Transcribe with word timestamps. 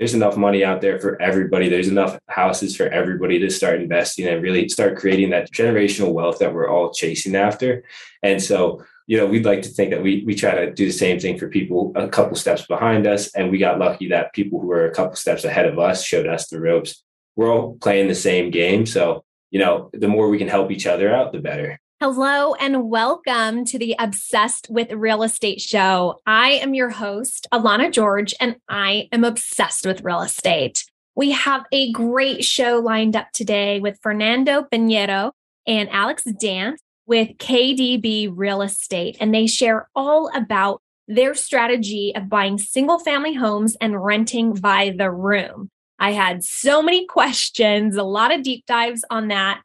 there's 0.00 0.14
enough 0.14 0.38
money 0.38 0.64
out 0.64 0.80
there 0.80 0.98
for 0.98 1.20
everybody. 1.20 1.68
There's 1.68 1.88
enough 1.88 2.18
houses 2.26 2.74
for 2.74 2.86
everybody 2.86 3.38
to 3.38 3.50
start 3.50 3.82
investing 3.82 4.26
and 4.26 4.42
really 4.42 4.66
start 4.70 4.96
creating 4.96 5.28
that 5.30 5.52
generational 5.52 6.14
wealth 6.14 6.38
that 6.38 6.54
we're 6.54 6.70
all 6.70 6.90
chasing 6.90 7.36
after. 7.36 7.84
And 8.22 8.42
so, 8.42 8.82
you 9.06 9.18
know, 9.18 9.26
we'd 9.26 9.44
like 9.44 9.60
to 9.62 9.68
think 9.68 9.90
that 9.90 10.02
we 10.02 10.24
we 10.24 10.34
try 10.34 10.52
to 10.52 10.72
do 10.72 10.86
the 10.86 10.92
same 10.92 11.20
thing 11.20 11.38
for 11.38 11.48
people 11.48 11.92
a 11.96 12.08
couple 12.08 12.34
steps 12.36 12.64
behind 12.64 13.06
us. 13.06 13.28
And 13.34 13.50
we 13.50 13.58
got 13.58 13.78
lucky 13.78 14.08
that 14.08 14.32
people 14.32 14.58
who 14.58 14.68
were 14.68 14.86
a 14.86 14.94
couple 14.94 15.16
steps 15.16 15.44
ahead 15.44 15.66
of 15.66 15.78
us 15.78 16.02
showed 16.02 16.26
us 16.26 16.48
the 16.48 16.60
ropes. 16.60 17.02
We're 17.36 17.52
all 17.52 17.74
playing 17.74 18.08
the 18.08 18.14
same 18.14 18.50
game. 18.50 18.86
So, 18.86 19.24
you 19.50 19.58
know, 19.58 19.90
the 19.92 20.08
more 20.08 20.30
we 20.30 20.38
can 20.38 20.48
help 20.48 20.70
each 20.70 20.86
other 20.86 21.12
out, 21.14 21.32
the 21.32 21.40
better. 21.40 21.78
Hello 22.02 22.54
and 22.54 22.88
welcome 22.88 23.66
to 23.66 23.78
the 23.78 23.94
Obsessed 23.98 24.68
with 24.70 24.90
Real 24.90 25.22
Estate 25.22 25.60
show. 25.60 26.18
I 26.24 26.52
am 26.52 26.72
your 26.72 26.88
host, 26.88 27.46
Alana 27.52 27.92
George, 27.92 28.32
and 28.40 28.56
I 28.70 29.10
am 29.12 29.22
obsessed 29.22 29.84
with 29.84 30.00
real 30.00 30.22
estate. 30.22 30.82
We 31.14 31.32
have 31.32 31.66
a 31.70 31.92
great 31.92 32.42
show 32.42 32.78
lined 32.78 33.16
up 33.16 33.26
today 33.34 33.80
with 33.80 33.98
Fernando 34.02 34.62
Pineyro 34.62 35.32
and 35.66 35.90
Alex 35.90 36.24
Dant 36.24 36.80
with 37.04 37.36
KDP 37.36 38.32
Real 38.34 38.62
Estate, 38.62 39.18
and 39.20 39.34
they 39.34 39.46
share 39.46 39.90
all 39.94 40.30
about 40.34 40.80
their 41.06 41.34
strategy 41.34 42.14
of 42.16 42.30
buying 42.30 42.56
single 42.56 42.98
family 42.98 43.34
homes 43.34 43.76
and 43.78 44.02
renting 44.02 44.54
by 44.54 44.94
the 44.96 45.10
room. 45.10 45.68
I 45.98 46.12
had 46.12 46.44
so 46.44 46.80
many 46.80 47.04
questions, 47.04 47.94
a 47.96 48.04
lot 48.04 48.34
of 48.34 48.42
deep 48.42 48.64
dives 48.64 49.04
on 49.10 49.28
that. 49.28 49.60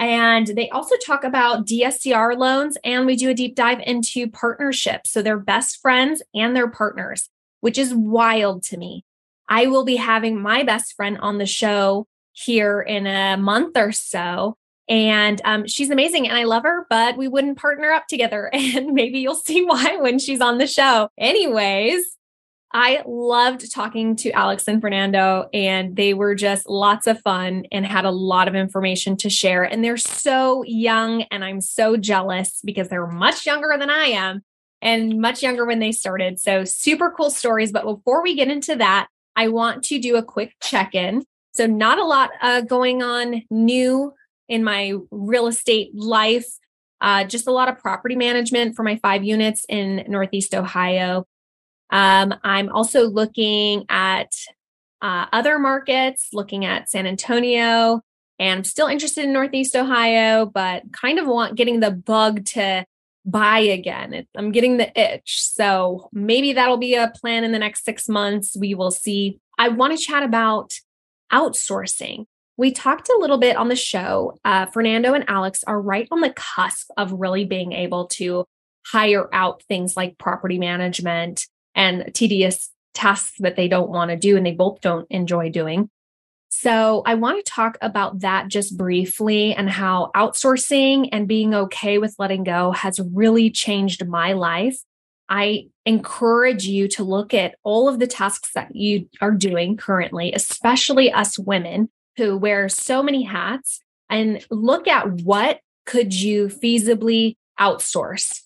And 0.00 0.46
they 0.46 0.70
also 0.70 0.96
talk 0.96 1.24
about 1.24 1.66
DSCR 1.66 2.36
loans, 2.36 2.78
and 2.82 3.04
we 3.04 3.16
do 3.16 3.28
a 3.28 3.34
deep 3.34 3.54
dive 3.54 3.80
into 3.84 4.30
partnerships. 4.30 5.10
So 5.10 5.20
they're 5.20 5.38
best 5.38 5.80
friends 5.82 6.22
and 6.34 6.56
they're 6.56 6.70
partners, 6.70 7.28
which 7.60 7.76
is 7.76 7.94
wild 7.94 8.62
to 8.64 8.78
me. 8.78 9.04
I 9.46 9.66
will 9.66 9.84
be 9.84 9.96
having 9.96 10.40
my 10.40 10.62
best 10.62 10.94
friend 10.94 11.18
on 11.20 11.36
the 11.36 11.44
show 11.44 12.06
here 12.32 12.80
in 12.80 13.06
a 13.06 13.36
month 13.36 13.76
or 13.76 13.92
so. 13.92 14.56
And 14.88 15.40
um, 15.44 15.66
she's 15.66 15.90
amazing 15.90 16.26
and 16.26 16.36
I 16.36 16.44
love 16.44 16.62
her, 16.62 16.86
but 16.88 17.18
we 17.18 17.28
wouldn't 17.28 17.58
partner 17.58 17.92
up 17.92 18.06
together. 18.08 18.50
And 18.54 18.92
maybe 18.92 19.18
you'll 19.18 19.34
see 19.34 19.64
why 19.64 19.96
when 20.00 20.18
she's 20.18 20.40
on 20.40 20.58
the 20.58 20.66
show. 20.66 21.08
Anyways, 21.18 22.16
I 22.72 23.02
loved 23.04 23.72
talking 23.72 24.14
to 24.16 24.30
Alex 24.30 24.68
and 24.68 24.80
Fernando, 24.80 25.48
and 25.52 25.96
they 25.96 26.14
were 26.14 26.36
just 26.36 26.68
lots 26.68 27.08
of 27.08 27.20
fun 27.20 27.64
and 27.72 27.84
had 27.84 28.04
a 28.04 28.12
lot 28.12 28.46
of 28.46 28.54
information 28.54 29.16
to 29.18 29.30
share. 29.30 29.64
And 29.64 29.82
they're 29.82 29.96
so 29.96 30.62
young, 30.64 31.22
and 31.32 31.44
I'm 31.44 31.60
so 31.60 31.96
jealous 31.96 32.60
because 32.64 32.88
they're 32.88 33.08
much 33.08 33.44
younger 33.44 33.76
than 33.76 33.90
I 33.90 34.06
am 34.06 34.44
and 34.80 35.20
much 35.20 35.42
younger 35.42 35.64
when 35.66 35.80
they 35.80 35.90
started. 35.90 36.38
So, 36.38 36.64
super 36.64 37.12
cool 37.16 37.30
stories. 37.30 37.72
But 37.72 37.84
before 37.84 38.22
we 38.22 38.36
get 38.36 38.48
into 38.48 38.76
that, 38.76 39.08
I 39.34 39.48
want 39.48 39.82
to 39.84 39.98
do 39.98 40.16
a 40.16 40.22
quick 40.22 40.54
check 40.62 40.94
in. 40.94 41.24
So, 41.50 41.66
not 41.66 41.98
a 41.98 42.04
lot 42.04 42.30
uh, 42.40 42.60
going 42.60 43.02
on 43.02 43.42
new 43.50 44.14
in 44.48 44.62
my 44.62 44.94
real 45.10 45.48
estate 45.48 45.90
life, 45.94 46.46
uh, 47.00 47.24
just 47.24 47.46
a 47.48 47.52
lot 47.52 47.68
of 47.68 47.78
property 47.78 48.14
management 48.14 48.76
for 48.76 48.82
my 48.84 48.96
five 48.96 49.24
units 49.24 49.64
in 49.68 50.04
Northeast 50.06 50.54
Ohio. 50.54 51.26
Um, 51.90 52.34
I'm 52.44 52.70
also 52.70 53.08
looking 53.08 53.84
at 53.88 54.32
uh, 55.02 55.26
other 55.32 55.58
markets, 55.58 56.28
looking 56.32 56.64
at 56.64 56.90
San 56.90 57.06
Antonio, 57.06 58.00
and 58.38 58.58
I'm 58.58 58.64
still 58.64 58.86
interested 58.86 59.24
in 59.24 59.32
Northeast 59.32 59.76
Ohio, 59.76 60.46
but 60.46 60.84
kind 60.92 61.18
of 61.18 61.26
want 61.26 61.56
getting 61.56 61.80
the 61.80 61.90
bug 61.90 62.44
to 62.46 62.84
buy 63.24 63.58
again. 63.58 64.14
It, 64.14 64.28
I'm 64.34 64.50
getting 64.52 64.76
the 64.76 64.98
itch. 64.98 65.42
So 65.42 66.08
maybe 66.12 66.52
that'll 66.52 66.78
be 66.78 66.94
a 66.94 67.12
plan 67.14 67.44
in 67.44 67.52
the 67.52 67.58
next 67.58 67.84
six 67.84 68.08
months. 68.08 68.56
We 68.58 68.74
will 68.74 68.90
see. 68.90 69.38
I 69.58 69.68
want 69.68 69.96
to 69.96 70.02
chat 70.02 70.22
about 70.22 70.72
outsourcing. 71.32 72.24
We 72.56 72.72
talked 72.72 73.08
a 73.08 73.18
little 73.18 73.38
bit 73.38 73.56
on 73.56 73.68
the 73.68 73.76
show. 73.76 74.38
Uh, 74.44 74.66
Fernando 74.66 75.14
and 75.14 75.24
Alex 75.28 75.64
are 75.64 75.80
right 75.80 76.08
on 76.10 76.20
the 76.20 76.32
cusp 76.34 76.90
of 76.96 77.12
really 77.12 77.44
being 77.44 77.72
able 77.72 78.06
to 78.08 78.46
hire 78.86 79.28
out 79.32 79.62
things 79.64 79.96
like 79.96 80.18
property 80.18 80.58
management, 80.58 81.46
and 81.74 82.10
tedious 82.14 82.70
tasks 82.94 83.36
that 83.38 83.56
they 83.56 83.68
don't 83.68 83.90
want 83.90 84.10
to 84.10 84.16
do 84.16 84.36
and 84.36 84.44
they 84.44 84.52
both 84.52 84.80
don't 84.80 85.06
enjoy 85.10 85.50
doing. 85.50 85.88
So, 86.52 87.02
I 87.06 87.14
want 87.14 87.44
to 87.44 87.50
talk 87.50 87.78
about 87.80 88.20
that 88.20 88.48
just 88.48 88.76
briefly 88.76 89.54
and 89.54 89.70
how 89.70 90.10
outsourcing 90.16 91.08
and 91.12 91.28
being 91.28 91.54
okay 91.54 91.98
with 91.98 92.16
letting 92.18 92.42
go 92.42 92.72
has 92.72 93.00
really 93.14 93.50
changed 93.50 94.06
my 94.06 94.32
life. 94.32 94.78
I 95.28 95.68
encourage 95.86 96.66
you 96.66 96.88
to 96.88 97.04
look 97.04 97.32
at 97.32 97.54
all 97.62 97.88
of 97.88 98.00
the 98.00 98.08
tasks 98.08 98.50
that 98.54 98.74
you 98.74 99.08
are 99.20 99.30
doing 99.30 99.76
currently, 99.76 100.32
especially 100.32 101.12
us 101.12 101.38
women 101.38 101.88
who 102.16 102.36
wear 102.36 102.68
so 102.68 103.00
many 103.00 103.22
hats, 103.22 103.80
and 104.10 104.44
look 104.50 104.88
at 104.88 105.08
what 105.22 105.60
could 105.86 106.12
you 106.12 106.48
feasibly 106.48 107.36
outsource 107.60 108.40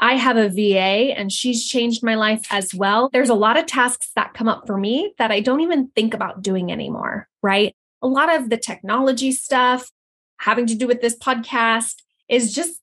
I 0.00 0.14
have 0.14 0.36
a 0.36 0.48
VA 0.48 1.14
and 1.16 1.30
she's 1.30 1.66
changed 1.66 2.02
my 2.02 2.14
life 2.14 2.42
as 2.50 2.74
well. 2.74 3.10
There's 3.12 3.28
a 3.28 3.34
lot 3.34 3.58
of 3.58 3.66
tasks 3.66 4.10
that 4.16 4.34
come 4.34 4.48
up 4.48 4.66
for 4.66 4.78
me 4.78 5.14
that 5.18 5.30
I 5.30 5.40
don't 5.40 5.60
even 5.60 5.88
think 5.88 6.14
about 6.14 6.42
doing 6.42 6.72
anymore, 6.72 7.28
right? 7.42 7.74
A 8.02 8.08
lot 8.08 8.34
of 8.34 8.48
the 8.48 8.56
technology 8.56 9.30
stuff 9.30 9.90
having 10.38 10.66
to 10.66 10.74
do 10.74 10.86
with 10.86 11.02
this 11.02 11.18
podcast 11.18 11.96
is 12.28 12.54
just 12.54 12.80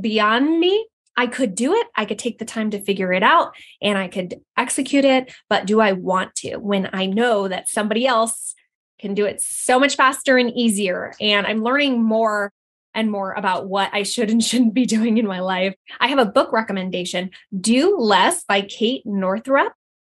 beyond 0.00 0.60
me. 0.60 0.86
I 1.16 1.26
could 1.28 1.54
do 1.54 1.72
it. 1.74 1.86
I 1.94 2.04
could 2.04 2.18
take 2.18 2.38
the 2.38 2.44
time 2.44 2.70
to 2.70 2.82
figure 2.82 3.12
it 3.12 3.22
out 3.22 3.54
and 3.80 3.96
I 3.96 4.08
could 4.08 4.40
execute 4.56 5.04
it. 5.04 5.32
But 5.48 5.66
do 5.66 5.80
I 5.80 5.92
want 5.92 6.34
to 6.36 6.56
when 6.56 6.90
I 6.92 7.06
know 7.06 7.48
that 7.48 7.68
somebody 7.68 8.06
else 8.06 8.54
can 8.98 9.14
do 9.14 9.24
it 9.24 9.40
so 9.40 9.78
much 9.78 9.96
faster 9.96 10.36
and 10.36 10.50
easier? 10.50 11.14
And 11.20 11.46
I'm 11.46 11.62
learning 11.62 12.02
more 12.02 12.52
and 12.94 13.10
more 13.10 13.32
about 13.32 13.68
what 13.68 13.90
I 13.92 14.02
should 14.02 14.30
and 14.30 14.42
shouldn't 14.44 14.74
be 14.74 14.86
doing 14.86 15.18
in 15.18 15.26
my 15.26 15.40
life, 15.40 15.74
I 16.00 16.08
have 16.08 16.18
a 16.18 16.26
book 16.26 16.52
recommendation 16.52 17.30
Do 17.58 17.98
Less 17.98 18.44
by 18.44 18.62
Kate 18.62 19.04
Northrup. 19.04 19.72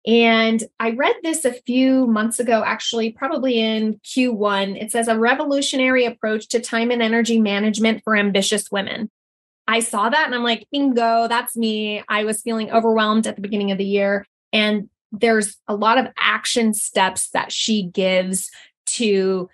And 0.05 0.63
I 0.79 0.91
read 0.91 1.15
this 1.21 1.43
a 1.43 1.51
few 1.51 2.07
months 2.07 2.39
ago, 2.39 2.63
actually, 2.65 3.11
probably 3.11 3.59
in 3.59 3.99
Q1. 4.05 4.81
It 4.81 4.89
says 4.89 5.09
a 5.09 5.19
revolutionary 5.19 6.05
approach 6.05 6.47
to 6.49 6.61
time 6.61 6.91
and 6.91 7.01
energy 7.01 7.41
management 7.41 8.03
for 8.05 8.15
ambitious 8.15 8.71
women. 8.71 9.11
I 9.67 9.81
saw 9.81 10.07
that 10.07 10.25
and 10.25 10.33
I'm 10.33 10.43
like, 10.43 10.65
bingo, 10.71 11.27
that's 11.27 11.57
me. 11.57 12.03
I 12.07 12.23
was 12.23 12.41
feeling 12.41 12.71
overwhelmed 12.71 13.27
at 13.27 13.35
the 13.35 13.41
beginning 13.41 13.71
of 13.71 13.77
the 13.77 13.83
year. 13.83 14.25
And 14.53 14.89
there's 15.11 15.57
a 15.67 15.75
lot 15.75 15.97
of 15.97 16.07
action 16.17 16.73
steps 16.73 17.29
that 17.31 17.51
she 17.51 17.83
gives 17.83 18.49
to 18.85 19.49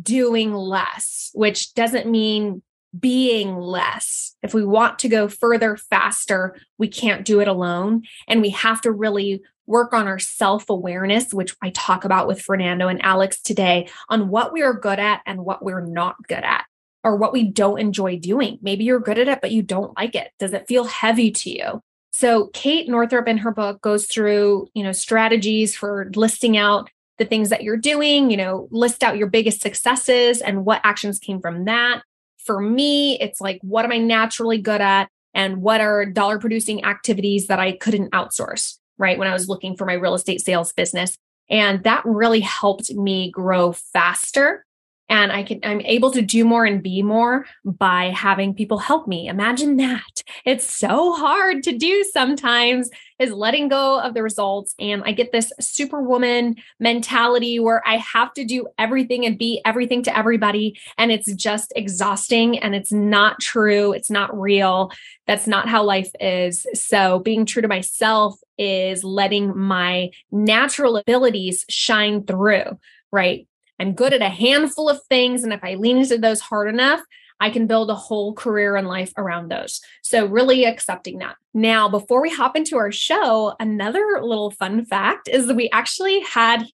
doing 0.00 0.54
less, 0.54 1.30
which 1.34 1.74
doesn't 1.74 2.08
mean 2.08 2.62
being 2.98 3.56
less. 3.56 4.36
If 4.42 4.54
we 4.54 4.64
want 4.64 4.98
to 5.00 5.08
go 5.08 5.28
further 5.28 5.76
faster, 5.76 6.56
we 6.78 6.88
can't 6.88 7.24
do 7.24 7.40
it 7.40 7.48
alone. 7.48 8.02
And 8.28 8.40
we 8.40 8.50
have 8.50 8.80
to 8.82 8.92
really 8.92 9.42
work 9.66 9.92
on 9.92 10.06
our 10.06 10.18
self 10.18 10.70
awareness, 10.70 11.34
which 11.34 11.54
I 11.62 11.70
talk 11.70 12.04
about 12.04 12.28
with 12.28 12.40
Fernando 12.40 12.88
and 12.88 13.04
Alex 13.04 13.40
today, 13.40 13.88
on 14.08 14.28
what 14.28 14.52
we 14.52 14.62
are 14.62 14.74
good 14.74 14.98
at 14.98 15.22
and 15.26 15.44
what 15.44 15.64
we're 15.64 15.84
not 15.84 16.16
good 16.28 16.44
at, 16.44 16.64
or 17.02 17.16
what 17.16 17.32
we 17.32 17.44
don't 17.44 17.80
enjoy 17.80 18.18
doing. 18.18 18.58
Maybe 18.62 18.84
you're 18.84 19.00
good 19.00 19.18
at 19.18 19.28
it, 19.28 19.40
but 19.40 19.52
you 19.52 19.62
don't 19.62 19.96
like 19.96 20.14
it. 20.14 20.30
Does 20.38 20.52
it 20.52 20.68
feel 20.68 20.84
heavy 20.84 21.30
to 21.30 21.50
you? 21.50 21.80
So 22.12 22.46
Kate 22.54 22.88
Northrup 22.88 23.28
in 23.28 23.38
her 23.38 23.52
book 23.52 23.82
goes 23.82 24.06
through, 24.06 24.68
you 24.74 24.82
know, 24.82 24.92
strategies 24.92 25.76
for 25.76 26.10
listing 26.14 26.56
out 26.56 26.88
the 27.18 27.26
things 27.26 27.50
that 27.50 27.62
you're 27.62 27.76
doing, 27.76 28.30
you 28.30 28.36
know, 28.36 28.68
list 28.70 29.02
out 29.02 29.16
your 29.16 29.26
biggest 29.26 29.60
successes 29.60 30.40
and 30.40 30.64
what 30.64 30.80
actions 30.84 31.18
came 31.18 31.40
from 31.40 31.64
that 31.64 32.02
for 32.46 32.60
me, 32.60 33.18
it's 33.20 33.40
like, 33.40 33.58
what 33.62 33.84
am 33.84 33.92
I 33.92 33.98
naturally 33.98 34.58
good 34.58 34.80
at? 34.80 35.08
And 35.34 35.58
what 35.58 35.80
are 35.80 36.06
dollar 36.06 36.38
producing 36.38 36.84
activities 36.84 37.48
that 37.48 37.58
I 37.58 37.72
couldn't 37.72 38.12
outsource, 38.12 38.78
right? 38.96 39.18
When 39.18 39.28
I 39.28 39.32
was 39.32 39.48
looking 39.48 39.76
for 39.76 39.84
my 39.84 39.94
real 39.94 40.14
estate 40.14 40.40
sales 40.40 40.72
business. 40.72 41.16
And 41.50 41.84
that 41.84 42.02
really 42.04 42.40
helped 42.40 42.92
me 42.94 43.30
grow 43.30 43.72
faster 43.72 44.65
and 45.08 45.30
I 45.32 45.42
can 45.42 45.60
I'm 45.62 45.80
able 45.82 46.10
to 46.12 46.22
do 46.22 46.44
more 46.44 46.64
and 46.64 46.82
be 46.82 47.02
more 47.02 47.46
by 47.64 48.06
having 48.06 48.54
people 48.54 48.78
help 48.78 49.06
me. 49.06 49.28
Imagine 49.28 49.76
that. 49.76 50.22
It's 50.44 50.64
so 50.64 51.12
hard 51.14 51.62
to 51.64 51.76
do 51.76 52.04
sometimes 52.12 52.90
is 53.18 53.32
letting 53.32 53.68
go 53.68 54.00
of 54.00 54.14
the 54.14 54.22
results 54.22 54.74
and 54.78 55.02
I 55.04 55.12
get 55.12 55.32
this 55.32 55.52
superwoman 55.58 56.56
mentality 56.78 57.58
where 57.58 57.82
I 57.86 57.96
have 57.96 58.34
to 58.34 58.44
do 58.44 58.68
everything 58.78 59.24
and 59.24 59.38
be 59.38 59.60
everything 59.64 60.02
to 60.02 60.16
everybody 60.16 60.78
and 60.98 61.10
it's 61.10 61.32
just 61.34 61.72
exhausting 61.76 62.58
and 62.58 62.74
it's 62.74 62.92
not 62.92 63.40
true, 63.40 63.92
it's 63.92 64.10
not 64.10 64.38
real. 64.38 64.92
That's 65.26 65.46
not 65.46 65.68
how 65.68 65.82
life 65.84 66.10
is. 66.20 66.66
So 66.74 67.20
being 67.20 67.46
true 67.46 67.62
to 67.62 67.68
myself 67.68 68.38
is 68.58 69.02
letting 69.02 69.56
my 69.56 70.10
natural 70.30 70.96
abilities 70.96 71.64
shine 71.68 72.24
through, 72.24 72.78
right? 73.12 73.46
I'm 73.78 73.92
good 73.92 74.12
at 74.12 74.22
a 74.22 74.28
handful 74.28 74.88
of 74.88 75.02
things. 75.04 75.44
And 75.44 75.52
if 75.52 75.62
I 75.62 75.74
lean 75.74 75.98
into 75.98 76.18
those 76.18 76.40
hard 76.40 76.68
enough, 76.68 77.00
I 77.38 77.50
can 77.50 77.66
build 77.66 77.90
a 77.90 77.94
whole 77.94 78.32
career 78.32 78.76
and 78.76 78.88
life 78.88 79.12
around 79.16 79.50
those. 79.50 79.80
So, 80.02 80.26
really 80.26 80.64
accepting 80.64 81.18
that. 81.18 81.36
Now, 81.52 81.88
before 81.88 82.22
we 82.22 82.30
hop 82.30 82.56
into 82.56 82.76
our 82.78 82.90
show, 82.90 83.54
another 83.60 84.20
little 84.22 84.50
fun 84.50 84.84
fact 84.86 85.28
is 85.28 85.46
that 85.46 85.56
we 85.56 85.68
actually 85.70 86.20
had 86.20 86.66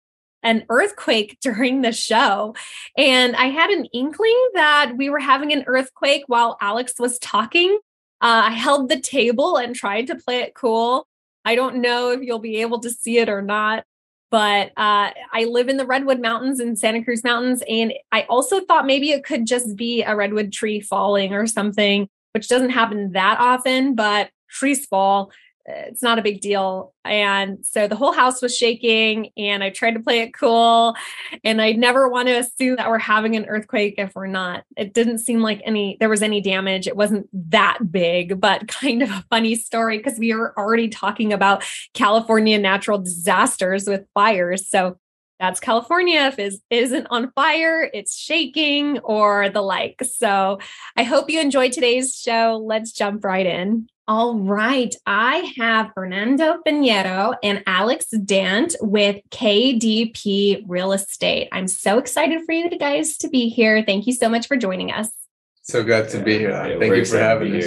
an 0.43 0.65
earthquake 0.69 1.39
during 1.43 1.83
the 1.83 1.93
show. 1.93 2.55
And 2.97 3.35
I 3.37 3.47
had 3.47 3.71
an 3.71 3.87
inkling 3.87 4.51
that 4.55 4.95
we 4.97 5.11
were 5.11 5.19
having 5.19 5.53
an 5.53 5.65
earthquake 5.67 6.25
while 6.27 6.57
Alex 6.61 6.95
was 6.99 7.19
talking. 7.19 7.79
Uh, 8.21 8.47
I 8.47 8.51
held 8.51 8.89
the 8.89 9.01
table 9.01 9.57
and 9.57 9.75
tried 9.75 10.07
to 10.07 10.15
play 10.17 10.43
it 10.43 10.55
cool. 10.55 11.09
I 11.45 11.57
don't 11.57 11.77
know 11.77 12.11
if 12.11 12.23
you'll 12.23 12.39
be 12.39 12.61
able 12.61 12.79
to 12.81 12.91
see 12.91 13.19
it 13.19 13.29
or 13.29 13.43
not, 13.43 13.85
but 14.33 14.69
uh, 14.79 15.11
I 15.33 15.45
live 15.45 15.69
in 15.69 15.77
the 15.77 15.85
Redwood 15.85 16.19
Mountains 16.19 16.59
in 16.59 16.75
Santa 16.75 17.05
Cruz 17.05 17.23
Mountains. 17.23 17.63
And 17.69 17.93
I 18.13 18.23
also 18.31 18.61
thought 18.61 18.87
maybe 18.87 19.11
it 19.11 19.25
could 19.25 19.47
just 19.47 19.77
be 19.77 20.03
a 20.03 20.17
redwood 20.17 20.55
tree 20.55 20.81
falling 20.81 21.35
or 21.35 21.47
something, 21.47 22.09
which 22.33 22.49
doesn't 22.49 22.71
happen 22.71 23.13
that 23.13 23.39
often, 23.39 23.95
but 23.95 24.31
trees 24.49 24.87
fall 24.87 25.31
it's 25.65 26.03
not 26.03 26.19
a 26.19 26.23
big 26.23 26.41
deal. 26.41 26.93
And 27.05 27.65
so 27.65 27.87
the 27.87 27.97
whole 27.97 28.13
house 28.13 28.43
was 28.43 28.57
shaking, 28.57 29.31
and 29.37 29.63
I 29.63 29.71
tried 29.71 29.93
to 29.93 30.01
play 30.01 30.21
it 30.21 30.35
cool. 30.35 30.95
And 31.45 31.61
I 31.61 31.73
never 31.73 32.09
want 32.09 32.29
to 32.29 32.39
assume 32.39 32.77
that 32.77 32.89
we're 32.89 32.99
having 32.99 33.37
an 33.37 33.47
earthquake 33.47 33.95
if 33.99 34.15
we're 34.15 34.27
not. 34.27 34.65
It 34.77 34.93
didn't 34.93 35.19
seem 35.19 35.41
like 35.41 35.61
any 35.65 35.97
there 36.01 36.09
was 36.09 36.23
any 36.23 36.41
damage. 36.41 36.87
It 36.87 36.97
wasn't 36.97 37.29
that 37.51 37.79
big, 37.91 38.41
but 38.41 38.69
kind 38.83 39.03
of 39.03 39.11
a 39.11 39.25
funny 39.31 39.55
story 39.55 39.99
because 39.99 40.19
we 40.19 40.35
were 40.35 40.57
already 40.59 40.89
talking 40.89 41.33
about 41.33 41.65
California 41.95 42.59
natural 42.59 42.99
disasters 42.99 43.87
with 43.87 44.07
fires. 44.15 44.69
So 44.69 44.99
that's 45.43 45.59
California. 45.59 46.21
If 46.21 46.39
it 46.39 46.55
isn't 46.71 47.09
on 47.11 47.33
fire, 47.33 47.91
it's 47.93 48.17
shaking 48.17 49.01
or 49.01 49.49
the 49.49 49.61
like. 49.61 50.01
So 50.05 50.61
I 50.97 51.03
hope 51.03 51.29
you 51.29 51.41
enjoyed 51.41 51.73
today's 51.73 52.15
show. 52.15 52.63
Let's 52.65 52.93
jump 52.93 53.25
right 53.25 53.45
in. 53.45 53.89
All 54.07 54.39
right. 54.39 54.95
I 55.05 55.53
have 55.59 55.91
Fernando 55.95 56.59
Pineyro 56.65 57.35
and 57.43 57.65
Alex 57.67 58.07
Dant 58.25 58.77
with 58.81 59.17
KDP 59.31 60.63
Real 60.69 60.93
Estate. 60.93 61.49
I'm 61.51 61.67
so 61.67 61.99
excited 61.99 62.43
for 62.47 62.53
you 62.53 62.71
guys 62.79 63.17
to 63.19 63.29
be 63.29 63.49
here. 63.49 63.83
Thank 63.85 64.07
you 64.07 64.13
so 64.13 64.29
much 64.29 64.47
for 64.47 64.57
joining 64.57 64.93
us. 64.93 65.11
So 65.63 65.83
glad 65.83 66.09
to 66.11 66.23
be 66.23 66.39
here. 66.39 66.51
Yeah, 66.51 66.79
Thank 66.79 66.95
you 66.95 67.05
for 67.05 67.19
having 67.19 67.53
me. 67.53 67.65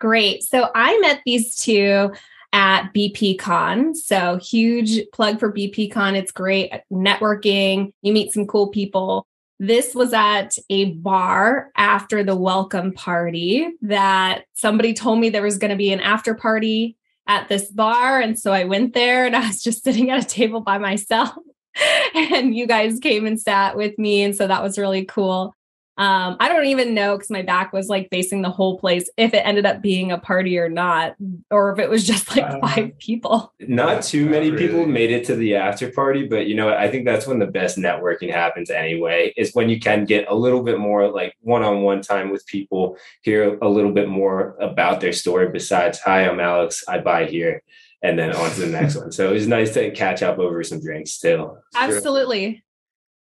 Great. 0.00 0.44
So 0.44 0.70
I 0.74 0.98
met 1.00 1.20
these 1.26 1.56
two 1.56 2.10
at 2.52 2.92
BPCon. 2.94 3.94
So 3.94 4.38
huge 4.38 5.00
plug 5.12 5.38
for 5.38 5.52
BPCon. 5.52 6.14
It's 6.14 6.32
great 6.32 6.72
networking. 6.92 7.92
You 8.02 8.12
meet 8.12 8.32
some 8.32 8.46
cool 8.46 8.68
people. 8.68 9.26
This 9.60 9.94
was 9.94 10.12
at 10.12 10.56
a 10.70 10.92
bar 10.92 11.70
after 11.76 12.22
the 12.22 12.36
welcome 12.36 12.92
party 12.92 13.68
that 13.82 14.44
somebody 14.54 14.94
told 14.94 15.18
me 15.18 15.30
there 15.30 15.42
was 15.42 15.58
going 15.58 15.72
to 15.72 15.76
be 15.76 15.92
an 15.92 16.00
after 16.00 16.34
party 16.34 16.96
at 17.26 17.48
this 17.48 17.70
bar. 17.70 18.20
And 18.20 18.38
so 18.38 18.52
I 18.52 18.64
went 18.64 18.94
there 18.94 19.26
and 19.26 19.36
I 19.36 19.46
was 19.46 19.62
just 19.62 19.84
sitting 19.84 20.10
at 20.10 20.24
a 20.24 20.26
table 20.26 20.60
by 20.60 20.78
myself. 20.78 21.30
and 22.14 22.54
you 22.54 22.66
guys 22.66 22.98
came 22.98 23.26
and 23.26 23.40
sat 23.40 23.76
with 23.76 23.98
me. 23.98 24.22
And 24.22 24.34
so 24.34 24.46
that 24.46 24.62
was 24.62 24.78
really 24.78 25.04
cool. 25.04 25.54
Um, 25.98 26.36
I 26.38 26.48
don't 26.48 26.66
even 26.66 26.94
know 26.94 27.16
because 27.16 27.28
my 27.28 27.42
back 27.42 27.72
was 27.72 27.88
like 27.88 28.08
facing 28.08 28.42
the 28.42 28.50
whole 28.50 28.78
place 28.78 29.10
if 29.16 29.34
it 29.34 29.38
ended 29.44 29.66
up 29.66 29.82
being 29.82 30.12
a 30.12 30.18
party 30.18 30.56
or 30.56 30.68
not, 30.68 31.16
or 31.50 31.72
if 31.72 31.80
it 31.80 31.90
was 31.90 32.06
just 32.06 32.34
like 32.36 32.44
uh, 32.44 32.60
five 32.60 32.96
people. 32.98 33.52
Not 33.60 34.04
too 34.04 34.26
many 34.26 34.50
really. 34.50 34.68
people 34.68 34.86
made 34.86 35.10
it 35.10 35.24
to 35.26 35.34
the 35.34 35.56
after 35.56 35.90
party, 35.90 36.26
but 36.26 36.46
you 36.46 36.54
know, 36.54 36.72
I 36.72 36.88
think 36.88 37.04
that's 37.04 37.26
when 37.26 37.40
the 37.40 37.46
best 37.46 37.78
networking 37.78 38.32
happens 38.32 38.70
anyway, 38.70 39.34
is 39.36 39.54
when 39.54 39.68
you 39.68 39.80
can 39.80 40.04
get 40.04 40.28
a 40.28 40.34
little 40.34 40.62
bit 40.62 40.78
more 40.78 41.10
like 41.10 41.34
one 41.40 41.64
on 41.64 41.82
one 41.82 42.00
time 42.00 42.30
with 42.30 42.46
people, 42.46 42.96
hear 43.22 43.58
a 43.60 43.68
little 43.68 43.92
bit 43.92 44.08
more 44.08 44.56
about 44.60 45.00
their 45.00 45.12
story 45.12 45.48
besides, 45.48 45.98
hi, 45.98 46.28
I'm 46.28 46.38
Alex, 46.38 46.84
I 46.86 46.98
buy 46.98 47.26
here 47.26 47.62
and 48.02 48.16
then 48.16 48.32
on 48.32 48.50
to 48.52 48.60
the 48.60 48.66
next 48.68 48.94
one. 49.00 49.10
So 49.10 49.30
it 49.30 49.32
was 49.32 49.48
nice 49.48 49.74
to 49.74 49.90
catch 49.90 50.22
up 50.22 50.38
over 50.38 50.62
some 50.62 50.80
drinks 50.80 51.18
too. 51.18 51.56
Absolutely. 51.74 52.62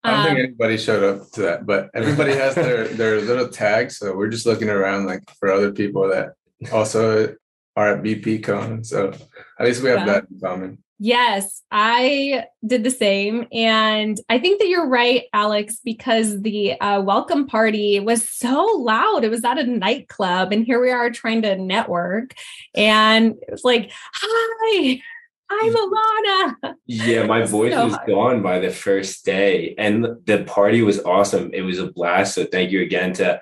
I 0.03 0.12
don't 0.12 0.19
um, 0.19 0.25
think 0.25 0.39
anybody 0.39 0.77
showed 0.77 1.03
up 1.03 1.31
to 1.31 1.42
that, 1.42 1.65
but 1.65 1.89
everybody 1.94 2.33
has 2.33 2.56
their 2.56 2.88
their 3.01 3.21
little 3.21 3.48
tag. 3.48 3.92
So 3.92 4.15
we're 4.15 4.30
just 4.30 4.45
looking 4.45 4.69
around 4.69 5.06
like 5.06 5.24
for 5.39 5.51
other 5.51 5.71
people 5.71 6.09
that 6.09 6.33
also 6.71 7.36
are 7.75 7.95
at 7.95 8.03
BP 8.03 8.44
Con. 8.44 8.83
So 8.83 9.13
at 9.59 9.65
least 9.65 9.83
we 9.83 9.89
have 9.89 10.00
yeah. 10.00 10.06
that 10.06 10.25
in 10.31 10.39
common. 10.39 10.77
Yes, 11.03 11.63
I 11.71 12.45
did 12.63 12.83
the 12.83 12.92
same. 12.92 13.48
And 13.51 14.19
I 14.30 14.38
think 14.38 14.59
that 14.59 14.68
you're 14.68 14.88
right, 14.88 15.24
Alex, 15.33 15.80
because 15.83 16.44
the 16.44 16.80
uh, 16.80 17.01
welcome 17.01 17.48
party 17.48 18.00
was 18.00 18.30
so 18.30 18.63
loud. 18.63 19.24
It 19.24 19.31
was 19.31 19.44
at 19.44 19.57
a 19.57 19.63
nightclub. 19.63 20.51
And 20.51 20.63
here 20.63 20.80
we 20.80 20.92
are 20.92 21.09
trying 21.09 21.42
to 21.42 21.56
network. 21.56 22.36
And 22.75 23.33
it 23.42 23.50
was 23.50 23.63
like, 23.63 23.89
hi, 24.13 25.01
I'm 25.51 25.74
Alana. 25.74 26.75
Yeah, 26.88 27.25
my 27.25 27.45
voice 27.45 27.74
so 27.74 27.86
was 27.86 27.95
hard. 27.95 28.07
gone 28.07 28.42
by 28.42 28.59
the 28.59 28.71
first 28.71 29.25
day, 29.25 29.75
and 29.77 30.06
the 30.25 30.44
party 30.45 30.81
was 30.81 31.03
awesome. 31.03 31.51
It 31.53 31.62
was 31.62 31.80
a 31.80 31.92
blast. 31.92 32.36
So 32.36 32.45
thank 32.45 32.71
you 32.71 32.81
again 32.81 33.13
to 33.13 33.42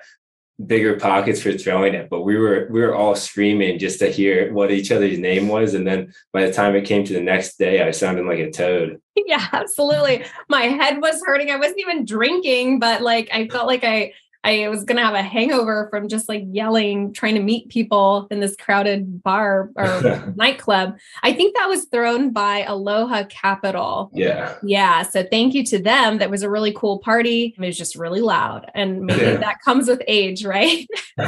Bigger 0.66 0.98
Pockets 0.98 1.40
for 1.40 1.52
throwing 1.52 1.94
it. 1.94 2.10
But 2.10 2.22
we 2.22 2.36
were 2.36 2.68
we 2.70 2.80
were 2.80 2.94
all 2.94 3.14
screaming 3.14 3.78
just 3.78 4.00
to 4.00 4.10
hear 4.10 4.52
what 4.52 4.70
each 4.70 4.90
other's 4.90 5.18
name 5.18 5.48
was, 5.48 5.74
and 5.74 5.86
then 5.86 6.12
by 6.32 6.46
the 6.46 6.52
time 6.52 6.74
it 6.74 6.84
came 6.84 7.04
to 7.04 7.12
the 7.12 7.20
next 7.20 7.58
day, 7.58 7.82
I 7.82 7.92
sounded 7.92 8.26
like 8.26 8.40
a 8.40 8.50
toad. 8.50 9.00
Yeah, 9.26 9.46
absolutely. 9.52 10.24
My 10.48 10.62
head 10.62 11.00
was 11.00 11.22
hurting. 11.24 11.52
I 11.52 11.56
wasn't 11.56 11.78
even 11.78 12.04
drinking, 12.04 12.80
but 12.80 13.00
like 13.00 13.28
I 13.32 13.46
felt 13.46 13.68
like 13.68 13.84
I 13.84 14.12
I 14.42 14.68
was 14.68 14.84
going 14.84 14.96
to 14.96 15.04
have 15.04 15.14
a 15.14 15.22
hangover 15.22 15.88
from 15.90 16.08
just 16.08 16.28
like 16.28 16.44
yelling, 16.48 17.12
trying 17.12 17.34
to 17.34 17.42
meet 17.42 17.68
people 17.68 18.26
in 18.30 18.40
this 18.40 18.56
crowded 18.56 19.22
bar 19.22 19.70
or 19.76 20.32
nightclub. 20.36 20.96
I 21.22 21.32
think 21.32 21.56
that 21.56 21.68
was 21.68 21.84
thrown 21.86 22.32
by 22.32 22.62
Aloha 22.62 23.24
Capital. 23.24 24.10
Yeah. 24.14 24.56
Yeah. 24.62 25.02
So 25.02 25.24
thank 25.24 25.54
you 25.54 25.64
to 25.66 25.78
them. 25.78 26.18
That 26.18 26.30
was 26.30 26.42
a 26.42 26.50
really 26.50 26.72
cool 26.72 27.00
party. 27.00 27.54
It 27.56 27.60
was 27.60 27.76
just 27.76 27.96
really 27.96 28.22
loud. 28.22 28.70
And 28.74 29.02
maybe 29.02 29.22
yeah. 29.22 29.36
that 29.36 29.60
comes 29.62 29.88
with 29.88 30.02
age, 30.08 30.44
right? 30.44 30.86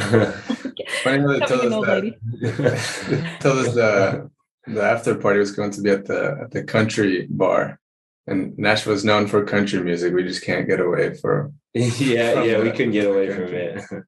They 1.05 1.45
told 1.45 1.61
us 1.61 1.85
that. 1.85 3.37
told 3.39 3.57
us 3.59 3.73
the, 3.73 4.31
the 4.65 4.81
after 4.81 5.15
party 5.15 5.39
was 5.39 5.51
going 5.51 5.71
to 5.71 5.81
be 5.81 5.89
at 5.89 6.05
the 6.05 6.39
at 6.43 6.51
the 6.51 6.63
country 6.63 7.27
bar 7.29 7.79
and 8.27 8.57
Nashville 8.57 8.93
is 8.93 9.03
known 9.03 9.27
for 9.27 9.43
country 9.43 9.83
music. 9.83 10.13
We 10.13 10.23
just 10.23 10.43
can't 10.43 10.67
get 10.67 10.79
away 10.79 11.13
for. 11.15 11.51
yeah, 11.99 12.33
from 12.33 12.49
yeah, 12.49 12.59
we 12.59 12.71
couldn't 12.71 12.91
get 12.91 13.07
away 13.07 13.33
from 13.33 13.53
it. 13.53 13.83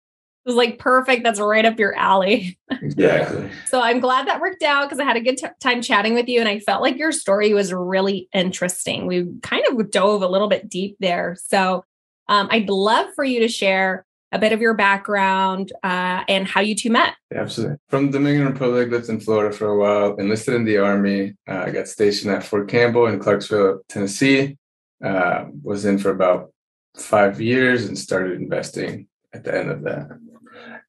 It 0.46 0.50
was 0.50 0.58
like 0.58 0.78
perfect. 0.78 1.24
That's 1.24 1.40
right 1.40 1.66
up 1.66 1.80
your 1.80 1.96
alley. 1.96 2.60
Exactly. 2.70 3.50
so 3.66 3.82
I'm 3.82 4.00
glad 4.00 4.28
that 4.28 4.40
worked 4.40 4.62
out 4.62 4.84
because 4.84 5.00
I 5.00 5.04
had 5.04 5.18
a 5.18 5.20
good 5.20 5.38
t- 5.38 5.48
time 5.60 5.82
chatting 5.82 6.14
with 6.14 6.28
you, 6.28 6.40
and 6.40 6.48
I 6.48 6.60
felt 6.60 6.84
like 6.84 6.98
your 6.98 7.12
story 7.12 7.52
was 7.56 7.74
really 7.74 8.30
interesting. 8.32 9.08
We 9.08 9.28
kind 9.42 9.66
of 9.66 9.90
dove 9.90 10.22
a 10.22 10.28
little 10.28 10.48
bit 10.48 10.70
deep 10.70 10.98
there. 11.00 11.36
So 11.48 11.84
um, 12.30 12.48
I'd 12.52 12.70
love 12.70 13.08
for 13.16 13.24
you 13.24 13.40
to 13.40 13.48
share 13.48 14.06
a 14.32 14.38
bit 14.38 14.52
of 14.52 14.62
your 14.62 14.74
background 14.74 15.72
uh, 15.84 16.24
and 16.28 16.48
how 16.48 16.62
you 16.62 16.76
two 16.76 16.90
met. 16.90 17.16
Absolutely. 17.34 17.78
From 17.90 18.12
Dominican 18.12 18.46
Republic, 18.46 18.90
lived 18.90 19.10
in 19.10 19.20
Florida 19.20 19.56
for 19.56 19.70
a 19.70 19.78
while, 19.78 20.16
enlisted 20.18 20.54
in 20.54 20.66
the 20.66 20.78
Army. 20.78 21.34
Uh, 21.48 21.64
I 21.66 21.72
got 21.72 21.88
stationed 21.88 22.34
at 22.34 22.44
Fort 22.44 22.68
Campbell 22.68 23.08
in 23.08 23.20
Clarksville, 23.20 23.82
Tennessee. 23.88 24.58
Uh, 25.04 25.46
was 25.62 25.86
in 25.86 25.98
for 25.98 26.10
about 26.10 26.52
five 26.98 27.42
years 27.42 27.86
and 27.86 27.98
started 27.98 28.40
investing 28.42 29.08
at 29.34 29.44
the 29.44 29.58
end 29.58 29.72
of 29.72 29.84
that. 29.84 30.20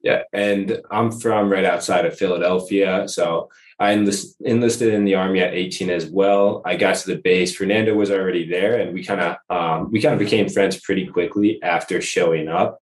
Yeah, 0.03 0.23
and 0.33 0.81
I'm 0.91 1.11
from 1.11 1.51
right 1.51 1.65
outside 1.65 2.07
of 2.07 2.17
Philadelphia, 2.17 3.09
so 3.09 3.51
I 3.79 3.93
enlist, 3.93 4.41
enlisted 4.41 4.95
in 4.95 5.05
the 5.05 5.17
army 5.17 5.41
at 5.41 5.55
18 5.55 5.91
as 5.91 6.07
well. 6.07 6.63
I 6.65 6.77
got 6.77 6.97
to 6.97 7.09
the 7.09 7.21
base. 7.21 7.57
Fernando 7.57 7.95
was 7.95 8.11
already 8.11 8.49
there, 8.49 8.81
and 8.81 8.95
we 8.95 9.03
kind 9.05 9.21
of 9.21 9.37
um, 9.51 9.91
we 9.91 10.01
kind 10.01 10.15
of 10.15 10.21
became 10.21 10.49
friends 10.49 10.81
pretty 10.81 11.07
quickly 11.07 11.61
after 11.63 12.01
showing 12.01 12.49
up 12.49 12.81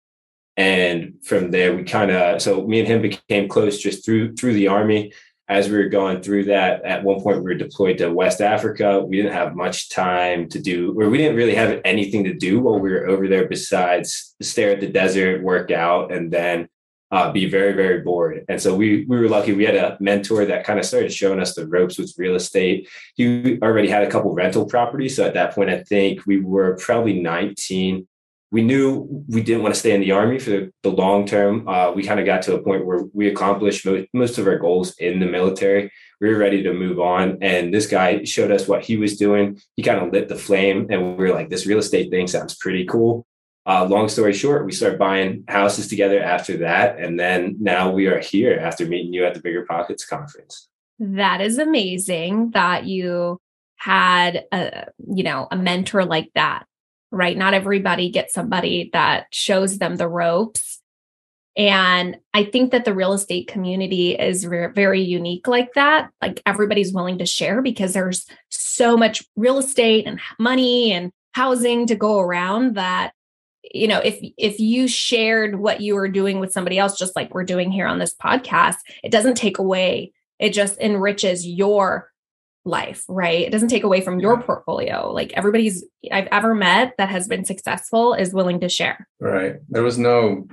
and 0.57 1.15
from 1.23 1.51
there 1.51 1.75
we 1.75 1.83
kind 1.83 2.11
of 2.11 2.41
so 2.41 2.67
me 2.67 2.79
and 2.79 2.89
him 2.89 3.03
became 3.03 3.49
close 3.49 3.79
just 3.79 4.05
through 4.05 4.35
through 4.37 4.55
the 4.55 4.69
army 4.69 5.13
as 5.49 5.69
we 5.69 5.77
were 5.77 5.89
going 5.89 6.23
through 6.23 6.45
that 6.45 6.83
at 6.85 7.05
one 7.05 7.21
point 7.21 7.39
we 7.39 7.45
were 7.45 7.55
deployed 7.55 7.99
to 7.99 8.11
west 8.11 8.41
africa. 8.41 9.01
We 9.01 9.19
didn't 9.19 9.33
have 9.33 9.55
much 9.55 9.91
time 9.91 10.49
to 10.51 10.59
do 10.59 10.99
or 10.99 11.11
we 11.11 11.19
didn't 11.19 11.37
really 11.37 11.55
have 11.55 11.81
anything 11.85 12.25
to 12.25 12.35
do 12.35 12.61
while 12.61 12.79
we 12.79 12.91
were 12.91 13.07
over 13.07 13.29
there 13.29 13.49
besides 13.49 14.35
stare 14.41 14.71
at 14.71 14.81
the 14.81 14.89
desert 14.89 15.43
work 15.43 15.71
out 15.71 16.13
and 16.13 16.33
then 16.33 16.69
uh, 17.11 17.31
be 17.31 17.49
very 17.49 17.75
very 17.75 18.01
bored. 18.01 18.45
And 18.49 18.61
so 18.61 18.75
we 18.75 19.05
we 19.05 19.19
were 19.19 19.29
lucky. 19.29 19.53
We 19.53 19.65
had 19.65 19.77
a 19.77 19.97
mentor 20.01 20.47
that 20.47 20.65
kind 20.65 20.81
of 20.81 20.85
started 20.85 21.13
showing 21.13 21.39
us 21.39 21.55
the 21.55 21.67
ropes 21.69 21.99
with 21.99 22.15
real 22.19 22.35
estate. 22.35 22.89
He 23.15 23.59
already 23.63 23.89
had 23.89 24.03
a 24.03 24.11
couple 24.11 24.35
rental 24.35 24.67
properties. 24.67 25.15
So 25.15 25.25
at 25.25 25.35
that 25.35 25.55
point 25.55 25.71
i 25.71 25.83
think 25.83 26.27
we 26.27 26.41
were 26.41 26.77
probably 26.77 27.21
19 27.21 28.09
we 28.55 28.63
knew 28.63 29.25
we 29.27 29.43
didn't 29.43 29.65
want 29.65 29.75
to 29.75 29.81
stay 29.81 29.93
in 29.93 30.01
the 30.01 30.13
army 30.13 30.39
for 30.39 30.71
the, 30.85 30.89
long 30.89 31.27
term. 31.27 31.67
Uh, 31.67 31.91
we 31.91 32.05
kind 32.05 32.21
of 32.21 32.25
got 32.25 32.41
to 32.43 32.55
a 32.55 32.63
point 32.63 32.87
where 32.87 33.03
we 33.13 33.27
accomplished 33.27 33.85
most, 33.85 34.07
most 34.13 34.39
of 34.39 34.47
our 34.47 34.61
goals 34.61 34.95
in 34.99 35.19
the 35.19 35.27
military. 35.27 35.91
We 36.21 36.29
were 36.29 36.39
ready 36.39 36.63
to 36.63 36.73
move 36.73 37.01
on. 37.01 37.39
And 37.43 37.75
this 37.75 37.89
guy 37.89 38.23
showed 38.23 38.53
us 38.53 38.69
what 38.69 38.85
he 38.85 38.97
was 38.97 39.17
doing. 39.17 39.61
He 39.75 39.83
kind 39.83 39.99
of 39.99 40.13
lit 40.13 40.29
the 40.29 40.37
flame, 40.37 40.87
and 40.89 41.19
we 41.19 41.25
were 41.25 41.35
like, 41.35 41.51
this 41.51 41.67
real 41.67 41.81
estate 41.81 42.11
thing 42.11 42.29
sounds 42.29 42.55
pretty 42.55 42.85
cool. 42.85 43.27
Uh, 43.67 43.87
long 43.87 44.09
story 44.09 44.33
short, 44.33 44.65
we 44.65 44.71
started 44.71 45.01
buying 45.01 45.43
houses 45.49 45.89
together 45.89 46.23
after 46.23 46.59
that. 46.59 47.01
And 47.01 47.19
then 47.19 47.57
now 47.59 47.91
we 47.91 48.07
are 48.07 48.21
here 48.21 48.57
after 48.57 48.87
meeting 48.87 49.13
you 49.13 49.25
at 49.25 49.35
the 49.35 49.41
Bigger 49.41 49.67
Pockets 49.67 50.07
conference. 50.07 50.69
That 51.01 51.41
is 51.41 51.59
amazing 51.59 52.53
that 52.53 52.85
you 52.85 53.41
had 53.79 54.45
a 54.53 54.87
you 55.13 55.25
know 55.25 55.49
a 55.51 55.57
mentor 55.57 56.05
like 56.05 56.31
that 56.37 56.67
right? 57.15 57.37
Not 57.37 57.55
everybody 57.55 58.11
gets 58.11 58.35
somebody 58.35 58.91
that 58.93 59.27
shows 59.31 59.79
them 59.79 59.97
the 59.97 60.09
ropes. 60.09 60.81
And 61.57 62.17
i 62.35 62.43
think 62.43 62.73
that 62.73 62.85
the 62.85 62.93
real 62.93 63.13
estate 63.13 63.47
community 63.47 64.17
is 64.17 64.45
re- 64.45 64.73
very 64.75 65.01
unique 65.01 65.47
like 65.47 65.73
that 65.75 66.11
like 66.21 66.43
everybody's 66.47 66.93
willing 66.93 67.19
to 67.19 67.27
share 67.27 67.63
because 67.63 67.93
there's 67.93 68.27
so 68.49 68.97
much 68.97 69.23
real 69.37 69.59
estate 69.59 70.05
and 70.05 70.19
money 70.37 70.91
and 70.91 71.13
housing 71.31 71.87
to 71.87 71.95
go 71.95 72.19
around 72.19 72.75
that 72.75 73.13
you 73.73 73.87
know 73.87 74.01
if 74.01 74.19
if 74.37 74.59
you 74.59 74.89
shared 74.89 75.61
what 75.61 75.81
you 75.81 75.95
were 75.95 76.09
doing 76.09 76.41
with 76.41 76.53
somebody 76.53 76.77
else 76.77 76.99
just 76.99 77.15
like 77.15 77.33
we're 77.33 77.45
doing 77.45 77.71
here 77.71 77.87
on 77.87 78.01
this 78.01 78.15
podcast 78.15 78.79
it 79.05 79.13
doesn't 79.13 79.37
take 79.37 79.59
away. 79.59 80.13
It 80.39 80.53
just 80.53 80.79
enriches 80.81 81.47
your 81.47 82.11
life 82.65 83.05
right? 83.09 83.47
It 83.47 83.51
doesn't 83.51 83.69
take 83.69 83.85
away 83.85 84.01
from 84.01 84.21
your 84.21 84.41
portfolio. 84.41 85.13
Like 85.13 85.33
everybody's 85.35 85.85
i've 86.11 86.29
ever 86.33 86.55
met 86.55 86.95
that 86.99 87.09
has 87.09 87.29
been 87.29 87.45
successful 87.45 88.15
is 88.15 88.33
willing 88.33 88.61
to 88.61 88.69
share. 88.69 89.07
Right. 89.21 89.57
There 89.69 89.83
was 89.83 89.99
no 89.99 90.49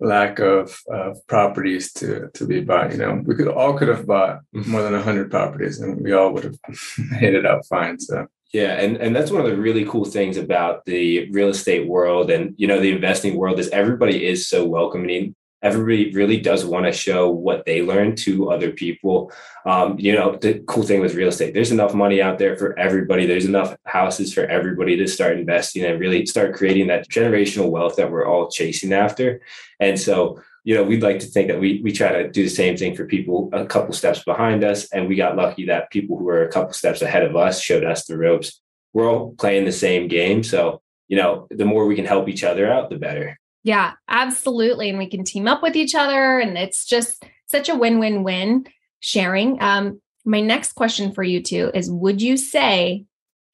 lack 0.00 0.38
of, 0.38 0.78
of 0.90 1.24
properties 1.26 1.92
to 1.94 2.30
to 2.34 2.46
be 2.46 2.60
bought 2.60 2.92
you 2.92 2.98
know? 2.98 3.22
We 3.24 3.34
could 3.34 3.48
all 3.48 3.74
could 3.74 3.88
have 3.88 4.06
bought 4.06 4.40
mm-hmm. 4.54 4.70
more 4.70 4.82
than 4.82 4.92
100 4.92 5.30
properties 5.30 5.80
and 5.80 6.02
we 6.02 6.12
all 6.12 6.32
would 6.32 6.44
have 6.44 6.58
made 7.20 7.34
it 7.34 7.46
out 7.46 7.66
fine 7.66 7.98
so. 7.98 8.26
Yeah, 8.54 8.80
and 8.80 8.96
and 8.98 9.16
that's 9.16 9.32
one 9.32 9.40
of 9.40 9.50
the 9.50 9.56
really 9.56 9.84
cool 9.84 10.04
things 10.04 10.36
about 10.36 10.84
the 10.84 11.28
real 11.32 11.48
estate 11.48 11.88
world 11.88 12.30
and 12.30 12.54
you 12.56 12.68
know 12.68 12.78
the 12.78 12.92
investing 12.92 13.34
world 13.36 13.58
is 13.58 13.68
everybody 13.70 14.24
is 14.24 14.48
so 14.48 14.64
welcoming. 14.64 15.34
Everybody 15.64 16.12
really 16.12 16.38
does 16.38 16.64
want 16.64 16.86
to 16.86 16.92
show 16.92 17.28
what 17.28 17.64
they 17.64 17.82
learn 17.82 18.14
to 18.16 18.50
other 18.50 18.70
people. 18.70 19.32
Um, 19.66 19.98
you 19.98 20.12
know, 20.12 20.36
the 20.36 20.60
cool 20.68 20.84
thing 20.84 21.00
with 21.00 21.14
real 21.14 21.28
estate, 21.28 21.54
there's 21.54 21.72
enough 21.72 21.94
money 21.94 22.22
out 22.22 22.38
there 22.38 22.56
for 22.56 22.78
everybody. 22.78 23.26
There's 23.26 23.46
enough 23.46 23.76
houses 23.86 24.32
for 24.32 24.44
everybody 24.44 24.96
to 24.96 25.08
start 25.08 25.38
investing 25.38 25.84
and 25.84 25.98
really 25.98 26.26
start 26.26 26.54
creating 26.54 26.86
that 26.88 27.08
generational 27.08 27.70
wealth 27.70 27.96
that 27.96 28.12
we're 28.12 28.26
all 28.26 28.50
chasing 28.50 28.92
after. 28.92 29.40
And 29.80 29.98
so 29.98 30.40
you 30.64 30.74
know, 30.74 30.82
we'd 30.82 31.02
like 31.02 31.18
to 31.18 31.26
think 31.26 31.48
that 31.48 31.60
we 31.60 31.80
we 31.82 31.92
try 31.92 32.10
to 32.10 32.30
do 32.30 32.42
the 32.42 32.48
same 32.48 32.76
thing 32.76 32.96
for 32.96 33.04
people 33.04 33.50
a 33.52 33.66
couple 33.66 33.92
steps 33.92 34.24
behind 34.24 34.64
us, 34.64 34.90
and 34.92 35.08
we 35.08 35.14
got 35.14 35.36
lucky 35.36 35.66
that 35.66 35.90
people 35.90 36.16
who 36.16 36.24
were 36.24 36.42
a 36.42 36.50
couple 36.50 36.72
steps 36.72 37.02
ahead 37.02 37.22
of 37.22 37.36
us 37.36 37.60
showed 37.60 37.84
us 37.84 38.06
the 38.06 38.16
ropes. 38.16 38.60
We're 38.94 39.10
all 39.10 39.34
playing 39.34 39.66
the 39.66 39.72
same 39.72 40.08
game, 40.08 40.42
so 40.42 40.80
you 41.06 41.18
know, 41.18 41.46
the 41.50 41.66
more 41.66 41.86
we 41.86 41.96
can 41.96 42.06
help 42.06 42.28
each 42.28 42.44
other 42.44 42.70
out, 42.72 42.88
the 42.88 42.96
better. 42.96 43.38
Yeah, 43.64 43.92
absolutely, 44.08 44.90
and 44.90 44.98
we 44.98 45.08
can 45.08 45.24
team 45.24 45.48
up 45.48 45.62
with 45.62 45.74
each 45.74 45.94
other, 45.94 46.38
and 46.38 46.56
it's 46.58 46.84
just 46.84 47.24
such 47.46 47.70
a 47.70 47.74
win-win-win 47.74 48.66
sharing. 49.00 49.60
Um, 49.60 50.02
my 50.24 50.40
next 50.40 50.74
question 50.74 51.12
for 51.12 51.22
you 51.22 51.42
two 51.42 51.70
is: 51.74 51.90
Would 51.90 52.20
you 52.20 52.36
say 52.36 53.06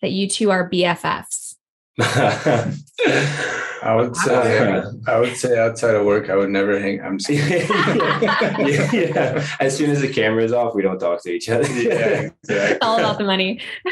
that 0.02 0.10
you 0.10 0.28
two 0.28 0.50
are 0.50 0.68
BFFs? 0.68 1.54
I 3.82 3.94
would 3.94 4.14
say 4.16 4.82
I 5.06 5.18
would 5.18 5.36
say 5.36 5.58
outside 5.58 5.94
of 5.94 6.04
work, 6.04 6.28
I 6.28 6.36
would 6.36 6.50
never 6.50 6.78
hang. 6.78 7.00
I'm 7.00 7.18
yeah, 7.28 8.90
yeah. 8.92 9.46
As 9.58 9.76
soon 9.76 9.90
as 9.90 10.00
the 10.00 10.12
camera 10.12 10.44
is 10.44 10.52
off, 10.52 10.74
we 10.74 10.82
don't 10.82 10.98
talk 10.98 11.22
to 11.22 11.30
each 11.30 11.48
other. 11.48 11.66
yeah, 11.72 12.30
exactly. 12.42 12.78
All 12.82 12.98
about 12.98 13.18
the 13.18 13.24
money. 13.24 13.60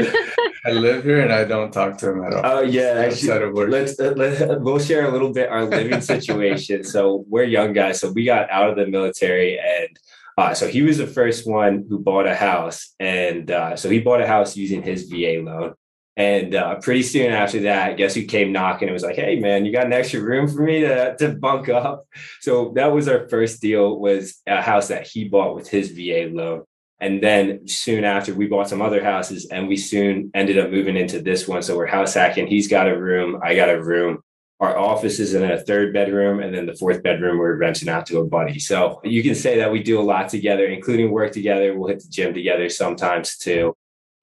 I 0.66 0.72
live 0.72 1.04
here 1.04 1.20
and 1.20 1.32
I 1.32 1.44
don't 1.44 1.72
talk 1.72 1.96
to 1.98 2.10
him 2.10 2.24
at 2.24 2.34
all. 2.34 2.42
Oh 2.44 2.60
yeah, 2.62 3.06
outside 3.06 3.42
of 3.42 3.54
work. 3.54 3.70
Let's 3.70 3.98
uh, 3.98 4.12
let, 4.16 4.60
we'll 4.60 4.78
share 4.78 5.08
a 5.08 5.10
little 5.10 5.32
bit 5.32 5.48
our 5.48 5.64
living 5.64 6.00
situation. 6.00 6.84
so 6.84 7.24
we're 7.28 7.44
young 7.44 7.72
guys, 7.72 8.00
so 8.00 8.12
we 8.12 8.24
got 8.24 8.50
out 8.50 8.70
of 8.70 8.76
the 8.76 8.86
military 8.86 9.58
and. 9.58 9.98
Uh, 10.36 10.54
so 10.54 10.68
he 10.68 10.82
was 10.82 10.98
the 10.98 11.06
first 11.06 11.48
one 11.48 11.84
who 11.88 11.98
bought 11.98 12.24
a 12.24 12.32
house, 12.32 12.94
and 13.00 13.50
uh, 13.50 13.74
so 13.74 13.90
he 13.90 13.98
bought 13.98 14.20
a 14.20 14.26
house 14.26 14.56
using 14.56 14.80
his 14.84 15.10
VA 15.10 15.42
loan. 15.42 15.74
And 16.18 16.56
uh, 16.56 16.80
pretty 16.80 17.04
soon 17.04 17.30
after 17.30 17.60
that, 17.60 17.96
guess 17.96 18.16
who 18.16 18.24
came 18.24 18.50
knocking? 18.50 18.88
It 18.88 18.92
was 18.92 19.04
like, 19.04 19.14
"Hey, 19.14 19.38
man, 19.38 19.64
you 19.64 19.72
got 19.72 19.86
an 19.86 19.92
extra 19.92 20.20
room 20.20 20.48
for 20.48 20.62
me 20.62 20.80
to, 20.80 21.16
to 21.16 21.28
bunk 21.28 21.68
up?" 21.68 22.06
So 22.40 22.72
that 22.74 22.92
was 22.92 23.06
our 23.06 23.28
first 23.28 23.62
deal. 23.62 24.00
Was 24.00 24.42
a 24.44 24.60
house 24.60 24.88
that 24.88 25.06
he 25.06 25.28
bought 25.28 25.54
with 25.54 25.68
his 25.68 25.92
VA 25.92 26.28
loan, 26.32 26.64
and 27.00 27.22
then 27.22 27.68
soon 27.68 28.02
after, 28.02 28.34
we 28.34 28.48
bought 28.48 28.68
some 28.68 28.82
other 28.82 29.02
houses, 29.02 29.46
and 29.46 29.68
we 29.68 29.76
soon 29.76 30.32
ended 30.34 30.58
up 30.58 30.70
moving 30.70 30.96
into 30.96 31.22
this 31.22 31.46
one. 31.46 31.62
So 31.62 31.76
we're 31.76 31.86
house 31.86 32.14
hacking. 32.14 32.48
He's 32.48 32.66
got 32.66 32.88
a 32.88 32.98
room. 32.98 33.40
I 33.40 33.54
got 33.54 33.70
a 33.70 33.80
room. 33.80 34.18
Our 34.58 34.76
office 34.76 35.20
is 35.20 35.34
in 35.34 35.48
a 35.48 35.60
third 35.60 35.92
bedroom, 35.92 36.40
and 36.40 36.52
then 36.52 36.66
the 36.66 36.74
fourth 36.74 37.00
bedroom 37.00 37.38
we're 37.38 37.54
renting 37.54 37.88
out 37.88 38.06
to 38.06 38.18
a 38.18 38.26
buddy. 38.26 38.58
So 38.58 39.00
you 39.04 39.22
can 39.22 39.36
say 39.36 39.58
that 39.58 39.70
we 39.70 39.84
do 39.84 40.00
a 40.00 40.02
lot 40.02 40.30
together, 40.30 40.66
including 40.66 41.12
work 41.12 41.30
together. 41.30 41.78
We'll 41.78 41.90
hit 41.90 42.02
the 42.02 42.08
gym 42.08 42.34
together 42.34 42.68
sometimes 42.68 43.36
too 43.36 43.76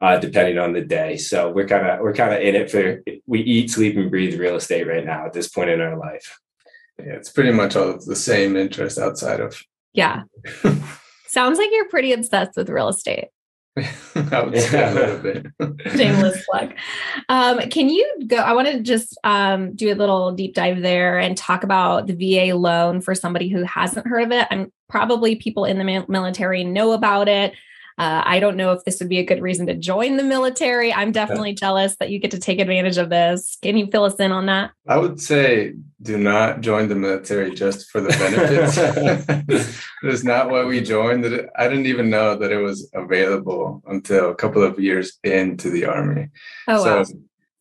uh, 0.05 0.19
depending 0.19 0.59
on 0.59 0.73
the 0.73 0.81
day. 0.81 1.17
So 1.17 1.49
we're 1.49 1.67
kind 1.67 1.87
of 1.87 1.99
we're 1.99 2.13
kind 2.13 2.31
of 2.31 2.39
in 2.39 2.53
it 2.53 2.69
for 2.69 3.03
we 3.25 3.41
eat, 3.41 3.71
sleep, 3.71 3.97
and 3.97 4.11
breathe 4.11 4.39
real 4.39 4.55
estate 4.55 4.87
right 4.87 5.03
now 5.03 5.25
at 5.25 5.33
this 5.33 5.49
point 5.49 5.71
in 5.71 5.81
our 5.81 5.97
life. 5.97 6.39
Yeah, 6.99 7.13
it's 7.13 7.31
pretty 7.31 7.51
much 7.51 7.75
all 7.75 7.97
the 7.97 8.15
same 8.15 8.55
interest 8.55 8.99
outside 8.99 9.39
of. 9.39 9.59
Yeah. 9.93 10.23
Sounds 11.27 11.57
like 11.57 11.69
you're 11.71 11.89
pretty 11.89 12.13
obsessed 12.13 12.55
with 12.55 12.69
real 12.69 12.87
estate. 12.87 13.29
I 13.77 14.43
would 14.43 14.57
say 14.57 14.89
a 14.89 14.93
little 14.93 15.17
bit. 15.17 15.47
Shameless 15.97 16.45
plug. 16.45 16.75
Um, 17.27 17.59
can 17.71 17.89
you 17.89 18.07
go? 18.27 18.37
I 18.37 18.53
want 18.53 18.67
to 18.67 18.81
just 18.81 19.17
um, 19.23 19.75
do 19.75 19.91
a 19.91 19.95
little 19.95 20.31
deep 20.33 20.53
dive 20.53 20.83
there 20.83 21.17
and 21.17 21.35
talk 21.35 21.63
about 21.63 22.05
the 22.05 22.13
VA 22.13 22.55
loan 22.55 23.01
for 23.01 23.15
somebody 23.15 23.49
who 23.49 23.63
hasn't 23.63 24.05
heard 24.05 24.23
of 24.23 24.31
it. 24.31 24.47
I'm 24.51 24.71
probably 24.87 25.35
people 25.35 25.65
in 25.65 25.79
the 25.79 26.05
military 26.07 26.63
know 26.63 26.91
about 26.91 27.27
it. 27.27 27.53
Uh, 27.97 28.21
I 28.25 28.39
don't 28.39 28.57
know 28.57 28.73
if 28.73 28.83
this 28.83 28.99
would 28.99 29.07
be 29.07 29.19
a 29.19 29.25
good 29.25 29.41
reason 29.41 29.67
to 29.67 29.73
join 29.73 30.17
the 30.17 30.23
military. 30.23 30.93
I'm 30.93 31.13
definitely 31.13 31.51
yeah. 31.51 31.55
jealous 31.55 31.95
that 31.97 32.09
you 32.09 32.19
get 32.19 32.31
to 32.31 32.39
take 32.39 32.59
advantage 32.59 32.97
of 32.97 33.09
this. 33.09 33.57
Can 33.61 33.77
you 33.77 33.87
fill 33.87 34.03
us 34.03 34.15
in 34.15 34.33
on 34.33 34.47
that? 34.47 34.71
I 34.87 34.97
would 34.97 35.21
say 35.21 35.75
do 36.01 36.17
not 36.17 36.59
join 36.59 36.89
the 36.89 36.95
military 36.95 37.55
just 37.55 37.89
for 37.89 38.01
the 38.01 38.09
benefits. 38.09 39.85
That's 40.03 40.23
not 40.25 40.49
why 40.49 40.65
we 40.65 40.81
joined. 40.81 41.25
I 41.57 41.67
didn't 41.69 41.85
even 41.85 42.09
know 42.09 42.35
that 42.35 42.51
it 42.51 42.57
was 42.57 42.89
available 42.93 43.81
until 43.87 44.29
a 44.29 44.35
couple 44.35 44.63
of 44.63 44.77
years 44.77 45.17
into 45.23 45.69
the 45.69 45.85
army. 45.85 46.27
Oh, 46.67 46.83
so, 46.83 46.97
wow. 46.97 47.05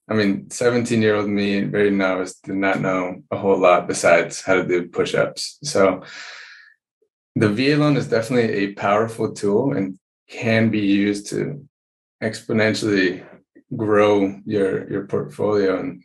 I 0.08 0.14
mean, 0.14 0.50
17 0.50 1.00
year 1.00 1.14
old 1.14 1.28
me, 1.28 1.60
very 1.60 1.90
novice, 1.90 2.34
did 2.34 2.56
not 2.56 2.80
know 2.80 3.22
a 3.30 3.38
whole 3.38 3.58
lot 3.58 3.86
besides 3.86 4.42
how 4.42 4.54
to 4.54 4.66
do 4.66 4.88
push 4.88 5.14
ups. 5.14 5.58
So, 5.62 6.02
the 7.36 7.48
VA 7.48 7.76
loan 7.76 7.96
is 7.96 8.08
definitely 8.08 8.52
a 8.54 8.72
powerful 8.74 9.32
tool 9.32 9.72
and 9.72 9.98
can 10.28 10.70
be 10.70 10.80
used 10.80 11.28
to 11.28 11.66
exponentially 12.22 13.24
grow 13.76 14.40
your 14.44 14.90
your 14.90 15.06
portfolio 15.06 15.80
and 15.80 16.04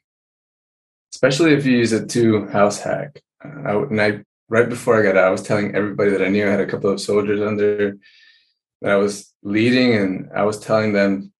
especially 1.13 1.53
if 1.53 1.65
you 1.65 1.77
use 1.77 1.91
a 1.91 2.05
two 2.05 2.47
house 2.47 2.79
hack. 2.79 3.21
Uh, 3.43 3.61
I, 3.65 3.75
and 3.83 4.01
I 4.01 4.23
right 4.49 4.69
before 4.69 4.99
I 4.99 5.03
got 5.03 5.17
out 5.17 5.27
I 5.27 5.31
was 5.31 5.43
telling 5.43 5.75
everybody 5.75 6.11
that 6.11 6.23
I 6.23 6.29
knew 6.29 6.47
I 6.47 6.51
had 6.51 6.59
a 6.59 6.65
couple 6.67 6.89
of 6.89 7.01
soldiers 7.01 7.41
under 7.41 7.97
that 8.81 8.91
I 8.91 8.95
was 8.95 9.33
leading 9.43 9.93
and 9.93 10.29
I 10.35 10.43
was 10.43 10.59
telling 10.59 10.93
them 10.93 11.31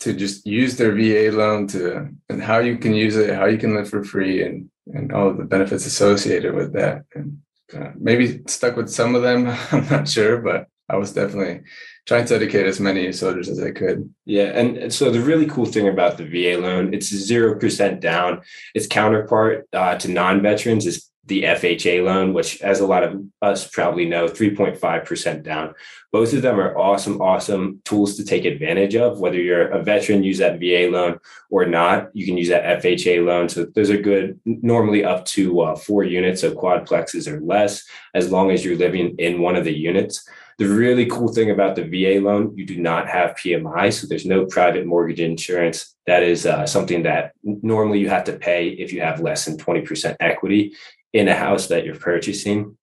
to 0.00 0.12
just 0.14 0.46
use 0.46 0.76
their 0.76 0.94
VA 0.94 1.36
loan 1.36 1.66
to 1.68 2.08
and 2.28 2.42
how 2.42 2.58
you 2.58 2.78
can 2.78 2.94
use 2.94 3.16
it 3.16 3.34
how 3.34 3.46
you 3.46 3.58
can 3.58 3.74
live 3.74 3.88
for 3.88 4.04
free 4.04 4.42
and 4.42 4.70
and 4.92 5.12
all 5.12 5.28
of 5.28 5.36
the 5.36 5.44
benefits 5.44 5.86
associated 5.86 6.54
with 6.54 6.72
that. 6.72 7.04
And 7.14 7.38
uh, 7.72 7.92
maybe 7.96 8.42
stuck 8.46 8.76
with 8.76 8.90
some 8.90 9.14
of 9.14 9.22
them 9.22 9.46
I'm 9.72 9.88
not 9.88 10.08
sure 10.08 10.38
but 10.38 10.66
I 10.90 10.96
was 10.96 11.12
definitely 11.12 11.62
trying 12.06 12.26
to 12.26 12.34
educate 12.34 12.66
as 12.66 12.80
many 12.80 13.12
soldiers 13.12 13.48
as 13.48 13.62
I 13.62 13.70
could. 13.70 14.12
Yeah, 14.24 14.46
and 14.58 14.92
so 14.92 15.10
the 15.10 15.20
really 15.20 15.46
cool 15.46 15.66
thing 15.66 15.88
about 15.88 16.18
the 16.18 16.24
VA 16.24 16.60
loan, 16.60 16.92
it's 16.92 17.08
zero 17.08 17.58
percent 17.58 18.00
down. 18.00 18.42
Its 18.74 18.86
counterpart 18.86 19.68
uh, 19.72 19.96
to 19.96 20.08
non-veterans 20.08 20.86
is 20.86 21.10
the 21.30 21.44
FHA 21.44 22.04
loan, 22.04 22.32
which, 22.34 22.60
as 22.60 22.80
a 22.80 22.86
lot 22.86 23.04
of 23.04 23.22
us 23.40 23.68
probably 23.68 24.04
know, 24.04 24.26
3.5% 24.26 25.42
down. 25.44 25.74
Both 26.12 26.32
of 26.32 26.42
them 26.42 26.58
are 26.58 26.76
awesome, 26.76 27.22
awesome 27.22 27.80
tools 27.84 28.16
to 28.16 28.24
take 28.24 28.44
advantage 28.44 28.96
of. 28.96 29.20
Whether 29.20 29.40
you're 29.40 29.68
a 29.68 29.82
veteran, 29.82 30.24
use 30.24 30.38
that 30.38 30.58
VA 30.58 30.90
loan 30.90 31.20
or 31.48 31.66
not, 31.66 32.08
you 32.14 32.26
can 32.26 32.36
use 32.36 32.48
that 32.48 32.82
FHA 32.82 33.24
loan. 33.24 33.48
So 33.48 33.64
those 33.64 33.90
are 33.90 34.00
good, 34.00 34.40
normally 34.44 35.04
up 35.04 35.24
to 35.26 35.60
uh, 35.60 35.76
four 35.76 36.02
units, 36.02 36.40
so 36.40 36.52
quadplexes 36.52 37.28
or 37.28 37.40
less, 37.40 37.84
as 38.12 38.32
long 38.32 38.50
as 38.50 38.64
you're 38.64 38.76
living 38.76 39.14
in 39.18 39.40
one 39.40 39.54
of 39.54 39.64
the 39.64 39.76
units. 39.76 40.28
The 40.60 40.68
really 40.68 41.06
cool 41.06 41.32
thing 41.32 41.50
about 41.50 41.74
the 41.74 41.84
VA 41.84 42.20
loan, 42.20 42.52
you 42.54 42.66
do 42.66 42.78
not 42.78 43.08
have 43.08 43.30
PMI, 43.30 43.90
so 43.90 44.06
there's 44.06 44.26
no 44.26 44.44
private 44.44 44.84
mortgage 44.84 45.18
insurance. 45.18 45.96
That 46.06 46.22
is 46.22 46.44
uh, 46.44 46.66
something 46.66 47.04
that 47.04 47.32
normally 47.42 47.98
you 47.98 48.10
have 48.10 48.24
to 48.24 48.34
pay 48.34 48.68
if 48.68 48.92
you 48.92 49.00
have 49.00 49.20
less 49.20 49.46
than 49.46 49.56
20% 49.56 50.16
equity 50.20 50.74
in 51.14 51.28
a 51.28 51.34
house 51.34 51.68
that 51.68 51.86
you're 51.86 51.96
purchasing. 51.96 52.76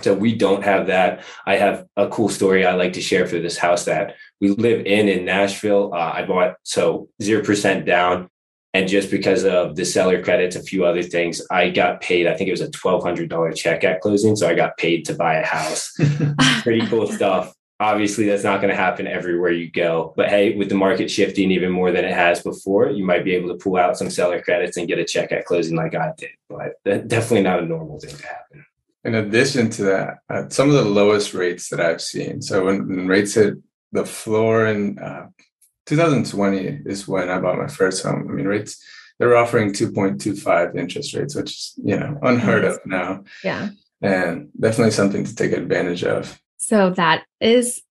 So 0.00 0.12
we 0.12 0.34
don't 0.34 0.64
have 0.64 0.88
that. 0.88 1.22
I 1.46 1.54
have 1.54 1.86
a 1.96 2.08
cool 2.08 2.30
story 2.30 2.66
I 2.66 2.74
like 2.74 2.94
to 2.94 3.00
share 3.00 3.28
for 3.28 3.38
this 3.38 3.56
house 3.56 3.84
that 3.84 4.16
we 4.40 4.48
live 4.48 4.84
in 4.84 5.06
in 5.08 5.24
Nashville. 5.24 5.94
Uh, 5.94 6.10
I 6.12 6.24
bought 6.24 6.56
so 6.64 7.10
0% 7.22 7.86
down. 7.86 8.28
And 8.72 8.88
just 8.88 9.10
because 9.10 9.44
of 9.44 9.74
the 9.74 9.84
seller 9.84 10.22
credits, 10.22 10.54
a 10.56 10.62
few 10.62 10.84
other 10.84 11.02
things, 11.02 11.42
I 11.50 11.70
got 11.70 12.00
paid. 12.00 12.26
I 12.28 12.34
think 12.34 12.48
it 12.48 12.52
was 12.52 12.60
a 12.60 12.70
twelve 12.70 13.02
hundred 13.02 13.28
dollar 13.28 13.52
check 13.52 13.82
at 13.84 14.00
closing, 14.00 14.36
so 14.36 14.48
I 14.48 14.54
got 14.54 14.76
paid 14.76 15.04
to 15.06 15.14
buy 15.14 15.34
a 15.36 15.44
house. 15.44 15.92
Pretty 16.62 16.86
cool 16.86 17.06
stuff. 17.08 17.52
obviously 17.80 18.26
that's 18.26 18.44
not 18.44 18.60
going 18.60 18.68
to 18.68 18.76
happen 18.76 19.06
everywhere 19.06 19.50
you 19.50 19.70
go 19.70 20.12
but 20.14 20.28
hey 20.28 20.54
with 20.54 20.68
the 20.68 20.74
market 20.74 21.10
shifting 21.10 21.50
even 21.50 21.70
more 21.72 21.90
than 21.90 22.04
it 22.04 22.12
has 22.12 22.42
before 22.42 22.90
you 22.90 23.04
might 23.04 23.24
be 23.24 23.34
able 23.34 23.48
to 23.48 23.54
pull 23.54 23.76
out 23.78 23.96
some 23.96 24.10
seller 24.10 24.40
credits 24.42 24.76
and 24.76 24.86
get 24.86 24.98
a 24.98 25.04
check 25.04 25.32
at 25.32 25.46
closing 25.46 25.76
like 25.76 25.94
i 25.94 26.12
did 26.18 26.28
but 26.48 26.74
definitely 27.08 27.42
not 27.42 27.62
a 27.62 27.66
normal 27.66 27.98
thing 27.98 28.14
to 28.14 28.26
happen 28.26 28.66
in 29.04 29.14
addition 29.14 29.70
to 29.70 29.82
that 29.84 30.18
uh, 30.28 30.46
some 30.50 30.68
of 30.68 30.74
the 30.74 30.84
lowest 30.84 31.32
rates 31.32 31.70
that 31.70 31.80
i've 31.80 32.02
seen 32.02 32.42
so 32.42 32.66
when, 32.66 32.86
when 32.86 33.06
rates 33.08 33.32
hit 33.34 33.54
the 33.92 34.04
floor 34.04 34.66
in 34.66 34.98
uh, 34.98 35.26
2020 35.90 36.82
is 36.86 37.06
when 37.08 37.28
i 37.28 37.38
bought 37.38 37.58
my 37.58 37.66
first 37.66 38.02
home 38.02 38.26
i 38.28 38.32
mean 38.32 38.46
rates 38.46 38.82
they're 39.18 39.36
offering 39.36 39.72
2.25 39.72 40.76
interest 40.78 41.14
rates 41.14 41.34
which 41.34 41.50
is 41.50 41.74
you 41.82 41.98
know 41.98 42.18
unheard 42.22 42.64
of 42.64 42.78
now 42.86 43.22
yeah 43.44 43.68
and 44.00 44.48
definitely 44.58 44.92
something 44.92 45.24
to 45.24 45.34
take 45.34 45.52
advantage 45.52 46.04
of 46.04 46.40
so 46.58 46.90
that 46.90 47.24
is 47.40 47.82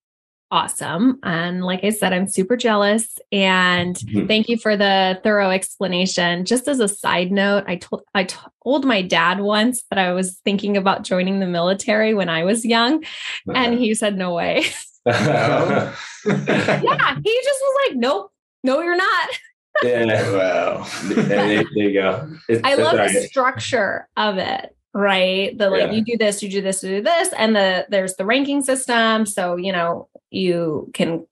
awesome. 0.52 1.20
And 1.24 1.64
like 1.64 1.84
I 1.84 1.90
said, 1.90 2.14
I'm 2.14 2.28
super 2.28 2.58
jealous. 2.58 3.18
And 3.32 3.96
mm-hmm. 3.96 4.28
thank 4.28 4.50
you 4.50 4.58
for 4.58 4.76
the 4.76 5.20
thorough 5.24 5.52
explanation. 5.52 6.46
Just 6.46 6.68
as 6.68 6.80
a 6.80 6.88
side 6.88 7.32
note, 7.32 7.66
I 7.68 7.76
told 7.76 8.04
I 8.14 8.26
told 8.26 8.86
my 8.86 9.02
dad 9.02 9.40
once 9.40 9.84
that 9.90 10.00
I 10.00 10.14
was 10.14 10.40
thinking 10.44 10.78
about 10.78 11.04
joining 11.04 11.40
the 11.40 11.46
military 11.46 12.14
when 12.14 12.30
I 12.30 12.44
was 12.44 12.66
young, 12.66 13.04
uh-huh. 13.04 13.54
and 13.56 13.80
he 13.80 13.94
said, 13.94 14.18
"No 14.18 14.34
way." 14.34 14.66
yeah, 15.10 17.16
he 17.24 17.40
just 17.44 17.62
was 17.62 17.88
like, 17.88 17.98
"Nope, 17.98 18.32
no, 18.64 18.82
you're 18.82 18.98
not." 18.98 19.30
yeah, 19.84 20.32
well, 20.32 20.90
there, 21.04 21.64
you 21.74 21.94
go. 21.94 22.30
It's, 22.48 22.62
I 22.64 22.76
love 22.76 22.98
right. 22.98 23.14
the 23.14 23.22
structure 23.22 24.08
of 24.18 24.38
it 24.38 24.76
right 24.94 25.56
the 25.58 25.70
like 25.70 25.84
yeah. 25.84 25.92
you 25.92 26.04
do 26.04 26.18
this 26.18 26.42
you 26.42 26.50
do 26.50 26.62
this 26.62 26.84
you 26.84 26.98
do 26.98 27.04
this 27.04 27.30
and 27.38 27.56
the 27.56 27.86
there's 27.90 28.16
the 28.16 28.26
ranking 28.26 28.64
system 28.64 29.26
so 29.26 29.56
you 29.56 29.72
know 29.72 30.08
you 30.32 30.90
can 30.96 31.26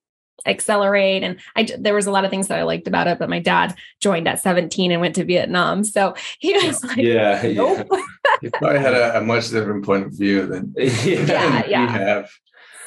accelerate 0.46 1.24
and 1.24 1.40
i 1.56 1.68
there 1.80 1.96
was 1.96 2.06
a 2.06 2.12
lot 2.12 2.24
of 2.24 2.30
things 2.30 2.48
that 2.48 2.60
i 2.60 2.64
liked 2.64 2.88
about 2.88 3.08
it 3.08 3.18
but 3.18 3.30
my 3.30 3.40
dad 3.40 3.76
joined 4.00 4.28
at 4.28 4.40
17 4.40 4.92
and 4.92 5.02
went 5.02 5.16
to 5.16 5.26
vietnam 5.26 5.84
so 5.84 6.14
he 6.40 6.54
was 6.54 6.84
like 6.84 6.98
yeah, 6.98 7.42
nope. 7.56 7.88
yeah. 7.92 8.02
he 8.42 8.50
probably 8.52 8.80
had 8.80 8.94
a, 8.94 9.18
a, 9.18 9.22
much 9.22 9.50
different 9.50 9.84
point 9.84 10.06
of 10.06 10.14
view 10.14 10.46
than 10.46 10.72
yeah 10.78 11.66
yeah 11.66 11.88
we 11.88 11.92
have 11.92 12.30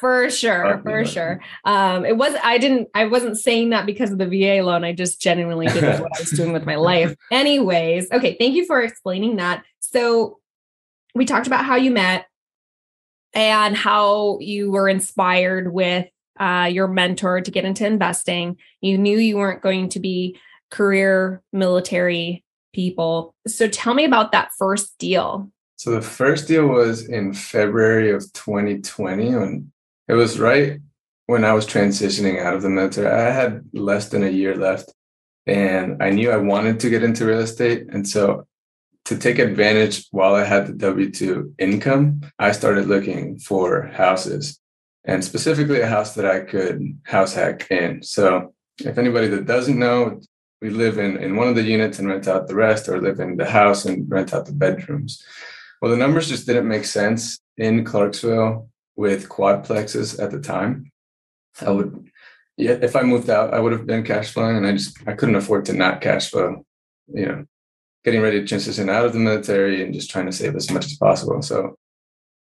for 0.00 0.30
sure 0.30 0.80
for 0.82 1.04
sure 1.04 1.40
um 1.64 2.04
it 2.04 2.16
was 2.16 2.34
i 2.42 2.58
didn't 2.58 2.88
i 2.94 3.06
wasn't 3.06 3.38
saying 3.38 3.70
that 3.70 3.86
because 3.86 4.10
of 4.10 4.18
the 4.18 4.26
va 4.26 4.64
loan 4.64 4.82
i 4.82 4.92
just 4.92 5.20
genuinely 5.20 5.66
did 5.66 5.84
what 6.00 6.10
i 6.16 6.20
was 6.20 6.30
doing 6.30 6.52
with 6.52 6.64
my 6.64 6.76
life 6.76 7.14
anyways 7.30 8.10
okay 8.10 8.36
thank 8.38 8.54
you 8.54 8.64
for 8.64 8.80
explaining 8.80 9.36
that 9.36 9.62
so 9.78 10.38
we 11.14 11.24
talked 11.24 11.46
about 11.46 11.64
how 11.64 11.76
you 11.76 11.90
met 11.90 12.26
and 13.34 13.76
how 13.76 14.38
you 14.40 14.70
were 14.70 14.88
inspired 14.88 15.72
with 15.72 16.06
uh, 16.38 16.68
your 16.72 16.88
mentor 16.88 17.40
to 17.40 17.50
get 17.50 17.64
into 17.64 17.86
investing. 17.86 18.56
You 18.80 18.98
knew 18.98 19.18
you 19.18 19.36
weren't 19.36 19.62
going 19.62 19.90
to 19.90 20.00
be 20.00 20.38
career 20.70 21.42
military 21.52 22.44
people. 22.72 23.34
So 23.46 23.68
tell 23.68 23.94
me 23.94 24.04
about 24.04 24.32
that 24.32 24.50
first 24.58 24.96
deal. 24.98 25.50
So 25.76 25.90
the 25.92 26.02
first 26.02 26.48
deal 26.48 26.66
was 26.66 27.08
in 27.08 27.32
February 27.32 28.10
of 28.10 28.32
2020 28.32 29.34
when 29.34 29.72
it 30.10 30.14
was 30.14 30.40
right 30.40 30.80
when 31.26 31.44
I 31.44 31.52
was 31.52 31.66
transitioning 31.66 32.42
out 32.42 32.54
of 32.54 32.62
the 32.62 32.68
military. 32.68 33.06
I 33.06 33.30
had 33.30 33.64
less 33.72 34.08
than 34.08 34.24
a 34.24 34.28
year 34.28 34.56
left 34.56 34.92
and 35.46 36.02
I 36.02 36.10
knew 36.10 36.32
I 36.32 36.36
wanted 36.36 36.80
to 36.80 36.90
get 36.90 37.04
into 37.04 37.26
real 37.26 37.38
estate. 37.38 37.86
And 37.90 38.06
so 38.08 38.48
to 39.04 39.16
take 39.16 39.38
advantage 39.38 40.08
while 40.10 40.34
I 40.34 40.44
had 40.44 40.66
the 40.66 40.72
W 40.72 41.10
2 41.12 41.54
income, 41.60 42.22
I 42.40 42.50
started 42.50 42.88
looking 42.88 43.38
for 43.38 43.86
houses 43.86 44.58
and 45.04 45.24
specifically 45.24 45.80
a 45.80 45.86
house 45.86 46.14
that 46.14 46.26
I 46.26 46.40
could 46.40 46.98
house 47.04 47.32
hack 47.32 47.70
in. 47.70 48.02
So, 48.02 48.52
if 48.84 48.98
anybody 48.98 49.28
that 49.28 49.46
doesn't 49.46 49.78
know, 49.78 50.20
we 50.60 50.70
live 50.70 50.98
in, 50.98 51.18
in 51.18 51.36
one 51.36 51.48
of 51.48 51.54
the 51.54 51.62
units 51.62 51.98
and 51.98 52.08
rent 52.08 52.28
out 52.28 52.48
the 52.48 52.54
rest, 52.54 52.88
or 52.88 53.00
live 53.00 53.20
in 53.20 53.36
the 53.36 53.50
house 53.50 53.84
and 53.84 54.10
rent 54.10 54.34
out 54.34 54.46
the 54.46 54.52
bedrooms. 54.52 55.22
Well, 55.80 55.90
the 55.90 55.96
numbers 55.96 56.28
just 56.28 56.46
didn't 56.46 56.68
make 56.68 56.84
sense 56.84 57.40
in 57.56 57.84
Clarksville 57.84 58.69
with 59.00 59.30
quadplexes 59.30 60.22
at 60.22 60.30
the 60.30 60.38
time. 60.38 60.92
I 61.66 61.70
would, 61.70 62.10
yeah, 62.58 62.76
if 62.82 62.94
I 62.94 63.02
moved 63.02 63.30
out, 63.30 63.54
I 63.54 63.58
would 63.58 63.72
have 63.72 63.86
been 63.86 64.04
cash 64.04 64.30
flowing, 64.30 64.58
and 64.58 64.66
I 64.66 64.72
just 64.72 64.92
I 65.08 65.14
couldn't 65.14 65.40
afford 65.40 65.64
to 65.66 65.72
not 65.72 66.02
cash 66.02 66.30
flow. 66.30 66.66
You 67.08 67.26
know, 67.26 67.44
getting 68.04 68.20
ready 68.20 68.38
to 68.40 68.46
transition 68.46 68.90
out 68.90 69.06
of 69.06 69.14
the 69.14 69.18
military 69.18 69.82
and 69.82 69.94
just 69.94 70.10
trying 70.10 70.26
to 70.26 70.32
save 70.32 70.54
as 70.54 70.70
much 70.70 70.84
as 70.84 70.98
possible. 70.98 71.40
So 71.40 71.76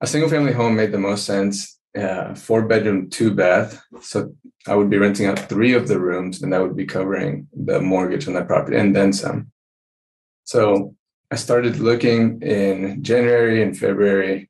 a 0.02 0.08
single 0.08 0.30
family 0.30 0.52
home 0.52 0.76
made 0.76 0.92
the 0.92 1.08
most 1.10 1.26
sense. 1.26 1.80
Uh, 1.98 2.36
four 2.36 2.62
bedroom, 2.68 3.10
two 3.10 3.34
bath. 3.34 3.82
So 4.02 4.36
I 4.68 4.76
would 4.76 4.90
be 4.90 4.98
renting 4.98 5.28
out 5.28 5.40
three 5.50 5.74
of 5.74 5.88
the 5.88 6.00
rooms 6.00 6.44
and 6.44 6.52
that 6.52 6.62
would 6.62 6.76
be 6.76 6.86
covering 6.86 7.48
the 7.54 7.80
mortgage 7.82 8.28
on 8.28 8.34
that 8.36 8.48
property 8.48 8.78
and 8.78 8.96
then 8.96 9.12
some. 9.12 9.52
So 10.44 10.94
I 11.32 11.36
started 11.36 11.80
looking 11.80 12.42
in 12.42 13.02
January 13.02 13.64
and 13.64 13.76
February. 13.76 14.49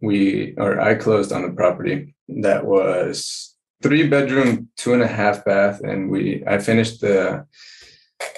We 0.00 0.54
or 0.58 0.80
I 0.80 0.94
closed 0.94 1.32
on 1.32 1.42
the 1.42 1.50
property 1.50 2.14
that 2.28 2.66
was 2.66 3.54
three 3.82 4.06
bedroom, 4.06 4.68
two 4.76 4.92
and 4.92 5.02
a 5.02 5.06
half 5.06 5.44
bath, 5.44 5.80
and 5.80 6.10
we 6.10 6.42
I 6.46 6.58
finished 6.58 7.00
the 7.00 7.46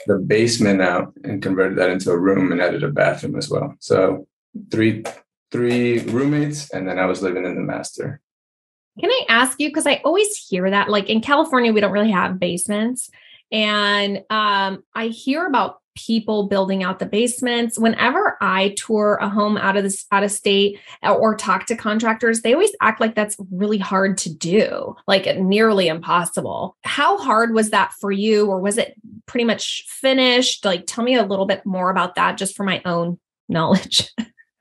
the 0.06 0.18
basement 0.18 0.80
out 0.82 1.12
and 1.24 1.42
converted 1.42 1.78
that 1.78 1.90
into 1.90 2.10
a 2.10 2.18
room 2.18 2.52
and 2.52 2.60
added 2.60 2.82
a 2.82 2.88
bathroom 2.88 3.36
as 3.36 3.48
well. 3.48 3.74
So 3.80 4.26
three 4.70 5.04
three 5.50 6.00
roommates, 6.00 6.70
and 6.70 6.88
then 6.88 6.98
I 6.98 7.06
was 7.06 7.22
living 7.22 7.44
in 7.44 7.54
the 7.54 7.60
master. 7.60 8.20
Can 9.00 9.10
I 9.10 9.24
ask 9.28 9.60
you 9.60 9.68
because 9.68 9.86
I 9.86 10.00
always 10.04 10.36
hear 10.36 10.68
that 10.70 10.88
like 10.88 11.08
in 11.08 11.20
California 11.20 11.72
we 11.72 11.80
don't 11.80 11.92
really 11.92 12.10
have 12.10 12.38
basements, 12.38 13.10
and 13.52 14.18
um, 14.30 14.82
I 14.94 15.08
hear 15.08 15.46
about 15.46 15.78
people 15.98 16.46
building 16.46 16.84
out 16.84 17.00
the 17.00 17.06
basements. 17.06 17.78
Whenever 17.78 18.38
I 18.40 18.74
tour 18.78 19.18
a 19.20 19.28
home 19.28 19.56
out 19.56 19.76
of 19.76 19.82
this 19.82 20.06
out 20.12 20.22
of 20.22 20.30
state 20.30 20.78
uh, 21.02 21.12
or 21.12 21.34
talk 21.34 21.66
to 21.66 21.76
contractors, 21.76 22.42
they 22.42 22.54
always 22.54 22.74
act 22.80 23.00
like 23.00 23.16
that's 23.16 23.36
really 23.50 23.78
hard 23.78 24.16
to 24.18 24.32
do, 24.32 24.94
like 25.08 25.26
nearly 25.38 25.88
impossible. 25.88 26.76
How 26.84 27.18
hard 27.18 27.52
was 27.52 27.70
that 27.70 27.92
for 28.00 28.12
you, 28.12 28.46
or 28.46 28.60
was 28.60 28.78
it 28.78 28.94
pretty 29.26 29.44
much 29.44 29.84
finished? 29.88 30.64
Like, 30.64 30.84
tell 30.86 31.02
me 31.02 31.16
a 31.16 31.26
little 31.26 31.46
bit 31.46 31.66
more 31.66 31.90
about 31.90 32.14
that, 32.14 32.38
just 32.38 32.56
for 32.56 32.62
my 32.64 32.80
own 32.84 33.18
knowledge. 33.48 34.08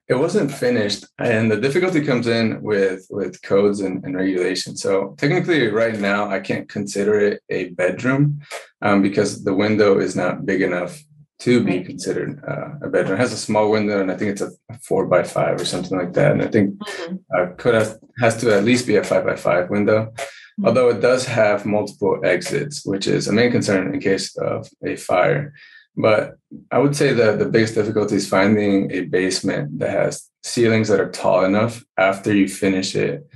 it 0.08 0.16
wasn't 0.16 0.52
finished 0.52 1.06
and 1.20 1.52
the 1.52 1.60
difficulty 1.60 2.02
comes 2.02 2.28
in 2.28 2.62
with 2.62 3.06
with 3.10 3.42
codes 3.42 3.82
and, 3.82 4.04
and 4.06 4.16
regulations 4.16 4.82
so 4.82 5.14
technically 5.18 5.68
right 5.68 6.00
now 6.00 6.30
i 6.30 6.40
can't 6.40 6.70
consider 6.70 7.20
it 7.20 7.42
a 7.50 7.70
bedroom 7.70 8.40
um, 8.82 9.02
because 9.02 9.44
the 9.44 9.54
window 9.54 10.00
is 10.00 10.16
not 10.16 10.46
big 10.46 10.62
enough 10.62 10.98
to 11.40 11.64
be 11.64 11.84
considered 11.84 12.44
uh, 12.48 12.86
a 12.86 12.90
bedroom. 12.90 13.18
It 13.18 13.22
has 13.22 13.34
a 13.34 13.38
small 13.38 13.70
window, 13.70 14.02
and 14.02 14.12
I 14.12 14.18
think 14.18 14.32
it's 14.32 14.42
a 14.42 14.52
four 14.82 15.06
by 15.06 15.24
five 15.24 15.62
or 15.62 15.66
something 15.66 15.98
like 15.98 16.14
that. 16.14 16.32
And 16.32 16.42
I 16.42 16.48
think 16.48 16.76
mm-hmm. 16.76 17.16
uh, 17.36 17.54
could 17.58 17.76
have, 17.76 17.98
has 18.20 18.38
to 18.38 18.56
at 18.56 18.64
least 18.64 18.88
be 18.88 18.96
a 18.96 19.04
five 19.04 19.26
by 19.26 19.36
five 19.36 19.70
window. 19.70 20.06
Mm-hmm. 20.06 20.66
Although 20.66 20.90
it 20.90 21.02
does 21.02 21.26
have 21.26 21.66
multiple 21.66 22.20
exits, 22.24 22.86
which 22.86 23.06
is 23.06 23.28
a 23.28 23.34
main 23.34 23.52
concern 23.52 23.94
in 23.94 24.00
case 24.00 24.36
of 24.38 24.68
a 24.84 24.96
fire. 24.96 25.54
But 25.96 26.38
I 26.72 26.80
would 26.80 26.96
say 26.96 27.14
that 27.14 27.40
the 27.40 27.50
biggest 27.50 27.76
difficulty 27.76 28.16
is 28.16 28.30
finding 28.30 28.92
a 28.92 29.02
basement 29.02 29.80
that 29.80 29.90
has 29.90 30.30
ceilings 30.44 30.88
that 30.90 31.00
are 31.00 31.12
tall 31.12 31.44
enough 31.44 31.84
after 31.98 32.34
you 32.34 32.48
finish 32.48 32.96
it 32.96 33.28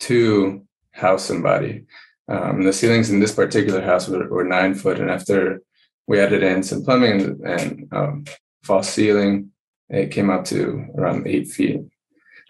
to 0.00 0.64
house 0.92 1.24
somebody. 1.24 1.86
Um, 2.28 2.62
the 2.62 2.72
ceilings 2.72 3.10
in 3.10 3.20
this 3.20 3.34
particular 3.34 3.80
house 3.80 4.08
were, 4.08 4.28
were 4.28 4.44
nine 4.44 4.74
foot, 4.74 4.98
and 4.98 5.10
after 5.10 5.62
we 6.08 6.18
added 6.18 6.42
in 6.42 6.62
some 6.62 6.82
plumbing 6.82 7.40
and, 7.44 7.86
um, 7.92 8.24
false 8.64 8.88
ceiling. 8.88 9.50
It 9.90 10.10
came 10.10 10.30
up 10.30 10.44
to 10.46 10.86
around 10.96 11.28
eight 11.28 11.48
feet. 11.48 11.80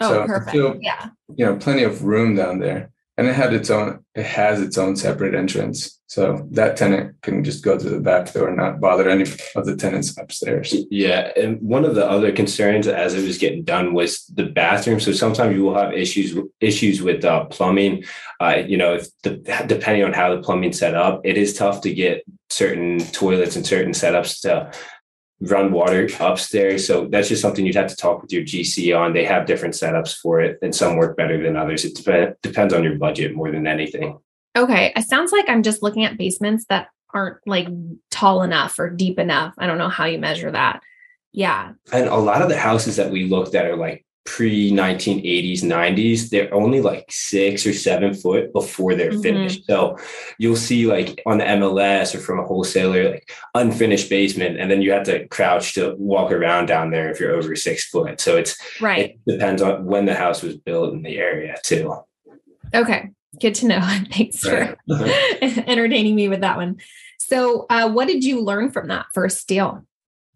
Oh, 0.01 0.09
so 0.09 0.27
perfect. 0.27 0.51
Still, 0.51 0.79
yeah. 0.81 1.11
You 1.37 1.47
know, 1.47 1.57
plenty 1.57 1.83
of 1.83 2.05
room 2.05 2.37
down 2.37 2.61
there. 2.61 2.91
And 3.19 3.27
it 3.27 3.35
had 3.35 3.53
its 3.53 3.69
own, 3.69 4.05
it 4.15 4.25
has 4.25 4.63
its 4.63 4.79
own 4.79 4.95
separate 4.95 5.35
entrance. 5.35 6.01
So 6.07 6.49
that 6.53 6.77
tenant 6.77 7.21
can 7.21 7.43
just 7.43 7.65
go 7.65 7.77
to 7.77 7.91
the 7.91 8.01
back 8.01 8.33
door 8.33 8.49
and 8.49 8.57
not 8.57 8.81
bother 8.81 9.11
any 9.11 9.25
of 9.57 9.67
the 9.67 9.77
tenants 9.77 10.17
upstairs. 10.17 10.75
Yeah. 10.89 11.33
And 11.37 11.61
one 11.61 11.85
of 11.85 11.97
the 11.97 12.09
other 12.09 12.31
concerns 12.31 12.87
as 12.87 13.15
it 13.15 13.27
was 13.27 13.37
getting 13.37 13.65
done 13.65 13.93
was 13.93 14.25
the 14.27 14.45
bathroom. 14.45 15.01
So 15.01 15.13
sometimes 15.13 15.55
you 15.55 15.65
will 15.65 15.75
have 15.75 15.93
issues, 15.93 16.39
issues 16.61 17.03
with 17.03 17.25
uh, 17.25 17.47
plumbing. 17.47 18.05
Uh, 18.41 18.63
you 18.67 18.77
know, 18.77 18.95
if 18.95 19.09
the, 19.23 19.33
depending 19.67 20.05
on 20.05 20.13
how 20.13 20.35
the 20.35 20.41
plumbing's 20.41 20.79
set 20.79 20.95
up, 20.95 21.21
it 21.25 21.37
is 21.37 21.55
tough 21.55 21.81
to 21.83 21.93
get 21.93 22.25
certain 22.49 23.01
toilets 23.01 23.57
and 23.57 23.67
certain 23.67 23.93
setups 23.93 24.43
to 24.43 24.73
run 25.41 25.73
water 25.73 26.09
upstairs. 26.19 26.87
So 26.87 27.07
that's 27.07 27.29
just 27.29 27.43
something 27.43 27.65
you'd 27.65 27.77
have 27.77 27.89
to 27.89 27.97
talk 27.97 28.23
with 28.23 28.33
your 28.33 28.43
GC 28.43 28.99
on. 28.99 29.13
They 29.13 29.25
have 29.25 29.47
different 29.47 29.75
setups 29.75 30.17
for 30.17 30.41
it, 30.41 30.59
and 30.63 30.75
some 30.75 30.97
work 30.97 31.17
better 31.17 31.43
than 31.43 31.57
others. 31.57 31.85
It 31.85 31.95
dep- 32.05 32.41
depends 32.43 32.75
on 32.75 32.83
your 32.83 32.97
budget 32.97 33.35
more 33.35 33.51
than 33.51 33.67
anything. 33.67 34.19
Okay. 34.57 34.93
It 34.97 35.05
sounds 35.05 35.33
like 35.33 35.49
I'm 35.49 35.63
just 35.63 35.83
looking 35.83 36.05
at 36.05 36.19
basements 36.19 36.65
that 36.69 36.89
aren't 37.15 37.39
like 37.47 37.69
tall 38.11 38.43
enough 38.43 38.79
or 38.79 38.91
deep 38.91 39.19
enough. 39.19 39.55
I 39.59 39.67
don't 39.67 39.79
know 39.79 39.89
how 39.89 40.07
you 40.07 40.19
measure 40.19 40.51
that. 40.51 40.83
Yeah. 41.33 41.73
And 41.93 42.09
a 42.09 42.17
lot 42.17 42.43
of 42.43 42.49
the 42.49 42.57
houses 42.57 42.97
that 42.97 43.11
we 43.11 43.29
looked 43.29 43.55
at 43.55 43.67
are 43.67 43.77
like 43.77 44.05
pre 44.29 44.71
1980s 44.71 45.63
90s 45.63 46.29
they're 46.29 46.53
only 46.53 46.83
like 46.83 47.07
six 47.09 47.67
or 47.67 47.73
seven 47.73 48.13
foot 48.13 48.53
before 48.53 48.95
they're 48.95 49.13
mm-hmm. 49.13 49.23
finished. 49.23 49.65
So 49.65 49.97
you'll 50.39 50.55
see 50.55 50.87
like 50.87 51.23
on 51.25 51.39
the 51.39 51.45
mls 51.45 52.15
or 52.15 52.19
from 52.19 52.39
a 52.39 52.45
wholesaler 52.45 53.13
like 53.13 53.31
unfinished 53.55 54.11
basement 54.11 54.61
and 54.61 54.71
then 54.71 54.83
you 54.83 54.93
have 54.93 55.05
to 55.05 55.27
crouch 55.29 55.73
to 55.75 55.95
walk 55.97 56.31
around 56.31 56.67
down 56.67 56.91
there 56.91 57.11
if 57.11 57.19
you're 57.19 57.35
over 57.35 57.57
six 57.57 57.89
foot. 57.89 58.21
So 58.21 58.37
it's 58.37 58.55
right. 58.83 59.17
it 59.27 59.33
depends 59.33 59.63
on 59.63 59.87
when 59.87 60.05
the 60.05 60.15
house 60.15 60.43
was 60.43 60.59
built 60.59 60.93
in 60.93 61.03
the 61.03 61.17
area 61.17 61.57
too. 61.65 61.95
Okay. 62.75 63.11
Good 63.41 63.55
to 63.57 63.67
know. 63.67 63.81
Thanks 64.13 64.41
for 64.41 64.77
entertaining 65.41 66.15
me 66.15 66.29
with 66.29 66.43
that 66.43 66.59
one. 66.59 66.81
So 67.19 67.65
uh, 67.71 67.91
what 67.91 68.09
did 68.09 68.25
you 68.25 68.43
learn 68.43 68.71
from 68.71 68.89
that 68.89 69.07
first 69.15 69.49
deal? 69.49 69.87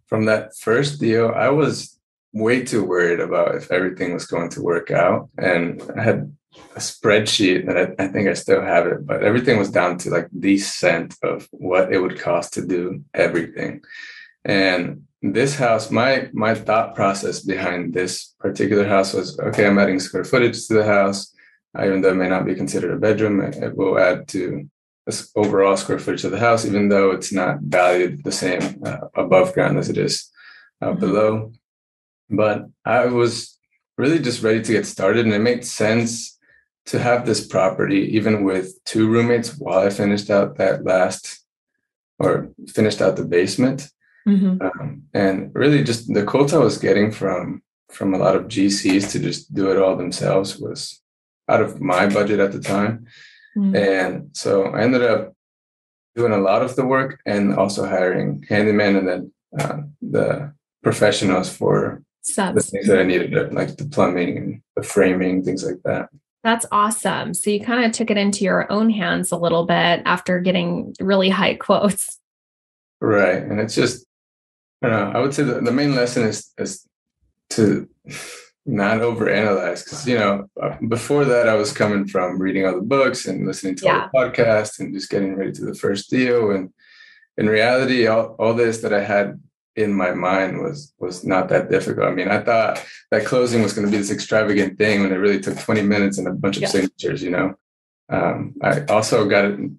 From 0.07 0.25
that 0.27 0.57
first 0.59 1.01
deal 1.01 1.33
i 1.35 1.49
was 1.49 1.99
way 2.33 2.65
too 2.65 2.85
worried 2.85 3.21
about 3.21 3.55
if 3.55 3.71
everything 3.71 4.15
was 4.15 4.27
going 4.27 4.49
to 4.51 4.63
work 4.63 4.91
out. 4.91 5.29
And 5.39 5.83
I 5.97 6.03
had 6.03 6.37
a 6.77 6.79
spreadsheet 6.79 7.67
that 7.67 7.77
I, 7.77 8.05
I, 8.05 8.09
think 8.09 8.29
I 8.29 8.35
still 8.35 8.63
have 8.63 8.87
it, 8.87 9.07
but 9.07 9.23
everything 9.23 9.59
was 9.59 9.71
down 9.71 9.99
to 9.99 10.11
like 10.11 10.29
the 10.33 10.59
cent 10.59 11.17
of 11.23 11.49
what 11.51 11.93
it 11.93 11.99
would 11.99 12.19
cost 12.19 12.55
to 12.55 12.67
do 12.67 13.05
everything. 13.15 13.83
And 14.45 15.05
this 15.23 15.55
house, 15.55 15.91
my 15.91 16.29
my 16.33 16.55
thought 16.55 16.95
process 16.97 17.41
behind 17.41 17.95
this 17.95 18.35
particular 18.41 18.87
house 18.87 19.15
was 19.15 19.39
okay, 19.39 19.67
I'm 19.67 19.79
adding 19.79 20.01
square 20.01 20.25
footage 20.25 20.67
to 20.67 20.75
the 20.75 20.85
house. 20.85 21.33
Even 21.79 22.03
though 22.03 22.11
it 22.11 22.17
may 22.17 22.29
not 22.29 22.45
be 22.45 22.55
considered 22.55 22.93
a 22.93 22.99
bedroom, 22.99 23.41
it, 23.41 23.57
it 23.57 23.77
will 23.77 23.99
add 23.99 24.29
to 24.29 24.69
this 25.07 25.31
overall 25.37 25.77
square 25.77 25.99
footage 25.99 26.25
of 26.25 26.33
the 26.33 26.39
house, 26.39 26.67
even 26.67 26.89
though 26.89 27.13
it's 27.13 27.33
not 27.33 27.61
valued 27.61 28.23
the 28.25 28.33
same 28.33 28.83
uh, 28.85 28.99
above 29.15 29.53
ground 29.55 29.79
as 29.79 29.89
it 29.89 29.97
is 29.97 30.31
uh, 30.81 30.89
mm-hmm. 30.89 31.01
below. 31.01 31.53
But 32.33 32.67
I 32.85 33.07
was 33.07 33.59
really 33.99 34.19
just 34.19 34.43
ready 34.43 34.63
to 34.63 34.73
get 34.73 34.87
started, 34.87 35.25
and 35.27 35.35
it 35.35 35.41
made 35.41 35.65
sense 35.65 36.39
to 36.87 36.99
have 36.99 37.25
this 37.25 37.47
property, 37.47 38.17
even 38.17 38.43
with 38.43 38.83
two 38.85 39.09
roommates, 39.09 39.57
while 39.59 39.81
I 39.87 39.91
finished 39.91 40.31
out 40.31 40.57
that 40.57 40.85
last 40.85 41.45
or 42.19 42.51
finished 42.69 43.01
out 43.01 43.17
the 43.17 43.25
basement. 43.25 43.89
Mm-hmm. 44.27 44.63
Um, 44.63 45.03
and 45.13 45.51
really, 45.55 45.85
just 45.85 46.13
the 46.13 46.25
quote 46.25 46.53
I 46.53 46.59
was 46.59 46.79
getting 46.79 47.13
from 47.13 47.63
from 47.91 48.15
a 48.15 48.19
lot 48.19 48.37
of 48.37 48.49
GCs 48.49 49.11
to 49.13 49.19
just 49.19 49.55
do 49.55 49.71
it 49.71 49.79
all 49.79 49.97
themselves 49.97 50.59
was 50.59 51.01
out 51.49 51.61
of 51.61 51.81
my 51.81 52.07
budget 52.07 52.41
at 52.41 52.53
the 52.53 52.61
time. 52.61 53.07
Mm-hmm. 53.57 53.77
And 53.77 54.29
so 54.33 54.67
I 54.67 54.83
ended 54.83 55.03
up 55.03 55.35
doing 56.17 56.33
a 56.33 56.39
lot 56.39 56.63
of 56.63 56.75
the 56.77 56.87
work 56.87 57.21
and 57.27 57.55
also 57.55 57.87
hiring 57.87 58.45
handyman 58.49 58.97
and 58.97 59.09
then 59.09 59.33
uh, 59.59 59.79
the 60.01 60.55
professionals 60.83 61.55
for 61.55 62.03
Subs. 62.23 62.67
the 62.67 62.71
things 62.71 62.87
that 62.87 63.01
I 63.01 63.03
needed, 63.03 63.53
like 63.53 63.77
the 63.77 63.85
plumbing 63.85 64.37
and 64.39 64.63
the 64.77 64.83
framing, 64.83 65.43
things 65.43 65.65
like 65.65 65.83
that. 65.85 66.09
That's 66.45 66.67
awesome. 66.73 67.35
So 67.35 67.51
you 67.51 67.61
kind 67.61 67.85
of 67.85 67.93
took 67.93 68.11
it 68.11 68.17
into 68.17 68.45
your 68.45 68.71
own 68.71 68.91
hands 68.91 69.31
a 69.31 69.37
little 69.37 69.65
bit 69.65 70.03
after 70.05 70.41
getting 70.41 70.95
really 71.01 71.29
high 71.29 71.55
quotes. 71.55 72.19
Right. 73.01 73.43
And 73.43 73.61
it's 73.61 73.75
just, 73.75 74.07
I 74.83 74.89
don't 74.89 75.13
know, 75.13 75.19
I 75.19 75.23
would 75.23 75.35
say 75.35 75.45
the, 75.45 75.61
the 75.61 75.73
main 75.73 75.95
lesson 75.95 76.25
is, 76.25 76.53
is 76.59 76.87
to 77.51 77.89
not 78.67 78.99
overanalyze 78.99 79.85
because, 79.85 80.07
you 80.07 80.17
know, 80.17 80.49
uh, 80.61 80.77
before 80.89 81.25
that, 81.25 81.49
I 81.49 81.55
was 81.55 81.73
coming 81.73 82.07
from 82.07 82.41
reading 82.41 82.67
all 82.67 82.75
the 82.75 82.81
books 82.81 83.27
and 83.27 83.47
listening 83.47 83.77
to 83.77 83.85
yeah. 83.85 84.09
all 84.15 84.25
the 84.25 84.31
podcasts 84.31 84.81
and 84.81 84.95
just 84.95 85.11
getting 85.11 85.37
ready 85.37 85.53
to 85.53 85.65
the 85.65 85.75
first 85.75 86.11
deal. 86.11 86.53
And 86.53 86.71
in 87.37 87.49
reality, 87.49 88.07
all, 88.07 88.37
all 88.39 88.55
this 88.55 88.79
that 88.79 88.93
I 88.93 89.03
had 89.03 89.41
in 89.77 89.93
my 89.93 90.13
mind 90.13 90.61
was 90.61 90.93
was 90.99 91.25
not 91.25 91.49
that 91.49 91.71
difficult. 91.71 92.07
I 92.07 92.13
mean, 92.13 92.29
I 92.29 92.41
thought 92.41 92.85
that 93.11 93.25
closing 93.25 93.63
was 93.63 93.73
going 93.73 93.87
to 93.87 93.91
be 93.91 93.99
this 93.99 94.11
extravagant 94.11 94.79
thing 94.79 95.03
when 95.03 95.13
it 95.13 95.17
really 95.17 95.41
took 95.41 95.59
20 95.59 95.83
minutes 95.83 96.19
and 96.19 96.29
a 96.29 96.33
bunch 96.33 96.57
of 96.57 96.63
yeah. 96.63 96.69
signatures, 96.69 97.23
you 97.23 97.31
know. 97.31 97.55
Um, 98.09 98.55
I 98.63 98.85
also 98.85 99.27
got 99.27 99.47
a 99.47 99.71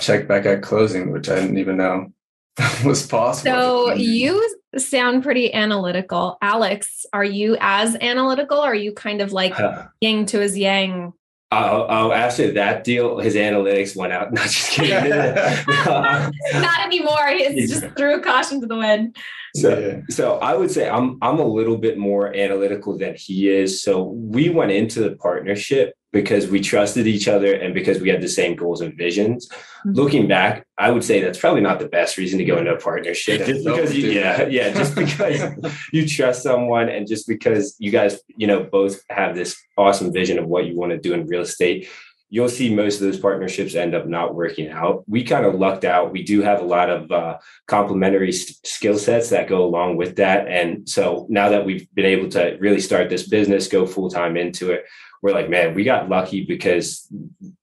check 0.00 0.26
back 0.26 0.46
at 0.46 0.62
closing, 0.62 1.12
which 1.12 1.28
I 1.28 1.34
didn't 1.34 1.58
even 1.58 1.76
know 1.76 2.12
was 2.84 3.06
possible. 3.06 3.52
So 3.52 3.92
you 3.94 4.56
sound 4.78 5.22
pretty 5.22 5.52
analytical. 5.52 6.38
Alex, 6.40 7.04
are 7.12 7.24
you 7.24 7.58
as 7.60 7.96
analytical? 7.96 8.58
Or 8.58 8.70
are 8.70 8.74
you 8.74 8.92
kind 8.92 9.20
of 9.20 9.32
like 9.32 9.58
uh, 9.60 9.86
yang 10.00 10.24
to 10.26 10.40
his 10.40 10.56
yang 10.56 11.12
Oh, 11.54 11.86
oh, 11.86 12.12
after 12.12 12.50
that 12.52 12.82
deal, 12.82 13.18
his 13.18 13.34
analytics 13.34 13.94
went 13.94 14.14
out. 14.14 14.32
Not 14.32 14.44
just 14.44 14.70
kidding. 14.70 15.10
Not 15.84 16.80
anymore. 16.86 17.28
He's 17.28 17.70
just 17.70 17.94
threw 17.94 18.22
caution 18.22 18.62
to 18.62 18.66
the 18.66 18.76
wind. 18.76 19.16
So, 19.54 19.78
yeah. 19.78 20.00
so 20.08 20.38
I 20.38 20.54
would 20.54 20.70
say 20.70 20.88
I'm 20.88 21.18
I'm 21.20 21.38
a 21.38 21.46
little 21.46 21.76
bit 21.76 21.98
more 21.98 22.34
analytical 22.34 22.96
than 22.96 23.14
he 23.14 23.48
is. 23.48 23.82
So 23.82 24.02
we 24.02 24.48
went 24.48 24.72
into 24.72 25.00
the 25.00 25.16
partnership 25.16 25.94
because 26.12 26.46
we 26.46 26.60
trusted 26.60 27.06
each 27.06 27.26
other 27.26 27.54
and 27.54 27.72
because 27.72 28.00
we 28.00 28.10
had 28.10 28.20
the 28.20 28.28
same 28.28 28.54
goals 28.54 28.82
and 28.82 28.96
visions. 28.96 29.48
Mm-hmm. 29.48 29.92
Looking 29.92 30.28
back, 30.28 30.66
I 30.78 30.90
would 30.90 31.04
say 31.04 31.22
that's 31.22 31.38
probably 31.38 31.62
not 31.62 31.78
the 31.78 31.88
best 31.88 32.18
reason 32.18 32.38
to 32.38 32.44
go 32.44 32.58
into 32.58 32.72
a 32.72 32.78
partnership. 32.78 33.46
Just 33.46 33.64
because 33.64 33.96
you, 33.96 34.10
yeah, 34.10 34.46
yeah, 34.46 34.72
just 34.72 34.94
because 34.94 35.42
you 35.92 36.06
trust 36.06 36.42
someone 36.42 36.88
and 36.88 37.06
just 37.06 37.26
because 37.26 37.76
you 37.78 37.90
guys, 37.90 38.20
you 38.36 38.46
know, 38.46 38.62
both 38.62 39.00
have 39.08 39.34
this 39.34 39.56
awesome 39.78 40.12
vision 40.12 40.38
of 40.38 40.46
what 40.46 40.66
you 40.66 40.76
want 40.76 40.92
to 40.92 40.98
do 40.98 41.14
in 41.14 41.26
real 41.26 41.42
estate. 41.42 41.88
You'll 42.32 42.48
see 42.48 42.74
most 42.74 42.94
of 42.96 43.02
those 43.02 43.18
partnerships 43.18 43.74
end 43.74 43.94
up 43.94 44.06
not 44.06 44.34
working 44.34 44.70
out. 44.70 45.04
We 45.06 45.22
kind 45.22 45.44
of 45.44 45.54
lucked 45.54 45.84
out. 45.84 46.12
We 46.12 46.22
do 46.22 46.40
have 46.40 46.62
a 46.62 46.64
lot 46.64 46.88
of 46.88 47.12
uh, 47.12 47.36
complementary 47.66 48.32
st- 48.32 48.66
skill 48.66 48.96
sets 48.96 49.28
that 49.28 49.48
go 49.48 49.62
along 49.62 49.98
with 49.98 50.16
that. 50.16 50.48
And 50.48 50.88
so 50.88 51.26
now 51.28 51.50
that 51.50 51.66
we've 51.66 51.86
been 51.94 52.06
able 52.06 52.30
to 52.30 52.56
really 52.58 52.80
start 52.80 53.10
this 53.10 53.28
business, 53.28 53.68
go 53.68 53.84
full 53.84 54.08
time 54.08 54.38
into 54.38 54.70
it, 54.70 54.86
we're 55.20 55.34
like, 55.34 55.50
man, 55.50 55.74
we 55.74 55.84
got 55.84 56.08
lucky 56.08 56.42
because 56.46 57.06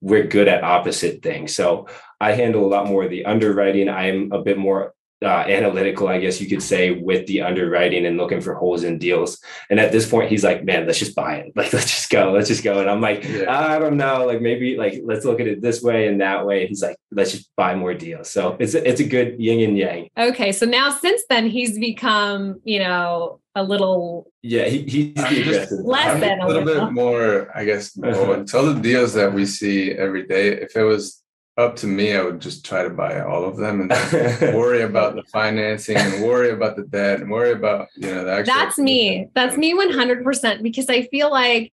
we're 0.01 0.27
good 0.27 0.47
at 0.47 0.63
opposite 0.63 1.23
things. 1.23 1.55
So 1.55 1.87
I 2.21 2.33
handle 2.33 2.63
a 2.63 2.69
lot 2.69 2.85
more 2.85 3.05
of 3.05 3.09
the 3.09 3.25
underwriting. 3.25 3.89
I'm 3.89 4.31
a 4.31 4.43
bit 4.43 4.59
more 4.59 4.93
uh, 5.21 5.43
analytical, 5.47 6.07
I 6.07 6.19
guess 6.19 6.39
you 6.39 6.47
could 6.47 6.63
say, 6.63 6.91
with 6.91 7.27
the 7.27 7.41
underwriting 7.41 8.05
and 8.05 8.17
looking 8.17 8.39
for 8.39 8.53
holes 8.53 8.83
in 8.83 8.97
deals. 8.97 9.39
And 9.69 9.79
at 9.79 9.91
this 9.91 10.09
point, 10.09 10.29
he's 10.29 10.43
like, 10.43 10.63
"Man, 10.63 10.87
let's 10.87 10.99
just 10.99 11.15
buy 11.15 11.35
it. 11.35 11.53
Like, 11.59 11.73
let's 11.73 11.87
just 11.87 12.09
go. 12.09 12.31
Let's 12.31 12.47
just 12.47 12.63
go." 12.63 12.79
And 12.79 12.89
I'm 12.89 13.01
like, 13.01 13.23
yeah. 13.25 13.75
"I 13.75 13.79
don't 13.79 13.97
know. 13.97 14.25
Like, 14.25 14.41
maybe 14.41 14.77
like 14.77 15.01
let's 15.03 15.25
look 15.25 15.39
at 15.41 15.47
it 15.47 15.61
this 15.61 15.81
way 15.81 16.07
and 16.07 16.21
that 16.21 16.45
way." 16.45 16.61
And 16.61 16.69
he's 16.69 16.81
like, 16.81 16.95
"Let's 17.11 17.31
just 17.31 17.53
buy 17.57 17.75
more 17.75 17.93
deals." 17.93 18.29
So 18.29 18.55
it's 18.59 18.75
a, 18.75 18.87
it's 18.87 19.01
a 19.01 19.07
good 19.07 19.39
yin 19.39 19.67
and 19.67 19.77
yang. 19.77 20.09
Okay, 20.17 20.51
so 20.53 20.65
now 20.65 20.89
since 20.89 21.23
then, 21.29 21.47
he's 21.49 21.77
become, 21.77 22.61
you 22.63 22.79
know, 22.79 23.39
a 23.55 23.63
little 23.63 24.31
yeah 24.41 24.65
he, 24.65 24.83
he's 24.83 25.71
less 25.71 26.19
than 26.21 26.39
a, 26.39 26.47
little, 26.47 26.63
little 26.63 26.85
bit 26.85 26.93
more 26.93 27.51
i 27.57 27.65
guess 27.65 27.97
more. 27.97 28.37
all 28.37 28.73
the 28.73 28.79
deals 28.79 29.13
that 29.13 29.33
we 29.33 29.45
see 29.45 29.91
every 29.91 30.25
day 30.27 30.49
if 30.49 30.77
it 30.77 30.83
was 30.83 31.23
up 31.59 31.75
to 31.75 31.87
me 31.87 32.15
i 32.15 32.23
would 32.23 32.39
just 32.39 32.65
try 32.65 32.83
to 32.83 32.89
buy 32.89 33.19
all 33.19 33.43
of 33.43 33.57
them 33.57 33.81
and 33.81 33.91
worry 34.55 34.81
about 34.81 35.15
the 35.15 35.23
financing 35.23 35.97
and 35.97 36.23
worry 36.23 36.51
about 36.51 36.77
the 36.77 36.83
debt 36.83 37.19
and 37.19 37.29
worry 37.29 37.51
about 37.51 37.87
you 37.95 38.07
know 38.07 38.23
the 38.23 38.43
that's 38.43 38.77
me. 38.77 39.27
that's 39.35 39.57
me 39.57 39.73
100% 39.75 40.63
because 40.63 40.89
i 40.89 41.03
feel 41.07 41.29
like 41.29 41.71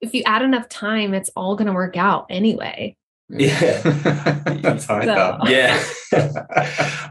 if 0.00 0.12
you 0.12 0.22
add 0.26 0.42
enough 0.42 0.68
time 0.68 1.14
it's 1.14 1.30
all 1.36 1.54
going 1.54 1.68
to 1.68 1.72
work 1.72 1.96
out 1.96 2.26
anyway 2.28 2.96
yeah. 3.32 3.80
That's 4.62 4.84
how 4.84 4.96
I 4.96 5.06
thought. 5.06 5.48
Yeah. 5.48 5.82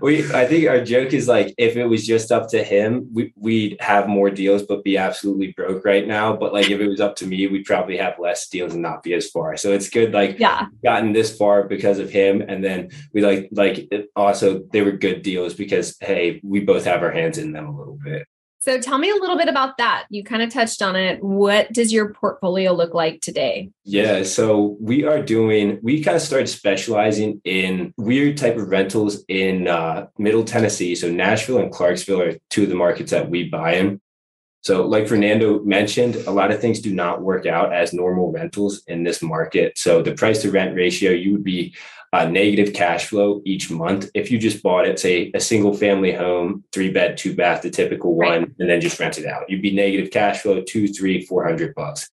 we 0.01 0.31
I 0.33 0.45
think 0.45 0.67
our 0.67 0.83
joke 0.83 1.13
is 1.13 1.27
like 1.27 1.53
if 1.57 1.75
it 1.75 1.85
was 1.85 2.05
just 2.05 2.31
up 2.31 2.49
to 2.49 2.63
him, 2.63 3.09
we, 3.11 3.33
we'd 3.35 3.77
have 3.79 4.07
more 4.07 4.29
deals 4.29 4.63
but 4.63 4.83
be 4.83 4.97
absolutely 4.97 5.51
broke 5.53 5.83
right 5.83 6.07
now. 6.07 6.35
But 6.35 6.53
like 6.53 6.69
if 6.69 6.79
it 6.79 6.87
was 6.87 7.01
up 7.01 7.15
to 7.17 7.27
me, 7.27 7.47
we'd 7.47 7.65
probably 7.65 7.97
have 7.97 8.19
less 8.19 8.47
deals 8.47 8.73
and 8.73 8.81
not 8.81 9.03
be 9.03 9.13
as 9.13 9.29
far. 9.29 9.57
So 9.57 9.71
it's 9.71 9.89
good 9.89 10.13
like 10.13 10.37
yeah 10.39 10.67
gotten 10.83 11.13
this 11.13 11.35
far 11.35 11.63
because 11.63 11.99
of 11.99 12.09
him. 12.09 12.41
And 12.41 12.63
then 12.63 12.89
we 13.13 13.21
like 13.21 13.49
like 13.51 13.89
also 14.15 14.63
they 14.71 14.81
were 14.81 14.91
good 14.91 15.23
deals 15.23 15.53
because 15.55 15.97
hey, 15.99 16.39
we 16.43 16.59
both 16.59 16.85
have 16.85 17.01
our 17.01 17.11
hands 17.11 17.37
in 17.37 17.51
them 17.51 17.67
a 17.67 17.77
little 17.77 17.97
bit. 18.03 18.27
So 18.61 18.79
tell 18.79 18.99
me 18.99 19.09
a 19.09 19.15
little 19.15 19.37
bit 19.37 19.47
about 19.47 19.77
that. 19.77 20.05
You 20.11 20.23
kind 20.23 20.43
of 20.43 20.51
touched 20.51 20.83
on 20.83 20.95
it. 20.95 21.23
What 21.23 21.73
does 21.73 21.91
your 21.91 22.13
portfolio 22.13 22.73
look 22.73 22.93
like 22.93 23.19
today? 23.21 23.71
Yeah, 23.83 24.21
so 24.21 24.77
we 24.79 25.03
are 25.03 25.19
doing 25.19 25.79
we 25.81 26.03
kind 26.03 26.15
of 26.15 26.21
started 26.21 26.47
specializing 26.47 27.41
in 27.43 27.91
weird 27.97 28.37
type 28.37 28.57
of 28.57 28.67
rentals 28.69 29.23
in 29.27 29.67
uh, 29.67 30.07
Middle 30.19 30.43
Tennessee. 30.43 30.93
So 30.93 31.11
Nashville 31.11 31.57
and 31.57 31.71
Clarksville 31.71 32.21
are 32.21 32.33
two 32.51 32.63
of 32.63 32.69
the 32.69 32.75
markets 32.75 33.09
that 33.09 33.31
we 33.31 33.49
buy 33.49 33.75
in. 33.75 33.99
So, 34.63 34.85
like 34.85 35.07
Fernando 35.07 35.63
mentioned, 35.63 36.15
a 36.15 36.31
lot 36.31 36.51
of 36.51 36.61
things 36.61 36.81
do 36.81 36.93
not 36.93 37.23
work 37.23 37.47
out 37.47 37.73
as 37.73 37.93
normal 37.93 38.31
rentals 38.31 38.83
in 38.85 39.01
this 39.01 39.23
market. 39.23 39.75
So, 39.79 40.03
the 40.03 40.13
price 40.13 40.43
to 40.43 40.51
rent 40.51 40.75
ratio, 40.75 41.09
you 41.09 41.31
would 41.31 41.43
be 41.43 41.73
uh, 42.13 42.25
negative 42.25 42.73
cash 42.73 43.05
flow 43.05 43.41
each 43.45 43.71
month 43.71 44.09
if 44.13 44.31
you 44.31 44.37
just 44.37 44.61
bought 44.61 44.85
it, 44.85 44.99
say 44.99 45.31
a 45.33 45.39
single 45.39 45.73
family 45.73 46.11
home, 46.11 46.63
three 46.73 46.91
bed, 46.91 47.17
two 47.17 47.33
bath, 47.33 47.61
the 47.61 47.69
typical 47.69 48.15
one, 48.15 48.27
right. 48.27 48.51
and 48.59 48.69
then 48.69 48.81
just 48.81 48.99
rent 48.99 49.17
it 49.17 49.25
out. 49.25 49.49
You'd 49.49 49.61
be 49.61 49.73
negative 49.73 50.11
cash 50.11 50.41
flow 50.41 50.61
two, 50.61 50.87
three, 50.87 51.25
four 51.25 51.45
hundred 51.45 51.73
bucks. 51.73 52.09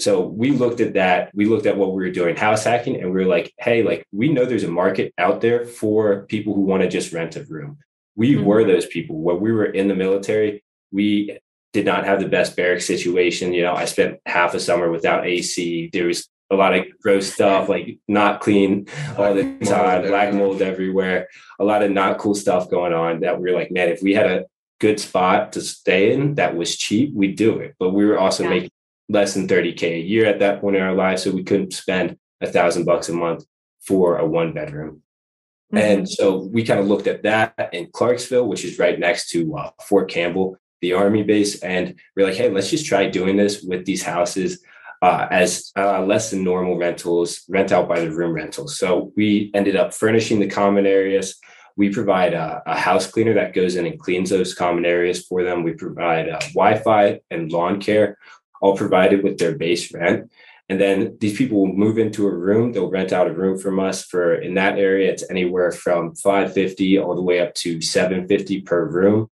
So 0.00 0.22
we 0.22 0.50
looked 0.50 0.80
at 0.80 0.94
that. 0.94 1.30
We 1.34 1.44
looked 1.44 1.66
at 1.66 1.76
what 1.76 1.92
we 1.92 2.02
were 2.02 2.10
doing, 2.10 2.36
house 2.36 2.64
hacking, 2.64 2.96
and 2.96 3.12
we 3.12 3.20
were 3.20 3.28
like, 3.28 3.52
hey, 3.58 3.82
like 3.82 4.06
we 4.12 4.32
know 4.32 4.44
there's 4.44 4.64
a 4.64 4.70
market 4.70 5.12
out 5.18 5.40
there 5.40 5.64
for 5.64 6.22
people 6.26 6.54
who 6.54 6.62
want 6.62 6.82
to 6.82 6.88
just 6.88 7.12
rent 7.12 7.36
a 7.36 7.44
room. 7.44 7.78
We 8.16 8.34
mm-hmm. 8.34 8.44
were 8.44 8.64
those 8.64 8.86
people. 8.86 9.16
When 9.16 9.40
we 9.40 9.52
were 9.52 9.66
in 9.66 9.88
the 9.88 9.94
military, 9.94 10.62
we 10.92 11.38
did 11.72 11.86
not 11.86 12.04
have 12.04 12.20
the 12.20 12.28
best 12.28 12.56
barrack 12.56 12.82
situation. 12.82 13.52
You 13.52 13.62
know, 13.62 13.74
I 13.74 13.86
spent 13.86 14.20
half 14.26 14.54
a 14.54 14.60
summer 14.60 14.90
without 14.90 15.26
AC. 15.26 15.90
There 15.92 16.06
was 16.06 16.28
a 16.52 16.56
lot 16.56 16.74
of 16.74 16.84
gross 17.00 17.32
stuff, 17.32 17.68
like 17.68 17.98
not 18.06 18.40
clean 18.40 18.86
all 19.16 19.34
the 19.34 19.42
time, 19.64 20.02
black 20.02 20.34
mold 20.34 20.60
everywhere, 20.60 21.28
a 21.58 21.64
lot 21.64 21.82
of 21.82 21.90
not 21.90 22.18
cool 22.18 22.34
stuff 22.34 22.70
going 22.70 22.92
on 22.92 23.20
that 23.20 23.40
we 23.40 23.50
are 23.50 23.54
like, 23.54 23.70
man, 23.70 23.88
if 23.88 24.02
we 24.02 24.12
had 24.12 24.30
a 24.30 24.44
good 24.78 25.00
spot 25.00 25.52
to 25.54 25.62
stay 25.62 26.12
in 26.12 26.34
that 26.34 26.54
was 26.54 26.76
cheap, 26.76 27.14
we'd 27.14 27.36
do 27.36 27.58
it. 27.58 27.74
But 27.78 27.90
we 27.90 28.04
were 28.04 28.18
also 28.18 28.42
yeah. 28.44 28.50
making 28.50 28.70
less 29.08 29.34
than 29.34 29.48
30K 29.48 29.82
a 29.82 30.00
year 30.00 30.26
at 30.26 30.40
that 30.40 30.60
point 30.60 30.76
in 30.76 30.82
our 30.82 30.94
lives. 30.94 31.22
So 31.22 31.30
we 31.30 31.42
couldn't 31.42 31.72
spend 31.72 32.18
a 32.40 32.46
thousand 32.46 32.84
bucks 32.84 33.08
a 33.08 33.14
month 33.14 33.44
for 33.80 34.18
a 34.18 34.26
one 34.26 34.52
bedroom. 34.52 35.02
Mm-hmm. 35.72 35.78
And 35.78 36.08
so 36.08 36.36
we 36.36 36.64
kind 36.64 36.80
of 36.80 36.86
looked 36.86 37.06
at 37.06 37.22
that 37.22 37.70
in 37.72 37.90
Clarksville, 37.92 38.46
which 38.46 38.64
is 38.64 38.78
right 38.78 38.98
next 38.98 39.30
to 39.30 39.56
uh, 39.56 39.70
Fort 39.88 40.10
Campbell, 40.10 40.58
the 40.82 40.92
Army 40.92 41.22
base. 41.22 41.60
And 41.60 41.98
we're 42.14 42.26
like, 42.26 42.36
hey, 42.36 42.50
let's 42.50 42.68
just 42.68 42.84
try 42.84 43.08
doing 43.08 43.36
this 43.36 43.62
with 43.62 43.86
these 43.86 44.02
houses 44.02 44.62
uh, 45.02 45.26
as 45.32 45.72
uh, 45.76 46.00
less 46.04 46.30
than 46.30 46.44
normal 46.44 46.78
rentals, 46.78 47.42
rent 47.48 47.72
out 47.72 47.88
by 47.88 47.98
the 48.00 48.10
room 48.10 48.32
rentals. 48.32 48.78
So 48.78 49.12
we 49.16 49.50
ended 49.52 49.74
up 49.74 49.92
furnishing 49.92 50.38
the 50.38 50.48
common 50.48 50.86
areas. 50.86 51.38
We 51.76 51.90
provide 51.90 52.34
a, 52.34 52.62
a 52.66 52.78
house 52.78 53.10
cleaner 53.10 53.34
that 53.34 53.52
goes 53.52 53.74
in 53.74 53.84
and 53.84 53.98
cleans 53.98 54.30
those 54.30 54.54
common 54.54 54.86
areas 54.86 55.26
for 55.26 55.42
them. 55.42 55.64
We 55.64 55.72
provide 55.72 56.28
uh, 56.28 56.38
Wi 56.54 56.78
Fi 56.78 57.20
and 57.30 57.50
lawn 57.50 57.80
care, 57.80 58.16
all 58.60 58.76
provided 58.76 59.24
with 59.24 59.38
their 59.38 59.58
base 59.58 59.92
rent. 59.92 60.30
And 60.68 60.80
then 60.80 61.18
these 61.20 61.36
people 61.36 61.58
will 61.58 61.74
move 61.74 61.98
into 61.98 62.26
a 62.28 62.34
room. 62.34 62.72
They'll 62.72 62.88
rent 62.88 63.12
out 63.12 63.26
a 63.26 63.34
room 63.34 63.58
from 63.58 63.80
us 63.80 64.04
for 64.04 64.36
in 64.36 64.54
that 64.54 64.78
area. 64.78 65.10
It's 65.10 65.28
anywhere 65.28 65.72
from 65.72 66.14
550 66.14 66.98
all 66.98 67.16
the 67.16 67.22
way 67.22 67.40
up 67.40 67.54
to 67.56 67.80
750 67.80 68.60
per 68.60 68.86
room 68.86 69.28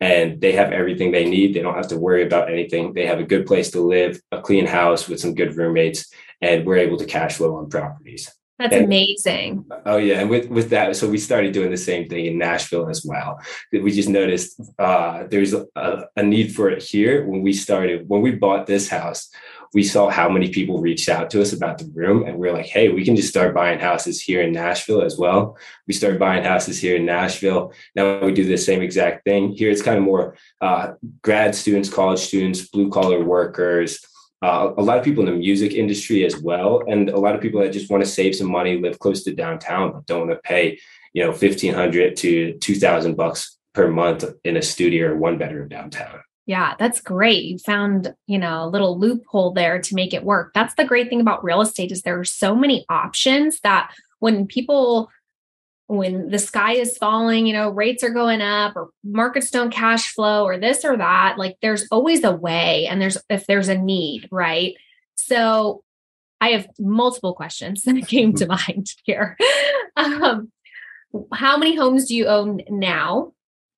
and 0.00 0.40
they 0.40 0.52
have 0.52 0.72
everything 0.72 1.12
they 1.12 1.28
need. 1.28 1.54
They 1.54 1.60
don't 1.60 1.76
have 1.76 1.88
to 1.88 1.98
worry 1.98 2.24
about 2.24 2.50
anything. 2.50 2.94
They 2.94 3.06
have 3.06 3.20
a 3.20 3.24
good 3.24 3.46
place 3.46 3.70
to 3.72 3.80
live, 3.80 4.20
a 4.32 4.40
clean 4.40 4.66
house 4.66 5.08
with 5.08 5.20
some 5.20 5.34
good 5.34 5.56
roommates, 5.56 6.10
and 6.40 6.66
we're 6.66 6.78
able 6.78 6.96
to 6.98 7.04
cash 7.04 7.36
flow 7.36 7.56
on 7.56 7.68
properties. 7.68 8.30
That's 8.58 8.74
and, 8.74 8.84
amazing. 8.84 9.64
Oh 9.86 9.96
yeah, 9.96 10.20
and 10.20 10.28
with 10.28 10.50
with 10.50 10.68
that, 10.68 10.94
so 10.94 11.08
we 11.08 11.16
started 11.16 11.52
doing 11.52 11.70
the 11.70 11.78
same 11.78 12.10
thing 12.10 12.26
in 12.26 12.36
Nashville 12.36 12.90
as 12.90 13.02
well. 13.02 13.40
We 13.72 13.90
just 13.90 14.10
noticed 14.10 14.60
uh, 14.78 15.24
there's 15.30 15.54
a, 15.54 15.66
a 16.14 16.22
need 16.22 16.54
for 16.54 16.68
it 16.68 16.82
here 16.82 17.26
when 17.26 17.40
we 17.40 17.54
started 17.54 18.06
when 18.06 18.20
we 18.20 18.32
bought 18.32 18.66
this 18.66 18.86
house 18.86 19.30
we 19.72 19.82
saw 19.84 20.10
how 20.10 20.28
many 20.28 20.48
people 20.48 20.80
reached 20.80 21.08
out 21.08 21.30
to 21.30 21.40
us 21.40 21.52
about 21.52 21.78
the 21.78 21.90
room 21.94 22.24
and 22.24 22.38
we 22.38 22.48
are 22.48 22.52
like 22.52 22.66
hey 22.66 22.88
we 22.88 23.04
can 23.04 23.16
just 23.16 23.28
start 23.28 23.54
buying 23.54 23.78
houses 23.78 24.20
here 24.20 24.42
in 24.42 24.52
nashville 24.52 25.02
as 25.02 25.16
well. 25.16 25.56
We 25.86 25.94
started 25.94 26.18
buying 26.18 26.44
houses 26.44 26.80
here 26.80 26.96
in 26.96 27.06
nashville. 27.06 27.72
Now 27.94 28.24
we 28.24 28.32
do 28.32 28.44
the 28.44 28.56
same 28.56 28.82
exact 28.82 29.24
thing. 29.24 29.52
Here 29.52 29.70
it's 29.70 29.82
kind 29.82 29.98
of 29.98 30.04
more 30.04 30.36
uh, 30.60 30.92
grad 31.22 31.54
students 31.54 31.88
college 31.88 32.20
students 32.20 32.68
blue 32.68 32.90
collar 32.90 33.22
workers 33.24 34.04
uh, 34.42 34.72
a 34.76 34.82
lot 34.82 34.98
of 34.98 35.04
people 35.04 35.26
in 35.26 35.32
the 35.32 35.38
music 35.38 35.72
industry 35.72 36.24
as 36.24 36.36
well 36.38 36.82
and 36.88 37.10
a 37.10 37.18
lot 37.18 37.34
of 37.34 37.40
people 37.40 37.60
that 37.60 37.72
just 37.72 37.90
want 37.90 38.02
to 38.02 38.08
save 38.08 38.34
some 38.34 38.50
money 38.50 38.78
live 38.78 38.98
close 38.98 39.22
to 39.22 39.34
downtown 39.34 39.92
but 39.92 40.06
don't 40.06 40.28
want 40.28 40.30
to 40.30 40.48
pay 40.48 40.78
you 41.12 41.22
know 41.22 41.30
1500 41.30 42.16
to 42.16 42.54
2000 42.58 43.16
bucks 43.16 43.58
per 43.74 43.88
month 43.88 44.24
in 44.44 44.56
a 44.56 44.62
studio 44.62 45.08
or 45.08 45.16
one 45.16 45.38
bedroom 45.38 45.68
downtown 45.68 46.20
yeah, 46.50 46.74
that's 46.80 47.00
great. 47.00 47.44
You 47.44 47.58
found, 47.58 48.12
you 48.26 48.36
know, 48.36 48.64
a 48.64 48.66
little 48.66 48.98
loophole 48.98 49.52
there 49.52 49.80
to 49.80 49.94
make 49.94 50.12
it 50.12 50.24
work. 50.24 50.50
That's 50.52 50.74
the 50.74 50.84
great 50.84 51.08
thing 51.08 51.20
about 51.20 51.44
real 51.44 51.60
estate 51.60 51.92
is 51.92 52.02
there 52.02 52.18
are 52.18 52.24
so 52.24 52.56
many 52.56 52.84
options 52.88 53.60
that 53.60 53.92
when 54.18 54.48
people 54.48 55.08
when 55.86 56.30
the 56.30 56.40
sky 56.40 56.72
is 56.72 56.98
falling, 56.98 57.46
you 57.46 57.52
know, 57.52 57.68
rates 57.68 58.02
are 58.02 58.10
going 58.10 58.40
up 58.40 58.74
or 58.74 58.90
markets 59.04 59.52
don't 59.52 59.72
cash 59.72 60.12
flow 60.12 60.44
or 60.44 60.58
this 60.58 60.84
or 60.84 60.96
that, 60.96 61.38
like 61.38 61.56
there's 61.62 61.86
always 61.92 62.24
a 62.24 62.32
way 62.32 62.88
and 62.88 63.00
there's 63.00 63.16
if 63.28 63.46
there's 63.46 63.68
a 63.68 63.78
need, 63.78 64.26
right? 64.32 64.74
So 65.18 65.84
I 66.40 66.48
have 66.48 66.66
multiple 66.80 67.32
questions 67.32 67.82
that 67.84 68.08
came 68.08 68.34
to 68.34 68.46
mind 68.46 68.88
here. 69.04 69.38
Um, 69.96 70.50
how 71.32 71.56
many 71.56 71.76
homes 71.76 72.08
do 72.08 72.16
you 72.16 72.26
own 72.26 72.62
now? 72.68 73.34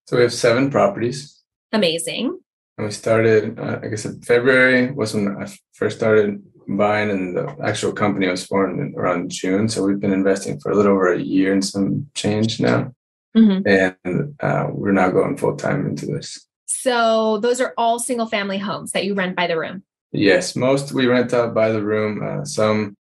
So 0.06 0.16
we 0.16 0.22
have 0.22 0.32
seven 0.32 0.70
properties. 0.70 1.38
Amazing 1.70 2.38
and 2.78 2.86
we 2.86 2.92
started 2.92 3.58
uh, 3.58 3.78
i 3.82 3.88
guess 3.88 4.04
in 4.04 4.20
february 4.22 4.90
was 4.92 5.14
when 5.14 5.36
i 5.42 5.46
first 5.72 5.96
started 5.98 6.42
buying 6.68 7.10
and 7.10 7.36
the 7.36 7.56
actual 7.62 7.92
company 7.92 8.28
was 8.28 8.44
formed 8.44 8.94
around 8.96 9.30
june. 9.30 9.68
So 9.68 9.84
we've 9.84 10.00
been 10.00 10.12
investing 10.12 10.60
for 10.60 10.70
a 10.70 10.74
little 10.74 10.92
over 10.92 11.12
a 11.12 11.18
year 11.18 11.52
and 11.52 11.64
some 11.64 12.10
change 12.14 12.60
now. 12.60 12.92
Mm-hmm. 13.34 13.66
and 13.66 14.34
uh, 14.40 14.66
we're 14.70 14.92
now 14.92 15.08
going 15.08 15.38
full 15.38 15.56
time 15.56 15.86
into 15.86 16.04
this. 16.04 16.46
So 16.66 17.38
those 17.38 17.62
are 17.62 17.72
all 17.78 17.98
single 17.98 18.26
family 18.26 18.58
homes 18.58 18.92
that 18.92 19.06
you 19.06 19.14
rent 19.14 19.36
by 19.36 19.46
the 19.46 19.58
room? 19.58 19.84
Yes 20.12 20.54
most 20.54 20.92
we 20.92 21.06
rent 21.06 21.32
out 21.32 21.54
by 21.54 21.70
the 21.72 21.82
room 21.82 22.22
uh, 22.22 22.44
some 22.44 22.96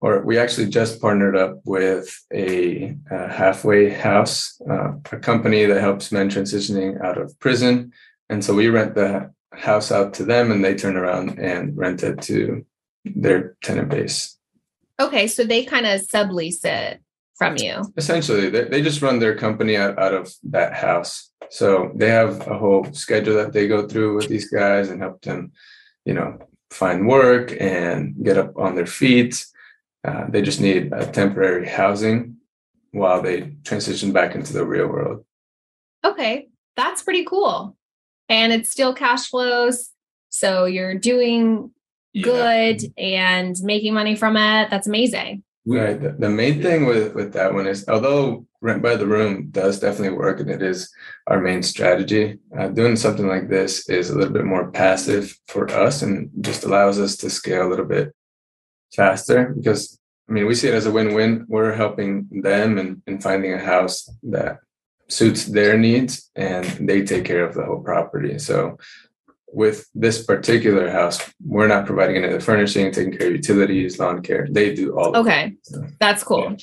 or 0.00 0.22
we 0.22 0.38
actually 0.38 0.68
just 0.68 1.00
partnered 1.00 1.36
up 1.36 1.60
with 1.64 2.14
a, 2.30 2.94
a 3.10 3.26
halfway 3.28 3.88
house, 3.88 4.60
uh, 4.68 4.92
a 5.12 5.16
company 5.16 5.64
that 5.64 5.80
helps 5.80 6.12
men 6.12 6.28
transitioning 6.28 7.02
out 7.02 7.16
of 7.16 7.38
prison 7.40 7.90
and 8.28 8.44
so 8.44 8.54
we 8.54 8.68
rent 8.68 8.94
the 8.94 9.32
house 9.52 9.92
out 9.92 10.14
to 10.14 10.24
them 10.24 10.50
and 10.50 10.64
they 10.64 10.74
turn 10.74 10.96
around 10.96 11.38
and 11.38 11.76
rent 11.76 12.02
it 12.02 12.20
to 12.22 12.64
their 13.04 13.56
tenant 13.62 13.88
base. 13.88 14.38
Okay. 15.00 15.26
So 15.26 15.44
they 15.44 15.64
kind 15.64 15.86
of 15.86 16.00
sublease 16.02 16.64
it 16.64 17.00
from 17.36 17.56
you. 17.56 17.84
Essentially, 17.96 18.48
they, 18.48 18.64
they 18.64 18.82
just 18.82 19.02
run 19.02 19.18
their 19.18 19.36
company 19.36 19.76
out, 19.76 19.98
out 19.98 20.14
of 20.14 20.32
that 20.44 20.74
house. 20.74 21.30
So 21.50 21.92
they 21.94 22.08
have 22.08 22.46
a 22.48 22.58
whole 22.58 22.84
schedule 22.92 23.36
that 23.36 23.52
they 23.52 23.68
go 23.68 23.86
through 23.86 24.16
with 24.16 24.28
these 24.28 24.50
guys 24.50 24.88
and 24.88 25.00
help 25.00 25.22
them, 25.22 25.52
you 26.04 26.14
know, 26.14 26.38
find 26.70 27.06
work 27.06 27.54
and 27.60 28.14
get 28.24 28.38
up 28.38 28.56
on 28.56 28.74
their 28.74 28.86
feet. 28.86 29.44
Uh, 30.04 30.26
they 30.28 30.42
just 30.42 30.60
need 30.60 30.92
a 30.92 31.06
temporary 31.06 31.68
housing 31.68 32.36
while 32.92 33.20
they 33.20 33.52
transition 33.64 34.12
back 34.12 34.34
into 34.34 34.52
the 34.52 34.64
real 34.64 34.86
world. 34.86 35.24
Okay. 36.04 36.48
That's 36.76 37.02
pretty 37.02 37.24
cool 37.24 37.76
and 38.28 38.52
it's 38.52 38.70
still 38.70 38.94
cash 38.94 39.28
flows. 39.28 39.90
So 40.28 40.64
you're 40.64 40.94
doing 40.94 41.70
yeah. 42.12 42.24
good 42.24 42.82
and 42.98 43.56
making 43.62 43.94
money 43.94 44.16
from 44.16 44.36
it. 44.36 44.70
That's 44.70 44.86
amazing. 44.86 45.44
Right. 45.66 46.00
The, 46.00 46.10
the 46.10 46.28
main 46.28 46.60
thing 46.60 46.84
with, 46.84 47.14
with 47.14 47.32
that 47.32 47.54
one 47.54 47.66
is 47.66 47.88
although 47.88 48.46
rent 48.60 48.82
by 48.82 48.96
the 48.96 49.06
room 49.06 49.48
does 49.50 49.80
definitely 49.80 50.16
work 50.16 50.40
and 50.40 50.50
it 50.50 50.62
is 50.62 50.92
our 51.26 51.40
main 51.40 51.62
strategy, 51.62 52.38
uh, 52.58 52.68
doing 52.68 52.96
something 52.96 53.26
like 53.26 53.48
this 53.48 53.88
is 53.88 54.10
a 54.10 54.18
little 54.18 54.32
bit 54.32 54.44
more 54.44 54.70
passive 54.70 55.38
for 55.48 55.70
us 55.70 56.02
and 56.02 56.30
just 56.40 56.64
allows 56.64 57.00
us 57.00 57.16
to 57.16 57.30
scale 57.30 57.66
a 57.66 57.70
little 57.70 57.86
bit 57.86 58.14
faster 58.94 59.54
because 59.56 59.98
I 60.28 60.32
mean, 60.32 60.46
we 60.46 60.54
see 60.54 60.68
it 60.68 60.74
as 60.74 60.86
a 60.86 60.90
win-win. 60.90 61.44
We're 61.48 61.74
helping 61.74 62.28
them 62.30 62.78
and, 62.78 63.02
and 63.06 63.22
finding 63.22 63.52
a 63.52 63.58
house 63.58 64.08
that 64.24 64.60
suits 65.08 65.46
their 65.46 65.76
needs 65.76 66.30
and 66.34 66.64
they 66.88 67.02
take 67.02 67.24
care 67.24 67.44
of 67.44 67.54
the 67.54 67.64
whole 67.64 67.80
property. 67.80 68.38
So 68.38 68.78
with 69.52 69.88
this 69.94 70.24
particular 70.24 70.90
house, 70.90 71.20
we're 71.44 71.68
not 71.68 71.86
providing 71.86 72.16
any 72.16 72.26
of 72.26 72.32
the 72.32 72.40
furnishing, 72.40 72.90
taking 72.90 73.16
care 73.16 73.28
of 73.28 73.34
utilities, 73.34 73.98
lawn 73.98 74.22
care. 74.22 74.48
They 74.50 74.74
do 74.74 74.98
all. 74.98 75.16
Okay, 75.16 75.54
so, 75.62 75.86
that's 76.00 76.24
cool. 76.24 76.50
Yeah. 76.50 76.56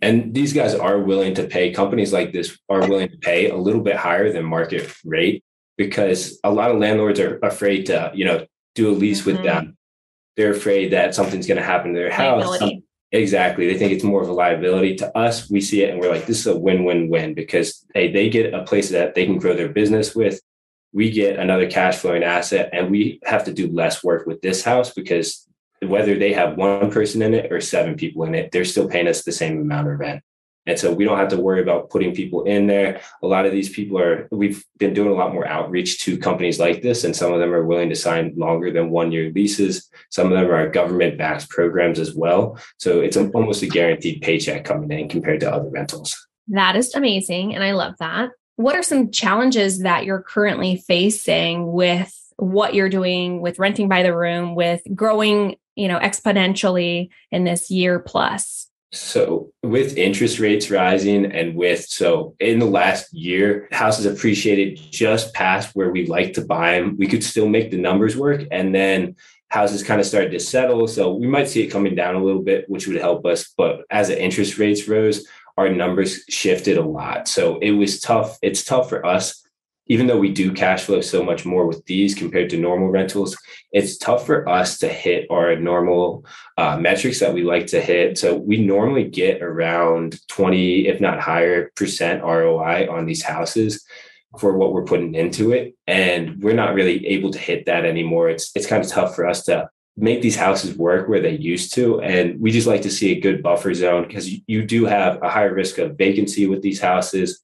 And 0.00 0.32
these 0.32 0.52
guys 0.52 0.74
are 0.74 0.98
willing 1.00 1.34
to 1.34 1.44
pay. 1.44 1.72
Companies 1.72 2.12
like 2.12 2.32
this 2.32 2.56
are 2.68 2.88
willing 2.88 3.08
to 3.10 3.16
pay 3.18 3.50
a 3.50 3.56
little 3.56 3.82
bit 3.82 3.96
higher 3.96 4.32
than 4.32 4.44
market 4.44 4.94
rate 5.04 5.44
because 5.76 6.38
a 6.44 6.52
lot 6.52 6.70
of 6.70 6.78
landlords 6.78 7.20
are 7.20 7.38
afraid 7.38 7.86
to, 7.86 8.12
you 8.14 8.24
know, 8.24 8.46
do 8.74 8.90
a 8.90 8.92
lease 8.92 9.20
mm-hmm. 9.20 9.32
with 9.32 9.42
them. 9.44 9.76
They're 10.36 10.52
afraid 10.52 10.92
that 10.92 11.16
something's 11.16 11.48
going 11.48 11.58
to 11.58 11.64
happen 11.64 11.92
to 11.92 11.98
their 11.98 12.12
house. 12.12 12.60
Exactly. 13.10 13.66
They 13.66 13.78
think 13.78 13.92
it's 13.92 14.04
more 14.04 14.22
of 14.22 14.28
a 14.28 14.32
liability 14.32 14.96
to 14.96 15.16
us. 15.16 15.48
We 15.48 15.62
see 15.62 15.82
it 15.82 15.90
and 15.90 15.98
we're 15.98 16.12
like, 16.12 16.26
this 16.26 16.40
is 16.40 16.46
a 16.46 16.58
win 16.58 16.84
win 16.84 17.08
win 17.08 17.34
because 17.34 17.84
hey, 17.94 18.12
they 18.12 18.28
get 18.28 18.52
a 18.52 18.64
place 18.64 18.90
that 18.90 19.14
they 19.14 19.24
can 19.24 19.38
grow 19.38 19.54
their 19.54 19.70
business 19.70 20.14
with. 20.14 20.40
We 20.92 21.10
get 21.10 21.38
another 21.38 21.70
cash 21.70 21.98
flowing 21.98 22.22
asset 22.22 22.70
and 22.72 22.90
we 22.90 23.20
have 23.24 23.44
to 23.44 23.52
do 23.52 23.72
less 23.72 24.04
work 24.04 24.26
with 24.26 24.42
this 24.42 24.62
house 24.62 24.92
because 24.92 25.46
whether 25.80 26.18
they 26.18 26.32
have 26.32 26.56
one 26.56 26.90
person 26.90 27.22
in 27.22 27.34
it 27.34 27.50
or 27.52 27.60
seven 27.60 27.94
people 27.94 28.24
in 28.24 28.34
it, 28.34 28.50
they're 28.52 28.64
still 28.64 28.88
paying 28.88 29.08
us 29.08 29.22
the 29.22 29.32
same 29.32 29.60
amount 29.60 29.88
of 29.88 29.98
rent. 29.98 30.22
And 30.68 30.78
so 30.78 30.92
we 30.92 31.04
don't 31.04 31.18
have 31.18 31.30
to 31.30 31.40
worry 31.40 31.62
about 31.62 31.88
putting 31.88 32.14
people 32.14 32.44
in 32.44 32.66
there. 32.66 33.00
A 33.22 33.26
lot 33.26 33.46
of 33.46 33.52
these 33.52 33.70
people 33.70 33.98
are, 33.98 34.28
we've 34.30 34.62
been 34.76 34.92
doing 34.92 35.08
a 35.08 35.14
lot 35.14 35.32
more 35.32 35.48
outreach 35.48 36.00
to 36.04 36.18
companies 36.18 36.60
like 36.60 36.82
this, 36.82 37.04
and 37.04 37.16
some 37.16 37.32
of 37.32 37.40
them 37.40 37.54
are 37.54 37.64
willing 37.64 37.88
to 37.88 37.96
sign 37.96 38.34
longer 38.36 38.70
than 38.70 38.90
one 38.90 39.10
year 39.10 39.32
leases. 39.34 39.90
Some 40.10 40.30
of 40.30 40.38
them 40.38 40.50
are 40.50 40.68
government 40.68 41.16
backed 41.16 41.48
programs 41.48 41.98
as 41.98 42.14
well. 42.14 42.58
So 42.76 43.00
it's 43.00 43.16
mm-hmm. 43.16 43.34
almost 43.34 43.62
a 43.62 43.66
guaranteed 43.66 44.20
paycheck 44.20 44.64
coming 44.64 44.92
in 44.92 45.08
compared 45.08 45.40
to 45.40 45.50
other 45.50 45.70
rentals. 45.70 46.14
That 46.48 46.76
is 46.76 46.94
amazing. 46.94 47.54
And 47.54 47.64
I 47.64 47.72
love 47.72 47.94
that. 47.98 48.30
What 48.56 48.76
are 48.76 48.82
some 48.82 49.10
challenges 49.10 49.80
that 49.80 50.04
you're 50.04 50.22
currently 50.22 50.76
facing 50.76 51.72
with 51.72 52.14
what 52.36 52.74
you're 52.74 52.90
doing 52.90 53.40
with 53.40 53.58
renting 53.58 53.88
by 53.88 54.02
the 54.02 54.14
room, 54.14 54.54
with 54.54 54.82
growing, 54.94 55.56
you 55.76 55.88
know, 55.88 55.98
exponentially 55.98 57.08
in 57.30 57.44
this 57.44 57.70
year 57.70 57.98
plus? 57.98 58.67
So, 58.90 59.52
with 59.62 59.98
interest 59.98 60.38
rates 60.38 60.70
rising 60.70 61.30
and 61.32 61.54
with 61.54 61.84
so 61.84 62.34
in 62.40 62.58
the 62.58 62.66
last 62.66 63.12
year, 63.12 63.68
houses 63.70 64.06
appreciated 64.06 64.78
just 64.90 65.34
past 65.34 65.76
where 65.76 65.90
we 65.90 66.06
like 66.06 66.32
to 66.34 66.44
buy 66.44 66.78
them. 66.78 66.96
We 66.96 67.06
could 67.06 67.22
still 67.22 67.48
make 67.48 67.70
the 67.70 67.76
numbers 67.76 68.16
work. 68.16 68.44
And 68.50 68.74
then 68.74 69.16
houses 69.50 69.82
kind 69.82 70.00
of 70.00 70.06
started 70.06 70.30
to 70.32 70.40
settle. 70.40 70.88
So, 70.88 71.14
we 71.14 71.26
might 71.26 71.48
see 71.48 71.62
it 71.62 71.68
coming 71.68 71.94
down 71.94 72.14
a 72.14 72.22
little 72.22 72.42
bit, 72.42 72.68
which 72.68 72.86
would 72.86 72.96
help 72.96 73.26
us. 73.26 73.52
But 73.56 73.82
as 73.90 74.08
the 74.08 74.20
interest 74.20 74.58
rates 74.58 74.88
rose, 74.88 75.26
our 75.58 75.68
numbers 75.68 76.24
shifted 76.28 76.78
a 76.78 76.84
lot. 76.84 77.28
So, 77.28 77.58
it 77.58 77.72
was 77.72 78.00
tough. 78.00 78.38
It's 78.40 78.64
tough 78.64 78.88
for 78.88 79.04
us 79.04 79.42
even 79.88 80.06
though 80.06 80.18
we 80.18 80.30
do 80.30 80.52
cash 80.52 80.84
flow 80.84 81.00
so 81.00 81.22
much 81.22 81.44
more 81.44 81.66
with 81.66 81.84
these 81.86 82.14
compared 82.14 82.50
to 82.50 82.58
normal 82.58 82.88
rentals, 82.88 83.36
it's 83.72 83.96
tough 83.96 84.26
for 84.26 84.48
us 84.48 84.78
to 84.78 84.88
hit 84.88 85.26
our 85.30 85.56
normal 85.56 86.24
uh, 86.56 86.76
metrics 86.78 87.20
that 87.20 87.32
we 87.32 87.42
like 87.42 87.66
to 87.68 87.80
hit. 87.80 88.18
So 88.18 88.36
we 88.36 88.58
normally 88.58 89.04
get 89.04 89.42
around 89.42 90.20
20, 90.28 90.86
if 90.86 91.00
not 91.00 91.20
higher, 91.20 91.70
percent 91.74 92.22
ROI 92.22 92.88
on 92.90 93.06
these 93.06 93.22
houses 93.22 93.84
for 94.38 94.56
what 94.56 94.72
we're 94.72 94.84
putting 94.84 95.14
into 95.14 95.52
it. 95.52 95.74
And 95.86 96.42
we're 96.42 96.54
not 96.54 96.74
really 96.74 97.06
able 97.06 97.30
to 97.30 97.38
hit 97.38 97.66
that 97.66 97.86
anymore. 97.86 98.28
It's 98.28 98.50
it's 98.54 98.66
kind 98.66 98.84
of 98.84 98.90
tough 98.90 99.14
for 99.14 99.26
us 99.26 99.44
to 99.44 99.70
make 99.96 100.22
these 100.22 100.36
houses 100.36 100.76
work 100.76 101.08
where 101.08 101.20
they 101.20 101.36
used 101.36 101.74
to. 101.74 102.00
And 102.00 102.38
we 102.38 102.52
just 102.52 102.68
like 102.68 102.82
to 102.82 102.90
see 102.90 103.12
a 103.12 103.20
good 103.20 103.42
buffer 103.42 103.74
zone 103.74 104.06
because 104.06 104.30
you, 104.30 104.40
you 104.46 104.64
do 104.64 104.84
have 104.84 105.20
a 105.22 105.28
higher 105.28 105.52
risk 105.52 105.78
of 105.78 105.96
vacancy 105.96 106.46
with 106.46 106.62
these 106.62 106.80
houses 106.80 107.42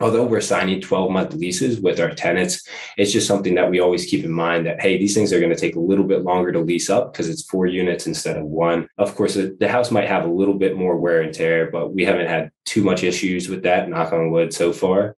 although 0.00 0.24
we're 0.24 0.40
signing 0.40 0.80
12 0.80 1.10
month 1.10 1.34
leases 1.34 1.80
with 1.80 2.00
our 2.00 2.14
tenants, 2.14 2.66
it's 2.96 3.12
just 3.12 3.26
something 3.26 3.54
that 3.54 3.70
we 3.70 3.80
always 3.80 4.06
keep 4.06 4.24
in 4.24 4.32
mind 4.32 4.66
that, 4.66 4.80
hey, 4.80 4.98
these 4.98 5.14
things 5.14 5.32
are 5.32 5.40
going 5.40 5.52
to 5.52 5.58
take 5.58 5.76
a 5.76 5.80
little 5.80 6.04
bit 6.04 6.22
longer 6.22 6.52
to 6.52 6.60
lease 6.60 6.90
up 6.90 7.12
because 7.12 7.28
it's 7.28 7.44
four 7.44 7.66
units 7.66 8.06
instead 8.06 8.36
of 8.36 8.44
one. 8.44 8.88
Of 8.98 9.14
course, 9.14 9.34
the 9.34 9.68
house 9.68 9.90
might 9.90 10.08
have 10.08 10.24
a 10.24 10.32
little 10.32 10.54
bit 10.54 10.76
more 10.76 10.96
wear 10.96 11.22
and 11.22 11.32
tear, 11.32 11.70
but 11.70 11.94
we 11.94 12.04
haven't 12.04 12.28
had 12.28 12.50
too 12.64 12.82
much 12.82 13.04
issues 13.04 13.48
with 13.48 13.62
that, 13.62 13.88
knock 13.88 14.12
on 14.12 14.30
wood, 14.30 14.52
so 14.52 14.72
far. 14.72 15.16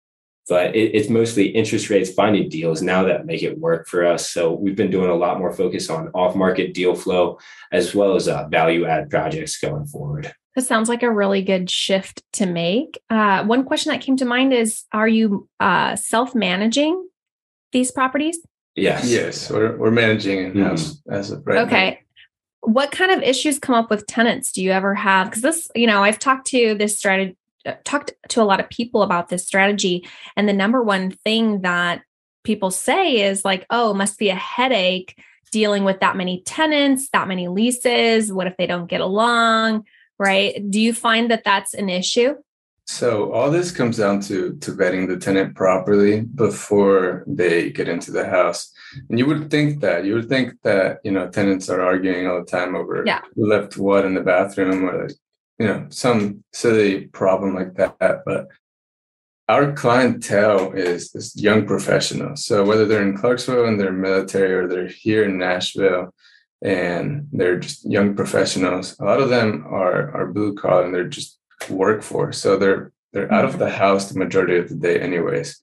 But 0.48 0.76
it, 0.76 0.94
it's 0.94 1.08
mostly 1.08 1.46
interest 1.46 1.90
rates, 1.90 2.12
finding 2.12 2.48
deals 2.48 2.82
now 2.82 3.02
that 3.04 3.26
make 3.26 3.42
it 3.42 3.58
work 3.58 3.88
for 3.88 4.04
us. 4.04 4.30
So 4.30 4.52
we've 4.52 4.76
been 4.76 4.90
doing 4.90 5.10
a 5.10 5.14
lot 5.14 5.38
more 5.38 5.52
focus 5.52 5.90
on 5.90 6.08
off 6.08 6.36
market 6.36 6.74
deal 6.74 6.94
flow 6.94 7.38
as 7.72 7.94
well 7.94 8.14
as 8.14 8.28
uh, 8.28 8.46
value 8.48 8.86
add 8.86 9.10
projects 9.10 9.58
going 9.58 9.86
forward. 9.86 10.32
This 10.57 10.66
sounds 10.66 10.88
like 10.88 11.03
a 11.03 11.11
really 11.11 11.42
good 11.42 11.71
shift 11.71 12.23
to 12.33 12.47
make. 12.47 12.99
Uh, 13.11 13.45
one 13.45 13.62
question 13.62 13.92
that 13.92 14.01
came 14.01 14.16
to 14.16 14.25
mind 14.25 14.55
is 14.55 14.85
Are 14.90 15.07
you 15.07 15.49
uh, 15.61 15.97
self 15.97 16.35
managing 16.35 17.09
these 17.73 17.92
properties? 17.92 18.38
Yes. 18.75 19.09
Yes. 19.09 19.51
We're, 19.51 19.77
we're 19.77 19.90
managing 19.90 20.38
in 20.38 20.64
house 20.64 20.95
mm-hmm. 20.95 21.12
as 21.12 21.31
of 21.31 21.47
right 21.47 21.66
Okay. 21.66 21.90
Now. 21.90 22.73
What 22.73 22.90
kind 22.90 23.12
of 23.12 23.23
issues 23.23 23.59
come 23.59 23.75
up 23.75 23.90
with 23.90 24.07
tenants? 24.07 24.51
Do 24.51 24.62
you 24.62 24.73
ever 24.73 24.95
have? 24.95 25.29
Because 25.29 25.42
this, 25.42 25.71
you 25.75 25.87
know, 25.87 26.03
I've 26.03 26.19
talked 26.19 26.47
to 26.49 26.75
this 26.75 26.97
strategy, 26.97 27.37
uh, 27.66 27.75
talked 27.85 28.12
to 28.31 28.42
a 28.42 28.45
lot 28.45 28.59
of 28.59 28.69
people 28.71 29.03
about 29.03 29.29
this 29.29 29.47
strategy. 29.47 30.09
And 30.37 30.49
the 30.49 30.55
number 30.55 30.83
one 30.83 31.11
thing 31.11 31.61
that 31.61 32.03
people 32.45 32.71
say 32.71 33.21
is 33.21 33.45
like, 33.45 33.66
oh, 33.69 33.90
it 33.90 33.97
must 33.97 34.19
be 34.19 34.31
a 34.31 34.35
headache 34.35 35.23
dealing 35.53 35.85
with 35.85 36.01
that 36.01 36.16
many 36.16 36.42
tenants, 36.42 37.11
that 37.11 37.29
many 37.29 37.47
leases. 37.47 38.33
What 38.33 38.47
if 38.47 38.57
they 38.57 38.66
don't 38.66 38.87
get 38.87 39.03
along? 39.03 39.85
Right? 40.18 40.70
Do 40.70 40.81
you 40.81 40.92
find 40.92 41.31
that 41.31 41.44
that's 41.44 41.74
an 41.74 41.88
issue? 41.88 42.35
So 42.88 43.33
all 43.33 43.50
this 43.50 43.72
comes 43.72 43.96
down 43.96 44.20
to 44.22 44.57
to 44.59 44.72
vetting 44.72 45.09
the 45.09 45.16
tenant 45.16 45.57
properly 45.57 46.20
before 46.20 47.24
they 47.26 47.70
get 47.70 47.88
into 47.88 48.12
the 48.12 48.26
house. 48.26 48.72
And 49.11 49.18
you 49.18 49.26
would 49.26 49.50
think 49.50 49.81
that 49.81 50.05
you 50.05 50.14
would 50.14 50.29
think 50.29 50.55
that 50.62 51.00
you 51.02 51.11
know 51.11 51.29
tenants 51.29 51.68
are 51.68 51.83
arguing 51.83 52.29
all 52.29 52.38
the 52.38 52.46
time 52.46 52.76
over 52.76 53.02
yeah. 53.05 53.22
who 53.35 53.48
left 53.48 53.76
what 53.76 54.05
in 54.05 54.14
the 54.14 54.20
bathroom 54.20 54.85
or 54.85 55.09
you 55.59 55.66
know 55.66 55.87
some 55.90 56.44
silly 56.52 57.07
problem 57.09 57.57
like 57.57 57.74
that. 57.74 58.22
But 58.24 58.46
our 59.48 59.72
clientele 59.72 60.72
is, 60.72 61.14
is 61.14 61.37
young 61.37 61.66
professionals. 61.66 62.44
So 62.44 62.64
whether 62.64 62.85
they're 62.85 63.07
in 63.07 63.16
Clarksville 63.16 63.66
and 63.66 63.81
they're 63.81 63.92
military 63.92 64.52
or 64.52 64.66
they're 64.66 64.88
here 64.88 65.24
in 65.24 65.38
Nashville, 65.38 66.12
and 66.62 67.29
they're 67.33 67.59
just 67.59 67.85
young 67.88 68.14
professionals. 68.14 68.97
A 68.99 69.05
lot 69.05 69.21
of 69.21 69.29
them 69.29 69.66
are 69.69 70.11
are 70.16 70.33
blue 70.33 70.55
collar 70.55 70.85
and 70.85 70.95
they're 70.95 71.09
just 71.09 71.38
workforce, 71.69 72.38
so 72.38 72.57
they're 72.57 72.92
they're 73.12 73.33
out 73.33 73.45
of 73.45 73.53
mm-hmm. 73.53 73.61
the 73.61 73.71
house 73.71 74.11
the 74.11 74.19
majority 74.19 74.57
of 74.57 74.69
the 74.69 74.75
day, 74.75 75.01
anyways. 75.01 75.62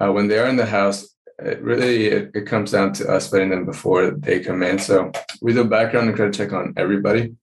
Uh, 0.00 0.12
when 0.12 0.28
they 0.28 0.38
are 0.38 0.48
in 0.48 0.56
the 0.56 0.66
house, 0.66 1.14
it 1.38 1.60
really 1.62 2.06
it, 2.06 2.30
it 2.34 2.46
comes 2.46 2.70
down 2.72 2.92
to 2.94 3.08
us 3.08 3.30
vetting 3.30 3.50
them 3.50 3.64
before 3.64 4.10
they 4.10 4.40
come 4.40 4.62
in. 4.62 4.78
So 4.78 5.12
we 5.42 5.52
do 5.52 5.64
background 5.64 6.08
and 6.08 6.16
credit 6.16 6.34
check 6.34 6.52
on 6.52 6.74
everybody, 6.76 7.34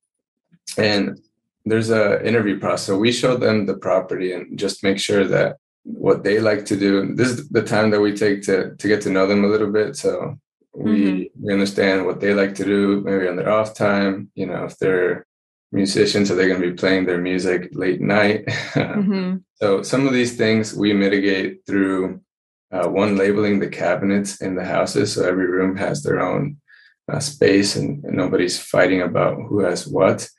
and 0.77 1.19
there's 1.65 1.89
a 1.89 2.25
interview 2.25 2.59
process. 2.59 2.87
So 2.87 2.97
we 2.97 3.11
show 3.11 3.35
them 3.35 3.65
the 3.65 3.77
property 3.77 4.31
and 4.31 4.57
just 4.57 4.83
make 4.83 4.99
sure 4.99 5.25
that 5.25 5.57
what 5.83 6.23
they 6.23 6.39
like 6.39 6.65
to 6.65 6.77
do. 6.77 7.15
This 7.15 7.29
is 7.29 7.49
the 7.49 7.63
time 7.63 7.91
that 7.91 8.01
we 8.01 8.13
take 8.13 8.43
to 8.43 8.75
to 8.75 8.87
get 8.87 9.01
to 9.01 9.09
know 9.09 9.27
them 9.27 9.43
a 9.43 9.47
little 9.47 9.71
bit. 9.71 9.95
So 9.95 10.37
we 10.77 10.91
mm-hmm. 10.91 11.45
we 11.45 11.53
understand 11.53 12.05
what 12.05 12.19
they 12.19 12.33
like 12.33 12.53
to 12.55 12.63
do 12.63 13.01
maybe 13.01 13.27
on 13.27 13.35
their 13.35 13.49
off 13.49 13.73
time 13.73 14.29
you 14.35 14.45
know 14.45 14.65
if 14.65 14.77
they're 14.77 15.25
musicians 15.71 16.29
are 16.29 16.35
they 16.35 16.47
going 16.47 16.61
to 16.61 16.69
be 16.69 16.77
playing 16.77 17.05
their 17.05 17.17
music 17.17 17.69
late 17.73 17.99
night 17.99 18.45
mm-hmm. 18.47 19.37
so 19.55 19.81
some 19.81 20.07
of 20.07 20.13
these 20.13 20.37
things 20.37 20.73
we 20.73 20.93
mitigate 20.93 21.65
through 21.65 22.21
uh, 22.71 22.87
one 22.87 23.17
labeling 23.17 23.59
the 23.59 23.67
cabinets 23.67 24.41
in 24.41 24.55
the 24.55 24.63
houses 24.63 25.13
so 25.13 25.27
every 25.27 25.47
room 25.47 25.75
has 25.75 26.03
their 26.03 26.21
own 26.21 26.57
uh, 27.11 27.19
space 27.19 27.75
and, 27.75 28.03
and, 28.03 28.15
nobody's 28.15 28.59
fighting 28.59 29.01
about 29.01 29.37
who 29.47 29.59
has 29.59 29.87
what 29.87 30.29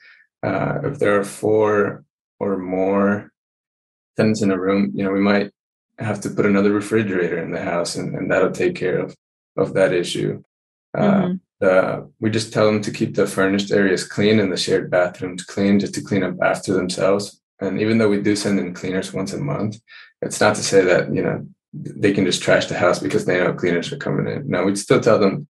uh, 0.44 0.79
if 0.85 0.98
there 0.98 1.18
are 1.18 1.24
four 1.24 2.05
or 2.38 2.59
more 2.59 3.33
tenants 4.16 4.42
in 4.42 4.51
a 4.51 4.59
room 4.59 4.92
you 4.94 5.03
know 5.03 5.11
we 5.11 5.20
might 5.20 5.51
have 5.98 6.20
to 6.20 6.31
put 6.31 6.46
another 6.46 6.72
refrigerator 6.72 7.42
in 7.42 7.51
the 7.51 7.61
house 7.61 7.96
and, 7.96 8.14
and 8.14 8.31
that'll 8.31 8.53
take 8.53 8.77
care 8.77 8.98
of 8.98 9.16
of 9.59 9.75
that 9.75 9.92
issue. 9.92 10.42
Uh, 10.97 11.35
mm-hmm. 11.62 12.07
we 12.21 12.31
just 12.31 12.53
tell 12.53 12.66
them 12.66 12.81
to 12.83 12.90
keep 12.90 13.14
the 13.14 13.27
furnished 13.27 13.71
areas 13.71 14.05
clean 14.05 14.40
and 14.40 14.51
the 14.51 14.57
shared 14.57 14.90
bathrooms 14.90 15.44
clean, 15.44 15.79
just 15.79 15.94
to 15.94 16.03
clean 16.03 16.23
up 16.23 16.37
after 16.42 16.73
themselves. 16.73 17.40
And 17.61 17.81
even 17.81 17.99
though 17.99 18.09
we 18.09 18.23
do 18.23 18.37
send 18.37 18.59
in 18.61 18.73
cleaners 18.73 19.12
once 19.12 19.33
a 19.33 19.38
month, 19.38 19.81
it's 20.23 20.40
not 20.40 20.55
to 20.57 20.62
say 20.62 20.83
that 20.85 21.12
you 21.12 21.23
know 21.23 21.47
they 21.73 22.12
can 22.12 22.25
just 22.25 22.42
trash 22.42 22.66
the 22.66 22.79
house 22.79 22.99
because 22.99 23.25
they 23.25 23.38
know 23.38 23.53
cleaners 23.53 23.92
are 23.92 23.99
coming 23.99 24.27
in. 24.33 24.49
No, 24.49 24.64
we'd 24.64 24.79
still 24.79 25.01
tell 25.01 25.18
them 25.18 25.47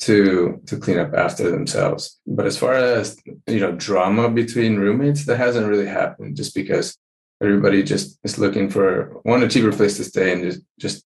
to 0.00 0.60
to 0.66 0.78
clean 0.78 0.98
up 0.98 1.14
after 1.14 1.50
themselves. 1.50 2.20
But 2.26 2.46
as 2.46 2.56
far 2.56 2.74
as 2.74 3.16
you 3.46 3.60
know, 3.60 3.72
drama 3.72 4.30
between 4.30 4.76
roommates, 4.76 5.24
that 5.26 5.36
hasn't 5.36 5.68
really 5.68 5.86
happened 5.86 6.36
just 6.36 6.54
because 6.54 6.96
everybody 7.42 7.82
just 7.82 8.18
is 8.24 8.38
looking 8.38 8.68
for 8.68 9.20
one 9.22 9.42
a 9.42 9.48
cheaper 9.48 9.72
place 9.72 9.96
to 9.96 10.04
stay 10.04 10.32
and 10.32 10.42
just 10.42 10.60
just 10.78 11.04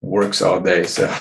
works 0.00 0.42
all 0.42 0.60
day. 0.60 0.84
So 0.84 1.12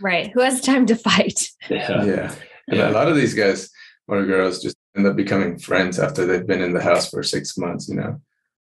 Right. 0.00 0.30
Who 0.32 0.40
has 0.40 0.60
time 0.60 0.86
to 0.86 0.96
fight? 0.96 1.48
Yeah. 1.68 2.04
Yeah. 2.04 2.34
And 2.68 2.78
yeah. 2.78 2.90
a 2.90 2.92
lot 2.92 3.08
of 3.08 3.16
these 3.16 3.34
guys 3.34 3.70
or 4.06 4.24
girls 4.24 4.62
just 4.62 4.76
end 4.96 5.06
up 5.06 5.16
becoming 5.16 5.58
friends 5.58 5.98
after 5.98 6.26
they've 6.26 6.46
been 6.46 6.62
in 6.62 6.72
the 6.72 6.82
house 6.82 7.10
for 7.10 7.22
six 7.22 7.56
months, 7.56 7.88
you 7.88 7.94
know. 7.94 8.20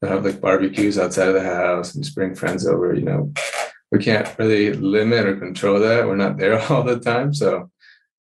they'll 0.02 0.12
have 0.12 0.26
like 0.26 0.42
barbecues 0.42 0.98
outside 0.98 1.30
of 1.30 1.34
the 1.36 1.44
house 1.44 1.94
and 1.94 2.04
just 2.04 2.16
bring 2.16 2.36
friends 2.36 2.68
over, 2.68 2.94
you 2.94 3.04
know. 3.04 3.34
We 3.92 4.00
can't 4.00 4.38
really 4.38 4.74
limit 4.74 5.26
or 5.26 5.38
control 5.38 5.80
that. 5.80 6.08
We're 6.08 6.16
not 6.16 6.38
there 6.38 6.62
all 6.72 6.84
the 6.84 7.00
time. 7.00 7.34
So, 7.34 7.70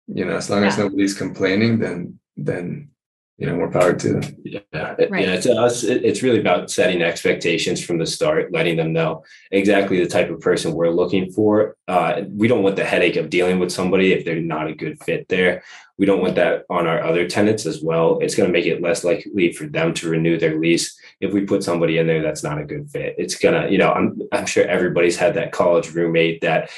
you 0.08 0.26
know, 0.26 0.36
as 0.36 0.50
long 0.50 0.62
yeah. 0.62 0.68
as 0.68 0.78
nobody's 0.78 1.18
complaining, 1.18 1.80
then 1.80 2.20
then 2.38 2.90
you 3.38 3.48
know 3.48 3.56
more 3.56 3.70
power 3.70 3.94
to 3.94 4.14
them. 4.14 4.38
Yeah. 4.44 4.62
Right. 5.10 5.28
yeah 5.28 5.40
to 5.42 5.54
us 5.56 5.84
it's 5.84 6.24
really 6.24 6.40
about 6.40 6.72
setting 6.72 7.02
expectations 7.02 7.84
from 7.84 7.98
the 7.98 8.06
start 8.06 8.52
letting 8.52 8.78
them 8.78 8.94
know 8.94 9.24
exactly 9.52 10.02
the 10.02 10.10
type 10.10 10.30
of 10.30 10.40
person 10.40 10.74
we're 10.74 10.90
looking 10.90 11.32
for. 11.32 11.76
Uh, 11.88 12.22
we 12.30 12.48
don't 12.48 12.64
want 12.64 12.76
the 12.76 12.86
headache 12.86 13.18
of 13.18 13.30
dealing 13.30 13.60
with 13.60 13.72
somebody 13.72 14.14
if 14.14 14.24
they're 14.24 14.42
not 14.42 14.68
a 14.68 14.76
good 14.76 15.02
fit 15.04 15.28
there. 15.28 15.64
We 15.98 16.06
don't 16.06 16.22
want 16.22 16.36
that 16.36 16.66
on 16.70 16.88
our 16.88 17.02
other 17.02 17.28
tenants 17.28 17.66
as 17.66 17.82
well. 17.82 18.20
It's 18.20 18.36
going 18.36 18.48
to 18.48 18.54
make 18.54 18.66
it 18.66 18.82
less 18.82 19.04
likely 19.04 19.54
for 19.54 19.66
them 19.66 19.94
to 19.96 20.10
renew 20.10 20.38
their 20.38 20.60
lease 20.60 20.98
if 21.22 21.34
we 21.34 21.46
put 21.46 21.64
somebody 21.64 21.98
in 21.98 22.08
there 22.08 22.22
that's 22.22 22.44
not 22.44 22.60
a 22.60 22.66
good 22.66 22.90
fit. 22.90 23.16
It's 23.18 23.36
gonna 23.36 23.68
you 23.70 23.78
know 23.78 23.92
i'm, 23.92 24.22
I'm 24.32 24.46
sure 24.46 24.66
everybody's 24.66 25.18
had 25.18 25.36
that 25.36 25.52
college 25.52 25.92
roommate 25.94 26.42
that 26.42 26.70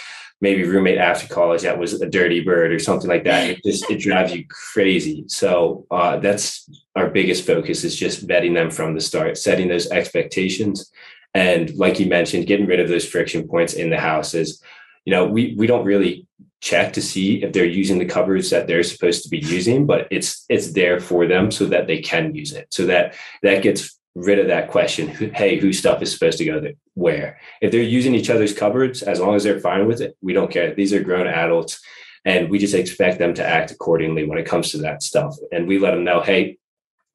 maybe 0.41 0.63
roommate 0.63 0.97
after 0.97 1.27
college 1.33 1.63
that 1.63 1.79
was 1.79 1.99
a 2.01 2.09
dirty 2.09 2.41
bird 2.41 2.71
or 2.71 2.79
something 2.79 3.09
like 3.09 3.23
that. 3.23 3.49
It 3.49 3.63
just 3.63 3.89
it 3.89 3.99
drives 3.99 4.33
you 4.35 4.45
crazy. 4.47 5.25
So 5.27 5.85
uh, 5.89 6.17
that's 6.17 6.69
our 6.95 7.09
biggest 7.09 7.45
focus 7.45 7.83
is 7.83 7.95
just 7.95 8.27
vetting 8.27 8.53
them 8.53 8.69
from 8.69 8.93
the 8.93 9.01
start, 9.01 9.37
setting 9.37 9.67
those 9.67 9.89
expectations, 9.89 10.91
and 11.33 11.73
like 11.75 11.99
you 11.99 12.07
mentioned, 12.07 12.47
getting 12.47 12.67
rid 12.67 12.79
of 12.79 12.89
those 12.89 13.07
friction 13.07 13.47
points 13.47 13.73
in 13.73 13.89
the 13.89 13.99
houses. 13.99 14.61
You 15.05 15.11
know, 15.11 15.25
we 15.25 15.55
we 15.57 15.67
don't 15.67 15.85
really 15.85 16.27
check 16.59 16.93
to 16.93 17.01
see 17.01 17.43
if 17.43 17.53
they're 17.53 17.65
using 17.65 17.99
the 17.99 18.05
cupboards 18.05 18.49
that 18.49 18.67
they're 18.67 18.83
supposed 18.83 19.23
to 19.23 19.29
be 19.29 19.39
using, 19.39 19.85
but 19.85 20.07
it's 20.11 20.45
it's 20.49 20.73
there 20.73 20.99
for 20.99 21.27
them 21.27 21.51
so 21.51 21.65
that 21.65 21.87
they 21.87 22.01
can 22.01 22.33
use 22.33 22.51
it. 22.53 22.67
So 22.71 22.85
that 22.87 23.15
that 23.43 23.63
gets 23.63 23.96
rid 24.17 24.39
of 24.39 24.47
that 24.47 24.69
question 24.69 25.07
hey 25.07 25.59
whose 25.59 25.77
stuff 25.77 26.01
is 26.01 26.11
supposed 26.11 26.37
to 26.37 26.45
go 26.45 26.59
there 26.59 26.73
where 26.95 27.39
if 27.61 27.71
they're 27.71 27.81
using 27.81 28.15
each 28.15 28.29
other's 28.29 28.53
cupboards 28.53 29.03
as 29.03 29.19
long 29.19 29.35
as 29.35 29.43
they're 29.43 29.59
fine 29.59 29.87
with 29.87 30.01
it 30.01 30.17
we 30.21 30.33
don't 30.33 30.51
care 30.51 30.73
these 30.73 30.93
are 30.93 31.03
grown 31.03 31.27
adults 31.27 31.79
and 32.25 32.49
we 32.49 32.57
just 32.57 32.73
expect 32.73 33.19
them 33.19 33.33
to 33.33 33.45
act 33.45 33.71
accordingly 33.71 34.25
when 34.25 34.39
it 34.39 34.45
comes 34.45 34.71
to 34.71 34.79
that 34.79 35.03
stuff 35.03 35.35
and 35.51 35.67
we 35.67 35.77
let 35.77 35.91
them 35.91 36.03
know 36.03 36.21
hey 36.21 36.57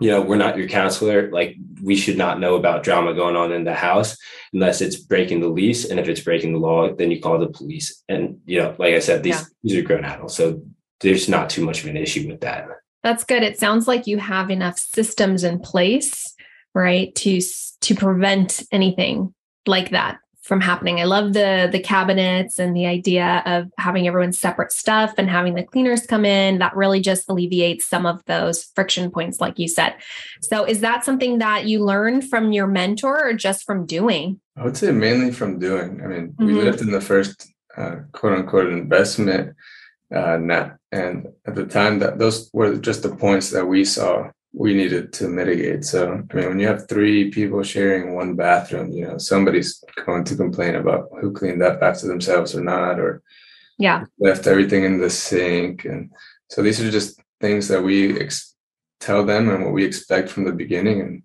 you 0.03 0.11
know, 0.11 0.21
we're 0.21 0.37
not 0.37 0.57
your 0.57 0.69
counselor. 0.69 1.31
Like 1.31 1.57
we 1.81 1.95
should 1.95 2.19
not 2.19 2.41
know 2.41 2.57
about 2.57 2.83
drama 2.83 3.15
going 3.15 3.37
on 3.37 3.53
in 3.53 3.63
the 3.63 3.75
house 3.75 4.17
unless 4.53 4.81
it's 4.81 4.97
breaking 4.97 5.41
the 5.41 5.49
lease. 5.49 5.89
And 5.89 6.01
if 6.01 6.09
it's 6.09 6.21
breaking 6.21 6.55
the 6.55 6.59
law, 6.59 6.93
then 6.93 7.13
you 7.13 7.21
call 7.21 7.39
the 7.39 7.47
police. 7.47 8.03
And, 8.09 8.41
you 8.45 8.59
know, 8.59 8.75
like 8.79 8.95
I 8.95 8.99
said, 8.99 9.23
these, 9.23 9.37
yeah. 9.37 9.45
these 9.63 9.77
are 9.77 9.83
grown 9.83 10.05
adults. 10.05 10.35
So 10.35 10.61
there's 11.01 11.29
not 11.29 11.51
too 11.51 11.65
much 11.65 11.85
of 11.85 11.89
an 11.89 11.97
issue 11.97 12.27
with 12.27 12.41
that. 12.41 12.67
That's 13.05 13.23
good. 13.25 13.45
It 13.45 13.59
sounds 13.59 13.87
like 13.87 14.09
you 14.09 14.19
have 14.19 14.51
enough 14.51 14.79
systems 14.79 15.45
in 15.45 15.61
place, 15.61 16.32
right, 16.75 17.15
to 17.17 17.41
to 17.81 17.95
prevent 17.95 18.63
anything 18.73 19.35
like 19.67 19.91
that 19.91 20.19
from 20.43 20.61
happening. 20.61 21.01
I 21.01 21.05
love 21.05 21.33
the 21.33 21.69
the 21.71 21.79
cabinets 21.79 22.59
and 22.59 22.77
the 22.77 22.87
idea 22.87 23.43
of 23.47 23.71
having 23.79 24.09
everyone's 24.09 24.39
separate 24.39 24.73
stuff 24.73 25.15
and 25.17 25.31
having 25.31 25.55
the 25.55 25.63
cleaners 25.63 26.05
come 26.05 26.25
in. 26.25 26.59
That 26.59 26.77
really 26.77 27.01
just 27.01 27.31
alleviates 27.31 27.87
some 27.87 28.07
of 28.07 28.25
those 28.27 28.65
friction 28.75 29.11
points, 29.11 29.41
like 29.41 29.59
you 29.59 29.69
said. 29.69 29.95
So, 30.41 30.65
is 30.65 30.81
that 30.81 31.05
something 31.05 31.39
that 31.39 31.67
you 31.67 31.85
learned 31.85 32.29
from 32.29 32.53
your 32.53 32.67
mentor 32.67 33.29
or 33.29 33.35
just 33.35 33.65
from 33.65 33.87
doing? 33.87 34.41
I 34.57 34.65
would 34.65 34.77
say 34.77 34.91
mainly 34.91 35.31
from 35.31 35.59
doing. 35.59 36.01
I 36.03 36.07
mean, 36.09 36.29
mm-hmm. 36.29 36.47
we 36.47 36.55
lived 36.55 36.81
in 36.81 36.91
the 36.91 37.01
first 37.01 37.49
uh, 37.77 37.97
quote 38.11 38.39
unquote 38.39 38.73
investment 38.73 39.57
uh, 40.15 40.37
net, 40.39 40.77
and 40.91 41.29
at 41.47 41.55
the 41.55 41.67
time, 41.67 42.01
that 42.01 42.19
those 42.19 42.51
were 42.53 42.77
just 42.77 43.05
the 43.05 43.15
points 43.15 43.51
that 43.51 43.67
we 43.67 43.85
saw 43.85 44.31
we 44.53 44.75
needed 44.75 45.13
to 45.15 45.29
mitigate. 45.29 45.85
So, 45.85 46.23
I 46.31 46.35
mean, 46.35 46.49
when 46.49 46.61
you 46.61 46.67
have 46.67 46.89
three 46.89 47.31
people 47.31 47.63
sharing 47.63 48.15
one 48.15 48.35
bathroom, 48.35 48.93
you 48.93 49.07
know, 49.07 49.19
somebody's 49.19 49.83
going 50.05 50.25
to 50.25 50.37
complain 50.37 50.75
about 50.75 51.09
who 51.21 51.33
cleaned 51.33 51.63
up 51.63 51.83
after 51.83 52.07
themselves 52.07 52.55
or 52.55 52.63
not, 52.63 53.01
or 53.01 53.23
yeah, 53.79 54.05
left 54.19 54.47
everything 54.47 54.85
in 54.85 55.01
the 55.01 55.11
sink. 55.11 55.85
And 55.85 56.11
so 56.49 56.63
these 56.63 56.81
are 56.81 56.91
just 56.91 57.21
things 57.41 57.69
that 57.69 57.83
we 57.83 58.21
ex- 58.21 58.55
tell 59.01 59.25
them 59.25 59.49
and 59.49 59.65
what 59.65 59.73
we 59.73 59.85
expect 59.85 60.29
from 60.29 60.45
the 60.45 60.53
beginning. 60.53 61.01
And, 61.01 61.23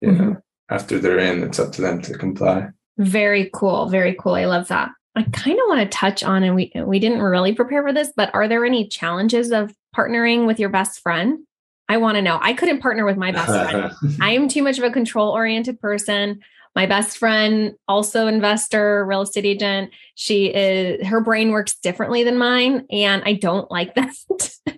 you 0.00 0.08
mm-hmm. 0.10 0.30
know, 0.30 0.36
after 0.68 0.98
they're 0.98 1.18
in, 1.18 1.42
it's 1.42 1.58
up 1.58 1.72
to 1.72 1.82
them 1.82 2.02
to 2.02 2.18
comply. 2.18 2.68
Very 2.98 3.50
cool. 3.52 3.88
Very 3.88 4.14
cool. 4.18 4.34
I 4.34 4.44
love 4.44 4.68
that. 4.68 4.90
I 5.14 5.22
kind 5.22 5.58
of 5.58 5.64
want 5.68 5.80
to 5.80 5.98
touch 5.98 6.22
on, 6.22 6.42
and 6.42 6.54
we 6.54 6.70
we 6.76 6.98
didn't 6.98 7.22
really 7.22 7.54
prepare 7.54 7.82
for 7.82 7.92
this, 7.92 8.12
but 8.14 8.34
are 8.34 8.48
there 8.48 8.66
any 8.66 8.86
challenges 8.86 9.50
of 9.50 9.74
partnering 9.96 10.46
with 10.46 10.60
your 10.60 10.68
best 10.68 11.00
friend? 11.00 11.38
I 11.88 11.96
want 11.98 12.16
to 12.16 12.22
know. 12.22 12.38
I 12.40 12.52
couldn't 12.52 12.80
partner 12.80 13.04
with 13.04 13.16
my 13.16 13.32
best 13.32 13.46
friend. 13.46 13.92
I 14.20 14.32
am 14.32 14.48
too 14.48 14.62
much 14.62 14.78
of 14.78 14.84
a 14.84 14.90
control 14.90 15.30
oriented 15.30 15.80
person. 15.80 16.40
My 16.74 16.84
best 16.84 17.16
friend, 17.16 17.74
also 17.88 18.26
investor, 18.26 19.06
real 19.06 19.22
estate 19.22 19.46
agent, 19.46 19.92
she 20.14 20.46
is 20.54 21.06
her 21.06 21.20
brain 21.20 21.50
works 21.50 21.74
differently 21.76 22.22
than 22.22 22.36
mine, 22.36 22.84
and 22.90 23.22
I 23.24 23.32
don't 23.32 23.70
like 23.70 23.94
that. 23.94 24.14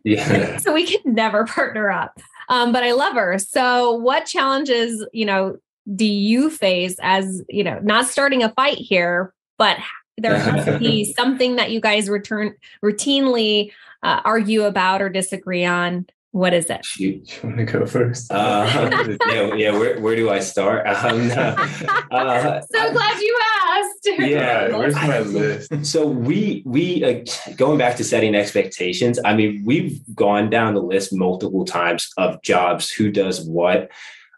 Yeah. 0.05 0.57
so 0.59 0.73
we 0.73 0.87
can 0.87 1.13
never 1.13 1.45
partner 1.45 1.91
up. 1.91 2.21
Um, 2.49 2.73
but 2.73 2.85
I 2.85 2.93
love 2.93 3.15
her. 3.15 3.39
So, 3.39 3.93
what 3.93 4.27
challenges, 4.27 5.05
you 5.13 5.25
know, 5.25 5.59
do 5.95 6.07
you 6.07 6.51
face 6.51 6.97
as 7.01 7.43
you 7.49 7.65
know, 7.65 7.81
not 7.83 8.07
starting 8.07 8.43
a 8.43 8.51
fight 8.51 8.79
here, 8.79 9.35
but 9.57 9.79
there 10.17 10.39
has 10.39 10.65
to 10.67 10.79
be 10.79 11.13
something 11.17 11.57
that 11.57 11.71
you 11.71 11.81
guys 11.81 12.09
return 12.09 12.55
routinely 12.85 13.73
uh, 14.03 14.21
argue 14.25 14.63
about 14.65 15.03
or 15.03 15.09
disagree 15.09 15.65
on 15.65 16.07
what 16.33 16.53
is 16.53 16.66
it? 16.66 16.87
You, 16.99 17.22
you 17.24 17.35
want 17.43 17.57
to 17.57 17.64
go 17.64 17.87
first? 17.87 18.31
Uh, 18.31 19.16
yeah, 19.31 19.55
yeah. 19.55 19.70
Where, 19.72 19.99
where 20.01 20.14
do 20.14 20.31
I 20.31 20.41
start? 20.41 20.87
Um, 20.87 21.31
uh, 21.33 22.61
so 22.61 22.93
glad 22.93 23.20
you 23.20 23.41
asked. 23.70 24.09
Yeah, 24.18 24.76
where's 24.76 24.95
my 24.95 25.20
list? 25.20 25.87
So 25.87 26.07
we 26.07 26.62
we 26.66 27.03
uh, 27.03 27.55
going 27.57 27.79
back 27.79 27.97
to 27.97 28.05
setting 28.05 28.35
expectations. 28.35 29.18
I 29.24 29.35
mean, 29.35 29.62
we've 29.64 30.01
gone 30.14 30.51
down 30.51 30.74
the 30.74 30.83
list 30.83 31.14
multiple 31.14 31.64
times 31.64 32.11
of 32.18 32.43
jobs, 32.43 32.91
who 32.91 33.11
does 33.11 33.41
what, 33.41 33.91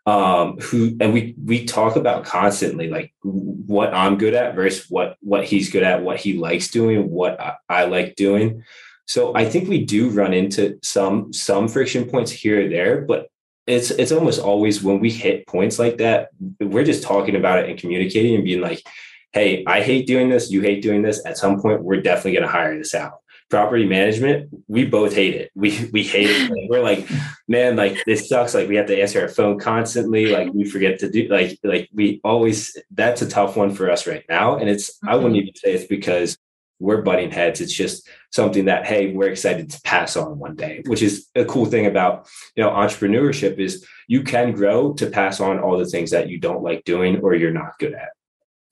um, 0.06 0.58
who, 0.58 0.96
and 1.00 1.12
we 1.12 1.34
we 1.44 1.64
talk 1.64 1.96
about 1.96 2.24
constantly 2.24 2.88
like 2.88 3.12
what 3.22 3.92
I'm 3.92 4.16
good 4.16 4.34
at 4.34 4.54
versus 4.54 4.88
what 4.88 5.16
what 5.22 5.44
he's 5.44 5.70
good 5.70 5.82
at, 5.82 6.02
what 6.02 6.20
he 6.20 6.38
likes 6.38 6.68
doing, 6.68 7.10
what 7.10 7.40
I, 7.40 7.56
I 7.68 7.84
like 7.86 8.14
doing. 8.14 8.62
So 9.10 9.34
I 9.34 9.44
think 9.44 9.68
we 9.68 9.84
do 9.84 10.08
run 10.08 10.32
into 10.32 10.78
some 10.84 11.32
some 11.32 11.66
friction 11.66 12.04
points 12.04 12.30
here 12.30 12.64
or 12.64 12.68
there, 12.68 13.00
but 13.00 13.26
it's 13.66 13.90
it's 13.90 14.12
almost 14.12 14.40
always 14.40 14.84
when 14.84 15.00
we 15.00 15.10
hit 15.10 15.48
points 15.48 15.80
like 15.80 15.96
that, 15.96 16.28
we're 16.60 16.84
just 16.84 17.02
talking 17.02 17.34
about 17.34 17.58
it 17.58 17.68
and 17.68 17.76
communicating 17.76 18.36
and 18.36 18.44
being 18.44 18.60
like, 18.60 18.86
"Hey, 19.32 19.64
I 19.66 19.82
hate 19.82 20.06
doing 20.06 20.28
this. 20.28 20.52
You 20.52 20.60
hate 20.60 20.80
doing 20.80 21.02
this. 21.02 21.26
At 21.26 21.38
some 21.38 21.60
point, 21.60 21.82
we're 21.82 22.00
definitely 22.00 22.34
going 22.34 22.44
to 22.44 22.52
hire 22.52 22.78
this 22.78 22.94
out." 22.94 23.14
Property 23.48 23.84
management, 23.84 24.48
we 24.68 24.86
both 24.86 25.12
hate 25.12 25.34
it. 25.34 25.50
We 25.56 25.90
we 25.92 26.04
hate 26.04 26.30
it. 26.30 26.52
we're 26.70 26.80
like, 26.80 27.08
man, 27.48 27.74
like 27.74 27.98
this 28.06 28.28
sucks. 28.28 28.54
Like 28.54 28.68
we 28.68 28.76
have 28.76 28.86
to 28.86 29.00
answer 29.02 29.22
our 29.22 29.28
phone 29.28 29.58
constantly. 29.58 30.26
Like 30.26 30.52
we 30.52 30.70
forget 30.70 31.00
to 31.00 31.10
do. 31.10 31.26
Like 31.26 31.58
like 31.64 31.88
we 31.92 32.20
always. 32.22 32.76
That's 32.92 33.22
a 33.22 33.28
tough 33.28 33.56
one 33.56 33.74
for 33.74 33.90
us 33.90 34.06
right 34.06 34.24
now. 34.28 34.56
And 34.56 34.70
it's 34.70 34.98
mm-hmm. 34.98 35.08
I 35.08 35.14
wouldn't 35.16 35.34
mm-hmm. 35.34 35.48
even 35.48 35.56
say 35.56 35.74
it's 35.74 35.86
because 35.86 36.38
we're 36.80 37.02
butting 37.02 37.30
heads. 37.30 37.60
It's 37.60 37.72
just 37.72 38.08
something 38.32 38.64
that, 38.64 38.86
hey, 38.86 39.12
we're 39.12 39.30
excited 39.30 39.70
to 39.70 39.80
pass 39.82 40.16
on 40.16 40.38
one 40.38 40.56
day, 40.56 40.82
which 40.86 41.02
is 41.02 41.28
a 41.34 41.44
cool 41.44 41.66
thing 41.66 41.86
about, 41.86 42.28
you 42.56 42.64
know, 42.64 42.70
entrepreneurship 42.70 43.58
is 43.58 43.86
you 44.08 44.22
can 44.22 44.52
grow 44.52 44.94
to 44.94 45.06
pass 45.06 45.40
on 45.40 45.60
all 45.60 45.78
the 45.78 45.86
things 45.86 46.10
that 46.10 46.28
you 46.28 46.38
don't 46.38 46.62
like 46.62 46.84
doing 46.84 47.20
or 47.20 47.34
you're 47.34 47.52
not 47.52 47.78
good 47.78 47.94
at. 47.94 48.08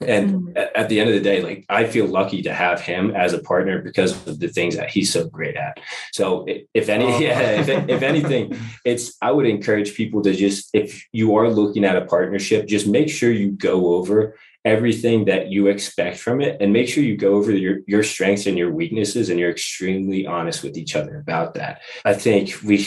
And 0.01 0.31
mm-hmm. 0.31 0.59
at 0.77 0.89
the 0.89 1.01
end 1.01 1.11
of 1.11 1.17
the 1.17 1.21
day, 1.21 1.43
like 1.43 1.67
I 1.69 1.85
feel 1.85 2.07
lucky 2.07 2.43
to 2.43 2.55
have 2.55 2.81
him 2.81 3.11
as 3.17 3.33
a 3.33 3.41
partner 3.41 3.83
because 3.83 4.13
of 4.29 4.39
the 4.39 4.49
things 4.49 4.77
that 4.77 4.91
he's 4.91 5.13
so 5.13 5.27
great 5.27 5.57
at. 5.57 5.81
So 6.13 6.47
if 6.73 6.89
any, 6.89 7.07
oh. 7.07 7.19
yeah, 7.19 7.41
if, 7.61 7.69
if 7.69 8.03
anything, 8.03 8.57
it's 8.85 9.17
I 9.21 9.33
would 9.33 9.47
encourage 9.47 9.95
people 9.95 10.23
to 10.23 10.33
just 10.33 10.71
if 10.73 11.05
you 11.11 11.37
are 11.37 11.51
looking 11.51 11.85
at 11.85 11.97
a 11.97 12.05
partnership, 12.05 12.69
just 12.69 12.87
make 12.87 13.11
sure 13.11 13.33
you 13.33 13.51
go 13.51 13.95
over 13.95 14.37
everything 14.65 15.25
that 15.27 15.49
you 15.51 15.69
expect 15.69 16.19
from 16.19 16.41
it 16.41 16.57
and 16.61 16.73
make 16.73 16.89
sure 16.89 17.03
you 17.03 17.17
go 17.17 17.35
over 17.35 17.53
your, 17.53 17.79
your 17.87 18.03
strengths 18.03 18.47
and 18.47 18.59
your 18.59 18.73
weaknesses 18.73 19.29
and 19.29 19.39
you're 19.39 19.51
extremely 19.51 20.27
honest 20.27 20.63
with 20.63 20.77
each 20.77 20.97
other 20.97 21.19
about 21.19 21.55
that. 21.55 21.81
I 22.05 22.15
think 22.15 22.57
we 22.65 22.79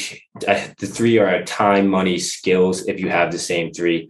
the 0.41 0.88
three 0.88 1.17
are 1.17 1.43
time 1.43 1.88
money 1.88 2.19
skills. 2.19 2.88
If 2.88 2.99
you 2.99 3.09
have 3.09 3.32
the 3.32 3.39
same 3.39 3.72
three 3.74 4.09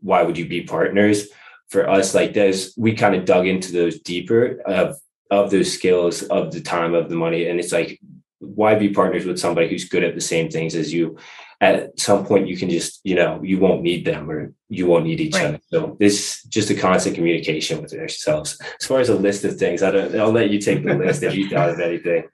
why 0.00 0.22
would 0.22 0.36
you 0.36 0.48
be 0.48 0.62
partners? 0.62 1.28
For 1.68 1.88
us 1.88 2.14
like 2.14 2.34
this 2.34 2.74
we 2.76 2.94
kind 2.94 3.14
of 3.14 3.24
dug 3.24 3.46
into 3.46 3.72
those 3.72 4.00
deeper 4.00 4.60
of 4.66 4.96
of 5.30 5.50
those 5.50 5.72
skills 5.72 6.22
of 6.24 6.52
the 6.52 6.60
time 6.60 6.94
of 6.94 7.08
the 7.08 7.16
money 7.16 7.48
and 7.48 7.58
it's 7.58 7.72
like 7.72 8.00
why 8.38 8.74
be 8.74 8.90
partners 8.90 9.24
with 9.24 9.38
somebody 9.38 9.68
who's 9.68 9.88
good 9.88 10.04
at 10.04 10.14
the 10.14 10.20
same 10.20 10.48
things 10.48 10.74
as 10.74 10.92
you 10.92 11.16
at 11.60 11.98
some 11.98 12.24
point 12.26 12.46
you 12.46 12.56
can 12.56 12.68
just 12.68 13.00
you 13.04 13.14
know 13.14 13.40
you 13.42 13.58
won't 13.58 13.82
need 13.82 14.04
them 14.04 14.30
or 14.30 14.52
you 14.68 14.86
won't 14.86 15.04
need 15.04 15.20
each 15.20 15.34
right. 15.34 15.46
other 15.46 15.60
so 15.70 15.96
this 15.98 16.42
just 16.44 16.70
a 16.70 16.74
constant 16.74 17.14
communication 17.14 17.80
with 17.80 17.94
ourselves 17.94 18.60
as 18.80 18.86
far 18.86 19.00
as 19.00 19.08
a 19.08 19.14
list 19.14 19.44
of 19.44 19.56
things 19.56 19.82
i 19.82 19.90
don't 19.90 20.14
i'll 20.16 20.32
let 20.32 20.50
you 20.50 20.60
take 20.60 20.84
the 20.84 20.94
list 20.94 21.22
if 21.22 21.34
you 21.34 21.48
thought 21.50 21.70
of 21.70 21.80
anything 21.80 22.24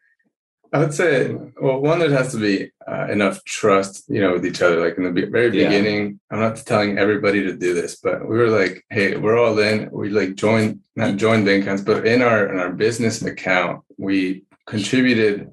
i 0.73 0.79
would 0.79 0.93
say 0.93 1.35
well 1.61 1.81
one 1.81 2.01
there 2.01 2.11
has 2.11 2.33
to 2.33 2.39
be 2.39 2.71
uh, 2.89 3.07
enough 3.11 3.45
trust 3.45 4.05
you 4.09 4.21
know 4.21 4.33
with 4.33 4.45
each 4.45 4.61
other 4.61 4.81
like 4.81 4.97
in 4.99 5.05
the 5.05 5.27
very 5.27 5.51
beginning 5.51 6.07
yeah. 6.07 6.37
i'm 6.37 6.41
not 6.41 6.57
telling 6.57 6.99
everybody 6.99 7.43
to 7.43 7.57
do 7.57 7.75
this 7.75 7.97
but 7.97 8.29
we 8.29 8.37
were 8.37 8.51
like 8.51 8.85
hey 8.91 9.17
we're 9.17 9.39
all 9.39 9.59
in 9.61 9.89
we 9.93 10.09
like 10.09 10.35
joined 10.35 10.81
not 10.97 11.17
joined 11.17 11.45
bank 11.45 11.63
accounts 11.63 11.83
but 11.83 12.07
in 12.07 12.23
our 12.23 12.53
in 12.53 12.59
our 12.59 12.73
business 12.73 13.23
account 13.23 13.85
we 13.99 14.43
contributed 14.67 15.53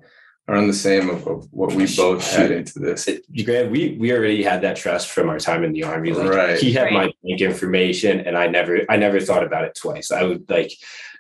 around 0.49 0.67
the 0.67 0.73
same 0.73 1.09
of, 1.09 1.27
of 1.27 1.47
what 1.51 1.73
we 1.73 1.85
both 1.95 2.29
had 2.35 2.51
into 2.51 2.79
this. 2.79 3.07
Grant, 3.45 3.71
we 3.71 3.95
we 3.99 4.11
already 4.11 4.43
had 4.43 4.61
that 4.61 4.75
trust 4.75 5.09
from 5.09 5.29
our 5.29 5.39
time 5.39 5.63
in 5.63 5.73
the 5.73 5.83
army. 5.83 6.11
Like 6.11 6.29
right. 6.29 6.59
he 6.59 6.73
had 6.73 6.85
right. 6.85 6.93
my 6.93 7.13
bank 7.23 7.41
information, 7.41 8.21
and 8.21 8.37
I 8.37 8.47
never 8.47 8.79
I 8.89 8.97
never 8.97 9.19
thought 9.19 9.43
about 9.43 9.63
it 9.65 9.75
twice. 9.75 10.11
I 10.11 10.23
would 10.23 10.49
like 10.49 10.71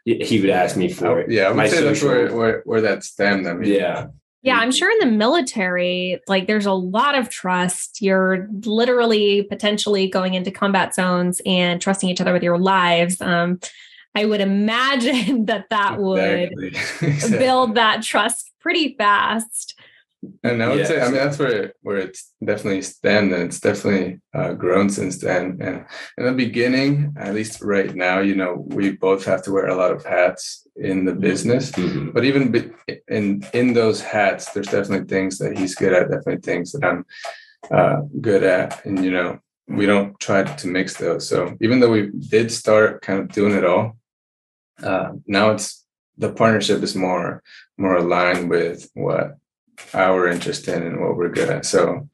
he 0.05 0.41
would 0.41 0.49
ask 0.49 0.75
me 0.75 0.89
for 0.89 1.19
it. 1.19 1.29
Yeah, 1.29 1.43
I 1.43 1.51
would 1.51 1.69
say 1.69 1.83
that's 1.83 2.01
where, 2.01 2.33
where, 2.35 2.61
where 2.65 2.81
that 2.81 3.03
stemmed. 3.03 3.47
I 3.47 3.53
mean, 3.53 3.71
yeah. 3.71 4.07
Yeah, 4.41 4.57
I'm 4.57 4.71
sure 4.71 4.89
in 4.89 5.09
the 5.09 5.17
military, 5.17 6.21
like 6.27 6.47
there's 6.47 6.65
a 6.65 6.71
lot 6.71 7.15
of 7.15 7.29
trust. 7.29 8.01
You're 8.01 8.47
literally 8.63 9.43
potentially 9.43 10.07
going 10.07 10.33
into 10.33 10.49
combat 10.49 10.95
zones 10.95 11.41
and 11.45 11.81
trusting 11.81 12.09
each 12.09 12.21
other 12.21 12.31
with 12.31 12.41
your 12.41 12.57
lives. 12.57 13.19
Um, 13.19 13.59
I 14.15 14.25
would 14.25 14.41
imagine 14.41 15.45
that 15.47 15.65
that 15.69 15.99
would 15.99 16.19
exactly. 17.01 17.37
build 17.37 17.75
that 17.75 18.03
trust 18.03 18.51
pretty 18.59 18.95
fast. 18.97 19.75
And 20.43 20.61
I 20.61 20.67
would 20.67 20.79
yes. 20.79 20.89
say, 20.89 20.99
I 20.99 21.05
mean, 21.05 21.13
that's 21.13 21.39
where 21.39 21.73
where 21.81 21.95
it's 21.95 22.33
definitely 22.43 22.81
stemmed, 22.81 23.31
and 23.31 23.43
it's 23.43 23.61
definitely 23.61 24.19
uh, 24.33 24.51
grown 24.51 24.89
since 24.89 25.17
then. 25.17 25.57
And 25.61 25.85
in 26.17 26.25
the 26.25 26.33
beginning, 26.33 27.15
at 27.17 27.33
least 27.33 27.61
right 27.61 27.95
now, 27.95 28.19
you 28.19 28.35
know, 28.35 28.65
we 28.67 28.91
both 28.91 29.23
have 29.23 29.41
to 29.43 29.51
wear 29.51 29.67
a 29.67 29.75
lot 29.75 29.91
of 29.91 30.03
hats 30.03 30.67
in 30.75 31.05
the 31.05 31.13
business. 31.13 31.71
Mm-hmm. 31.71 32.11
But 32.11 32.25
even 32.25 32.73
in 33.07 33.45
in 33.53 33.73
those 33.73 34.01
hats, 34.01 34.51
there's 34.51 34.67
definitely 34.67 35.07
things 35.07 35.37
that 35.37 35.57
he's 35.57 35.75
good 35.75 35.93
at, 35.93 36.09
definitely 36.09 36.41
things 36.41 36.73
that 36.73 36.83
I'm 36.83 37.05
uh, 37.71 38.01
good 38.19 38.43
at, 38.43 38.85
and 38.85 39.01
you 39.05 39.11
know, 39.11 39.39
we 39.69 39.85
don't 39.85 40.19
try 40.19 40.43
to 40.43 40.67
mix 40.67 40.97
those. 40.97 41.29
So 41.29 41.55
even 41.61 41.79
though 41.79 41.91
we 41.91 42.09
did 42.09 42.51
start 42.51 43.01
kind 43.01 43.19
of 43.19 43.29
doing 43.29 43.53
it 43.53 43.65
all, 43.65 43.97
uh, 44.83 45.11
now 45.27 45.51
it's 45.51 45.85
the 46.17 46.31
partnership 46.31 46.83
is 46.83 46.95
more 46.95 47.41
more 47.77 47.97
aligned 47.97 48.49
with 48.49 48.89
what 48.93 49.37
our 49.93 50.27
interest 50.27 50.67
in 50.67 50.83
and 50.83 50.99
what 50.99 51.15
we're 51.15 51.29
good 51.29 51.49
at. 51.49 51.65
So 51.65 52.09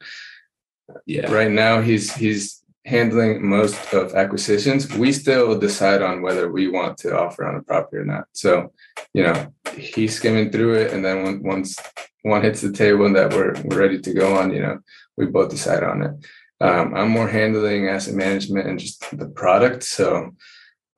Yeah. 1.06 1.30
Right 1.32 1.50
now, 1.50 1.80
he's 1.80 2.14
he's 2.14 2.62
handling 2.84 3.44
most 3.44 3.92
of 3.92 4.14
acquisitions. 4.14 4.92
We 4.94 5.12
still 5.12 5.58
decide 5.58 6.02
on 6.02 6.22
whether 6.22 6.50
we 6.50 6.68
want 6.68 6.98
to 6.98 7.18
offer 7.18 7.44
on 7.44 7.56
a 7.56 7.62
property 7.62 7.96
or 7.96 8.04
not. 8.04 8.26
So, 8.32 8.72
you 9.12 9.24
know, 9.24 9.52
he's 9.74 10.14
skimming 10.14 10.50
through 10.52 10.74
it, 10.74 10.92
and 10.92 11.04
then 11.04 11.22
when, 11.24 11.42
once 11.42 11.76
one 12.22 12.42
hits 12.42 12.60
the 12.60 12.72
table 12.72 13.06
and 13.06 13.16
that 13.16 13.32
we're, 13.32 13.54
we're 13.64 13.80
ready 13.80 14.00
to 14.00 14.12
go 14.14 14.36
on, 14.36 14.52
you 14.52 14.60
know, 14.60 14.78
we 15.16 15.26
both 15.26 15.50
decide 15.50 15.82
on 15.82 16.02
it. 16.02 16.12
Um, 16.60 16.94
I'm 16.94 17.10
more 17.10 17.28
handling 17.28 17.88
asset 17.88 18.14
management 18.14 18.66
and 18.66 18.78
just 18.78 19.04
the 19.16 19.28
product. 19.28 19.82
So, 19.82 20.34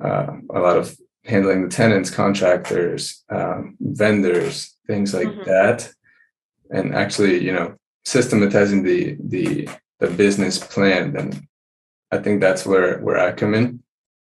uh, 0.02 0.28
a 0.50 0.60
lot 0.60 0.76
of 0.76 0.96
handling 1.24 1.62
the 1.62 1.68
tenants, 1.68 2.10
contractors, 2.10 3.24
um, 3.28 3.76
vendors, 3.80 4.76
things 4.86 5.12
like 5.12 5.28
mm-hmm. 5.28 5.44
that, 5.44 5.92
and 6.70 6.94
actually, 6.94 7.44
you 7.44 7.52
know, 7.52 7.74
systematizing 8.04 8.82
the 8.82 9.16
the 9.20 9.68
the 9.98 10.08
business 10.08 10.58
plan. 10.58 11.16
And 11.16 11.46
I 12.12 12.18
think 12.18 12.40
that's 12.40 12.64
where 12.64 12.98
where 13.00 13.18
I 13.18 13.32
come 13.32 13.54
in. 13.54 13.82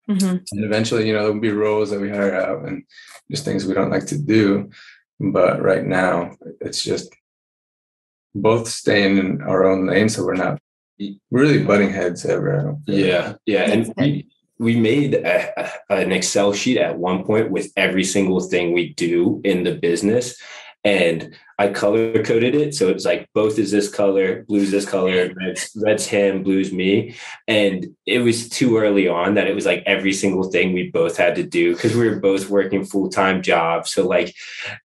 Mm-hmm. 0.09 0.35
And 0.51 0.65
eventually, 0.65 1.07
you 1.07 1.13
know, 1.13 1.23
there'll 1.23 1.39
be 1.39 1.51
roles 1.51 1.89
that 1.89 1.99
we 1.99 2.09
hire 2.09 2.35
out 2.35 2.67
and 2.67 2.83
just 3.31 3.45
things 3.45 3.65
we 3.65 3.73
don't 3.73 3.91
like 3.91 4.05
to 4.07 4.17
do. 4.17 4.69
But 5.19 5.61
right 5.61 5.85
now, 5.85 6.35
it's 6.59 6.83
just 6.83 7.15
both 8.35 8.67
staying 8.67 9.17
in 9.17 9.41
our 9.41 9.63
own 9.65 9.87
lane, 9.87 10.09
so 10.09 10.25
we're 10.25 10.33
not 10.33 10.59
really 11.31 11.63
butting 11.63 11.91
heads 11.91 12.25
ever. 12.25 12.75
Yeah, 12.85 13.35
yeah, 13.45 13.71
and 13.71 13.93
we 13.97 14.27
we 14.59 14.75
made 14.75 15.15
a, 15.15 15.71
a, 15.89 15.95
an 15.95 16.11
Excel 16.11 16.53
sheet 16.53 16.77
at 16.77 16.97
one 16.97 17.23
point 17.23 17.51
with 17.51 17.71
every 17.75 18.03
single 18.03 18.39
thing 18.39 18.73
we 18.73 18.93
do 18.93 19.41
in 19.43 19.63
the 19.63 19.75
business, 19.75 20.39
and 20.83 21.35
I 21.59 21.69
color 21.69 22.23
coded 22.23 22.55
it. 22.55 22.75
So 22.75 22.89
it's 22.89 23.05
like 23.05 23.29
both 23.33 23.59
is 23.59 23.71
this 23.71 23.89
color, 23.89 24.43
blue's 24.43 24.71
this 24.71 24.89
color, 24.89 25.31
red's, 25.35 25.71
red's 25.81 26.05
him, 26.05 26.43
blue's 26.43 26.73
me. 26.73 27.15
And 27.47 27.95
it 28.05 28.19
was 28.19 28.49
too 28.49 28.77
early 28.77 29.07
on 29.07 29.35
that 29.35 29.47
it 29.47 29.55
was 29.55 29.65
like 29.65 29.83
every 29.85 30.13
single 30.13 30.43
thing 30.43 30.73
we 30.73 30.89
both 30.91 31.15
had 31.15 31.35
to 31.35 31.43
do 31.43 31.73
because 31.73 31.95
we 31.95 32.09
were 32.09 32.19
both 32.19 32.49
working 32.49 32.83
full-time 32.83 33.41
jobs. 33.41 33.91
So 33.91 34.05
like 34.05 34.35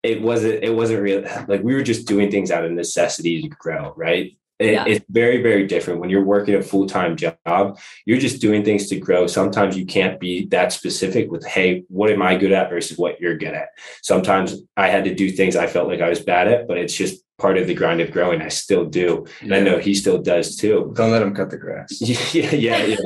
it 0.03 0.23
wasn't, 0.23 0.63
it 0.63 0.75
wasn't 0.75 1.03
real 1.03 1.23
like 1.49 1.63
we 1.63 1.75
were 1.75 1.83
just 1.83 2.07
doing 2.07 2.31
things 2.31 2.51
out 2.51 2.65
of 2.65 2.73
necessity 2.73 3.43
to 3.43 3.49
grow, 3.49 3.93
right? 3.97 4.38
It, 4.59 4.73
yeah. 4.73 4.85
It's 4.87 5.05
very, 5.09 5.41
very 5.41 5.67
different 5.67 6.01
when 6.01 6.11
you're 6.11 6.25
working 6.25 6.57
a 6.57 6.63
full 6.63 6.87
time 6.87 7.17
job. 7.17 7.79
You're 8.07 8.19
just 8.19 8.41
doing 8.41 8.65
things 8.65 8.89
to 8.89 8.99
grow. 8.99 9.27
Sometimes 9.27 9.77
you 9.77 9.87
can't 9.87 10.19
be 10.19 10.47
that 10.47 10.73
specific 10.73 11.31
with, 11.31 11.47
hey, 11.47 11.85
what 11.89 12.11
am 12.11 12.23
I 12.23 12.37
good 12.37 12.53
at 12.53 12.71
versus 12.71 12.99
what 12.99 13.21
you're 13.21 13.37
good 13.37 13.55
at. 13.55 13.69
Sometimes 14.03 14.57
I 14.77 14.89
had 14.89 15.05
to 15.05 15.15
do 15.15 15.31
things 15.31 15.55
I 15.55 15.69
felt 15.69 15.89
like 15.89 16.01
I 16.01 16.09
was 16.09 16.21
bad 16.21 16.49
at, 16.49 16.67
but 16.67 16.79
it's 16.79 16.95
just 16.95 17.23
part 17.39 17.57
of 17.57 17.66
the 17.66 17.74
grind 17.74 18.01
of 18.01 18.11
growing. 18.11 18.43
I 18.43 18.49
still 18.49 18.84
do. 18.84 19.24
And 19.41 19.55
I 19.55 19.61
know 19.61 19.78
he 19.78 19.95
still 19.95 20.18
does 20.18 20.57
too. 20.57 20.93
Don't 20.97 21.12
let 21.12 21.22
him 21.22 21.34
cut 21.34 21.51
the 21.51 21.57
grass. 21.57 22.01
yeah, 22.34 22.53
yeah, 22.53 22.97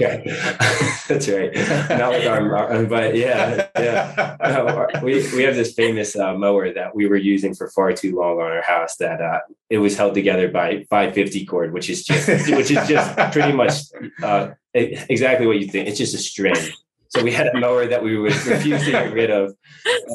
yeah. 0.00 0.96
That's 1.08 1.28
right. 1.28 1.54
Not 1.90 2.12
with 2.12 2.26
our, 2.26 2.84
but 2.86 3.14
yeah, 3.14 3.68
yeah. 3.78 4.36
No, 4.40 4.88
we, 5.02 5.14
we 5.34 5.42
have 5.42 5.54
this 5.54 5.74
famous 5.74 6.16
uh, 6.16 6.34
mower 6.34 6.72
that 6.72 6.94
we 6.94 7.06
were 7.06 7.16
using 7.16 7.54
for 7.54 7.68
far 7.70 7.92
too 7.92 8.16
long 8.16 8.40
on 8.40 8.50
our 8.50 8.62
house 8.62 8.96
that 8.96 9.20
uh, 9.20 9.40
it 9.68 9.78
was 9.78 9.96
held 9.96 10.14
together 10.14 10.48
by 10.48 10.84
550 10.88 11.44
cord, 11.44 11.72
which 11.72 11.90
is 11.90 12.04
just, 12.04 12.28
which 12.28 12.70
is 12.70 12.88
just 12.88 13.16
pretty 13.32 13.52
much 13.52 13.82
uh, 14.22 14.50
exactly 14.74 15.46
what 15.46 15.58
you 15.58 15.68
think. 15.68 15.88
It's 15.88 15.98
just 15.98 16.14
a 16.14 16.18
string. 16.18 16.56
So 17.14 17.22
we 17.22 17.30
had 17.30 17.48
a 17.48 17.60
mower 17.60 17.86
that 17.86 18.02
we 18.02 18.16
would 18.16 18.34
refuse 18.46 18.84
to 18.84 18.90
get 18.90 19.12
rid 19.12 19.30
of. 19.30 19.50
Uh, 19.50 19.54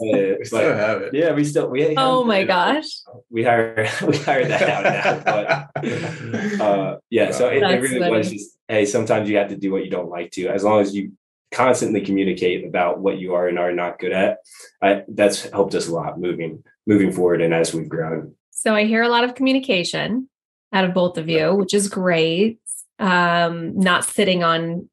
we 0.01 0.45
still 0.45 0.75
have 0.75 1.01
it. 1.03 1.13
Yeah, 1.13 1.31
we 1.33 1.43
still 1.43 1.69
we. 1.69 1.95
Oh 1.95 2.23
my 2.23 2.43
gosh. 2.43 2.87
We 3.29 3.43
hired 3.43 3.87
we 4.07 4.17
hired 4.17 4.47
that 4.47 4.67
out 4.67 5.23
now, 5.23 5.69
but 5.83 6.61
uh, 6.61 6.97
yeah. 7.11 7.31
So 7.31 7.49
it, 7.49 7.61
it 7.61 7.81
really 7.81 7.99
funny. 7.99 8.17
was 8.17 8.31
just 8.31 8.57
hey. 8.67 8.85
Sometimes 8.85 9.29
you 9.29 9.37
have 9.37 9.49
to 9.49 9.55
do 9.55 9.71
what 9.71 9.85
you 9.85 9.91
don't 9.91 10.09
like 10.09 10.31
to, 10.31 10.47
as 10.47 10.63
long 10.63 10.81
as 10.81 10.95
you 10.95 11.11
constantly 11.51 12.01
communicate 12.01 12.65
about 12.65 12.99
what 12.99 13.19
you 13.19 13.35
are 13.35 13.47
and 13.47 13.59
are 13.59 13.71
not 13.71 13.99
good 13.99 14.11
at. 14.11 14.39
I, 14.81 15.03
that's 15.07 15.43
helped 15.49 15.75
us 15.75 15.87
a 15.87 15.93
lot 15.93 16.19
moving 16.19 16.63
moving 16.87 17.11
forward 17.11 17.41
and 17.41 17.53
as 17.53 17.75
we've 17.75 17.87
grown. 17.87 18.33
So 18.49 18.73
I 18.73 18.85
hear 18.85 19.03
a 19.03 19.09
lot 19.09 19.23
of 19.23 19.35
communication 19.35 20.29
out 20.73 20.83
of 20.83 20.95
both 20.95 21.19
of 21.19 21.29
you, 21.29 21.53
which 21.53 21.75
is 21.75 21.89
great. 21.89 22.59
Um, 22.97 23.77
not 23.77 24.03
sitting 24.03 24.43
on 24.43 24.89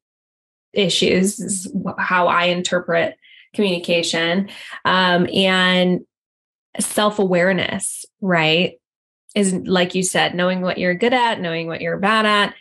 issues 0.75 1.39
is 1.39 1.71
how 1.97 2.27
I 2.27 2.45
interpret 2.45 3.17
communication. 3.53 4.49
Um, 4.83 5.27
and 5.33 6.01
self 6.79 7.19
awareness, 7.19 8.05
right? 8.21 8.73
Is 9.33 9.53
like 9.53 9.95
you 9.95 10.03
said, 10.03 10.35
knowing 10.35 10.61
what 10.61 10.77
you're 10.77 10.95
good 10.95 11.13
at, 11.13 11.41
knowing 11.41 11.67
what 11.67 11.81
you're 11.81 11.97
bad 11.97 12.25
at. 12.25 12.55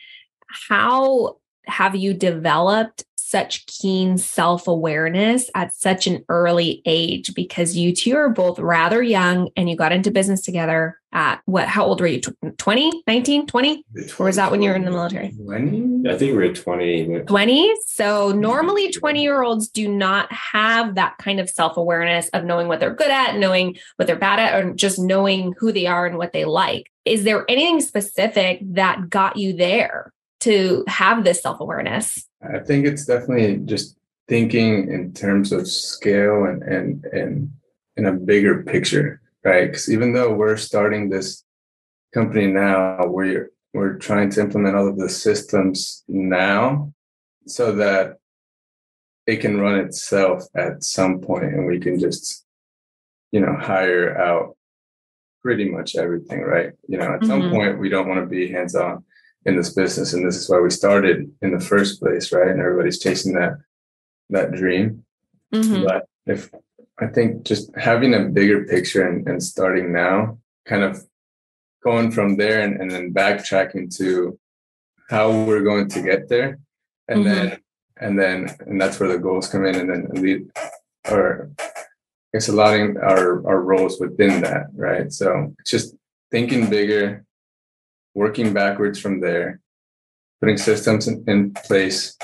How 0.48 1.36
have 1.66 1.96
you 1.96 2.14
developed 2.14 3.04
such 3.34 3.66
keen 3.66 4.16
self 4.16 4.68
awareness 4.68 5.50
at 5.56 5.74
such 5.74 6.06
an 6.06 6.24
early 6.28 6.80
age 6.86 7.34
because 7.34 7.76
you 7.76 7.92
two 7.92 8.14
are 8.14 8.28
both 8.28 8.60
rather 8.60 9.02
young 9.02 9.50
and 9.56 9.68
you 9.68 9.74
got 9.74 9.90
into 9.90 10.12
business 10.12 10.40
together 10.42 11.00
at 11.12 11.40
what? 11.44 11.66
How 11.66 11.84
old 11.84 12.00
were 12.00 12.06
you? 12.06 12.20
20, 12.20 13.02
19, 13.08 13.46
20? 13.48 13.84
Or 14.20 14.26
was 14.26 14.36
that 14.36 14.52
when 14.52 14.62
you 14.62 14.70
were 14.70 14.76
in 14.76 14.84
the 14.84 14.92
military? 14.92 15.32
20? 15.32 16.08
I 16.08 16.16
think 16.16 16.30
we 16.30 16.48
were 16.48 16.54
20. 16.54 17.24
20. 17.26 17.74
So 17.86 18.30
normally 18.30 18.92
20 18.92 19.20
year 19.20 19.42
olds 19.42 19.68
do 19.68 19.88
not 19.88 20.32
have 20.32 20.94
that 20.94 21.18
kind 21.18 21.40
of 21.40 21.50
self 21.50 21.76
awareness 21.76 22.28
of 22.28 22.44
knowing 22.44 22.68
what 22.68 22.78
they're 22.78 22.94
good 22.94 23.10
at, 23.10 23.36
knowing 23.36 23.76
what 23.96 24.06
they're 24.06 24.14
bad 24.14 24.38
at, 24.38 24.62
or 24.62 24.72
just 24.74 25.00
knowing 25.00 25.54
who 25.58 25.72
they 25.72 25.86
are 25.86 26.06
and 26.06 26.18
what 26.18 26.32
they 26.32 26.44
like. 26.44 26.88
Is 27.04 27.24
there 27.24 27.44
anything 27.48 27.80
specific 27.80 28.60
that 28.62 29.10
got 29.10 29.36
you 29.36 29.52
there 29.54 30.13
to 30.44 30.84
have 30.88 31.24
this 31.24 31.42
self 31.42 31.60
awareness? 31.60 32.26
I 32.42 32.58
think 32.58 32.86
it's 32.86 33.04
definitely 33.04 33.58
just 33.64 33.96
thinking 34.28 34.90
in 34.90 35.12
terms 35.12 35.52
of 35.52 35.68
scale 35.68 36.44
and 36.44 36.62
and 36.62 37.04
and 37.06 37.52
in 37.96 38.06
a 38.06 38.12
bigger 38.12 38.62
picture, 38.62 39.20
right? 39.44 39.66
Because 39.66 39.90
even 39.90 40.12
though 40.12 40.32
we're 40.32 40.56
starting 40.56 41.08
this 41.08 41.44
company 42.12 42.46
now, 42.46 43.06
we're 43.06 43.50
we're 43.72 43.98
trying 43.98 44.30
to 44.30 44.40
implement 44.40 44.76
all 44.76 44.88
of 44.88 44.98
the 44.98 45.08
systems 45.08 46.04
now 46.08 46.92
so 47.46 47.72
that 47.72 48.16
it 49.26 49.36
can 49.36 49.60
run 49.60 49.78
itself 49.78 50.44
at 50.54 50.82
some 50.82 51.20
point 51.20 51.44
and 51.44 51.66
we 51.66 51.78
can 51.80 51.98
just 51.98 52.44
you 53.32 53.40
know 53.40 53.56
hire 53.58 54.16
out 54.16 54.56
pretty 55.42 55.68
much 55.68 55.96
everything 55.96 56.40
right 56.40 56.72
you 56.88 56.96
know 56.96 57.04
at 57.04 57.20
mm-hmm. 57.20 57.26
some 57.26 57.50
point 57.50 57.78
we 57.78 57.88
don't 57.88 58.08
want 58.08 58.20
to 58.20 58.26
be 58.26 58.50
hands 58.50 58.74
on 58.74 59.04
in 59.46 59.56
this 59.56 59.74
business. 59.74 60.12
And 60.12 60.26
this 60.26 60.36
is 60.36 60.48
why 60.48 60.60
we 60.60 60.70
started 60.70 61.30
in 61.42 61.52
the 61.52 61.60
first 61.60 62.00
place 62.00 62.32
right? 62.32 62.48
And 62.48 62.60
everybody's 62.60 62.98
chasing 62.98 63.34
that 63.34 63.58
that 64.30 64.52
dream. 64.52 65.04
Mm-hmm. 65.52 65.84
but 65.84 66.08
if 66.26 66.50
i 66.98 67.06
think 67.06 67.44
just 67.44 67.70
having 67.76 68.12
a 68.14 68.24
bigger 68.24 68.64
picture 68.64 69.06
and, 69.06 69.28
and 69.28 69.40
starting 69.40 69.92
now 69.92 70.36
kind 70.66 70.82
of 70.82 71.04
going 71.84 72.10
from 72.10 72.36
there 72.36 72.62
and, 72.62 72.80
and 72.80 72.90
then 72.90 73.12
backtracking 73.12 73.94
to 73.98 74.38
how 75.10 75.30
we're 75.30 75.62
going 75.62 75.88
to 75.88 76.00
get 76.00 76.28
there. 76.28 76.58
And 77.08 77.24
mm-hmm. 77.24 77.34
then 77.34 77.60
and 78.00 78.18
then 78.18 78.56
and 78.66 78.80
that's 78.80 78.98
where 78.98 79.10
the 79.10 79.18
goals 79.18 79.48
come 79.48 79.66
in. 79.66 79.76
And 79.76 79.90
then 79.90 80.22
lead 80.22 80.50
or 81.10 81.50
I 81.60 81.68
guess 82.32 82.48
allowing 82.48 82.96
our 82.96 83.46
our 83.46 83.60
roles 83.60 84.00
within 84.00 84.40
that 84.40 84.66
right? 84.74 85.12
So 85.12 85.54
just 85.66 85.94
thinking 86.30 86.70
bigger 86.70 87.24
working 88.14 88.52
backwards 88.52 89.00
from 89.00 89.20
there, 89.20 89.60
putting 90.40 90.56
systems 90.56 91.08
in, 91.08 91.24
in 91.26 91.52
place 91.52 92.16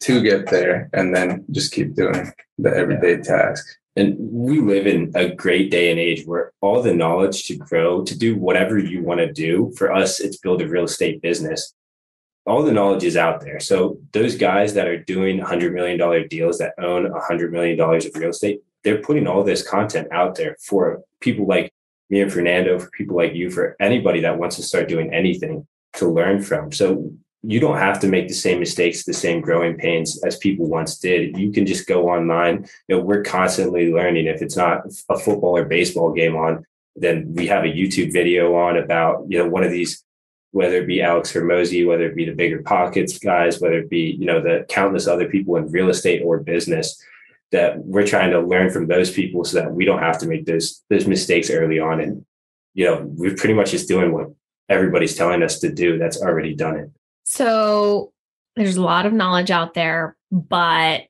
to 0.00 0.22
get 0.22 0.50
there, 0.50 0.90
and 0.92 1.14
then 1.14 1.44
just 1.50 1.72
keep 1.72 1.94
doing 1.94 2.32
the 2.58 2.74
everyday 2.74 3.16
yeah. 3.16 3.22
task. 3.22 3.64
And 3.96 4.16
we 4.18 4.60
live 4.60 4.86
in 4.86 5.12
a 5.14 5.32
great 5.32 5.70
day 5.70 5.90
and 5.90 6.00
age 6.00 6.24
where 6.26 6.52
all 6.60 6.82
the 6.82 6.92
knowledge 6.92 7.46
to 7.46 7.56
grow, 7.56 8.02
to 8.04 8.18
do 8.18 8.36
whatever 8.36 8.76
you 8.78 9.02
want 9.02 9.20
to 9.20 9.32
do, 9.32 9.72
for 9.76 9.92
us, 9.92 10.18
it's 10.18 10.36
build 10.36 10.62
a 10.62 10.68
real 10.68 10.84
estate 10.84 11.22
business. 11.22 11.74
All 12.44 12.62
the 12.62 12.72
knowledge 12.72 13.04
is 13.04 13.16
out 13.16 13.40
there. 13.40 13.60
So 13.60 13.98
those 14.12 14.36
guys 14.36 14.74
that 14.74 14.88
are 14.88 14.98
doing 14.98 15.40
$100 15.40 15.72
million 15.72 16.28
deals 16.28 16.58
that 16.58 16.74
own 16.78 17.10
$100 17.10 17.50
million 17.50 17.80
of 17.80 18.16
real 18.16 18.30
estate, 18.30 18.62
they're 18.82 19.00
putting 19.00 19.26
all 19.26 19.44
this 19.44 19.66
content 19.66 20.08
out 20.12 20.34
there 20.34 20.56
for 20.60 21.02
people 21.20 21.46
like 21.46 21.72
me 22.14 22.20
and 22.20 22.32
Fernando, 22.32 22.78
for 22.78 22.88
people 22.90 23.16
like 23.16 23.34
you, 23.34 23.50
for 23.50 23.74
anybody 23.80 24.20
that 24.20 24.38
wants 24.38 24.54
to 24.54 24.62
start 24.62 24.88
doing 24.88 25.12
anything 25.12 25.66
to 25.94 26.08
learn 26.08 26.40
from. 26.40 26.70
So 26.70 27.10
you 27.42 27.58
don't 27.58 27.78
have 27.78 27.98
to 28.00 28.06
make 28.06 28.28
the 28.28 28.34
same 28.34 28.60
mistakes, 28.60 29.02
the 29.02 29.12
same 29.12 29.40
growing 29.40 29.76
pains 29.76 30.22
as 30.22 30.36
people 30.38 30.66
once 30.68 30.96
did. 30.96 31.36
You 31.36 31.50
can 31.50 31.66
just 31.66 31.88
go 31.88 32.08
online. 32.08 32.68
You 32.86 32.96
know, 32.96 33.02
we're 33.02 33.24
constantly 33.24 33.92
learning. 33.92 34.26
If 34.26 34.42
it's 34.42 34.56
not 34.56 34.86
a 35.08 35.18
football 35.18 35.56
or 35.56 35.64
baseball 35.64 36.12
game 36.12 36.36
on, 36.36 36.64
then 36.94 37.34
we 37.34 37.48
have 37.48 37.64
a 37.64 37.76
YouTube 37.78 38.12
video 38.12 38.54
on 38.54 38.76
about, 38.76 39.26
you 39.28 39.36
know, 39.38 39.48
one 39.48 39.64
of 39.64 39.72
these, 39.72 40.04
whether 40.52 40.76
it 40.76 40.86
be 40.86 41.02
Alex 41.02 41.32
Hormozi, 41.32 41.84
whether 41.84 42.06
it 42.06 42.14
be 42.14 42.30
the 42.30 42.40
BiggerPockets 42.40 43.20
guys, 43.20 43.60
whether 43.60 43.78
it 43.78 43.90
be, 43.90 44.16
you 44.20 44.26
know, 44.26 44.40
the 44.40 44.66
countless 44.68 45.08
other 45.08 45.28
people 45.28 45.56
in 45.56 45.72
real 45.72 45.88
estate 45.88 46.22
or 46.24 46.38
business 46.38 47.02
that 47.54 47.78
we're 47.78 48.06
trying 48.06 48.32
to 48.32 48.40
learn 48.40 48.68
from 48.68 48.88
those 48.88 49.12
people 49.12 49.44
so 49.44 49.60
that 49.60 49.72
we 49.72 49.84
don't 49.84 50.00
have 50.00 50.18
to 50.18 50.26
make 50.26 50.44
those 50.44 50.82
those 50.90 51.06
mistakes 51.06 51.50
early 51.50 51.78
on 51.78 52.00
and 52.00 52.24
you 52.74 52.84
know 52.84 53.06
we're 53.16 53.36
pretty 53.36 53.54
much 53.54 53.70
just 53.70 53.86
doing 53.86 54.12
what 54.12 54.28
everybody's 54.68 55.14
telling 55.14 55.40
us 55.42 55.60
to 55.60 55.72
do 55.72 55.96
that's 55.96 56.20
already 56.20 56.54
done 56.54 56.76
it. 56.76 56.90
So 57.24 58.12
there's 58.56 58.76
a 58.76 58.82
lot 58.82 59.06
of 59.06 59.12
knowledge 59.12 59.52
out 59.52 59.74
there, 59.74 60.16
but 60.32 61.02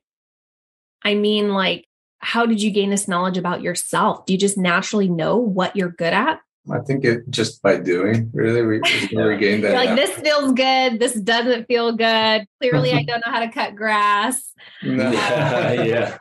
I 1.03 1.15
mean, 1.15 1.49
like, 1.49 1.87
how 2.19 2.45
did 2.45 2.61
you 2.61 2.71
gain 2.71 2.89
this 2.91 3.07
knowledge 3.07 3.37
about 3.37 3.61
yourself? 3.61 4.25
Do 4.25 4.33
you 4.33 4.39
just 4.39 4.57
naturally 4.57 5.09
know 5.09 5.37
what 5.37 5.75
you're 5.75 5.89
good 5.89 6.13
at? 6.13 6.41
I 6.71 6.79
think 6.79 7.05
it 7.05 7.29
just 7.29 7.61
by 7.61 7.77
doing 7.77 8.31
really 8.33 8.61
we, 8.63 8.77
we 8.79 9.37
gained 9.37 9.63
that. 9.63 9.71
You're 9.71 9.73
like 9.73 9.95
this 9.95 10.11
feels 10.11 10.51
good. 10.53 10.99
This 10.99 11.13
doesn't 11.13 11.67
feel 11.67 11.91
good. 11.91 12.47
Clearly, 12.61 12.91
I 12.93 13.03
don't 13.07 13.21
know 13.25 13.31
how 13.31 13.39
to 13.39 13.51
cut 13.51 13.75
grass. 13.75 14.53
No. 14.83 15.11
yeah, 15.11 15.71
yeah. 15.83 16.17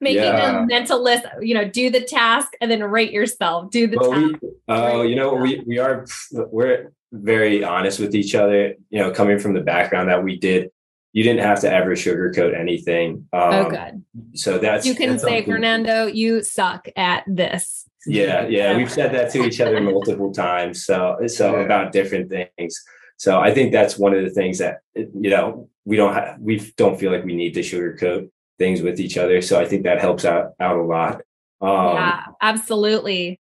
Making 0.00 0.22
Yeah. 0.22 0.62
a 0.62 0.66
mental 0.66 1.02
list. 1.02 1.24
You 1.40 1.54
know, 1.54 1.68
do 1.68 1.90
the 1.90 2.00
task 2.02 2.52
and 2.60 2.70
then 2.70 2.82
rate 2.84 3.12
yourself. 3.12 3.70
Do 3.70 3.86
the 3.86 3.98
Well, 3.98 4.12
task. 4.12 4.34
we, 4.42 4.48
oh, 4.68 5.02
you 5.02 5.16
know, 5.16 5.34
we 5.34 5.60
we 5.66 5.78
are 5.78 6.06
we're 6.32 6.92
very 7.12 7.64
honest 7.64 7.98
with 8.00 8.14
each 8.14 8.34
other. 8.34 8.74
You 8.90 9.00
know, 9.00 9.10
coming 9.10 9.38
from 9.38 9.54
the 9.54 9.60
background 9.62 10.08
that 10.10 10.22
we 10.22 10.38
did, 10.38 10.70
you 11.12 11.22
didn't 11.24 11.42
have 11.42 11.60
to 11.62 11.72
ever 11.72 11.92
sugarcoat 11.96 12.58
anything. 12.58 13.28
Um, 13.32 13.52
oh, 13.54 13.70
good. 13.70 14.04
So 14.34 14.58
that's 14.58 14.86
You 14.86 14.94
can 14.94 15.10
that's 15.10 15.22
say, 15.24 15.38
something- 15.38 15.52
Fernando, 15.54 16.06
you 16.06 16.42
suck 16.44 16.88
at 16.96 17.24
this. 17.26 17.86
Yeah, 18.06 18.46
yeah, 18.56 18.76
we've 18.76 18.90
said 18.90 19.12
that 19.14 19.30
to 19.32 19.44
each 19.44 19.60
other 19.60 19.80
multiple 19.80 20.32
times. 20.32 20.84
So, 20.84 21.18
so 21.26 21.56
Yeah. 21.56 21.62
about 21.64 21.92
different 21.92 22.30
things. 22.30 22.80
So 23.16 23.38
I 23.38 23.52
think 23.54 23.72
that's 23.72 23.96
one 23.98 24.14
of 24.14 24.22
the 24.24 24.30
things 24.30 24.58
that 24.58 24.78
you 24.96 25.30
know 25.30 25.68
we 25.84 25.96
don't 25.96 26.14
have, 26.14 26.38
we 26.40 26.58
don't 26.76 26.98
feel 26.98 27.12
like 27.12 27.24
we 27.24 27.34
need 27.36 27.54
to 27.54 27.60
sugarcoat 27.60 28.28
things 28.58 28.82
with 28.82 28.98
each 29.00 29.16
other. 29.16 29.40
So 29.42 29.60
I 29.60 29.64
think 29.64 29.84
that 29.84 30.00
helps 30.00 30.24
out 30.24 30.52
out 30.60 30.76
a 30.76 30.82
lot. 30.82 31.22
Um, 31.60 31.94
yeah, 31.96 32.24
absolutely. 32.40 33.38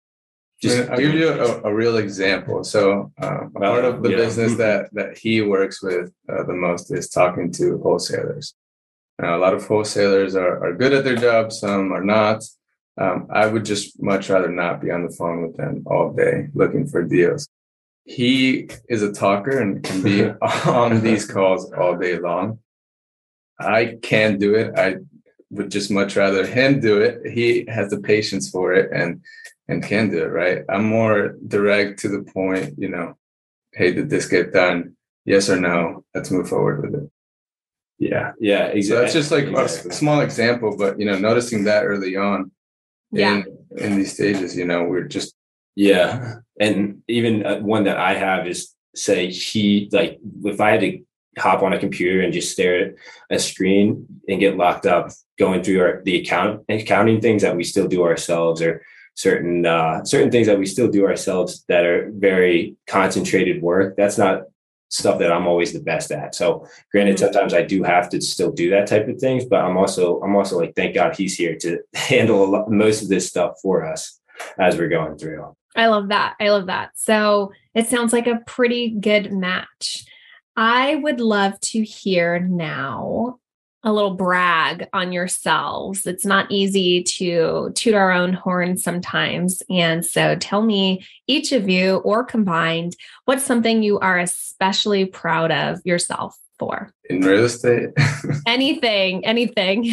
just- 0.61 0.89
I'll 0.91 0.97
give 0.99 1.15
you 1.15 1.29
a, 1.29 1.61
a 1.63 1.73
real 1.73 1.97
example. 1.97 2.63
So, 2.63 3.11
uh, 3.19 3.45
part 3.55 3.83
of 3.83 4.03
the 4.03 4.11
Yeah. 4.11 4.17
business 4.17 4.55
that 4.57 4.89
that 4.93 5.17
he 5.17 5.41
works 5.41 5.81
with 5.81 6.11
uh, 6.31 6.43
the 6.43 6.53
most 6.53 6.91
is 6.91 7.09
talking 7.09 7.51
to 7.53 7.79
wholesalers. 7.81 8.53
Now, 9.19 9.37
a 9.37 9.41
lot 9.45 9.53
of 9.55 9.65
wholesalers 9.65 10.35
are, 10.35 10.63
are 10.65 10.73
good 10.75 10.93
at 10.93 11.03
their 11.03 11.15
job, 11.15 11.51
some 11.51 11.91
are 11.91 12.03
not. 12.03 12.43
Um, 12.97 13.27
I 13.31 13.47
would 13.47 13.65
just 13.65 14.01
much 14.01 14.29
rather 14.29 14.49
not 14.49 14.81
be 14.81 14.91
on 14.91 15.03
the 15.05 15.15
phone 15.15 15.41
with 15.43 15.57
them 15.57 15.83
all 15.85 16.13
day 16.13 16.49
looking 16.53 16.87
for 16.87 17.03
deals. 17.03 17.47
He 18.05 18.69
is 18.89 19.01
a 19.01 19.13
talker 19.13 19.59
and 19.59 19.83
can 19.83 20.01
be 20.01 20.25
on 20.67 21.01
these 21.01 21.25
calls 21.25 21.71
all 21.71 21.97
day 21.97 22.17
long. 22.19 22.59
I 23.59 23.97
can't 24.01 24.39
do 24.39 24.55
it. 24.55 24.77
I 24.77 24.97
would 25.51 25.71
just 25.71 25.91
much 25.91 26.15
rather 26.15 26.45
him 26.45 26.79
do 26.79 26.99
it. 27.01 27.31
He 27.31 27.65
has 27.67 27.89
the 27.91 27.99
patience 27.99 28.49
for 28.49 28.73
it 28.73 28.91
and 28.91 29.21
and 29.67 29.81
can 29.83 30.09
do 30.09 30.17
it, 30.23 30.27
right? 30.31 30.63
I'm 30.67 30.83
more 30.85 31.37
direct 31.47 31.99
to 31.99 32.09
the 32.09 32.23
point, 32.23 32.75
you 32.77 32.89
know, 32.89 33.15
hey, 33.73 33.93
did 33.93 34.09
this 34.09 34.27
get 34.27 34.51
done? 34.51 34.97
Yes 35.23 35.49
or 35.49 35.55
no? 35.55 36.03
Let's 36.13 36.29
move 36.31 36.49
forward 36.49 36.81
with 36.81 37.03
it. 37.03 37.09
yeah, 37.99 38.33
yeah, 38.39 38.67
So 38.67 38.73
exactly. 38.75 38.95
that's 39.01 39.13
just 39.13 39.31
like 39.31 39.45
a 39.45 39.49
Exactly. 39.61 39.91
s- 39.91 39.97
small 39.97 40.19
example, 40.21 40.75
but 40.75 40.99
you 40.99 41.05
know, 41.05 41.17
noticing 41.17 41.63
that 41.65 41.85
early 41.85 42.17
on 42.17 42.51
Yeah. 43.11 43.43
in 43.77 43.77
in 43.77 43.95
these 43.97 44.13
stages, 44.13 44.55
you 44.55 44.65
know, 44.65 44.83
we're 44.83 45.03
just 45.07 45.33
Yeah. 45.75 46.35
And 46.59 47.01
even 47.07 47.43
uh, 47.43 47.59
one 47.59 47.85
that 47.85 47.97
I 47.97 48.13
have 48.13 48.45
is 48.45 48.75
say 48.93 49.31
he, 49.31 49.89
like, 49.91 50.19
if 50.43 50.61
I 50.61 50.71
had 50.71 50.81
to 50.81 50.99
hop 51.39 51.63
on 51.63 51.73
a 51.73 51.79
computer 51.79 52.21
and 52.21 52.31
just 52.31 52.51
stare 52.51 52.75
at 52.85 52.95
a 53.31 53.39
screen 53.39 54.05
and 54.27 54.39
get 54.39 54.57
locked 54.57 54.85
up 54.85 55.09
going 55.39 55.63
through 55.63 55.81
our, 55.81 56.01
the 56.03 56.19
account 56.19 56.61
accounting 56.69 57.19
things 57.19 57.41
that 57.41 57.55
we 57.55 57.63
still 57.63 57.87
do 57.87 58.03
ourselves 58.03 58.61
or 58.61 58.83
certain, 59.15 59.65
uh, 59.65 60.03
certain 60.03 60.29
things 60.29 60.45
that 60.45 60.59
we 60.59 60.67
still 60.67 60.89
do 60.91 61.05
ourselves 61.07 61.65
that 61.67 61.83
are 61.83 62.11
very 62.13 62.75
concentrated 62.85 63.61
work. 63.63 63.95
That's 63.97 64.19
not 64.19 64.43
stuff 64.91 65.17
that 65.19 65.31
I'm 65.31 65.47
always 65.47 65.73
the 65.73 65.79
best 65.79 66.11
at. 66.11 66.35
So 66.35 66.67
granted, 66.91 67.15
Mhm. 67.15 67.19
sometimes 67.19 67.53
I 67.53 67.63
do 67.63 67.81
have 67.83 68.09
to 68.09 68.21
still 68.21 68.51
do 68.51 68.69
that 68.71 68.87
type 68.87 69.07
of 69.07 69.17
things, 69.19 69.45
but 69.45 69.61
I'm 69.63 69.77
also, 69.77 70.19
I'm 70.21 70.35
also 70.35 70.59
like, 70.59 70.75
thank 70.75 70.93
God 70.93 71.15
he's 71.15 71.35
here 71.35 71.55
to 71.57 71.79
handle 71.95 72.43
a 72.43 72.47
lot, 72.47 72.69
most 72.69 73.01
of 73.01 73.07
this 73.09 73.27
stuff 73.27 73.53
for 73.61 73.85
us 73.85 74.19
as 74.59 74.77
we're 74.77 74.89
going 74.89 75.17
through. 75.17 75.55
I 75.75 75.87
love 75.87 76.09
that. 76.09 76.35
I 76.39 76.49
love 76.49 76.67
that. 76.67 76.91
So 76.95 77.53
it 77.73 77.87
sounds 77.87 78.11
like 78.11 78.27
a 78.27 78.41
pretty 78.45 78.89
good 78.89 79.31
match. 79.31 80.05
I 80.57 80.95
would 80.95 81.21
love 81.21 81.57
to 81.61 81.81
hear 81.83 82.39
now 82.39 83.39
a 83.83 83.91
little 83.91 84.13
brag 84.15 84.87
on 84.93 85.11
yourselves. 85.11 86.05
It's 86.05 86.25
not 86.25 86.51
easy 86.51 87.03
to 87.03 87.71
toot 87.75 87.93
our 87.93 88.11
own 88.11 88.33
horn 88.33 88.77
sometimes. 88.77 89.63
And 89.69 90.05
so 90.05 90.35
tell 90.35 90.61
me, 90.61 91.05
each 91.27 91.51
of 91.51 91.67
you 91.67 91.97
or 91.97 92.23
combined, 92.23 92.95
what's 93.25 93.43
something 93.43 93.83
you 93.83 93.99
are 93.99 94.19
especially 94.19 95.05
proud 95.05 95.51
of 95.51 95.79
yourself 95.83 96.37
for? 96.59 96.93
in 97.11 97.21
real 97.21 97.45
estate. 97.45 97.89
Anything, 98.47 99.25
anything. 99.25 99.91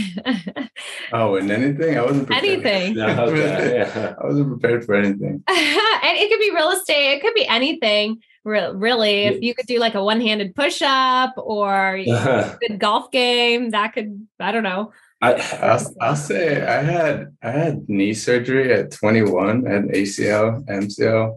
oh, 1.13 1.37
in 1.37 1.51
anything? 1.51 1.99
I 1.99 2.03
wasn't 2.03 2.27
prepared. 2.27 2.45
Anything. 2.45 2.95
No, 2.95 3.25
okay, 3.27 3.79
yeah. 3.79 4.15
I 4.23 4.27
wasn't 4.27 4.49
prepared 4.49 4.85
for 4.85 4.95
anything. 4.95 5.43
and 5.47 6.19
it 6.19 6.31
could 6.31 6.41
be 6.41 6.55
real 6.55 6.71
estate. 6.71 7.15
It 7.15 7.21
could 7.21 7.35
be 7.35 7.47
anything. 7.47 8.21
Re- 8.49 8.73
Really, 8.73 9.25
if 9.25 9.43
you 9.43 9.55
could 9.55 9.67
do 9.67 9.79
like 9.79 9.95
a 9.95 10.03
one-handed 10.03 10.55
push-up 10.55 11.35
or 11.37 11.97
a 11.97 12.57
good 12.61 12.79
golf 12.79 13.11
game, 13.11 13.71
that 13.71 13.93
could 13.93 14.27
I 14.41 14.53
don't 14.53 14.63
know. 14.63 14.93
I, 15.21 15.35
I'll, 15.63 15.95
I'll 16.01 16.17
say 16.17 16.65
I 16.65 16.83
had 16.83 17.37
I 17.43 17.51
had 17.51 17.89
knee 17.89 18.15
surgery 18.15 18.73
at 18.73 18.93
21 18.93 19.67
and 19.67 19.91
ACL 19.91 20.65
MCL 20.67 21.37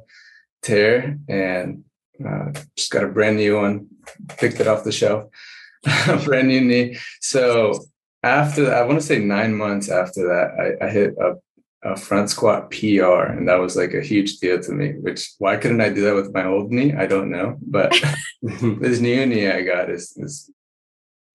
tear 0.61 1.17
and 1.27 1.83
uh, 2.23 2.51
just 2.75 2.91
got 2.91 3.03
a 3.03 3.07
brand 3.07 3.37
new 3.37 3.57
one 3.57 3.87
picked 4.37 4.59
it 4.59 4.67
off 4.67 4.83
the 4.83 4.91
shelf 4.91 5.25
brand 6.25 6.47
new 6.47 6.61
knee. 6.61 6.97
So 7.21 7.85
after 8.23 8.65
that, 8.65 8.77
I 8.77 8.83
want 8.83 8.99
to 8.99 9.05
say 9.05 9.17
nine 9.17 9.55
months 9.55 9.89
after 9.89 10.27
that 10.27 10.77
I, 10.81 10.85
I 10.85 10.89
hit 10.89 11.15
a, 11.19 11.33
a 11.83 11.95
front 11.95 12.29
squat 12.29 12.69
PR 12.69 13.23
and 13.31 13.47
that 13.47 13.59
was 13.59 13.75
like 13.75 13.93
a 13.93 14.01
huge 14.01 14.37
deal 14.37 14.59
to 14.59 14.71
me 14.71 14.93
which 14.99 15.31
why 15.39 15.57
couldn't 15.57 15.81
I 15.81 15.89
do 15.89 16.01
that 16.01 16.15
with 16.15 16.33
my 16.33 16.45
old 16.45 16.71
knee 16.71 16.93
I 16.93 17.07
don't 17.07 17.31
know 17.31 17.57
but 17.61 17.91
this 18.41 18.99
new 18.99 19.25
knee 19.25 19.49
I 19.49 19.61
got 19.63 19.89
is 19.89 20.15
is 20.17 20.51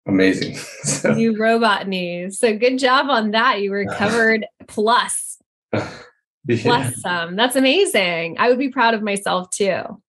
amazing 0.08 0.56
so, 0.84 1.16
You 1.16 1.38
robot 1.38 1.88
knees. 1.88 2.40
So 2.40 2.58
good 2.58 2.78
job 2.78 3.10
on 3.10 3.32
that. 3.32 3.62
You 3.62 3.74
recovered 3.74 4.46
plus 4.68 5.40
yeah. 5.74 6.62
plus 6.62 7.02
some. 7.02 7.36
That's 7.36 7.56
amazing. 7.56 8.38
I 8.40 8.50
would 8.50 8.60
be 8.60 8.70
proud 8.70 8.94
of 8.94 9.02
myself 9.02 9.50
too. 9.50 10.02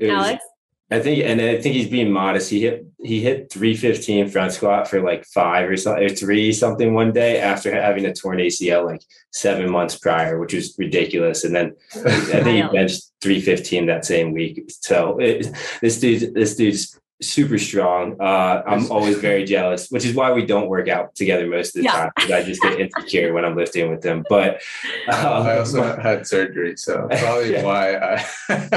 Alex. 0.00 0.44
I 0.92 0.98
think, 0.98 1.24
and 1.24 1.40
I 1.40 1.60
think 1.60 1.76
he's 1.76 1.88
being 1.88 2.10
modest. 2.10 2.50
He 2.50 2.62
hit 2.62 2.84
he 3.02 3.20
hit 3.20 3.50
three 3.50 3.76
fifteen 3.76 4.28
front 4.28 4.52
squat 4.52 4.88
for 4.88 5.00
like 5.00 5.24
five 5.24 5.70
or 5.70 5.76
something, 5.76 6.04
or 6.04 6.08
three 6.08 6.52
something 6.52 6.94
one 6.94 7.12
day 7.12 7.40
after 7.40 7.70
having 7.70 8.06
a 8.06 8.12
torn 8.12 8.38
ACL 8.38 8.86
like 8.86 9.02
seven 9.30 9.70
months 9.70 9.96
prior, 9.96 10.38
which 10.38 10.52
was 10.52 10.74
ridiculous. 10.78 11.44
And 11.44 11.54
then 11.54 11.76
I 11.94 12.42
think 12.42 12.64
he 12.64 12.76
benched 12.76 13.04
three 13.20 13.40
fifteen 13.40 13.86
that 13.86 14.04
same 14.04 14.32
week. 14.32 14.64
So 14.68 15.18
it, 15.18 15.54
this 15.80 16.00
dude, 16.00 16.34
this 16.34 16.56
dude's 16.56 16.98
super 17.22 17.58
strong. 17.58 18.16
Uh, 18.20 18.62
I'm 18.66 18.90
always 18.90 19.18
very 19.30 19.44
jealous, 19.44 19.88
which 19.90 20.04
is 20.04 20.14
why 20.14 20.32
we 20.32 20.46
don't 20.46 20.68
work 20.68 20.88
out 20.88 21.14
together 21.14 21.46
most 21.46 21.76
of 21.76 21.80
the 21.80 21.84
Yeah. 21.84 21.92
time. 21.92 22.10
'cause 22.16 22.30
I 22.30 22.42
just 22.42 22.62
get 22.62 22.80
insecure 22.84 23.32
when 23.34 23.44
I'm 23.44 23.56
lifting 23.56 23.90
with 23.90 24.00
them. 24.00 24.24
But 24.28 24.62
um, 25.08 25.46
I 25.46 25.58
also 25.58 25.96
had 25.98 26.26
surgery, 26.26 26.76
so 26.76 27.06
probably 27.18 27.52
Yeah. 27.52 27.64
why 27.64 27.94
I. 27.96 28.24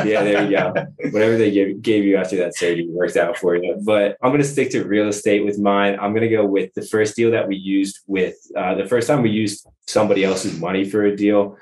Yeah, 0.06 0.24
there 0.24 0.44
you 0.44 0.58
go. 0.58 0.74
whatever 1.12 1.38
they 1.38 1.52
gave, 1.52 1.82
gave 1.82 2.04
you 2.04 2.18
after 2.18 2.36
that 2.38 2.56
surgery 2.56 2.88
worked 2.89 3.18
out 3.18 3.38
for 3.38 3.56
you. 3.56 3.78
But 3.84 4.18
I'm 4.22 4.30
going 4.32 4.41
to 4.41 4.48
stick 4.48 4.70
to 4.72 4.84
real 4.84 5.08
estate 5.08 5.44
with 5.46 5.58
mine. 5.58 5.98
I'm 6.00 6.12
going 6.12 6.28
to 6.30 6.36
go 6.36 6.46
with 6.46 6.74
the 6.74 6.82
first 6.84 7.16
deal 7.16 7.32
that 7.32 7.48
we 7.48 7.56
used 7.56 8.00
with 8.08 8.36
uh, 8.56 8.76
the 8.76 8.86
first 8.86 9.08
time 9.08 9.22
we 9.24 9.30
used 9.32 9.66
somebody 9.88 10.24
else's 10.24 10.60
money 10.60 10.84
for 10.84 11.04
a 11.04 11.16
deal. 11.16 11.58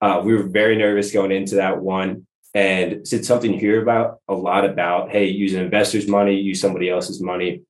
Uh, 0.00 0.22
we 0.24 0.32
were 0.32 0.44
very 0.44 0.76
nervous 0.76 1.10
going 1.12 1.32
into 1.32 1.56
that 1.56 1.80
one. 1.80 2.26
And 2.58 3.06
it's 3.08 3.28
something 3.28 3.52
you 3.52 3.60
hear 3.60 3.80
about 3.80 4.18
a 4.26 4.34
lot 4.34 4.64
about, 4.64 5.12
hey, 5.12 5.26
use 5.26 5.54
an 5.54 5.62
investor's 5.62 6.08
money, 6.08 6.34
use 6.34 6.60
somebody 6.60 6.90
else's 6.90 7.22
money, 7.22 7.62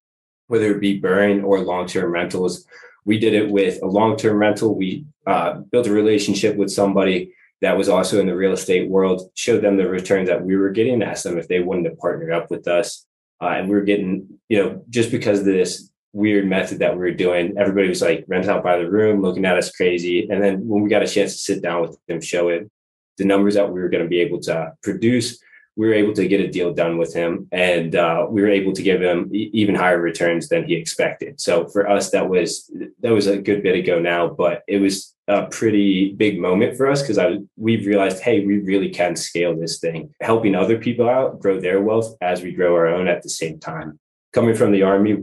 whether 0.46 0.74
it 0.74 0.80
be 0.80 0.98
BRRRR 0.98 1.44
or 1.44 1.60
long-term 1.60 2.10
rentals. 2.10 2.64
We 3.04 3.18
did 3.18 3.34
it 3.34 3.50
with 3.50 3.82
a 3.82 3.86
long-term 3.86 4.38
rental. 4.38 4.74
We 4.74 5.04
uh, 5.26 5.58
built 5.70 5.88
a 5.88 5.92
relationship 5.92 6.56
with 6.56 6.70
somebody 6.70 7.34
that 7.60 7.76
was 7.76 7.90
also 7.90 8.18
in 8.18 8.26
the 8.28 8.34
real 8.34 8.52
estate 8.52 8.88
world, 8.88 9.30
showed 9.34 9.60
them 9.60 9.76
the 9.76 9.86
returns 9.86 10.30
that 10.30 10.42
we 10.42 10.56
were 10.56 10.70
getting, 10.70 11.02
asked 11.02 11.24
them 11.24 11.36
if 11.36 11.48
they 11.48 11.60
wanted 11.60 11.90
to 11.90 11.96
partner 11.96 12.32
up 12.32 12.50
with 12.50 12.66
us. 12.66 13.04
Uh, 13.42 13.48
and 13.48 13.68
we 13.68 13.74
were 13.74 13.82
getting, 13.82 14.40
you 14.48 14.56
know, 14.56 14.82
just 14.88 15.10
because 15.10 15.40
of 15.40 15.44
this 15.44 15.90
weird 16.14 16.46
method 16.46 16.78
that 16.78 16.94
we 16.94 17.00
were 17.00 17.10
doing, 17.10 17.58
everybody 17.58 17.90
was 17.90 18.00
like 18.00 18.24
rent 18.26 18.48
out 18.48 18.64
by 18.64 18.78
the 18.78 18.90
room, 18.90 19.20
looking 19.20 19.44
at 19.44 19.58
us 19.58 19.70
crazy. 19.70 20.30
And 20.30 20.42
then 20.42 20.66
when 20.66 20.82
we 20.82 20.88
got 20.88 21.02
a 21.02 21.06
chance 21.06 21.34
to 21.34 21.38
sit 21.40 21.62
down 21.62 21.82
with 21.82 21.98
them, 22.06 22.22
show 22.22 22.48
it 22.48 22.70
the 23.18 23.24
numbers 23.24 23.54
that 23.54 23.70
we 23.70 23.80
were 23.80 23.88
going 23.88 24.02
to 24.02 24.08
be 24.08 24.20
able 24.20 24.40
to 24.40 24.72
produce, 24.82 25.38
we 25.78 25.86
were 25.86 25.94
able 25.94 26.12
to 26.12 26.26
get 26.26 26.40
a 26.40 26.48
deal 26.48 26.74
done 26.74 26.98
with 26.98 27.14
him 27.14 27.46
and 27.52 27.94
uh, 27.94 28.26
we 28.28 28.42
were 28.42 28.48
able 28.48 28.72
to 28.72 28.82
give 28.82 29.00
him 29.00 29.30
e- 29.32 29.48
even 29.52 29.76
higher 29.76 30.00
returns 30.00 30.48
than 30.48 30.64
he 30.64 30.74
expected. 30.74 31.40
So 31.40 31.68
for 31.68 31.88
us 31.88 32.10
that 32.10 32.28
was 32.28 32.68
that 33.00 33.12
was 33.12 33.28
a 33.28 33.38
good 33.38 33.62
bit 33.62 33.76
ago 33.76 34.00
now 34.00 34.28
but 34.28 34.64
it 34.66 34.78
was 34.78 35.14
a 35.28 35.46
pretty 35.46 36.14
big 36.14 36.40
moment 36.40 36.76
for 36.76 36.90
us 36.90 37.00
because 37.00 37.16
I 37.16 37.38
we 37.56 37.86
realized 37.86 38.20
hey 38.20 38.44
we 38.44 38.58
really 38.58 38.90
can 38.90 39.14
scale 39.14 39.56
this 39.56 39.78
thing 39.78 40.12
helping 40.20 40.56
other 40.56 40.78
people 40.78 41.08
out 41.08 41.38
grow 41.38 41.60
their 41.60 41.80
wealth 41.80 42.16
as 42.20 42.42
we 42.42 42.52
grow 42.52 42.74
our 42.74 42.88
own 42.88 43.06
at 43.06 43.22
the 43.22 43.28
same 43.28 43.60
time. 43.60 44.00
Coming 44.32 44.56
from 44.56 44.72
the 44.72 44.82
army 44.82 45.18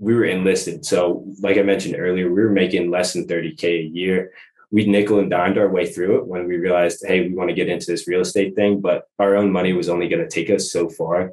we 0.00 0.14
were 0.14 0.24
enlisted. 0.24 0.86
So 0.86 1.24
like 1.40 1.58
i 1.58 1.62
mentioned 1.62 1.96
earlier 1.98 2.32
we 2.32 2.42
were 2.42 2.50
making 2.50 2.90
less 2.90 3.12
than 3.12 3.26
30k 3.26 3.64
a 3.64 3.90
year 3.92 4.32
we 4.70 4.86
nickel 4.86 5.18
and 5.18 5.30
dimed 5.30 5.58
our 5.58 5.68
way 5.68 5.86
through 5.86 6.18
it 6.18 6.26
when 6.26 6.46
we 6.46 6.56
realized, 6.56 7.04
hey, 7.06 7.28
we 7.28 7.34
want 7.34 7.48
to 7.48 7.54
get 7.54 7.68
into 7.68 7.86
this 7.86 8.06
real 8.06 8.20
estate 8.20 8.54
thing, 8.54 8.80
but 8.80 9.04
our 9.18 9.36
own 9.36 9.50
money 9.50 9.72
was 9.72 9.88
only 9.88 10.08
going 10.08 10.22
to 10.22 10.28
take 10.28 10.50
us 10.50 10.70
so 10.70 10.88
far 10.88 11.32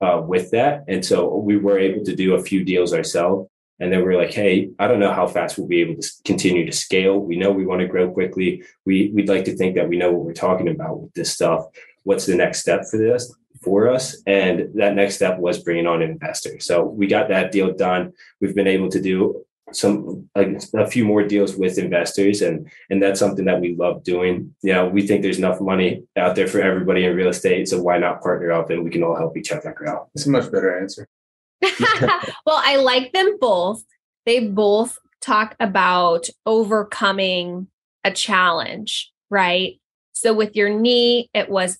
uh, 0.00 0.22
with 0.24 0.50
that. 0.52 0.84
And 0.86 1.04
so 1.04 1.36
we 1.36 1.56
were 1.56 1.78
able 1.78 2.04
to 2.04 2.14
do 2.14 2.34
a 2.34 2.42
few 2.42 2.64
deals 2.64 2.94
ourselves. 2.94 3.50
And 3.80 3.92
then 3.92 4.04
we 4.04 4.14
are 4.14 4.18
like, 4.18 4.32
hey, 4.32 4.70
I 4.78 4.88
don't 4.88 5.00
know 5.00 5.12
how 5.12 5.26
fast 5.26 5.56
we'll 5.56 5.68
be 5.68 5.80
able 5.80 6.00
to 6.00 6.08
continue 6.24 6.66
to 6.66 6.72
scale. 6.72 7.18
We 7.18 7.36
know 7.36 7.50
we 7.50 7.66
want 7.66 7.80
to 7.80 7.86
grow 7.86 8.10
quickly. 8.10 8.64
We, 8.84 9.10
we'd 9.14 9.28
like 9.28 9.44
to 9.44 9.56
think 9.56 9.76
that 9.76 9.88
we 9.88 9.96
know 9.96 10.12
what 10.12 10.24
we're 10.24 10.32
talking 10.32 10.68
about 10.68 11.00
with 11.00 11.14
this 11.14 11.32
stuff. 11.32 11.66
What's 12.02 12.26
the 12.26 12.34
next 12.34 12.60
step 12.60 12.86
for 12.90 12.96
this? 12.96 13.32
for 13.62 13.88
us. 13.88 14.16
And 14.26 14.70
that 14.74 14.94
next 14.94 15.16
step 15.16 15.38
was 15.38 15.62
bringing 15.62 15.86
on 15.86 16.02
an 16.02 16.10
investor. 16.10 16.60
So 16.60 16.84
we 16.84 17.06
got 17.06 17.28
that 17.28 17.52
deal 17.52 17.74
done. 17.74 18.12
We've 18.40 18.54
been 18.54 18.66
able 18.66 18.88
to 18.90 19.00
do 19.00 19.44
some 19.72 20.28
like 20.34 20.60
a 20.74 20.86
few 20.86 21.04
more 21.04 21.22
deals 21.22 21.56
with 21.56 21.78
investors 21.78 22.42
and 22.42 22.70
and 22.90 23.02
that's 23.02 23.20
something 23.20 23.44
that 23.44 23.60
we 23.60 23.74
love 23.74 24.02
doing. 24.02 24.54
You 24.62 24.72
know 24.72 24.88
we 24.88 25.06
think 25.06 25.22
there's 25.22 25.38
enough 25.38 25.60
money 25.60 26.04
out 26.16 26.36
there 26.36 26.46
for 26.48 26.60
everybody 26.60 27.04
in 27.04 27.16
real 27.16 27.28
estate 27.28 27.68
so 27.68 27.82
why 27.82 27.98
not 27.98 28.22
partner 28.22 28.52
up 28.52 28.70
and 28.70 28.84
we 28.84 28.90
can 28.90 29.02
all 29.02 29.16
help 29.16 29.36
each 29.36 29.52
other 29.52 29.74
out 29.88 30.08
it's 30.14 30.26
a 30.26 30.30
much 30.30 30.50
better 30.50 30.78
answer. 30.78 31.06
Well 32.46 32.60
i 32.64 32.76
like 32.76 33.12
them 33.12 33.38
both. 33.40 33.82
They 34.26 34.46
both 34.46 34.98
talk 35.20 35.56
about 35.60 36.28
overcoming 36.46 37.68
a 38.04 38.10
challenge 38.10 39.12
right? 39.30 39.80
So 40.12 40.32
with 40.32 40.56
your 40.56 40.70
knee 40.70 41.30
it 41.34 41.48
was 41.48 41.78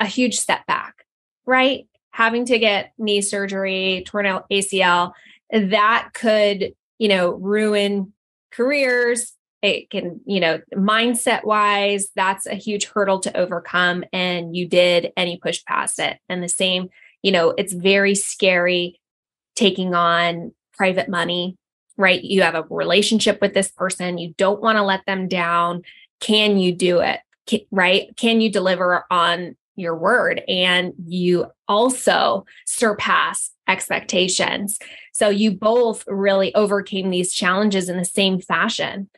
a 0.00 0.06
huge 0.06 0.38
step 0.38 0.66
back 0.66 0.94
right? 1.46 1.86
Having 2.10 2.46
to 2.46 2.58
get 2.58 2.92
knee 2.96 3.20
surgery 3.20 4.04
torn 4.06 4.26
out 4.26 4.48
acl 4.50 5.12
that 5.50 6.10
could 6.14 6.74
you 7.04 7.08
know, 7.08 7.32
ruin 7.32 8.14
careers. 8.50 9.34
It 9.60 9.90
can, 9.90 10.22
you 10.24 10.40
know, 10.40 10.62
mindset 10.72 11.44
wise, 11.44 12.08
that's 12.16 12.46
a 12.46 12.54
huge 12.54 12.86
hurdle 12.86 13.20
to 13.20 13.36
overcome. 13.36 14.04
And 14.10 14.56
you 14.56 14.66
did, 14.66 15.12
and 15.14 15.30
you 15.30 15.36
pushed 15.38 15.66
past 15.66 15.98
it. 15.98 16.16
And 16.30 16.42
the 16.42 16.48
same, 16.48 16.88
you 17.22 17.30
know, 17.30 17.50
it's 17.58 17.74
very 17.74 18.14
scary 18.14 18.98
taking 19.54 19.94
on 19.94 20.54
private 20.72 21.10
money, 21.10 21.58
right? 21.98 22.24
You 22.24 22.40
have 22.40 22.54
a 22.54 22.64
relationship 22.70 23.38
with 23.42 23.52
this 23.52 23.70
person, 23.70 24.16
you 24.16 24.32
don't 24.38 24.62
want 24.62 24.78
to 24.78 24.82
let 24.82 25.04
them 25.04 25.28
down. 25.28 25.82
Can 26.20 26.56
you 26.56 26.72
do 26.72 27.00
it? 27.00 27.20
Can, 27.46 27.60
right? 27.70 28.16
Can 28.16 28.40
you 28.40 28.50
deliver 28.50 29.04
on 29.10 29.56
your 29.76 29.96
word? 29.96 30.42
And 30.48 30.92
you 31.06 31.46
also 31.68 32.44
surpass 32.66 33.50
expectations. 33.68 34.78
So 35.12 35.28
you 35.28 35.52
both 35.52 36.04
really 36.06 36.54
overcame 36.54 37.10
these 37.10 37.32
challenges 37.32 37.88
in 37.88 37.96
the 37.96 38.04
same 38.04 38.40
fashion. 38.40 39.08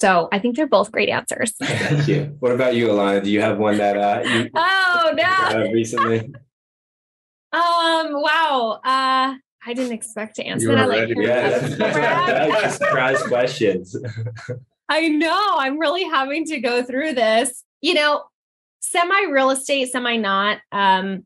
So 0.00 0.28
I 0.32 0.40
think 0.40 0.56
they're 0.56 0.66
both 0.66 0.90
great 0.90 1.08
answers. 1.08 1.52
Thank 1.62 2.08
you. 2.08 2.36
What 2.40 2.52
about 2.52 2.74
you, 2.74 2.88
Alana? 2.88 3.22
Do 3.22 3.30
you 3.30 3.40
have 3.40 3.58
one 3.58 3.78
that 3.78 3.96
uh, 3.96 4.28
you 4.28 4.50
oh 4.54 5.14
no 5.16 5.70
recently? 5.70 6.20
um. 7.52 8.12
Wow. 8.12 8.80
Uh. 8.84 9.36
I 9.64 9.74
didn't 9.74 9.92
expect 9.92 10.34
to 10.36 10.44
answer 10.44 10.74
that. 10.74 10.88
Like, 10.88 11.08
yeah, 11.16 12.68
surprise 12.68 13.22
questions. 13.22 13.96
I 14.88 15.06
know. 15.06 15.54
I'm 15.56 15.78
really 15.78 16.02
having 16.02 16.44
to 16.46 16.58
go 16.58 16.82
through 16.82 17.12
this. 17.12 17.62
You 17.80 17.94
know, 17.94 18.24
semi 18.82 19.30
real 19.30 19.50
estate, 19.50 19.90
semi 19.90 20.16
not. 20.16 20.58
Um, 20.70 21.24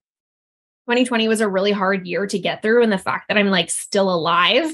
2020 0.87 1.27
was 1.27 1.41
a 1.41 1.49
really 1.49 1.73
hard 1.73 2.07
year 2.07 2.27
to 2.29 2.39
get 2.39 2.63
through. 2.63 2.83
And 2.83 2.93
the 2.93 2.99
fact 2.99 3.27
that 3.29 3.37
I'm 3.37 3.49
like 3.49 3.71
still 3.71 4.13
alive 4.13 4.73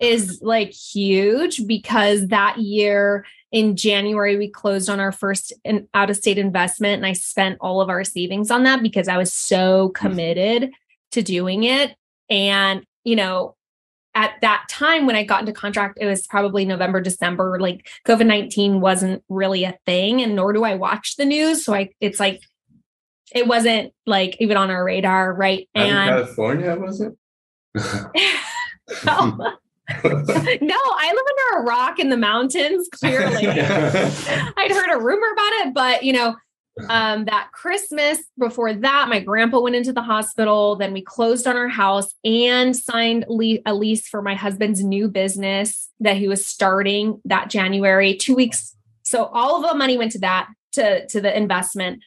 is 0.00 0.40
like 0.42 0.72
huge 0.72 1.64
because 1.68 2.26
that 2.28 2.58
year 2.58 3.24
in 3.52 3.76
January, 3.76 4.36
we 4.36 4.48
closed 4.48 4.90
on 4.90 4.98
our 4.98 5.12
first 5.12 5.52
out 5.94 6.10
of 6.10 6.16
state 6.16 6.38
investment. 6.38 6.96
And 6.96 7.06
I 7.06 7.12
spent 7.12 7.58
all 7.60 7.80
of 7.80 7.88
our 7.88 8.02
savings 8.02 8.50
on 8.50 8.64
that 8.64 8.82
because 8.82 9.06
I 9.06 9.18
was 9.18 9.32
so 9.32 9.90
mm. 9.90 9.94
committed 9.94 10.72
to 11.12 11.22
doing 11.22 11.62
it. 11.62 11.94
And, 12.28 12.84
you 13.04 13.14
know, 13.14 13.54
at 14.14 14.34
that 14.42 14.66
time 14.68 15.06
when 15.06 15.16
I 15.16 15.24
got 15.24 15.40
into 15.40 15.52
contract, 15.52 15.98
it 16.00 16.06
was 16.06 16.26
probably 16.26 16.64
November, 16.64 17.00
December. 17.00 17.58
Like 17.58 17.88
COVID 18.06 18.26
19 18.26 18.80
wasn't 18.80 19.22
really 19.28 19.64
a 19.64 19.78
thing, 19.86 20.20
and 20.20 20.36
nor 20.36 20.52
do 20.52 20.64
I 20.64 20.74
watch 20.74 21.16
the 21.16 21.24
news. 21.24 21.64
So 21.64 21.74
I, 21.74 21.90
it's 22.00 22.20
like 22.20 22.40
it 23.34 23.46
wasn't 23.46 23.92
like 24.06 24.36
even 24.40 24.56
on 24.56 24.70
our 24.70 24.84
radar, 24.84 25.32
right? 25.32 25.68
And 25.74 26.08
California, 26.08 26.76
was 26.76 27.00
it? 27.00 27.12
no. 29.06 29.56
no, 30.04 30.04
I 30.04 31.12
live 31.14 31.26
under 31.54 31.58
a 31.58 31.62
rock 31.64 31.98
in 31.98 32.08
the 32.08 32.16
mountains, 32.16 32.88
clearly. 32.92 33.46
I'd 33.46 34.70
heard 34.70 34.94
a 34.94 35.00
rumor 35.02 35.32
about 35.32 35.52
it, 35.66 35.74
but 35.74 36.02
you 36.02 36.12
know, 36.12 36.36
um, 36.88 37.26
that 37.26 37.50
Christmas 37.52 38.18
before 38.38 38.72
that, 38.72 39.08
my 39.08 39.20
grandpa 39.20 39.60
went 39.60 39.76
into 39.76 39.92
the 39.92 40.02
hospital. 40.02 40.76
Then 40.76 40.92
we 40.92 41.02
closed 41.02 41.46
on 41.46 41.56
our 41.56 41.68
house 41.68 42.14
and 42.24 42.74
signed 42.74 43.26
le- 43.28 43.58
a 43.66 43.74
lease 43.74 44.08
for 44.08 44.22
my 44.22 44.34
husband's 44.34 44.82
new 44.82 45.08
business 45.08 45.90
that 46.00 46.16
he 46.16 46.28
was 46.28 46.46
starting 46.46 47.20
that 47.26 47.50
January, 47.50 48.16
two 48.16 48.34
weeks. 48.34 48.74
So 49.02 49.26
all 49.26 49.62
of 49.62 49.70
the 49.70 49.76
money 49.76 49.98
went 49.98 50.12
to 50.12 50.20
that, 50.20 50.48
to, 50.72 51.06
to 51.08 51.20
the 51.20 51.36
investment. 51.36 52.02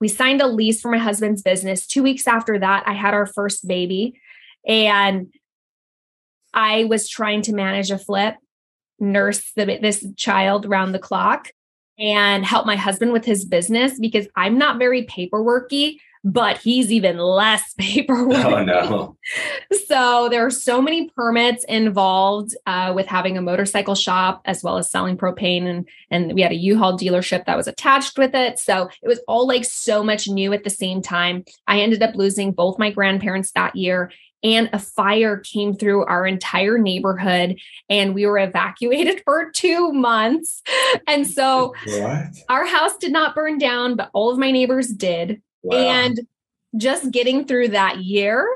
We 0.00 0.08
signed 0.08 0.40
a 0.40 0.46
lease 0.46 0.80
for 0.80 0.90
my 0.90 0.98
husband's 0.98 1.42
business. 1.42 1.86
Two 1.86 2.02
weeks 2.02 2.26
after 2.26 2.58
that, 2.58 2.84
I 2.86 2.94
had 2.94 3.14
our 3.14 3.26
first 3.26 3.68
baby. 3.68 4.20
And 4.66 5.32
I 6.54 6.84
was 6.84 7.08
trying 7.08 7.42
to 7.42 7.54
manage 7.54 7.90
a 7.90 7.98
flip, 7.98 8.36
nurse 8.98 9.52
the, 9.56 9.78
this 9.80 10.06
child 10.16 10.66
round 10.66 10.94
the 10.94 10.98
clock, 10.98 11.50
and 11.98 12.44
help 12.44 12.66
my 12.66 12.76
husband 12.76 13.12
with 13.12 13.24
his 13.24 13.44
business 13.44 13.98
because 13.98 14.26
I'm 14.36 14.58
not 14.58 14.78
very 14.78 15.04
paperworky 15.06 15.98
but 16.26 16.58
he's 16.58 16.90
even 16.90 17.18
less 17.18 17.72
paperwork. 17.78 18.44
Oh 18.44 18.62
no! 18.62 19.16
so 19.86 20.28
there 20.28 20.44
are 20.44 20.50
so 20.50 20.82
many 20.82 21.08
permits 21.10 21.64
involved 21.64 22.54
uh, 22.66 22.92
with 22.94 23.06
having 23.06 23.38
a 23.38 23.42
motorcycle 23.42 23.94
shop 23.94 24.42
as 24.44 24.62
well 24.62 24.76
as 24.76 24.90
selling 24.90 25.16
propane, 25.16 25.66
and 25.66 25.88
and 26.10 26.34
we 26.34 26.42
had 26.42 26.50
a 26.50 26.56
U-Haul 26.56 26.98
dealership 26.98 27.46
that 27.46 27.56
was 27.56 27.68
attached 27.68 28.18
with 28.18 28.34
it. 28.34 28.58
So 28.58 28.90
it 29.02 29.08
was 29.08 29.20
all 29.28 29.46
like 29.46 29.64
so 29.64 30.02
much 30.02 30.28
new 30.28 30.52
at 30.52 30.64
the 30.64 30.70
same 30.70 31.00
time. 31.00 31.44
I 31.68 31.80
ended 31.80 32.02
up 32.02 32.16
losing 32.16 32.50
both 32.52 32.78
my 32.78 32.90
grandparents 32.90 33.52
that 33.52 33.76
year. 33.76 34.10
And 34.46 34.70
a 34.72 34.78
fire 34.78 35.38
came 35.38 35.74
through 35.74 36.04
our 36.04 36.24
entire 36.24 36.78
neighborhood, 36.78 37.58
and 37.90 38.14
we 38.14 38.26
were 38.26 38.38
evacuated 38.38 39.22
for 39.24 39.50
two 39.50 39.92
months. 39.92 40.62
And 41.08 41.26
so 41.26 41.74
what? 41.84 42.26
our 42.48 42.64
house 42.64 42.96
did 42.96 43.10
not 43.10 43.34
burn 43.34 43.58
down, 43.58 43.96
but 43.96 44.08
all 44.14 44.30
of 44.30 44.38
my 44.38 44.52
neighbors 44.52 44.86
did. 44.86 45.42
Wow. 45.64 45.76
And 45.76 46.20
just 46.76 47.10
getting 47.10 47.44
through 47.44 47.68
that 47.68 48.04
year, 48.04 48.46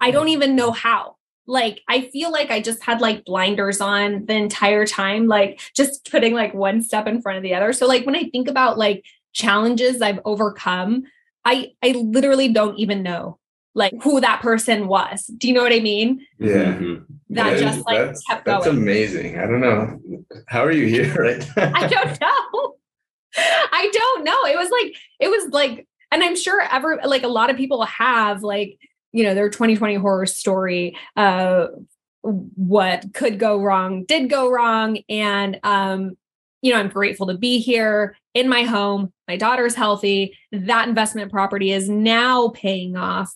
I 0.00 0.10
don't 0.10 0.28
even 0.28 0.56
know 0.56 0.72
how. 0.72 1.14
Like, 1.46 1.82
I 1.88 2.02
feel 2.10 2.32
like 2.32 2.50
I 2.50 2.60
just 2.60 2.82
had 2.82 3.00
like 3.00 3.24
blinders 3.24 3.80
on 3.80 4.26
the 4.26 4.34
entire 4.34 4.86
time, 4.86 5.28
like 5.28 5.60
just 5.76 6.10
putting 6.10 6.34
like 6.34 6.52
one 6.52 6.82
step 6.82 7.06
in 7.06 7.22
front 7.22 7.36
of 7.36 7.44
the 7.44 7.54
other. 7.54 7.72
So, 7.72 7.86
like, 7.86 8.04
when 8.06 8.16
I 8.16 8.24
think 8.24 8.48
about 8.48 8.76
like 8.76 9.04
challenges 9.32 10.02
I've 10.02 10.18
overcome, 10.24 11.04
I 11.44 11.70
I 11.80 11.92
literally 11.92 12.48
don't 12.48 12.76
even 12.76 13.04
know 13.04 13.38
like 13.74 13.94
who 14.02 14.20
that 14.20 14.40
person 14.40 14.88
was. 14.88 15.26
Do 15.26 15.48
you 15.48 15.54
know 15.54 15.62
what 15.62 15.72
I 15.72 15.80
mean? 15.80 16.26
Yeah. 16.38 16.74
Mm-hmm. 16.74 17.12
That 17.30 17.52
yeah, 17.52 17.58
just 17.58 17.86
like 17.86 17.98
that's, 17.98 18.24
kept 18.24 18.44
going. 18.44 18.58
That's 18.60 18.66
amazing. 18.68 19.38
I 19.38 19.46
don't 19.46 19.60
know. 19.60 20.00
How 20.46 20.64
are 20.64 20.72
you 20.72 20.86
here 20.86 21.14
right 21.14 21.46
now? 21.56 21.72
I 21.76 21.86
don't 21.86 22.20
know. 22.20 22.74
I 23.36 23.90
don't 23.92 24.24
know. 24.24 24.44
It 24.46 24.56
was 24.56 24.70
like 24.70 24.96
it 25.20 25.28
was 25.28 25.52
like 25.52 25.86
and 26.10 26.22
i'm 26.22 26.36
sure 26.36 26.60
ever 26.60 27.00
like 27.04 27.22
a 27.22 27.28
lot 27.28 27.50
of 27.50 27.56
people 27.56 27.82
have 27.84 28.42
like 28.42 28.78
you 29.12 29.24
know 29.24 29.34
their 29.34 29.48
2020 29.48 29.96
horror 29.96 30.26
story 30.26 30.96
uh 31.16 31.66
what 32.22 33.04
could 33.14 33.38
go 33.38 33.60
wrong 33.60 34.04
did 34.04 34.28
go 34.28 34.50
wrong 34.50 34.98
and 35.08 35.58
um 35.62 36.16
you 36.62 36.72
know 36.72 36.78
i'm 36.78 36.88
grateful 36.88 37.26
to 37.26 37.34
be 37.34 37.58
here 37.58 38.16
in 38.34 38.48
my 38.48 38.62
home 38.62 39.12
my 39.26 39.36
daughter's 39.36 39.74
healthy 39.74 40.36
that 40.52 40.88
investment 40.88 41.30
property 41.30 41.72
is 41.72 41.88
now 41.88 42.48
paying 42.48 42.96
off 42.96 43.32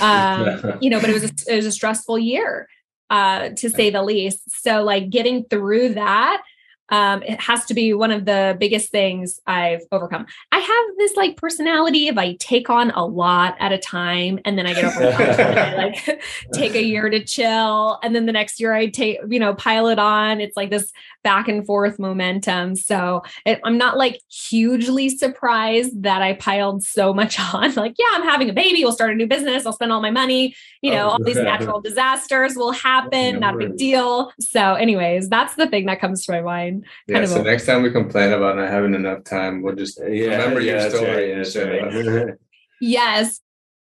um 0.00 0.78
you 0.80 0.90
know 0.90 1.00
but 1.00 1.10
it 1.10 1.12
was 1.12 1.24
a, 1.24 1.52
it 1.52 1.56
was 1.56 1.66
a 1.66 1.72
stressful 1.72 2.18
year 2.18 2.68
uh 3.10 3.50
to 3.50 3.70
say 3.70 3.90
the 3.90 4.02
least 4.02 4.62
so 4.62 4.82
like 4.82 5.10
getting 5.10 5.44
through 5.44 5.90
that 5.94 6.42
um, 6.88 7.22
it 7.22 7.40
has 7.40 7.64
to 7.66 7.74
be 7.74 7.92
one 7.94 8.12
of 8.12 8.24
the 8.24 8.56
biggest 8.58 8.90
things 8.90 9.40
I've 9.46 9.82
overcome. 9.90 10.26
I 10.52 10.58
have 10.58 10.96
this 10.98 11.16
like 11.16 11.36
personality 11.36 12.08
if 12.08 12.16
I 12.16 12.34
take 12.38 12.70
on 12.70 12.90
a 12.92 13.04
lot 13.04 13.56
at 13.58 13.72
a 13.72 13.78
time 13.78 14.38
and 14.44 14.56
then 14.56 14.66
I 14.66 14.74
get 14.74 14.84
overwhelmed. 14.96 15.40
I 15.40 15.74
like 15.74 16.22
take 16.52 16.74
a 16.74 16.82
year 16.82 17.08
to 17.10 17.24
chill. 17.24 17.98
And 18.02 18.14
then 18.14 18.26
the 18.26 18.32
next 18.32 18.60
year 18.60 18.72
I 18.72 18.86
take, 18.86 19.18
you 19.28 19.40
know, 19.40 19.54
pile 19.54 19.88
it 19.88 19.98
on. 19.98 20.40
It's 20.40 20.56
like 20.56 20.70
this 20.70 20.92
back 21.26 21.48
and 21.48 21.66
forth 21.66 21.98
momentum. 21.98 22.76
So 22.76 23.20
it, 23.44 23.58
I'm 23.64 23.76
not 23.76 23.96
like 23.96 24.20
hugely 24.30 25.08
surprised 25.08 26.04
that 26.04 26.22
I 26.22 26.34
piled 26.34 26.84
so 26.84 27.12
much 27.12 27.36
on. 27.52 27.74
Like, 27.74 27.96
yeah, 27.98 28.06
I'm 28.12 28.22
having 28.22 28.48
a 28.48 28.52
baby. 28.52 28.84
We'll 28.84 28.92
start 28.92 29.10
a 29.10 29.14
new 29.16 29.26
business. 29.26 29.66
I'll 29.66 29.72
spend 29.72 29.90
all 29.90 30.00
my 30.00 30.12
money. 30.12 30.54
You 30.82 30.92
oh, 30.92 30.94
know, 30.94 31.06
oh, 31.06 31.10
all 31.10 31.24
these 31.24 31.34
natural 31.34 31.80
disasters 31.80 32.54
will 32.54 32.70
happen. 32.70 33.40
not 33.40 33.56
a 33.56 33.58
big 33.58 33.76
deal. 33.76 34.30
So, 34.38 34.74
anyways, 34.74 35.28
that's 35.28 35.56
the 35.56 35.66
thing 35.66 35.86
that 35.86 36.00
comes 36.00 36.24
to 36.26 36.30
my 36.30 36.42
mind. 36.42 36.86
Yeah. 37.08 37.24
so 37.24 37.40
a- 37.40 37.42
next 37.42 37.66
time 37.66 37.82
we 37.82 37.90
complain 37.90 38.32
about 38.32 38.54
not 38.54 38.68
having 38.68 38.94
enough 38.94 39.24
time, 39.24 39.62
we'll 39.62 39.74
just 39.74 39.98
yeah, 39.98 40.26
remember 40.26 40.60
yeah, 40.60 40.82
your 40.82 41.44
story. 41.44 41.74
Right, 41.82 42.06
right. 42.06 42.34
yes. 42.80 43.40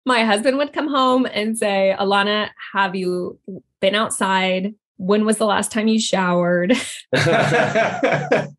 My 0.04 0.24
husband 0.24 0.56
would 0.56 0.72
come 0.72 0.88
home 0.88 1.24
and 1.24 1.56
say, 1.56 1.94
Alana, 1.96 2.48
have 2.72 2.96
you 2.96 3.38
been 3.80 3.94
outside? 3.94 4.74
When 4.98 5.24
was 5.24 5.38
the 5.38 5.46
last 5.46 5.72
time 5.72 5.88
you 5.88 5.98
showered? 6.00 6.72
I'd 7.14 8.52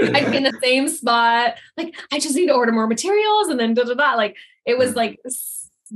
be 0.00 0.36
in 0.36 0.42
the 0.42 0.58
same 0.62 0.88
spot. 0.88 1.54
Like, 1.76 1.94
I 2.12 2.18
just 2.18 2.34
need 2.34 2.46
to 2.46 2.54
order 2.54 2.72
more 2.72 2.86
materials. 2.86 3.48
And 3.48 3.60
then 3.60 3.74
da 3.74 3.84
da 3.84 3.94
da. 3.94 4.14
Like, 4.14 4.36
it 4.64 4.76
was 4.76 4.92
mm. 4.92 4.96
like 4.96 5.20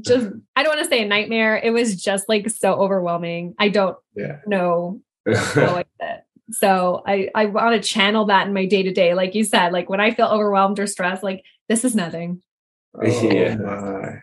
just, 0.00 0.26
I 0.54 0.62
don't 0.62 0.76
want 0.76 0.84
to 0.84 0.88
say 0.88 1.02
a 1.02 1.08
nightmare. 1.08 1.56
It 1.56 1.70
was 1.70 2.00
just 2.00 2.28
like 2.28 2.48
so 2.50 2.74
overwhelming. 2.74 3.54
I 3.58 3.70
don't 3.70 3.96
yeah. 4.14 4.40
know 4.46 5.00
like 5.26 5.88
that. 6.00 6.26
So 6.52 7.02
I, 7.06 7.30
I 7.34 7.46
want 7.46 7.80
to 7.80 7.88
channel 7.88 8.26
that 8.26 8.46
in 8.46 8.52
my 8.52 8.66
day 8.66 8.82
to 8.82 8.92
day. 8.92 9.14
Like 9.14 9.34
you 9.34 9.44
said, 9.44 9.72
like 9.72 9.88
when 9.88 10.00
I 10.00 10.12
feel 10.12 10.26
overwhelmed 10.26 10.78
or 10.78 10.86
stressed, 10.86 11.22
like 11.22 11.44
this 11.68 11.84
is 11.84 11.94
nothing. 11.94 12.42
Oh, 12.92 13.06
yeah. 13.06 14.16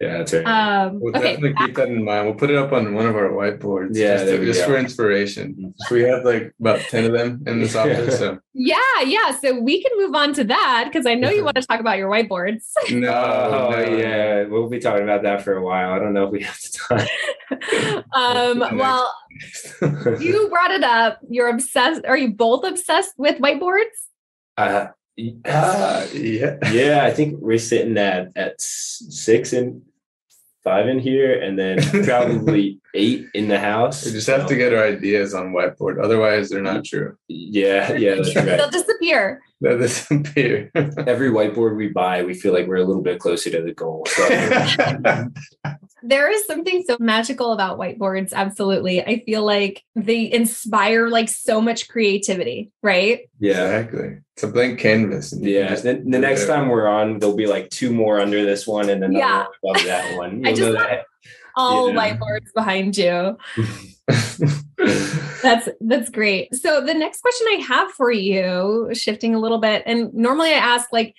Yeah, 0.00 0.18
that's 0.18 0.32
right. 0.32 0.44
Um, 0.46 1.00
we'll 1.00 1.16
okay. 1.16 1.34
definitely 1.34 1.54
keep 1.66 1.74
that 1.74 1.88
in 1.88 2.04
mind. 2.04 2.26
We'll 2.26 2.36
put 2.36 2.50
it 2.50 2.56
up 2.56 2.72
on 2.72 2.94
one 2.94 3.06
of 3.06 3.16
our 3.16 3.30
whiteboards. 3.30 3.96
Yeah, 3.96 4.18
just, 4.18 4.26
to, 4.26 4.44
just 4.44 4.64
for 4.64 4.76
inspiration. 4.76 5.74
So 5.76 5.94
we 5.96 6.02
have 6.02 6.24
like 6.24 6.54
about 6.60 6.78
10 6.82 7.06
of 7.06 7.12
them 7.12 7.42
in 7.48 7.58
this 7.58 7.74
office. 7.76 8.16
So 8.16 8.38
yeah, 8.54 8.76
yeah. 9.04 9.36
So 9.40 9.58
we 9.58 9.82
can 9.82 9.90
move 9.96 10.14
on 10.14 10.32
to 10.34 10.44
that 10.44 10.84
because 10.86 11.04
I 11.04 11.14
know 11.14 11.30
you 11.30 11.42
want 11.42 11.56
to 11.56 11.62
talk 11.62 11.80
about 11.80 11.98
your 11.98 12.10
whiteboards. 12.10 12.62
No, 12.90 13.12
oh, 13.12 13.70
no, 13.70 13.96
yeah. 13.96 14.44
We'll 14.44 14.68
be 14.68 14.78
talking 14.78 15.02
about 15.02 15.22
that 15.22 15.42
for 15.42 15.56
a 15.56 15.62
while. 15.62 15.92
I 15.92 15.98
don't 15.98 16.14
know 16.14 16.24
if 16.24 16.30
we 16.30 16.42
have 16.42 16.58
to 16.58 16.72
talk. 16.72 18.04
um, 18.14 18.78
well, 18.78 19.12
you 20.20 20.48
brought 20.48 20.70
it 20.70 20.82
up. 20.82 21.18
You're 21.28 21.48
obsessed. 21.48 22.04
Are 22.06 22.16
you 22.16 22.32
both 22.32 22.64
obsessed 22.64 23.14
with 23.18 23.38
whiteboards? 23.40 23.84
Uh, 24.56 24.88
uh, 25.44 26.06
yeah, 26.12 26.56
yeah. 26.70 27.04
I 27.04 27.10
think 27.10 27.38
we're 27.40 27.58
sitting 27.58 27.98
at 27.98 28.28
at 28.36 28.60
six 28.60 29.52
and 29.52 29.82
five 30.64 30.88
in 30.88 30.98
here, 30.98 31.40
and 31.40 31.58
then 31.58 31.78
probably 32.04 32.80
eight 32.94 33.26
in 33.34 33.48
the 33.48 33.58
house. 33.58 34.04
We 34.04 34.12
just 34.12 34.26
have 34.26 34.46
to 34.46 34.56
get 34.56 34.74
our 34.74 34.84
ideas 34.84 35.34
on 35.34 35.52
whiteboard, 35.52 36.02
otherwise 36.02 36.50
they're 36.50 36.62
not 36.62 36.84
true. 36.84 37.16
Yeah, 37.28 37.92
yeah, 37.92 38.16
that's 38.16 38.34
right. 38.34 38.44
They'll 38.44 38.70
disappear. 38.70 39.40
They'll 39.60 39.78
disappear. 39.78 40.70
Every 40.74 41.30
whiteboard 41.30 41.76
we 41.76 41.88
buy, 41.88 42.22
we 42.22 42.34
feel 42.34 42.52
like 42.52 42.66
we're 42.66 42.76
a 42.76 42.84
little 42.84 43.02
bit 43.02 43.18
closer 43.18 43.50
to 43.50 43.62
the 43.62 43.74
goal. 43.74 44.06
So. 44.06 44.28
there 46.02 46.30
is 46.30 46.46
something 46.46 46.84
so 46.86 46.96
magical 47.00 47.52
about 47.52 47.78
whiteboards. 47.78 48.32
Absolutely, 48.32 49.02
I 49.02 49.22
feel 49.24 49.44
like 49.44 49.84
they 49.94 50.30
inspire 50.30 51.08
like 51.08 51.28
so 51.28 51.60
much 51.60 51.88
creativity, 51.88 52.70
right? 52.82 53.20
Yeah, 53.40 53.78
exactly. 53.78 54.18
It's 54.38 54.44
a 54.44 54.46
blank 54.46 54.78
canvas. 54.78 55.34
Yeah. 55.36 55.74
The, 55.74 55.94
the 55.94 56.18
next 56.20 56.46
time 56.46 56.68
we're 56.68 56.86
on, 56.86 57.18
there'll 57.18 57.34
be 57.34 57.48
like 57.48 57.70
two 57.70 57.92
more 57.92 58.20
under 58.20 58.44
this 58.44 58.68
one 58.68 58.88
and 58.88 59.02
another 59.02 59.18
yeah. 59.18 59.46
one 59.60 59.74
above 59.74 59.86
that 59.86 60.16
one. 60.16 60.46
I 60.46 60.52
just 60.52 60.78
that, 60.78 61.06
all 61.56 61.90
whiteboards 61.90 62.54
behind 62.54 62.96
you. 62.96 63.36
that's 65.42 65.68
that's 65.80 66.08
great. 66.10 66.54
So 66.54 66.80
the 66.80 66.94
next 66.94 67.20
question 67.20 67.48
I 67.50 67.64
have 67.66 67.90
for 67.90 68.12
you, 68.12 68.90
shifting 68.92 69.34
a 69.34 69.40
little 69.40 69.58
bit, 69.58 69.82
and 69.86 70.14
normally 70.14 70.50
I 70.50 70.58
ask 70.58 70.92
like, 70.92 71.16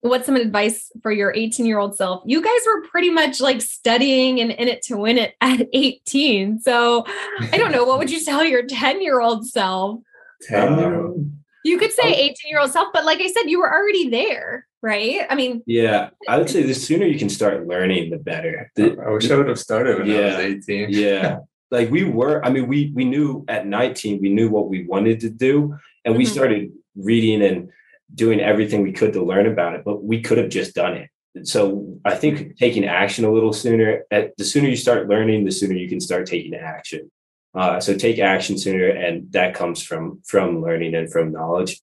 what's 0.00 0.26
some 0.26 0.34
advice 0.34 0.90
for 1.04 1.12
your 1.12 1.32
18 1.32 1.66
year 1.66 1.78
old 1.78 1.96
self? 1.96 2.20
You 2.26 2.42
guys 2.42 2.60
were 2.66 2.82
pretty 2.88 3.10
much 3.10 3.40
like 3.40 3.62
studying 3.62 4.40
and 4.40 4.50
in 4.50 4.66
it 4.66 4.82
to 4.86 4.96
win 4.96 5.18
it 5.18 5.36
at 5.40 5.68
18. 5.72 6.62
So 6.62 7.04
I 7.52 7.58
don't 7.58 7.70
know, 7.70 7.84
what 7.84 8.00
would 8.00 8.10
you 8.10 8.24
tell 8.24 8.42
your 8.42 8.66
10 8.66 9.02
year 9.02 9.20
old 9.20 9.46
self? 9.46 10.00
10 10.48 10.78
year 10.80 11.00
old. 11.00 11.16
Um, 11.16 11.39
You 11.64 11.78
could 11.78 11.92
say 11.92 12.12
18 12.12 12.34
year 12.46 12.60
old 12.60 12.70
self, 12.70 12.88
but 12.92 13.04
like 13.04 13.20
I 13.20 13.26
said, 13.26 13.50
you 13.50 13.58
were 13.58 13.72
already 13.72 14.08
there, 14.08 14.66
right? 14.82 15.26
I 15.28 15.34
mean, 15.34 15.62
yeah, 15.66 16.10
I 16.28 16.38
would 16.38 16.50
say 16.50 16.62
the 16.62 16.74
sooner 16.74 17.06
you 17.06 17.18
can 17.18 17.28
start 17.28 17.66
learning, 17.66 18.10
the 18.10 18.18
better. 18.18 18.70
The, 18.76 18.96
I 19.04 19.10
wish 19.10 19.30
I 19.30 19.36
would 19.36 19.48
have 19.48 19.58
started 19.58 19.98
when 19.98 20.06
yeah, 20.06 20.38
I 20.38 20.48
was 20.54 20.68
18. 20.68 20.90
yeah. 20.90 21.38
Like 21.70 21.90
we 21.90 22.04
were, 22.04 22.44
I 22.44 22.50
mean, 22.50 22.66
we 22.66 22.90
we 22.94 23.04
knew 23.04 23.44
at 23.48 23.66
19, 23.66 24.20
we 24.20 24.30
knew 24.30 24.50
what 24.50 24.68
we 24.68 24.86
wanted 24.86 25.20
to 25.20 25.30
do, 25.30 25.76
and 26.04 26.12
mm-hmm. 26.12 26.18
we 26.18 26.24
started 26.24 26.72
reading 26.96 27.42
and 27.42 27.70
doing 28.14 28.40
everything 28.40 28.82
we 28.82 28.92
could 28.92 29.12
to 29.12 29.24
learn 29.24 29.46
about 29.46 29.74
it, 29.74 29.84
but 29.84 30.02
we 30.02 30.20
could 30.20 30.38
have 30.38 30.48
just 30.48 30.74
done 30.74 30.96
it. 30.96 31.10
So 31.44 31.98
I 32.04 32.14
think 32.14 32.56
taking 32.56 32.84
action 32.84 33.24
a 33.24 33.32
little 33.32 33.52
sooner, 33.52 34.02
at, 34.10 34.36
the 34.36 34.44
sooner 34.44 34.68
you 34.68 34.76
start 34.76 35.08
learning, 35.08 35.44
the 35.44 35.52
sooner 35.52 35.74
you 35.74 35.88
can 35.88 36.00
start 36.00 36.26
taking 36.26 36.54
action. 36.54 37.10
Uh, 37.54 37.80
so 37.80 37.96
take 37.96 38.18
action 38.18 38.56
sooner, 38.56 38.88
and 38.88 39.30
that 39.32 39.54
comes 39.54 39.82
from 39.82 40.20
from 40.24 40.62
learning 40.62 40.94
and 40.94 41.10
from 41.10 41.32
knowledge, 41.32 41.80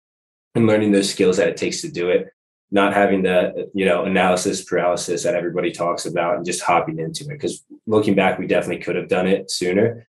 and 0.55 0.67
learning 0.67 0.91
those 0.91 1.09
skills 1.09 1.37
that 1.37 1.49
it 1.49 1.57
takes 1.57 1.81
to 1.81 1.91
do 1.91 2.09
it. 2.09 2.27
Not 2.71 2.93
having 2.93 3.23
the 3.23 3.69
you 3.73 3.85
know 3.85 4.05
analysis 4.05 4.63
paralysis 4.63 5.23
that 5.23 5.35
everybody 5.35 5.71
talks 5.71 6.05
about, 6.05 6.37
and 6.37 6.45
just 6.45 6.61
hopping 6.61 6.99
into 6.99 7.25
it. 7.25 7.29
Because 7.29 7.65
looking 7.85 8.15
back, 8.15 8.39
we 8.39 8.47
definitely 8.47 8.83
could 8.83 8.95
have 8.95 9.09
done 9.09 9.27
it 9.27 9.51
sooner. 9.51 10.07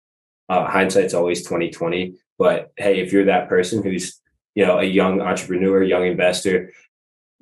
Uh, 0.49 0.66
hindsight's 0.66 1.14
always 1.14 1.45
twenty 1.45 1.70
twenty, 1.70 2.16
but 2.38 2.72
hey, 2.78 2.99
if 2.99 3.12
you're 3.12 3.26
that 3.26 3.49
person 3.49 3.84
who's 3.84 4.20
you 4.56 4.66
know 4.66 4.80
a 4.80 4.84
young 4.84 5.22
entrepreneur, 5.22 5.84
young 5.84 6.06
investor, 6.06 6.72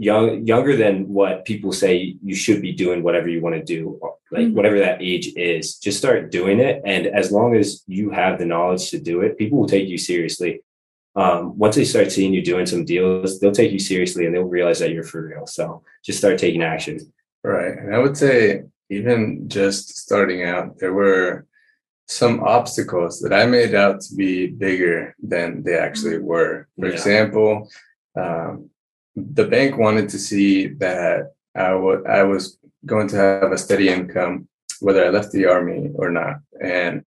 young 0.02 0.48
younger 0.48 0.76
than 0.76 1.08
what 1.08 1.46
people 1.46 1.72
say 1.72 2.16
you 2.24 2.34
should 2.34 2.60
be 2.60 2.72
doing 2.72 3.04
whatever 3.04 3.28
you 3.30 3.40
want 3.40 3.56
to 3.56 3.64
do 3.64 4.00
like 4.32 4.46
mm-hmm. 4.46 4.56
whatever 4.56 4.80
that 4.80 5.00
age 5.00 5.28
is 5.36 5.76
just 5.76 6.00
start 6.00 6.32
doing 6.32 6.60
it 6.60 6.82
and 6.86 7.06
as 7.06 7.32
long 7.32 7.56
as 7.56 7.84
you 7.86 8.10
have 8.10 8.40
the 8.40 8.46
knowledge 8.46 8.90
to 8.90 9.00
do 9.00 9.22
it 9.22 9.38
people 9.38 9.60
will 9.60 9.68
take 9.68 9.88
you 9.88 10.00
seriously 10.00 10.62
um, 11.16 11.56
once 11.56 11.76
they 11.76 11.86
start 11.86 12.12
seeing 12.12 12.34
you 12.34 12.44
doing 12.44 12.66
some 12.66 12.84
deals 12.84 13.40
they'll 13.40 13.52
take 13.52 13.72
you 13.72 13.78
seriously 13.78 14.26
and 14.26 14.34
they'll 14.34 14.56
realize 14.58 14.80
that 14.80 14.92
you're 14.92 15.04
for 15.04 15.28
real 15.28 15.46
so 15.46 15.84
just 16.04 16.18
start 16.18 16.40
taking 16.40 16.64
action 16.64 16.98
right 17.44 17.78
and 17.78 17.94
i 17.94 18.00
would 18.00 18.18
say 18.18 18.64
even 18.90 19.48
just 19.48 19.98
starting 19.98 20.44
out 20.44 20.80
there 20.80 20.94
were 20.94 21.46
some 22.08 22.40
obstacles 22.40 23.20
that 23.22 23.34
i 23.34 23.46
made 23.46 23.76
out 23.76 24.02
to 24.02 24.16
be 24.16 24.48
bigger 24.48 25.16
than 25.22 25.62
they 25.62 25.78
actually 25.78 26.16
mm-hmm. 26.16 26.26
were 26.34 26.68
for 26.80 26.88
yeah. 26.88 26.94
example 26.94 27.70
um, 28.20 28.72
the 29.16 29.48
bank 29.48 29.78
wanted 29.78 30.10
to 30.10 30.20
see 30.20 30.68
that 30.68 31.34
I, 31.56 31.70
w- 31.70 32.04
I 32.06 32.24
was 32.24 32.58
going 32.86 33.08
to 33.10 33.16
have 33.18 33.52
a 33.52 33.58
steady 33.58 33.90
income, 33.90 34.48
whether 34.80 35.06
I 35.06 35.10
left 35.10 35.32
the 35.32 35.46
army 35.46 35.92
or 35.96 36.10
not. 36.10 36.38
And 36.64 37.04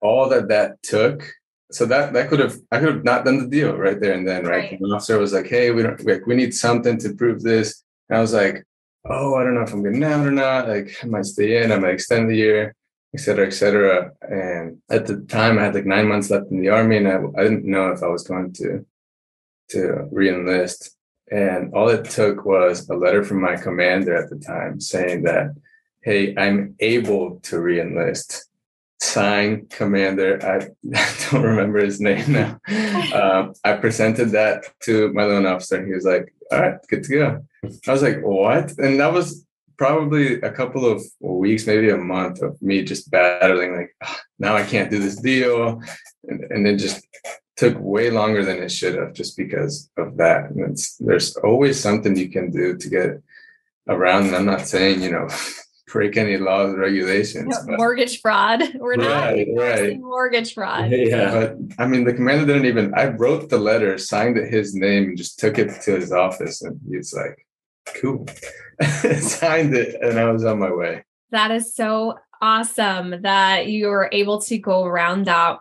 all 0.00 0.28
that 0.30 0.48
that 0.48 0.82
took, 0.82 1.30
so 1.72 1.84
that 1.86 2.12
that 2.14 2.28
could 2.28 2.40
have 2.40 2.56
I 2.72 2.80
could 2.80 2.94
have 2.94 3.04
not 3.04 3.24
done 3.24 3.38
the 3.38 3.46
deal 3.46 3.76
right 3.76 4.00
there 4.00 4.14
and 4.14 4.26
then, 4.26 4.44
right? 4.44 4.70
right. 4.70 4.80
The 4.80 4.88
officer 4.88 5.18
was 5.18 5.32
like, 5.32 5.46
"Hey, 5.46 5.70
we 5.70 5.82
don't 5.82 6.04
like 6.04 6.26
we 6.26 6.34
need 6.34 6.54
something 6.54 6.98
to 6.98 7.14
prove 7.14 7.42
this." 7.42 7.84
And 8.08 8.18
I 8.18 8.20
was 8.20 8.32
like, 8.32 8.64
"Oh, 9.04 9.34
I 9.36 9.44
don't 9.44 9.54
know 9.54 9.62
if 9.62 9.72
I'm 9.72 9.82
getting 9.82 10.02
out 10.02 10.26
or 10.26 10.32
not. 10.32 10.68
Like, 10.68 10.96
I 11.02 11.06
might 11.06 11.26
stay 11.26 11.62
in. 11.62 11.70
I 11.70 11.78
might 11.78 11.94
extend 11.94 12.30
the 12.30 12.36
year." 12.36 12.74
et 13.14 13.20
cetera, 13.20 13.46
et 13.46 13.52
cetera. 13.52 14.12
And 14.22 14.78
at 14.90 15.06
the 15.06 15.20
time, 15.22 15.58
I 15.58 15.64
had 15.64 15.74
like 15.74 15.86
nine 15.86 16.08
months 16.08 16.30
left 16.30 16.50
in 16.50 16.60
the 16.60 16.68
army, 16.68 16.96
and 16.96 17.08
I, 17.08 17.18
I 17.36 17.42
didn't 17.42 17.64
know 17.64 17.90
if 17.90 18.02
I 18.02 18.08
was 18.08 18.24
going 18.24 18.52
to 18.54 18.84
to 19.70 20.08
reenlist. 20.12 20.90
And 21.30 21.72
all 21.74 21.88
it 21.88 22.04
took 22.06 22.44
was 22.44 22.88
a 22.88 22.94
letter 22.94 23.22
from 23.22 23.40
my 23.40 23.56
commander 23.56 24.16
at 24.16 24.30
the 24.30 24.38
time 24.38 24.80
saying 24.80 25.22
that, 25.24 25.54
hey, 26.02 26.34
I'm 26.36 26.74
able 26.80 27.40
to 27.44 27.56
reenlist. 27.56 28.42
Sign 29.00 29.66
commander. 29.70 30.44
I, 30.44 30.68
don't 31.30 31.42
remember 31.42 31.84
his 31.84 32.00
name 32.00 32.32
now. 32.32 32.60
Um, 33.10 33.54
I 33.64 33.72
presented 33.72 34.30
that 34.30 34.66
to 34.84 35.12
my 35.12 35.24
loan 35.24 35.44
officer. 35.44 35.84
He 35.84 35.92
was 35.92 36.04
like, 36.04 36.32
all 36.52 36.60
right, 36.60 36.78
good 36.88 37.02
to 37.04 37.10
go. 37.12 37.44
I 37.88 37.92
was 37.92 38.02
like, 38.02 38.22
what? 38.22 38.78
And 38.78 39.00
that 39.00 39.12
was 39.12 39.44
probably 39.76 40.40
a 40.42 40.52
couple 40.52 40.86
of 40.86 41.02
weeks, 41.20 41.66
maybe 41.66 41.90
a 41.90 41.96
month 41.96 42.40
of 42.42 42.60
me 42.62 42.84
just 42.84 43.10
battling, 43.10 43.74
like, 43.74 43.96
oh, 44.06 44.16
now 44.38 44.54
I 44.54 44.62
can't 44.62 44.90
do 44.90 44.98
this 44.98 45.16
deal. 45.16 45.82
And, 46.28 46.44
and 46.50 46.64
then 46.64 46.78
just 46.78 47.04
took 47.60 47.76
way 47.78 48.08
longer 48.08 48.42
than 48.42 48.56
it 48.56 48.72
should 48.72 48.94
have 48.94 49.12
just 49.12 49.36
because 49.36 49.90
of 49.98 50.16
that. 50.16 50.50
And 50.50 50.78
there's 50.98 51.36
always 51.36 51.78
something 51.78 52.16
you 52.16 52.30
can 52.30 52.50
do 52.50 52.78
to 52.78 52.88
get 52.88 53.22
around. 53.86 54.28
And 54.28 54.36
I'm 54.36 54.46
not 54.46 54.66
saying, 54.66 55.02
you 55.02 55.10
know, 55.10 55.28
break 55.86 56.16
any 56.16 56.38
laws 56.38 56.72
or 56.72 56.78
regulations. 56.78 57.66
No, 57.66 57.76
mortgage 57.76 58.22
fraud. 58.22 58.62
We're 58.74 58.96
right, 58.96 59.46
not 59.46 59.62
right. 59.62 60.00
mortgage 60.00 60.54
fraud. 60.54 60.90
Yeah. 60.90 61.32
But 61.32 61.56
I 61.78 61.86
mean, 61.86 62.04
the 62.04 62.14
commander 62.14 62.46
didn't 62.46 62.64
even, 62.64 62.94
I 62.94 63.08
wrote 63.08 63.50
the 63.50 63.58
letter, 63.58 63.98
signed 63.98 64.38
it 64.38 64.50
his 64.50 64.74
name, 64.74 65.10
and 65.10 65.18
just 65.18 65.38
took 65.38 65.58
it 65.58 65.82
to 65.82 65.96
his 65.96 66.12
office. 66.12 66.62
And 66.62 66.80
he's 66.90 67.12
like, 67.12 67.46
cool. 68.00 68.26
Signed 69.18 69.74
it, 69.74 70.00
and 70.00 70.18
I 70.18 70.32
was 70.32 70.46
on 70.46 70.60
my 70.60 70.72
way. 70.72 71.04
That 71.30 71.50
is 71.50 71.74
so 71.74 72.14
awesome 72.40 73.20
that 73.20 73.66
you 73.66 73.88
were 73.88 74.08
able 74.12 74.40
to 74.40 74.56
go 74.56 74.84
around 74.84 75.26
that 75.26 75.58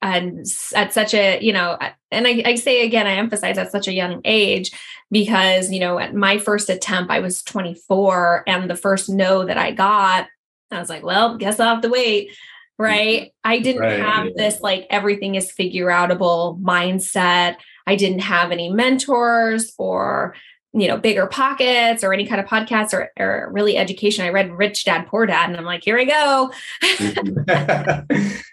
and 0.00 0.46
at 0.74 0.92
such 0.92 1.12
a 1.14 1.40
you 1.40 1.52
know 1.52 1.76
and 2.10 2.26
I, 2.26 2.42
I, 2.44 2.54
say 2.54 2.84
again 2.86 3.08
i 3.08 3.14
emphasize 3.14 3.58
at 3.58 3.72
such 3.72 3.88
a 3.88 3.92
young 3.92 4.20
age 4.24 4.70
because 5.10 5.72
you 5.72 5.80
know 5.80 5.98
at 5.98 6.14
my 6.14 6.38
first 6.38 6.70
attempt 6.70 7.10
i 7.10 7.18
was 7.18 7.42
24 7.42 8.44
and 8.46 8.70
the 8.70 8.76
first 8.76 9.08
no 9.08 9.44
that 9.44 9.58
i 9.58 9.72
got 9.72 10.28
i 10.70 10.78
was 10.78 10.88
like 10.88 11.02
well 11.02 11.36
guess 11.36 11.58
i'll 11.58 11.74
have 11.74 11.82
to 11.82 11.88
wait 11.88 12.30
right? 12.78 13.22
Mm-hmm. 13.22 13.50
I 13.50 13.58
didn't 13.58 13.82
right. 13.82 14.00
have 14.00 14.34
this 14.34 14.60
like 14.60 14.86
everything 14.88 15.34
is 15.34 15.50
figure 15.50 15.88
outable 15.88 16.60
mindset. 16.62 17.56
I 17.86 17.96
didn't 17.96 18.20
have 18.20 18.52
any 18.52 18.70
mentors 18.70 19.72
or 19.78 20.34
you 20.78 20.88
know, 20.88 20.98
BiggerPockets 20.98 22.02
or 22.02 22.12
any 22.12 22.26
kind 22.26 22.40
of 22.40 22.46
podcast 22.46 22.92
or, 22.92 23.10
or 23.18 23.50
really 23.52 23.76
education. 23.76 24.24
I 24.24 24.30
read 24.30 24.52
Rich 24.52 24.84
Dad 24.84 25.06
Poor 25.06 25.26
Dad, 25.26 25.50
and 25.50 25.58
I'm 25.58 25.64
like, 25.64 25.84
here 25.84 25.96
we 25.96 26.06
go. 26.06 26.52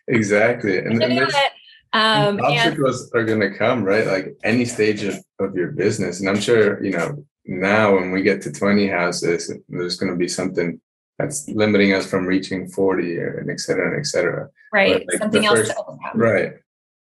exactly. 0.08 0.80
And, 0.86 1.02
and 1.02 2.40
um, 2.40 2.40
obstacles 2.44 3.10
and, 3.14 3.22
are 3.22 3.26
going 3.26 3.40
to 3.40 3.58
come, 3.58 3.84
right? 3.84 4.06
Like 4.06 4.36
any 4.44 4.66
stage 4.66 5.04
of, 5.04 5.16
of 5.40 5.56
your 5.56 5.72
business. 5.72 6.20
And 6.20 6.28
I'm 6.28 6.40
sure, 6.40 6.84
you 6.84 6.92
know, 6.92 7.26
now 7.46 7.96
when 7.96 8.12
we 8.12 8.22
get 8.22 8.42
to 8.42 8.52
20 8.52 8.88
houses, 8.88 9.54
there's 9.70 9.96
going 9.98 10.12
to 10.12 10.18
be 10.18 10.28
something 10.28 10.82
that's 11.18 11.48
limiting 11.48 11.94
us 11.94 12.06
from 12.06 12.26
reaching 12.26 12.68
40 12.68 13.18
and 13.20 13.50
et 13.50 13.62
cetera, 13.62 13.92
and 13.92 14.00
et 14.00 14.06
cetera. 14.06 14.50
Right. 14.74 15.08
Like 15.08 15.18
something 15.20 15.46
else. 15.46 15.60
First, 15.60 15.74
right. 16.16 16.54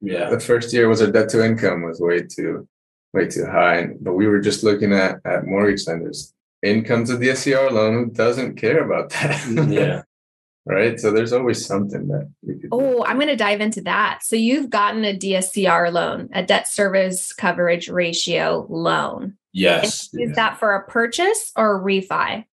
Yeah. 0.02 0.28
The 0.28 0.40
first 0.40 0.72
year 0.74 0.88
was 0.88 1.00
our 1.00 1.10
debt 1.10 1.30
to 1.30 1.44
income 1.44 1.82
was 1.82 2.00
way 2.00 2.22
too 2.22 2.68
way 3.12 3.28
too 3.28 3.46
high. 3.46 3.88
But 4.00 4.14
we 4.14 4.26
were 4.26 4.40
just 4.40 4.62
looking 4.62 4.92
at 4.92 5.20
at 5.24 5.46
mortgage 5.46 5.86
lenders. 5.86 6.32
Incomes 6.62 7.10
of 7.10 7.20
the 7.20 7.28
DSCR 7.28 7.72
loan 7.72 8.12
doesn't 8.12 8.56
care 8.56 8.84
about 8.84 9.10
that. 9.10 9.40
Mm, 9.42 9.72
yeah. 9.72 10.02
right. 10.64 10.98
So 11.00 11.10
there's 11.10 11.32
always 11.32 11.66
something 11.66 12.06
that 12.08 12.30
we 12.42 12.54
could 12.54 12.68
Oh, 12.70 12.98
do. 12.98 13.04
I'm 13.04 13.16
going 13.16 13.28
to 13.28 13.36
dive 13.36 13.60
into 13.60 13.80
that. 13.82 14.20
So 14.22 14.36
you've 14.36 14.70
gotten 14.70 15.04
a 15.04 15.16
DSCR 15.16 15.92
loan, 15.92 16.28
a 16.32 16.42
debt 16.42 16.68
service 16.68 17.32
coverage 17.32 17.88
ratio 17.88 18.66
loan. 18.70 19.36
Yes. 19.52 20.08
Is 20.14 20.30
yeah. 20.30 20.34
that 20.36 20.58
for 20.58 20.74
a 20.74 20.86
purchase 20.86 21.52
or 21.56 21.78
a 21.78 21.80
refi? 21.80 22.44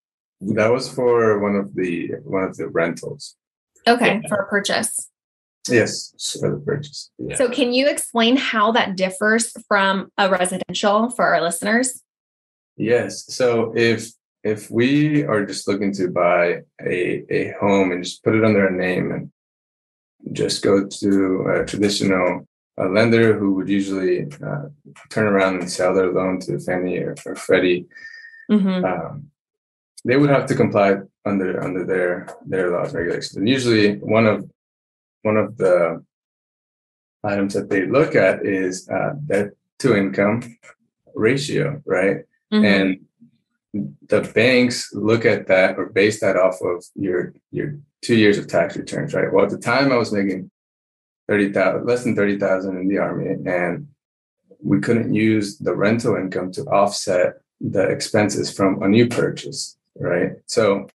That 0.42 0.72
was 0.72 0.92
for 0.92 1.40
one 1.40 1.56
of 1.56 1.76
the 1.76 2.12
one 2.24 2.44
of 2.44 2.58
the 2.58 2.68
rentals. 2.70 3.36
Okay, 3.88 4.20
yeah. 4.24 4.30
for 4.30 4.38
a 4.38 4.48
purchase. 4.48 5.10
Yes, 5.68 6.38
for 6.40 6.52
the 6.52 6.58
purchase. 6.58 7.12
Yeah. 7.18 7.36
So, 7.36 7.50
can 7.50 7.74
you 7.74 7.88
explain 7.88 8.38
how 8.38 8.72
that 8.72 8.96
differs 8.96 9.52
from 9.68 10.12
a 10.18 10.30
residential 10.30 11.10
for 11.10 11.26
our 11.26 11.42
listeners? 11.42 12.02
Yes. 12.78 13.26
So, 13.34 13.74
if 13.76 14.12
if 14.44 14.72
we 14.72 15.24
are 15.24 15.46
just 15.46 15.68
looking 15.68 15.94
to 15.94 16.08
buy 16.08 16.62
a 16.82 17.26
a 17.30 17.54
home 17.60 17.92
and 17.92 18.04
just 18.04 18.24
put 18.24 18.36
it 18.36 18.46
under 18.46 18.68
a 18.68 18.72
name 18.72 19.12
and 19.12 19.32
just 20.34 20.64
go 20.64 20.88
to 20.88 21.46
a 21.48 21.66
traditional 21.66 22.48
a 22.80 22.88
lender 22.88 23.38
who 23.38 23.54
would 23.56 23.68
usually 23.68 24.26
uh, 24.46 24.70
turn 25.10 25.28
around 25.28 25.60
and 25.60 25.70
sell 25.70 25.94
their 25.94 26.12
loan 26.12 26.40
to 26.40 26.60
Fannie 26.60 26.98
or, 27.00 27.16
or 27.26 27.36
Freddie, 27.36 27.86
mm-hmm. 28.50 28.86
um, 28.86 29.30
they 30.06 30.16
would 30.16 30.30
have 30.30 30.46
to 30.46 30.56
comply 30.56 30.96
under 31.26 31.62
under 31.62 31.86
their 31.86 32.28
their 32.46 32.72
laws 32.72 32.94
regulations. 32.94 33.36
And 33.36 33.50
usually, 33.50 33.98
one 33.98 34.26
of 34.26 34.50
one 35.22 35.38
of 35.38 35.58
the 35.58 36.04
items 37.24 37.54
that 37.54 37.70
they 37.70 37.86
look 37.86 38.16
at 38.16 38.46
is 38.46 38.90
uh, 38.90 39.14
debt 39.26 39.52
to 39.80 39.96
income 39.96 40.58
ratio, 41.14 41.82
right? 41.86 42.18
Mm-hmm. 42.54 42.66
And 42.66 43.00
the 44.08 44.22
banks 44.34 44.94
look 44.94 45.26
at 45.26 45.48
that 45.48 45.78
or 45.78 45.88
base 45.88 46.20
that 46.22 46.38
off 46.38 46.60
of 46.62 46.84
your 46.96 47.34
your 47.52 47.78
two 48.02 48.16
years 48.16 48.38
of 48.38 48.48
tax 48.48 48.76
returns, 48.76 49.14
right? 49.14 49.32
Well, 49.32 49.46
at 49.46 49.52
the 49.52 49.58
time 49.58 49.92
I 49.92 49.98
was 49.98 50.12
making 50.12 50.50
thirty 51.28 51.52
thousand, 51.52 51.86
less 51.86 52.04
than 52.04 52.16
thirty 52.16 52.40
thousand 52.40 52.78
in 52.78 52.88
the 52.88 52.98
army, 52.98 53.36
and 53.46 53.88
we 54.62 54.80
couldn't 54.80 55.14
use 55.14 55.58
the 55.58 55.76
rental 55.76 56.16
income 56.16 56.52
to 56.54 56.64
offset 56.64 57.42
the 57.62 57.84
expenses 57.84 58.52
from 58.52 58.82
a 58.82 58.88
new 58.88 59.08
purchase, 59.08 59.78
right? 59.96 60.32
So 60.48 60.88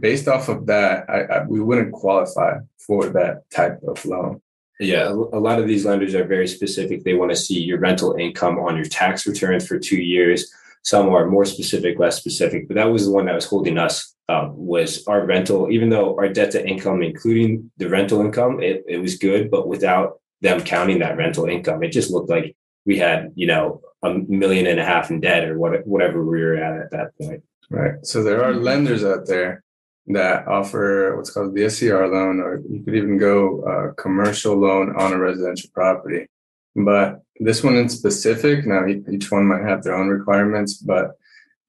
based 0.00 0.28
off 0.28 0.48
of 0.48 0.66
that, 0.66 1.08
I, 1.08 1.22
I, 1.22 1.44
we 1.44 1.60
wouldn't 1.60 1.92
qualify 1.92 2.58
for 2.78 3.08
that 3.10 3.50
type 3.50 3.80
of 3.86 4.04
loan. 4.04 4.40
Yeah, 4.80 5.08
a 5.08 5.38
lot 5.38 5.60
of 5.60 5.68
these 5.68 5.84
lenders 5.84 6.14
are 6.14 6.24
very 6.24 6.48
specific. 6.48 7.04
They 7.04 7.14
want 7.14 7.30
to 7.30 7.36
see 7.36 7.60
your 7.62 7.78
rental 7.78 8.16
income 8.16 8.58
on 8.58 8.74
your 8.74 8.86
tax 8.86 9.26
returns 9.26 9.66
for 9.66 9.78
two 9.78 10.00
years. 10.00 10.52
Some 10.82 11.08
are 11.10 11.28
more 11.28 11.44
specific, 11.44 11.98
less 12.00 12.18
specific, 12.18 12.66
but 12.66 12.74
that 12.74 12.90
was 12.90 13.06
the 13.06 13.12
one 13.12 13.26
that 13.26 13.34
was 13.34 13.44
holding 13.44 13.78
us 13.78 14.16
um, 14.28 14.52
was 14.56 15.06
our 15.06 15.24
rental. 15.24 15.70
Even 15.70 15.90
though 15.90 16.16
our 16.16 16.28
debt 16.28 16.50
to 16.52 16.66
income, 16.66 17.02
including 17.02 17.70
the 17.76 17.88
rental 17.88 18.22
income, 18.22 18.60
it, 18.60 18.82
it 18.88 18.98
was 18.98 19.18
good, 19.18 19.50
but 19.50 19.68
without 19.68 20.20
them 20.40 20.60
counting 20.62 20.98
that 20.98 21.16
rental 21.16 21.44
income, 21.44 21.84
it 21.84 21.92
just 21.92 22.10
looked 22.10 22.30
like 22.30 22.56
we 22.84 22.98
had, 22.98 23.30
you 23.36 23.46
know, 23.46 23.80
a 24.02 24.14
million 24.14 24.66
and 24.66 24.80
a 24.80 24.84
half 24.84 25.10
in 25.10 25.20
debt 25.20 25.48
or 25.48 25.56
what, 25.56 25.86
whatever 25.86 26.24
we 26.24 26.40
were 26.40 26.56
at 26.56 26.80
at 26.80 26.90
that 26.90 27.16
point. 27.20 27.44
Right. 27.70 28.04
So 28.04 28.24
there 28.24 28.42
are 28.42 28.52
lenders 28.52 29.04
out 29.04 29.26
there 29.26 29.61
that 30.08 30.46
offer 30.48 31.14
what's 31.16 31.30
called 31.30 31.54
DSCR 31.54 32.10
loan, 32.10 32.40
or 32.40 32.60
you 32.68 32.82
could 32.82 32.94
even 32.94 33.18
go 33.18 33.62
a 33.62 33.94
commercial 33.94 34.56
loan 34.56 34.94
on 34.96 35.12
a 35.12 35.18
residential 35.18 35.70
property. 35.72 36.26
But 36.74 37.22
this 37.38 37.62
one 37.62 37.76
in 37.76 37.88
specific, 37.88 38.66
now 38.66 38.86
each 38.86 39.30
one 39.30 39.46
might 39.46 39.62
have 39.62 39.82
their 39.82 39.94
own 39.94 40.08
requirements, 40.08 40.74
but 40.74 41.12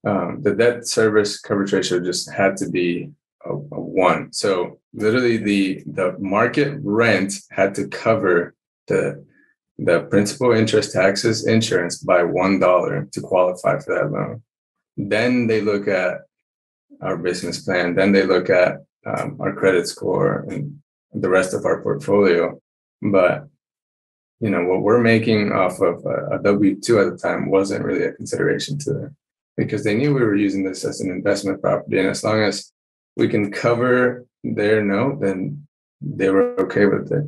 um, 0.06 0.42
the 0.42 0.54
debt 0.54 0.88
service 0.88 1.40
coverage 1.40 1.74
ratio 1.74 2.00
just 2.00 2.32
had 2.32 2.58
to 2.58 2.70
be 2.70 3.10
a, 3.46 3.52
a 3.52 3.80
one. 3.80 4.34
So 4.34 4.80
literally, 4.94 5.38
the 5.38 5.84
the 5.86 6.16
market 6.20 6.80
rent 6.84 7.34
had 7.52 7.76
to 7.76 7.88
cover 7.88 8.56
the 8.88 9.26
the 9.78 10.02
principal, 10.02 10.52
interest, 10.52 10.94
taxes, 10.94 11.48
insurance 11.48 11.98
by 11.98 12.24
one 12.24 12.60
dollar 12.60 13.08
to 13.12 13.22
qualify 13.22 13.80
for 13.80 13.96
that 13.96 14.12
loan. 14.12 14.44
Then 14.98 15.48
they 15.48 15.62
look 15.62 15.88
at 15.88 16.22
our 17.04 17.18
business 17.18 17.64
plan. 17.64 17.96
Then 17.96 18.12
they 18.12 18.26
look 18.26 18.50
at 18.50 18.78
um, 19.06 19.38
our 19.40 19.54
credit 19.54 19.88
score 19.88 20.46
and 20.50 20.80
the 21.14 21.30
rest 21.30 21.54
of 21.54 21.66
our 21.66 21.82
portfolio. 21.82 22.60
But 23.02 23.48
you 24.40 24.50
know 24.50 24.64
what 24.66 24.82
we're 24.82 25.00
making 25.14 25.52
off 25.52 25.80
of 25.80 26.06
a, 26.06 26.36
a 26.36 26.44
W 26.44 26.80
two 26.80 27.00
at 27.00 27.10
the 27.10 27.18
time 27.18 27.50
wasn't 27.50 27.86
really 27.86 28.06
a 28.06 28.14
consideration 28.14 28.78
to 28.80 28.94
them 28.94 29.18
because 29.56 29.84
they 29.84 29.96
knew 29.96 30.14
we 30.14 30.22
were 30.22 30.36
using 30.36 30.64
this 30.64 30.84
as 30.84 31.02
an 31.02 31.10
investment 31.12 31.62
property, 31.62 32.00
and 32.00 32.10
as 32.10 32.24
long 32.24 32.42
as 32.42 32.72
we 33.16 33.28
can 33.28 33.52
cover 33.52 34.26
their 34.44 34.84
note, 34.84 35.22
then 35.22 35.66
they 36.02 36.30
were 36.30 36.60
okay 36.60 36.86
with 36.86 37.12
it. 37.12 37.26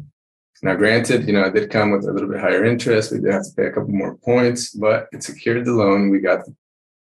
Now, 0.64 0.76
granted, 0.76 1.28
you 1.28 1.34
know, 1.34 1.44
it 1.44 1.54
did 1.54 1.70
come 1.70 1.92
with 1.92 2.08
a 2.08 2.12
little 2.12 2.30
bit 2.30 2.40
higher 2.40 2.66
interest. 2.66 3.12
We 3.12 3.20
did 3.20 3.32
have 3.32 3.44
to 3.44 3.56
pay 3.56 3.68
a 3.68 3.72
couple 3.72 3.90
more 3.90 4.16
points, 4.18 4.72
but 4.72 5.08
it 5.12 5.22
secured 5.22 5.66
the 5.66 5.74
loan. 5.74 6.10
We 6.10 6.20
got 6.20 6.46
the, 6.46 6.56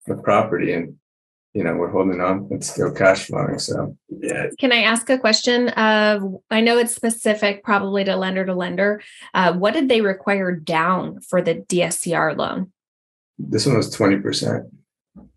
the 0.07 0.21
property, 0.21 0.73
and 0.73 0.97
you 1.53 1.63
know 1.63 1.75
we're 1.75 1.91
holding 1.91 2.19
on 2.19 2.47
it's 2.51 2.69
still 2.69 2.91
cash 2.91 3.27
flowing 3.27 3.59
so. 3.59 3.95
Yeah 4.09 4.47
can 4.59 4.71
i 4.71 4.81
ask 4.81 5.09
a 5.09 5.17
question 5.17 5.69
of 5.69 6.41
i 6.49 6.61
know 6.61 6.77
it's 6.77 6.95
specific 6.95 7.63
probably 7.63 8.03
to 8.03 8.15
lender 8.15 8.45
to 8.45 8.55
lender 8.55 9.01
uh, 9.33 9.53
what 9.53 9.73
did 9.73 9.89
they 9.89 10.01
require 10.01 10.55
down 10.55 11.21
for 11.21 11.41
the 11.41 11.55
dscr 11.55 12.35
loan? 12.35 12.71
This 13.37 13.65
one 13.65 13.77
was 13.77 13.95
20% 13.95 14.69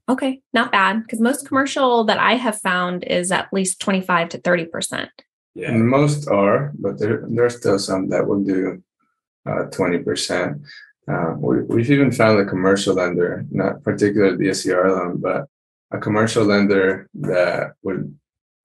okay 0.08 0.40
not 0.52 0.72
bad 0.72 1.02
because 1.02 1.20
most 1.20 1.46
commercial 1.46 2.04
that 2.04 2.18
i 2.18 2.34
have 2.34 2.58
found 2.60 3.04
is 3.04 3.30
at 3.30 3.52
least 3.52 3.80
25 3.80 4.30
to 4.30 4.38
30% 4.38 5.08
yeah. 5.54 5.70
And 5.70 5.88
most 5.88 6.28
are 6.28 6.72
but 6.78 6.98
there, 6.98 7.24
there 7.28 7.46
are 7.46 7.50
still 7.50 7.78
some 7.78 8.10
that 8.10 8.26
will 8.26 8.44
do 8.44 8.82
uh, 9.46 9.64
20% 9.70 10.60
uh, 11.08 11.34
we, 11.38 11.82
have 11.82 11.90
even 11.90 12.10
found 12.10 12.40
a 12.40 12.44
commercial 12.44 12.96
lender, 12.96 13.46
not 13.50 13.82
particularly 13.84 14.46
DSCR 14.46 14.88
loan, 14.88 15.18
but 15.18 15.46
a 15.92 15.98
commercial 15.98 16.44
lender 16.44 17.08
that 17.14 17.72
would 17.82 18.16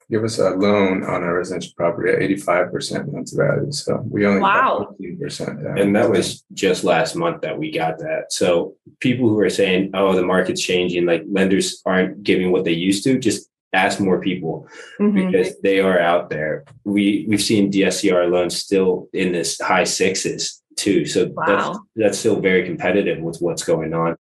give 0.09 0.23
us 0.25 0.39
a 0.39 0.49
loan 0.49 1.03
on 1.03 1.23
a 1.23 1.33
residential 1.33 1.71
property 1.77 2.11
at 2.11 2.19
85% 2.19 3.13
loan 3.13 3.23
to 3.23 3.35
value. 3.37 3.71
So 3.71 4.03
we 4.09 4.25
only 4.25 4.41
wow. 4.41 4.93
15% 5.01 5.63
down. 5.63 5.79
And 5.79 5.95
that 5.95 6.09
was 6.09 6.43
just 6.53 6.83
last 6.83 7.15
month 7.15 7.41
that 7.41 7.57
we 7.57 7.71
got 7.71 7.97
that. 7.99 8.33
So 8.33 8.75
people 8.99 9.29
who 9.29 9.39
are 9.39 9.49
saying, 9.49 9.91
oh, 9.93 10.13
the 10.13 10.25
market's 10.25 10.61
changing, 10.61 11.05
like 11.05 11.23
lenders 11.29 11.81
aren't 11.85 12.23
giving 12.23 12.51
what 12.51 12.65
they 12.65 12.73
used 12.73 13.05
to, 13.05 13.19
just 13.19 13.49
ask 13.73 14.01
more 14.01 14.19
people 14.19 14.67
mm-hmm. 14.99 15.31
because 15.31 15.59
they 15.61 15.79
are 15.79 15.99
out 15.99 16.29
there. 16.29 16.65
We 16.83 17.25
we've 17.27 17.41
seen 17.41 17.71
DSCR 17.71 18.29
loans 18.29 18.57
still 18.57 19.07
in 19.13 19.31
this 19.31 19.59
high 19.61 19.85
sixes 19.85 20.61
too. 20.75 21.05
So 21.05 21.31
wow. 21.33 21.45
that's 21.45 21.79
that's 21.95 22.19
still 22.19 22.39
very 22.39 22.65
competitive 22.65 23.19
with 23.19 23.37
what's 23.39 23.63
going 23.63 23.93
on. 23.93 24.17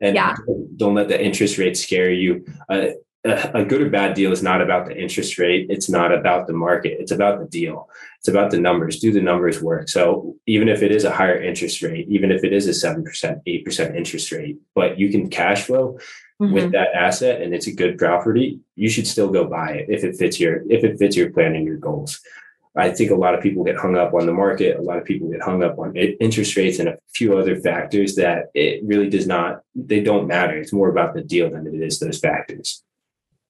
And 0.00 0.14
yeah. 0.14 0.36
don't 0.76 0.94
let 0.94 1.08
the 1.08 1.22
interest 1.22 1.58
rate 1.58 1.76
scare 1.76 2.10
you. 2.10 2.44
Uh, 2.68 2.88
a 3.24 3.64
good 3.64 3.82
or 3.82 3.90
bad 3.90 4.14
deal 4.14 4.32
is 4.32 4.42
not 4.42 4.62
about 4.62 4.86
the 4.86 4.96
interest 4.96 5.38
rate. 5.38 5.66
It's 5.68 5.90
not 5.90 6.12
about 6.12 6.46
the 6.46 6.52
market. 6.52 6.98
It's 7.00 7.10
about 7.10 7.40
the 7.40 7.46
deal. 7.46 7.88
It's 8.20 8.28
about 8.28 8.50
the 8.50 8.60
numbers. 8.60 9.00
Do 9.00 9.12
the 9.12 9.20
numbers 9.20 9.60
work? 9.60 9.88
So 9.88 10.36
even 10.46 10.68
if 10.68 10.82
it 10.82 10.92
is 10.92 11.04
a 11.04 11.10
higher 11.10 11.40
interest 11.42 11.82
rate, 11.82 12.06
even 12.08 12.30
if 12.30 12.44
it 12.44 12.52
is 12.52 12.68
a 12.68 12.88
7%, 12.88 13.04
8% 13.46 13.96
interest 13.96 14.30
rate, 14.32 14.58
but 14.74 14.98
you 14.98 15.10
can 15.10 15.28
cash 15.28 15.64
flow, 15.64 15.98
mm-hmm. 16.40 16.52
with 16.52 16.72
that 16.72 16.94
asset 16.94 17.42
and 17.42 17.54
it's 17.54 17.66
a 17.66 17.74
good 17.74 17.98
property, 17.98 18.60
you 18.76 18.88
should 18.88 19.06
still 19.06 19.28
go 19.28 19.44
buy 19.44 19.70
it 19.70 19.86
if 19.88 20.04
it 20.04 20.16
fits 20.16 20.38
your 20.38 20.62
if 20.70 20.84
it 20.84 20.98
fits 20.98 21.16
your 21.16 21.30
plan 21.30 21.54
and 21.54 21.66
your 21.66 21.76
goals. 21.76 22.20
I 22.78 22.90
think 22.90 23.10
a 23.10 23.16
lot 23.16 23.34
of 23.34 23.42
people 23.42 23.64
get 23.64 23.76
hung 23.76 23.96
up 23.96 24.14
on 24.14 24.26
the 24.26 24.32
market. 24.32 24.78
A 24.78 24.82
lot 24.82 24.98
of 24.98 25.04
people 25.04 25.28
get 25.28 25.42
hung 25.42 25.62
up 25.64 25.78
on 25.78 25.96
interest 25.96 26.56
rates 26.56 26.78
and 26.78 26.88
a 26.88 26.98
few 27.14 27.36
other 27.36 27.56
factors 27.56 28.14
that 28.14 28.50
it 28.54 28.82
really 28.84 29.10
does 29.10 29.26
not, 29.26 29.62
they 29.74 30.00
don't 30.00 30.28
matter. 30.28 30.56
It's 30.56 30.72
more 30.72 30.88
about 30.88 31.14
the 31.14 31.22
deal 31.22 31.50
than 31.50 31.66
it 31.66 31.74
is 31.74 31.98
those 31.98 32.20
factors. 32.20 32.82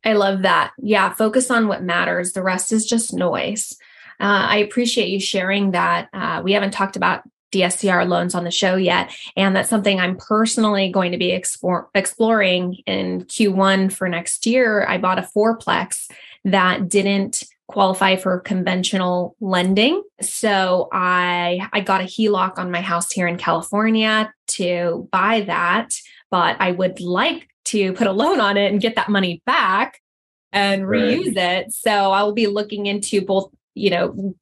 I 0.05 0.14
love 0.14 0.43
that. 0.43 0.72
Yeah, 0.79 1.12
focus 1.12 1.51
on 1.51 1.68
what 1.68 1.83
matters. 1.83 2.33
The 2.33 2.43
rest 2.43 2.72
is 2.72 2.87
just 2.87 3.12
noise. 3.12 3.76
Uh, 4.20 4.49
I 4.49 4.57
appreciate 4.59 5.11
you 5.11 5.20
sharing 5.20 5.72
that. 5.72 6.09
Uh, 6.12 6.41
we 6.43 6.53
haven't 6.53 6.70
talked 6.70 6.97
about 6.97 7.22
DSCR 7.53 8.07
loans 8.07 8.35
on 8.35 8.45
the 8.45 8.51
show 8.51 8.76
yet. 8.76 9.14
And 9.37 9.55
that's 9.55 9.70
something 9.70 10.01
I'm 10.01 10.16
personally 10.16 10.91
going 10.91 11.12
to 11.12 11.18
be 11.18 11.33
explore, 11.33 11.89
exploring 11.95 12.79
in 12.87 13.24
Q1 13.24 13.93
for 13.93 14.09
next 14.09 14.47
year. 14.47 14.87
I 14.89 14.99
bought 14.99 15.18
a 15.18 15.29
fourplex 15.37 16.11
that 16.45 16.89
didn't 16.89 17.45
qualify 17.69 18.16
for 18.16 18.41
conventional 18.41 19.37
lending. 19.41 20.03
So 20.21 20.89
I 20.93 21.69
I 21.73 21.81
got 21.81 22.01
a 22.01 22.05
HELOC 22.05 22.59
on 22.59 22.71
my 22.71 22.81
house 22.81 23.12
here 23.12 23.29
in 23.29 23.37
California 23.37 24.33
to 24.49 25.09
buy 25.12 25.43
that, 25.43 25.91
but 26.31 26.57
I 26.61 26.73
would 26.73 27.01
like 27.01 27.49
to 27.66 27.93
put 27.93 28.07
a 28.07 28.12
loan 28.12 28.41
on 28.41 28.57
it 28.57 28.73
and 28.73 28.81
get 28.81 28.97
that 28.97 29.11
money 29.11 29.43
back 29.45 30.01
and 30.53 30.83
reuse 30.85 31.37
right. 31.37 31.66
it. 31.66 31.73
So 31.73 31.91
I 31.91 32.23
will 32.23 32.33
be 32.33 32.47
looking 32.47 32.87
into 32.87 33.21
both, 33.21 33.51
you 33.75 33.91
know, 33.91 34.35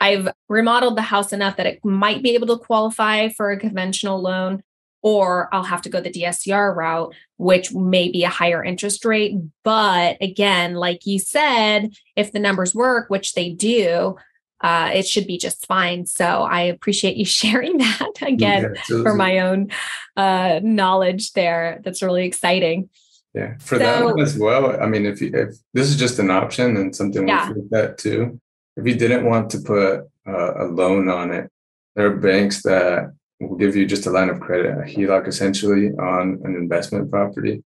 I've 0.00 0.28
remodeled 0.48 0.96
the 0.96 1.02
house 1.02 1.32
enough 1.32 1.56
that 1.56 1.66
it 1.66 1.84
might 1.84 2.22
be 2.22 2.34
able 2.34 2.46
to 2.46 2.64
qualify 2.64 3.28
for 3.30 3.50
a 3.50 3.58
conventional 3.58 4.22
loan, 4.22 4.62
or 5.02 5.48
I'll 5.52 5.62
have 5.62 5.82
to 5.82 5.88
go 5.88 6.00
the 6.00 6.10
DSCR 6.10 6.74
route, 6.74 7.14
which 7.36 7.72
may 7.72 8.10
be 8.10 8.24
a 8.24 8.28
higher 8.28 8.62
interest 8.64 9.04
rate. 9.04 9.36
But 9.62 10.16
again, 10.20 10.74
like 10.74 11.06
you 11.06 11.18
said, 11.18 11.92
if 12.16 12.32
the 12.32 12.40
numbers 12.40 12.74
work, 12.74 13.08
which 13.08 13.34
they 13.34 13.50
do, 13.50 14.16
uh, 14.60 14.90
it 14.92 15.06
should 15.06 15.26
be 15.26 15.38
just 15.38 15.66
fine. 15.66 16.06
So 16.06 16.24
I 16.24 16.62
appreciate 16.62 17.16
you 17.16 17.24
sharing 17.40 17.78
that 17.78 18.22
again 18.22 18.74
yeah, 18.74 19.02
for 19.02 19.14
my 19.14 19.40
own 19.40 19.70
uh, 20.16 20.60
knowledge 20.62 21.32
there. 21.32 21.80
That's 21.84 22.02
really 22.02 22.26
exciting. 22.26 22.90
Yeah, 23.34 23.56
for 23.58 23.78
so, 23.78 24.14
that 24.14 24.20
as 24.20 24.36
well. 24.38 24.80
I 24.82 24.86
mean, 24.86 25.06
if 25.06 25.20
you, 25.20 25.30
if 25.32 25.54
this 25.74 25.88
is 25.88 25.96
just 25.96 26.18
an 26.18 26.30
option 26.30 26.76
and 26.76 26.96
something 26.96 27.28
yeah. 27.28 27.52
we 27.52 27.62
that 27.70 27.98
too, 27.98 28.40
if 28.76 28.86
you 28.86 28.94
didn't 28.94 29.26
want 29.26 29.50
to 29.50 29.60
put 29.60 30.08
uh, 30.26 30.64
a 30.64 30.64
loan 30.64 31.08
on 31.08 31.30
it, 31.32 31.50
there 31.94 32.06
are 32.06 32.16
banks 32.16 32.62
that 32.62 33.12
will 33.40 33.56
give 33.56 33.76
you 33.76 33.86
just 33.86 34.06
a 34.06 34.10
line 34.10 34.28
of 34.28 34.40
credit, 34.40 34.72
a 34.78 34.82
HELOC 34.82 35.28
essentially 35.28 35.90
on 35.98 36.40
an 36.44 36.54
investment 36.56 37.10
property. 37.10 37.62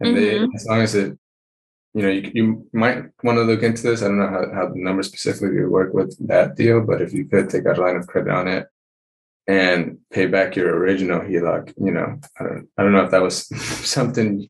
And 0.00 0.16
mm-hmm. 0.16 0.50
they, 0.50 0.54
as 0.54 0.66
long 0.66 0.80
as 0.80 0.94
it, 0.94 1.16
you 1.94 2.02
know, 2.02 2.08
you, 2.08 2.30
you 2.34 2.68
might 2.72 3.04
want 3.22 3.36
to 3.36 3.42
look 3.42 3.62
into 3.62 3.82
this. 3.82 4.02
I 4.02 4.08
don't 4.08 4.18
know 4.18 4.28
how, 4.28 4.52
how 4.52 4.68
the 4.68 4.80
numbers 4.80 5.08
specifically 5.08 5.64
work 5.64 5.92
with 5.92 6.16
that 6.26 6.56
deal, 6.56 6.80
but 6.80 7.02
if 7.02 7.12
you 7.12 7.26
could 7.26 7.50
take 7.50 7.66
out 7.66 7.78
a 7.78 7.80
line 7.80 7.96
of 7.96 8.06
credit 8.06 8.32
on 8.32 8.48
it 8.48 8.66
and 9.46 9.98
pay 10.10 10.26
back 10.26 10.56
your 10.56 10.76
original 10.76 11.20
HELOC, 11.20 11.74
you 11.76 11.92
know, 11.92 12.18
I 12.40 12.44
don't, 12.44 12.68
I 12.78 12.82
don't 12.82 12.92
know 12.92 13.04
if 13.04 13.10
that 13.10 13.22
was 13.22 13.46
something 13.88 14.48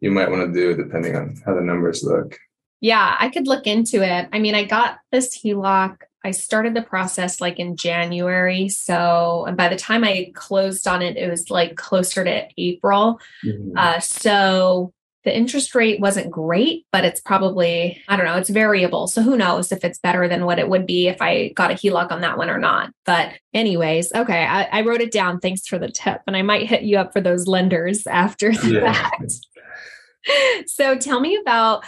you 0.00 0.10
might 0.10 0.30
want 0.30 0.52
to 0.52 0.60
do 0.60 0.76
depending 0.76 1.16
on 1.16 1.36
how 1.44 1.54
the 1.54 1.60
numbers 1.60 2.02
look. 2.02 2.38
Yeah, 2.80 3.16
I 3.18 3.28
could 3.28 3.46
look 3.46 3.66
into 3.66 4.02
it. 4.02 4.28
I 4.32 4.38
mean, 4.38 4.54
I 4.54 4.64
got 4.64 4.98
this 5.10 5.38
HELOC. 5.38 5.96
I 6.24 6.30
started 6.30 6.74
the 6.74 6.82
process 6.82 7.40
like 7.40 7.58
in 7.58 7.76
January. 7.76 8.68
So, 8.70 9.44
and 9.46 9.56
by 9.56 9.68
the 9.68 9.76
time 9.76 10.02
I 10.04 10.32
closed 10.34 10.88
on 10.88 11.02
it, 11.02 11.16
it 11.16 11.30
was 11.30 11.50
like 11.50 11.76
closer 11.76 12.24
to 12.24 12.48
April. 12.56 13.20
Mm-hmm. 13.44 13.76
Uh, 13.76 14.00
so 14.00 14.92
the 15.24 15.36
interest 15.36 15.74
rate 15.74 16.00
wasn't 16.00 16.30
great, 16.30 16.86
but 16.92 17.04
it's 17.04 17.20
probably, 17.20 18.02
I 18.08 18.16
don't 18.16 18.26
know, 18.26 18.36
it's 18.36 18.50
variable. 18.50 19.06
So 19.06 19.22
who 19.22 19.36
knows 19.36 19.72
if 19.72 19.84
it's 19.84 19.98
better 19.98 20.28
than 20.28 20.44
what 20.44 20.58
it 20.58 20.68
would 20.68 20.86
be 20.86 21.08
if 21.08 21.20
I 21.20 21.48
got 21.48 21.70
a 21.70 21.74
HELOC 21.74 22.12
on 22.12 22.20
that 22.20 22.36
one 22.36 22.50
or 22.50 22.58
not. 22.58 22.90
But, 23.06 23.32
anyways, 23.54 24.12
okay, 24.14 24.44
I, 24.44 24.64
I 24.64 24.80
wrote 24.82 25.00
it 25.00 25.12
down. 25.12 25.40
Thanks 25.40 25.66
for 25.66 25.78
the 25.78 25.90
tip. 25.90 26.20
And 26.26 26.36
I 26.36 26.42
might 26.42 26.68
hit 26.68 26.82
you 26.82 26.98
up 26.98 27.12
for 27.12 27.22
those 27.22 27.46
lenders 27.46 28.06
after 28.06 28.52
the 28.52 28.70
yeah. 28.82 28.92
fact. 28.92 29.32
so 30.66 30.96
tell 30.96 31.20
me 31.20 31.36
about 31.36 31.84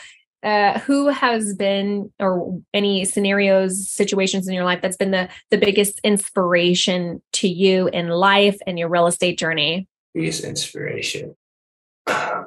uh, 0.46 0.78
who 0.78 1.08
has 1.08 1.54
been 1.54 2.10
or 2.20 2.60
any 2.72 3.04
scenarios 3.04 3.90
situations 3.90 4.46
in 4.46 4.54
your 4.54 4.64
life 4.64 4.80
that's 4.80 4.96
been 4.96 5.10
the 5.10 5.28
the 5.50 5.58
biggest 5.58 5.98
inspiration 6.04 7.20
to 7.32 7.48
you 7.48 7.88
in 7.88 8.08
life 8.08 8.56
and 8.64 8.78
your 8.78 8.88
real 8.88 9.08
estate 9.08 9.36
journey? 9.36 9.88
Biggest 10.14 10.44
inspiration. 10.44 11.36
I 12.06 12.44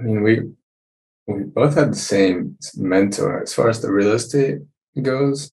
mean 0.00 0.22
we 0.22 0.40
we 1.26 1.42
both 1.44 1.74
had 1.74 1.92
the 1.92 1.96
same 1.96 2.56
mentor 2.74 3.42
as 3.42 3.52
far 3.52 3.68
as 3.68 3.82
the 3.82 3.92
real 3.92 4.12
estate 4.12 4.60
goes. 5.02 5.52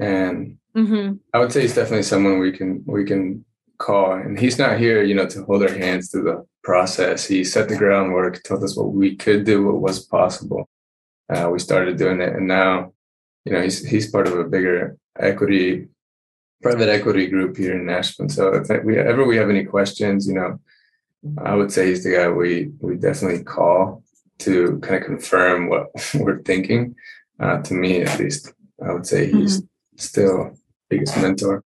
And 0.00 0.58
mm-hmm. 0.76 1.14
i 1.32 1.38
would 1.38 1.52
say 1.52 1.62
he's 1.62 1.76
definitely 1.76 2.02
someone 2.02 2.40
we 2.40 2.50
can 2.50 2.82
we 2.86 3.04
can 3.04 3.44
call. 3.78 4.14
And 4.14 4.36
he's 4.36 4.58
not 4.58 4.80
here 4.80 5.04
you 5.04 5.14
know 5.14 5.28
to 5.28 5.44
hold 5.44 5.62
our 5.62 5.72
hands 5.72 6.10
through 6.10 6.24
the 6.24 6.44
process. 6.64 7.24
He 7.24 7.44
set 7.44 7.68
the 7.68 7.76
groundwork 7.76 8.42
told 8.42 8.64
us 8.64 8.76
what 8.76 8.92
we 8.92 9.14
could 9.14 9.44
do 9.44 9.64
what 9.64 9.80
was 9.80 10.04
possible 10.04 10.68
uh, 11.28 11.48
we 11.52 11.58
started 11.58 11.96
doing 11.96 12.20
it, 12.20 12.34
and 12.34 12.46
now, 12.46 12.92
you 13.44 13.52
know, 13.52 13.62
he's 13.62 13.84
he's 13.84 14.10
part 14.10 14.26
of 14.26 14.38
a 14.38 14.44
bigger 14.44 14.96
equity, 15.18 15.88
private 16.62 16.88
equity 16.88 17.26
group 17.26 17.56
here 17.56 17.74
in 17.74 17.86
Nashville. 17.86 18.28
So 18.28 18.54
if 18.54 18.84
we 18.84 18.98
ever 18.98 19.24
we 19.24 19.36
have 19.36 19.50
any 19.50 19.64
questions, 19.64 20.28
you 20.28 20.34
know, 20.34 20.60
I 21.38 21.54
would 21.54 21.72
say 21.72 21.88
he's 21.88 22.04
the 22.04 22.16
guy 22.16 22.28
we 22.28 22.70
we 22.80 22.96
definitely 22.96 23.44
call 23.44 24.02
to 24.38 24.78
kind 24.80 24.96
of 24.96 25.04
confirm 25.04 25.68
what 25.68 25.88
we're 26.14 26.42
thinking. 26.42 26.94
Uh, 27.38 27.60
to 27.62 27.74
me, 27.74 28.02
at 28.02 28.18
least, 28.18 28.52
I 28.82 28.92
would 28.92 29.06
say 29.06 29.30
he's 29.30 29.58
mm-hmm. 29.58 29.98
still 29.98 30.56
biggest 30.88 31.16
mentor. 31.18 31.62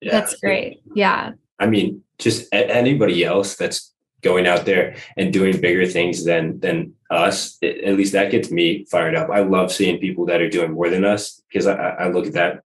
Yeah. 0.00 0.12
That's 0.12 0.36
great. 0.36 0.82
Yeah. 0.94 1.32
I 1.58 1.66
mean, 1.66 2.02
just 2.18 2.46
anybody 2.52 3.24
else 3.24 3.56
that's 3.56 3.93
going 4.24 4.46
out 4.46 4.64
there 4.64 4.96
and 5.16 5.32
doing 5.32 5.60
bigger 5.60 5.86
things 5.86 6.24
than 6.24 6.58
than 6.58 6.94
us. 7.10 7.58
It, 7.62 7.84
at 7.84 7.96
least 7.96 8.14
that 8.14 8.32
gets 8.32 8.50
me 8.50 8.86
fired 8.86 9.14
up. 9.14 9.30
I 9.30 9.40
love 9.40 9.70
seeing 9.70 10.00
people 10.00 10.26
that 10.26 10.40
are 10.40 10.48
doing 10.48 10.72
more 10.72 10.90
than 10.90 11.04
us 11.04 11.40
because 11.48 11.66
I, 11.66 11.74
I 11.74 12.08
look 12.08 12.26
at 12.26 12.32
that 12.32 12.62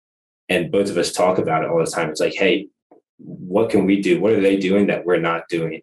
and 0.48 0.72
both 0.72 0.90
of 0.90 0.98
us 0.98 1.12
talk 1.12 1.40
about 1.40 1.64
it 1.64 1.70
all 1.70 1.84
the 1.84 1.92
time. 1.92 2.10
It's 2.10 2.22
like 2.22 2.36
hey 2.36 2.70
what 3.20 3.72
can 3.72 3.86
we 3.86 4.00
do? 4.00 4.22
What 4.22 4.34
are 4.34 4.42
they 4.42 4.58
doing 4.58 4.88
that 4.88 5.04
we're 5.04 5.20
not 5.20 5.50
doing? 5.50 5.82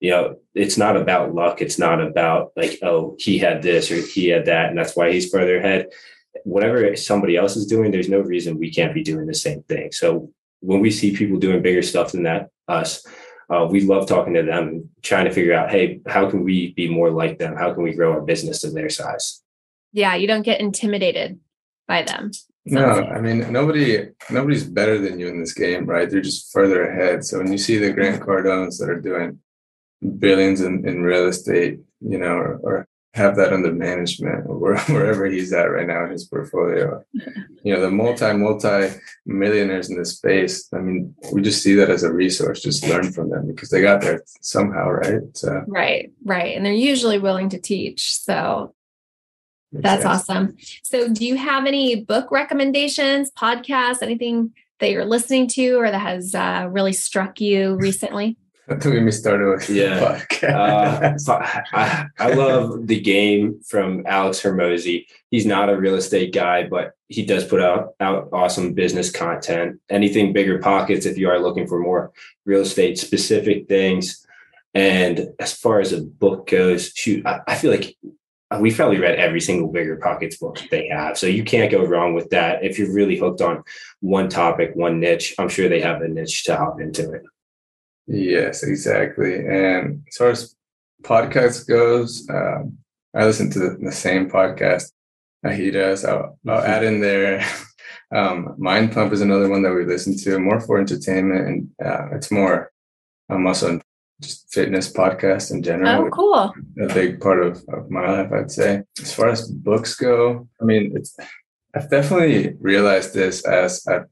You 0.00 0.10
know 0.12 0.36
it's 0.54 0.78
not 0.78 0.96
about 0.96 1.34
luck. 1.34 1.60
It's 1.60 1.78
not 1.78 2.00
about 2.00 2.52
like 2.56 2.78
oh 2.82 3.16
he 3.18 3.38
had 3.38 3.62
this 3.62 3.90
or 3.90 3.96
he 3.96 4.28
had 4.28 4.46
that 4.46 4.70
and 4.70 4.78
that's 4.78 4.96
why 4.96 5.12
he's 5.12 5.30
further 5.30 5.58
ahead. 5.58 5.88
Whatever 6.44 6.94
somebody 6.96 7.36
else 7.36 7.56
is 7.56 7.66
doing 7.66 7.90
there's 7.90 8.08
no 8.08 8.20
reason 8.20 8.58
we 8.58 8.72
can't 8.72 8.94
be 8.94 9.02
doing 9.02 9.26
the 9.26 9.34
same 9.34 9.62
thing. 9.64 9.90
So 9.92 10.30
when 10.60 10.80
we 10.80 10.90
see 10.90 11.16
people 11.16 11.38
doing 11.38 11.62
bigger 11.62 11.82
stuff 11.82 12.12
than 12.12 12.22
that 12.22 12.50
us 12.68 13.04
uh, 13.48 13.66
we 13.70 13.82
love 13.82 14.08
talking 14.08 14.34
to 14.34 14.42
them, 14.42 14.90
trying 15.02 15.26
to 15.26 15.32
figure 15.32 15.54
out, 15.54 15.70
hey, 15.70 16.00
how 16.06 16.28
can 16.28 16.42
we 16.42 16.72
be 16.72 16.88
more 16.88 17.10
like 17.10 17.38
them? 17.38 17.56
How 17.56 17.72
can 17.72 17.82
we 17.82 17.94
grow 17.94 18.12
our 18.12 18.20
business 18.20 18.60
to 18.60 18.70
their 18.70 18.90
size? 18.90 19.42
Yeah, 19.92 20.14
you 20.16 20.26
don't 20.26 20.42
get 20.42 20.60
intimidated 20.60 21.38
by 21.86 22.02
them. 22.02 22.32
No, 22.68 22.84
I 22.84 23.20
mean 23.20 23.52
nobody 23.52 24.08
nobody's 24.28 24.64
better 24.64 24.98
than 24.98 25.20
you 25.20 25.28
in 25.28 25.38
this 25.38 25.54
game, 25.54 25.86
right? 25.86 26.10
They're 26.10 26.20
just 26.20 26.52
further 26.52 26.88
ahead. 26.88 27.24
So 27.24 27.38
when 27.38 27.52
you 27.52 27.58
see 27.58 27.78
the 27.78 27.92
Grant 27.92 28.20
Cardones 28.20 28.78
that 28.78 28.90
are 28.90 29.00
doing 29.00 29.38
billions 30.18 30.60
in, 30.60 30.86
in 30.86 31.02
real 31.02 31.28
estate, 31.28 31.78
you 32.00 32.18
know, 32.18 32.34
or, 32.34 32.60
or 32.64 32.88
have 33.16 33.36
that 33.36 33.52
under 33.52 33.72
management 33.72 34.46
or 34.46 34.76
wherever 34.88 35.26
he's 35.26 35.52
at 35.52 35.70
right 35.70 35.86
now 35.86 36.04
in 36.04 36.10
his 36.10 36.26
portfolio. 36.26 37.02
You 37.62 37.74
know, 37.74 37.80
the 37.80 37.90
multi, 37.90 38.32
multi 38.34 38.90
millionaires 39.24 39.90
in 39.90 39.96
this 39.96 40.16
space. 40.16 40.68
I 40.74 40.78
mean, 40.78 41.14
we 41.32 41.40
just 41.40 41.62
see 41.62 41.74
that 41.74 41.90
as 41.90 42.02
a 42.02 42.12
resource, 42.12 42.62
just 42.62 42.86
learn 42.86 43.10
from 43.12 43.30
them 43.30 43.46
because 43.46 43.70
they 43.70 43.80
got 43.80 44.02
there 44.02 44.22
somehow, 44.42 44.90
right? 44.90 45.22
So 45.32 45.64
Right, 45.66 46.12
right. 46.24 46.56
And 46.56 46.64
they're 46.64 46.72
usually 46.72 47.18
willing 47.18 47.48
to 47.50 47.58
teach. 47.58 48.14
So 48.14 48.74
that's 49.72 50.04
awesome. 50.04 50.56
So 50.82 51.12
do 51.12 51.26
you 51.26 51.36
have 51.36 51.66
any 51.66 52.04
book 52.04 52.30
recommendations, 52.30 53.30
podcasts, 53.30 54.02
anything 54.02 54.52
that 54.78 54.90
you're 54.90 55.04
listening 55.06 55.48
to 55.48 55.76
or 55.80 55.90
that 55.90 55.98
has 55.98 56.34
uh, 56.34 56.68
really 56.70 56.92
struck 56.92 57.40
you 57.40 57.76
recently? 57.76 58.36
Don't 58.68 58.80
get 58.80 59.02
me 59.02 59.12
started 59.12 59.48
with 59.48 59.70
yeah. 59.70 60.24
uh, 60.42 61.16
I, 61.72 62.06
I, 62.18 62.34
love 62.34 62.88
the 62.88 63.00
game 63.00 63.60
from 63.62 64.04
Alex 64.06 64.42
Hormozi. 64.42 65.06
He's 65.30 65.46
not 65.46 65.68
a 65.68 65.76
real 65.76 65.94
estate 65.94 66.34
guy, 66.34 66.66
but 66.66 66.92
he 67.06 67.24
does 67.24 67.44
put 67.46 67.60
out, 67.60 67.94
out 68.00 68.28
awesome 68.32 68.74
business 68.74 69.12
content. 69.12 69.80
Anything 69.88 70.34
BiggerPockets 70.34 71.06
if 71.06 71.16
you 71.16 71.30
are 71.30 71.38
looking 71.38 71.68
for 71.68 71.78
more 71.78 72.12
real 72.44 72.62
estate 72.62 72.98
specific 72.98 73.68
things. 73.68 74.26
And 74.74 75.28
as 75.38 75.52
far 75.52 75.78
as 75.78 75.92
a 75.92 76.02
book 76.02 76.50
goes, 76.50 76.92
shoot, 76.92 77.24
I, 77.24 77.42
I 77.46 77.54
feel 77.54 77.70
like 77.70 77.96
we've 78.58 78.76
probably 78.76 78.98
read 78.98 79.18
every 79.18 79.40
single 79.40 79.72
BiggerPockets 79.72 80.40
book 80.40 80.60
they 80.72 80.88
have. 80.88 81.16
So 81.16 81.28
you 81.28 81.44
can't 81.44 81.70
go 81.70 81.84
wrong 81.84 82.14
with 82.14 82.30
that. 82.30 82.64
If 82.64 82.80
you're 82.80 82.92
really 82.92 83.16
hooked 83.16 83.40
on 83.40 83.62
one 84.00 84.28
topic, 84.28 84.72
one 84.74 84.98
niche, 84.98 85.34
I'm 85.38 85.48
sure 85.48 85.68
they 85.68 85.80
have 85.80 86.02
a 86.02 86.08
niche 86.08 86.44
to 86.44 86.56
hop 86.56 86.80
into 86.80 87.12
it. 87.12 87.22
Yes, 88.06 88.62
exactly. 88.62 89.34
And 89.34 90.04
as 90.08 90.16
far 90.16 90.30
as 90.30 90.56
podcast 91.02 91.68
goes, 91.68 92.28
um, 92.30 92.78
I 93.14 93.24
listen 93.24 93.50
to 93.50 93.58
the, 93.58 93.78
the 93.80 93.92
same 93.92 94.30
podcast 94.30 94.92
he 95.54 95.70
does. 95.70 96.04
I'll, 96.04 96.38
I'll 96.46 96.64
add 96.64 96.84
in 96.84 97.00
there. 97.00 97.44
Um, 98.14 98.54
Mind 98.56 98.92
Pump 98.92 99.12
is 99.12 99.20
another 99.20 99.48
one 99.48 99.62
that 99.62 99.74
we 99.74 99.84
listen 99.84 100.16
to, 100.18 100.38
more 100.38 100.60
for 100.60 100.78
entertainment, 100.78 101.48
and 101.48 101.70
uh, 101.84 102.14
it's 102.14 102.30
more 102.30 102.70
um, 103.28 103.46
also 103.46 103.80
just 104.20 104.52
fitness 104.52 104.92
podcast 104.92 105.50
in 105.50 105.60
general. 105.60 106.06
Oh, 106.06 106.10
cool! 106.10 106.54
A 106.88 106.94
big 106.94 107.20
part 107.20 107.42
of, 107.42 107.64
of 107.68 107.90
my 107.90 108.08
life, 108.08 108.32
I'd 108.32 108.50
say. 108.52 108.82
As 109.00 109.12
far 109.12 109.28
as 109.30 109.50
books 109.50 109.96
go, 109.96 110.48
I 110.60 110.64
mean, 110.64 110.92
it's 110.94 111.16
I've 111.74 111.90
definitely 111.90 112.54
realized 112.60 113.12
this 113.12 113.44
as 113.44 113.84
I've 113.88 114.06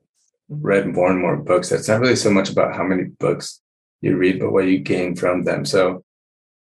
read 0.49 0.89
more 0.89 1.11
and 1.11 1.21
more 1.21 1.37
books. 1.37 1.71
It's 1.71 1.89
not 1.89 2.01
really 2.01 2.17
so 2.17 2.31
much 2.31 2.51
about 2.51 2.75
how 2.75 2.83
many 2.83 3.05
books 3.05 3.61
you 4.05 4.17
read, 4.17 4.41
but 4.41 4.53
what 4.53 4.67
you 4.67 4.79
gain 4.79 5.17
from 5.17 5.45
them. 5.45 5.65
So 5.65 6.05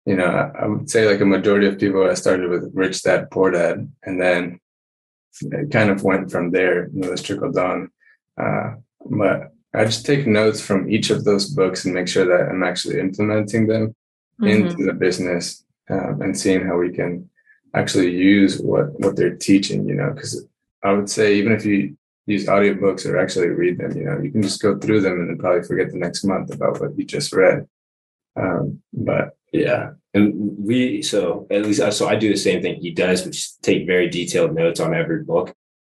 you 0.09 0.15
know, 0.15 0.51
I 0.59 0.65
would 0.65 0.89
say 0.89 1.07
like 1.07 1.21
a 1.21 1.25
majority 1.25 1.67
of 1.67 1.77
people 1.77 2.09
I 2.09 2.15
started 2.15 2.49
with 2.49 2.71
Rich 2.73 3.03
Dad 3.03 3.29
Poor 3.29 3.51
Dad, 3.51 3.91
and 4.03 4.19
then 4.19 4.59
it 5.41 5.71
kind 5.71 5.91
of 5.91 6.03
went 6.03 6.31
from 6.31 6.49
there. 6.49 6.89
You 6.89 7.01
know, 7.01 7.11
this 7.11 7.21
trickled 7.21 7.57
on. 7.57 7.91
Uh, 8.35 8.75
but 9.05 9.51
I 9.75 9.85
just 9.85 10.07
take 10.07 10.25
notes 10.25 10.61
from 10.61 10.89
each 10.89 11.11
of 11.11 11.23
those 11.25 11.49
books 11.49 11.85
and 11.85 11.93
make 11.93 12.07
sure 12.07 12.25
that 12.25 12.49
I'm 12.49 12.63
actually 12.63 12.99
implementing 12.99 13.67
them 13.67 13.95
mm-hmm. 14.41 14.47
into 14.47 14.83
the 14.83 14.93
business 14.93 15.63
um, 15.91 16.23
and 16.23 16.35
seeing 16.35 16.65
how 16.65 16.77
we 16.77 16.91
can 16.91 17.29
actually 17.75 18.09
use 18.09 18.59
what 18.59 18.99
what 18.99 19.15
they're 19.15 19.35
teaching. 19.35 19.87
You 19.87 19.95
know, 19.95 20.11
because 20.11 20.43
I 20.83 20.93
would 20.93 21.09
say 21.09 21.35
even 21.35 21.51
if 21.51 21.65
you 21.65 21.97
use 22.29 22.45
audiobooks 22.45 23.05
or 23.05 23.17
actually 23.17 23.49
read 23.49 23.79
them, 23.79 23.97
you 23.97 24.05
know, 24.05 24.19
you 24.21 24.31
can 24.31 24.41
just 24.41 24.61
go 24.61 24.77
through 24.77 25.01
them 25.01 25.19
and 25.19 25.29
then 25.29 25.37
probably 25.37 25.63
forget 25.63 25.91
the 25.91 25.97
next 25.97 26.23
month 26.23 26.53
about 26.53 26.79
what 26.79 26.97
you 26.97 27.03
just 27.03 27.33
read. 27.33 27.67
Um, 28.35 28.81
but 28.93 29.35
yeah. 29.51 29.91
And 30.13 30.55
we, 30.57 31.01
so 31.01 31.47
at 31.49 31.63
least, 31.63 31.81
so 31.97 32.07
I 32.07 32.15
do 32.15 32.29
the 32.29 32.37
same 32.37 32.61
thing 32.61 32.75
he 32.75 32.91
does, 32.91 33.25
which 33.25 33.59
take 33.61 33.87
very 33.87 34.09
detailed 34.09 34.53
notes 34.53 34.79
on 34.79 34.93
every 34.93 35.23
book 35.23 35.53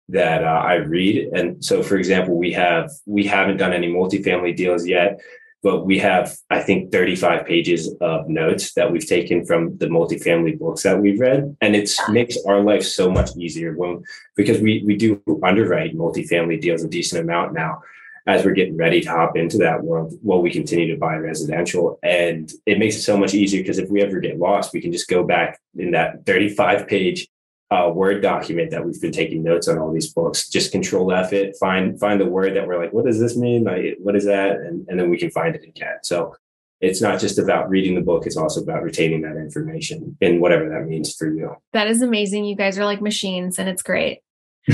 that 0.08 0.42
uh, 0.42 0.62
I 0.64 0.74
read. 0.76 1.28
And 1.34 1.62
so, 1.64 1.82
for 1.82 1.96
example, 1.96 2.36
we 2.36 2.52
have, 2.52 2.90
we 3.06 3.24
haven't 3.26 3.58
done 3.58 3.72
any 3.72 3.88
multifamily 3.88 4.56
deals 4.56 4.86
yet, 4.86 5.20
but 5.62 5.86
we 5.86 5.98
have, 5.98 6.36
I 6.50 6.60
think, 6.60 6.90
35 6.90 7.46
pages 7.46 7.94
of 8.00 8.28
notes 8.28 8.74
that 8.74 8.90
we've 8.90 9.06
taken 9.06 9.46
from 9.46 9.76
the 9.78 9.86
multifamily 9.86 10.58
books 10.58 10.82
that 10.82 11.00
we've 11.00 11.20
read. 11.20 11.56
And 11.60 11.76
it 11.76 11.90
makes 12.08 12.36
our 12.46 12.60
life 12.60 12.82
so 12.82 13.10
much 13.10 13.36
easier 13.36 13.76
when, 13.76 14.02
because 14.36 14.60
we, 14.60 14.82
we 14.84 14.96
do 14.96 15.22
underwrite 15.42 15.96
multifamily 15.96 16.60
deals 16.60 16.82
a 16.82 16.88
decent 16.88 17.22
amount 17.22 17.54
now 17.54 17.80
as 18.26 18.44
we're 18.44 18.52
getting 18.52 18.76
ready 18.76 19.00
to 19.00 19.10
hop 19.10 19.36
into 19.36 19.58
that 19.58 19.82
world 19.82 20.14
while 20.22 20.40
we 20.40 20.50
continue 20.50 20.92
to 20.92 20.98
buy 20.98 21.16
residential. 21.16 21.98
And 22.02 22.50
it 22.66 22.78
makes 22.78 22.96
it 22.96 23.02
so 23.02 23.16
much 23.16 23.34
easier 23.34 23.62
because 23.62 23.78
if 23.78 23.90
we 23.90 24.02
ever 24.02 24.20
get 24.20 24.38
lost, 24.38 24.72
we 24.72 24.80
can 24.80 24.92
just 24.92 25.08
go 25.08 25.24
back 25.24 25.60
in 25.76 25.92
that 25.92 26.24
35 26.26 26.86
page 26.86 27.28
uh, 27.72 27.88
Word 27.88 28.22
document 28.22 28.70
that 28.70 28.84
we've 28.84 29.00
been 29.00 29.12
taking 29.12 29.42
notes 29.42 29.66
on 29.66 29.78
all 29.78 29.92
these 29.92 30.12
books. 30.12 30.48
Just 30.48 30.72
control 30.72 31.10
F 31.12 31.32
it, 31.32 31.56
find 31.58 31.98
find 31.98 32.20
the 32.20 32.26
word 32.26 32.54
that 32.54 32.66
we're 32.66 32.78
like, 32.78 32.92
what 32.92 33.06
does 33.06 33.18
this 33.18 33.36
mean? 33.36 33.64
Like, 33.64 33.96
what 33.98 34.14
is 34.14 34.26
that? 34.26 34.56
And, 34.56 34.86
and 34.88 35.00
then 35.00 35.08
we 35.08 35.16
can 35.16 35.30
find 35.30 35.56
it 35.56 35.64
again. 35.64 35.96
So 36.02 36.36
it's 36.82 37.00
not 37.00 37.18
just 37.18 37.38
about 37.38 37.70
reading 37.70 37.94
the 37.94 38.02
book, 38.02 38.26
it's 38.26 38.36
also 38.36 38.60
about 38.60 38.82
retaining 38.82 39.22
that 39.22 39.36
information 39.36 40.18
and 40.20 40.40
whatever 40.40 40.68
that 40.68 40.86
means 40.86 41.14
for 41.14 41.32
you. 41.32 41.56
That 41.72 41.86
is 41.86 42.02
amazing. 42.02 42.44
You 42.44 42.56
guys 42.56 42.78
are 42.78 42.84
like 42.84 43.00
machines 43.00 43.58
and 43.58 43.68
it's 43.68 43.82
great. 43.82 44.20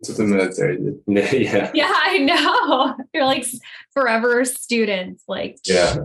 That's 0.00 0.10
what 0.10 0.18
the 0.18 0.24
military 0.24 0.76
did. 0.76 1.00
yeah. 1.42 1.72
Yeah, 1.74 1.92
I 1.92 2.18
know. 2.18 2.94
You're 3.12 3.24
like 3.24 3.44
forever 3.92 4.44
students. 4.44 5.24
Like 5.26 5.58
yeah. 5.64 5.96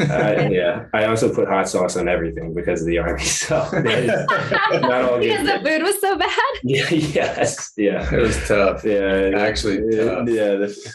Uh, 0.00 0.48
yeah, 0.50 0.86
I 0.92 1.04
also 1.04 1.32
put 1.32 1.48
hot 1.48 1.68
sauce 1.68 1.96
on 1.96 2.08
everything 2.08 2.54
because 2.54 2.82
of 2.82 2.86
the 2.86 2.98
army. 2.98 3.22
So 3.40 3.56
not 3.72 5.04
all 5.04 5.18
because 5.18 5.46
the 5.46 5.60
food 5.64 5.82
was 5.82 6.00
so 6.00 6.16
bad. 6.16 6.30
Yeah, 6.62 6.88
yes, 6.90 7.72
yeah, 7.76 8.14
it 8.14 8.20
was 8.20 8.36
tough. 8.46 8.84
Yeah, 8.84 9.32
actually, 9.36 9.78
tough. 9.96 10.28
yeah, 10.28 10.54
the, 10.56 10.94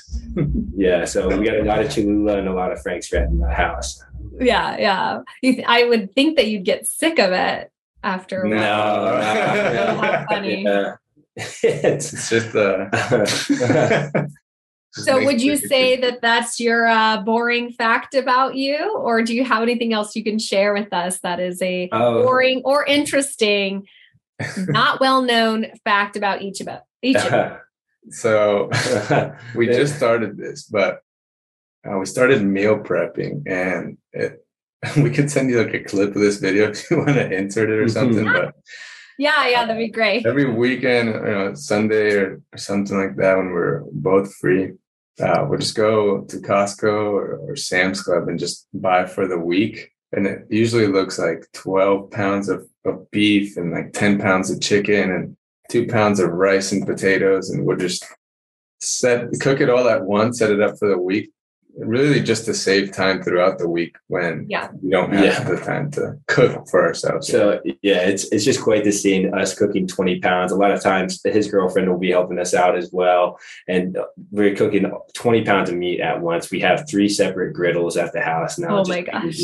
yeah. 0.75 1.05
So 1.05 1.27
we 1.37 1.45
got 1.45 1.57
a 1.57 1.63
lot 1.63 1.79
of 1.79 1.91
Cholula 1.91 2.37
and 2.37 2.47
a 2.47 2.53
lot 2.53 2.71
of 2.71 2.81
Frank's 2.81 3.11
Red 3.11 3.29
in 3.29 3.39
the 3.39 3.49
house. 3.49 4.03
Yeah, 4.39 4.77
yeah. 4.77 5.21
Th- 5.41 5.63
I 5.67 5.85
would 5.85 6.13
think 6.13 6.37
that 6.37 6.47
you'd 6.47 6.65
get 6.65 6.85
sick 6.85 7.19
of 7.19 7.31
it 7.31 7.71
after. 8.03 8.43
No, 8.43 8.55
no, 8.55 9.21
how 9.21 10.25
funny. 10.29 10.63
Yeah 10.63 10.95
it's 11.37 12.29
just 12.29 12.55
uh 12.55 12.89
so 14.95 15.23
would 15.23 15.41
you 15.41 15.57
say 15.57 15.99
that 15.99 16.21
that's 16.21 16.59
your 16.59 16.87
uh, 16.87 17.21
boring 17.21 17.71
fact 17.71 18.15
about 18.15 18.55
you 18.55 18.95
or 18.97 19.21
do 19.21 19.35
you 19.35 19.43
have 19.43 19.61
anything 19.61 19.93
else 19.93 20.15
you 20.15 20.23
can 20.23 20.39
share 20.39 20.73
with 20.73 20.91
us 20.93 21.19
that 21.19 21.39
is 21.39 21.61
a 21.61 21.89
oh. 21.91 22.23
boring 22.23 22.61
or 22.63 22.85
interesting 22.85 23.85
not 24.67 24.99
well 24.99 25.21
known 25.21 25.67
fact 25.83 26.15
about 26.15 26.41
each 26.41 26.61
of 26.61 26.67
us 26.67 26.81
each 27.01 27.17
of 27.17 27.57
so 28.09 28.69
we 29.55 29.67
just 29.67 29.95
started 29.95 30.37
this 30.37 30.63
but 30.63 31.01
uh, 31.87 31.97
we 31.97 32.05
started 32.05 32.41
meal 32.41 32.77
prepping 32.77 33.43
and 33.47 33.97
it, 34.13 34.45
we 34.97 35.09
could 35.09 35.29
send 35.29 35.49
you 35.49 35.61
like 35.61 35.73
a 35.73 35.83
clip 35.83 36.15
of 36.15 36.21
this 36.21 36.37
video 36.37 36.69
if 36.69 36.89
you 36.89 36.97
want 36.97 37.09
to 37.09 37.31
insert 37.31 37.69
it 37.69 37.79
or 37.79 37.87
something 37.87 38.25
but 38.25 38.55
yeah, 39.17 39.47
yeah, 39.47 39.65
that'd 39.65 39.77
be 39.77 39.87
great. 39.87 40.25
Every 40.25 40.49
weekend, 40.49 41.07
you 41.07 41.21
know, 41.21 41.53
Sunday 41.53 42.15
or, 42.15 42.41
or 42.51 42.57
something 42.57 42.97
like 42.97 43.15
that, 43.15 43.37
when 43.37 43.51
we're 43.51 43.83
both 43.91 44.33
free, 44.35 44.73
uh, 45.21 45.45
we'll 45.47 45.59
just 45.59 45.75
go 45.75 46.21
to 46.21 46.37
Costco 46.37 46.83
or, 46.83 47.37
or 47.37 47.55
Sam's 47.55 48.01
Club 48.01 48.27
and 48.27 48.39
just 48.39 48.67
buy 48.73 49.05
for 49.05 49.27
the 49.27 49.39
week. 49.39 49.91
And 50.11 50.27
it 50.27 50.45
usually 50.49 50.87
looks 50.87 51.17
like 51.17 51.45
12 51.53 52.11
pounds 52.11 52.49
of, 52.49 52.67
of 52.85 53.09
beef 53.11 53.57
and 53.57 53.71
like 53.71 53.93
10 53.93 54.19
pounds 54.19 54.51
of 54.51 54.61
chicken 54.61 55.11
and 55.11 55.37
two 55.69 55.87
pounds 55.87 56.19
of 56.19 56.31
rice 56.31 56.71
and 56.71 56.85
potatoes. 56.85 57.49
And 57.49 57.65
we'll 57.65 57.77
just 57.77 58.05
set, 58.81 59.27
cook 59.41 59.61
it 59.61 59.69
all 59.69 59.87
at 59.87 60.03
once, 60.03 60.39
set 60.39 60.51
it 60.51 60.61
up 60.61 60.77
for 60.77 60.89
the 60.89 60.97
week, 60.97 61.31
really 61.77 62.21
just 62.21 62.45
to 62.45 62.53
save 62.53 62.91
time 62.91 63.21
throughout 63.21 63.57
the 63.57 63.67
week 63.67 63.95
when 64.07 64.45
yeah. 64.49 64.69
we 64.81 64.89
don't 64.89 65.13
have 65.13 65.23
yeah. 65.23 65.43
the 65.43 65.57
time 65.57 65.91
to 65.91 66.17
cook 66.27 66.67
for 66.69 66.85
ourselves. 66.85 67.27
So 67.27 67.61
yeah, 67.81 68.01
it's 68.01 68.25
it's 68.31 68.45
just 68.45 68.61
quite 68.61 68.83
the 68.83 68.91
scene. 68.91 69.33
Us 69.33 69.53
cooking 69.53 69.87
twenty 69.87 70.19
pounds. 70.19 70.51
A 70.51 70.55
lot 70.55 70.71
of 70.71 70.81
times, 70.81 71.21
his 71.23 71.49
girlfriend 71.49 71.89
will 71.89 71.99
be 71.99 72.11
helping 72.11 72.39
us 72.39 72.53
out 72.53 72.77
as 72.77 72.91
well, 72.91 73.39
and 73.67 73.97
we're 74.31 74.55
cooking 74.55 74.91
twenty 75.13 75.43
pounds 75.43 75.69
of 75.69 75.75
meat 75.75 75.99
at 75.99 76.21
once. 76.21 76.51
We 76.51 76.59
have 76.61 76.87
three 76.89 77.09
separate 77.09 77.53
griddles 77.53 77.97
at 77.97 78.13
the 78.13 78.21
house 78.21 78.57
now. 78.57 78.79
Oh 78.79 78.83
my 78.87 79.01
gosh! 79.01 79.39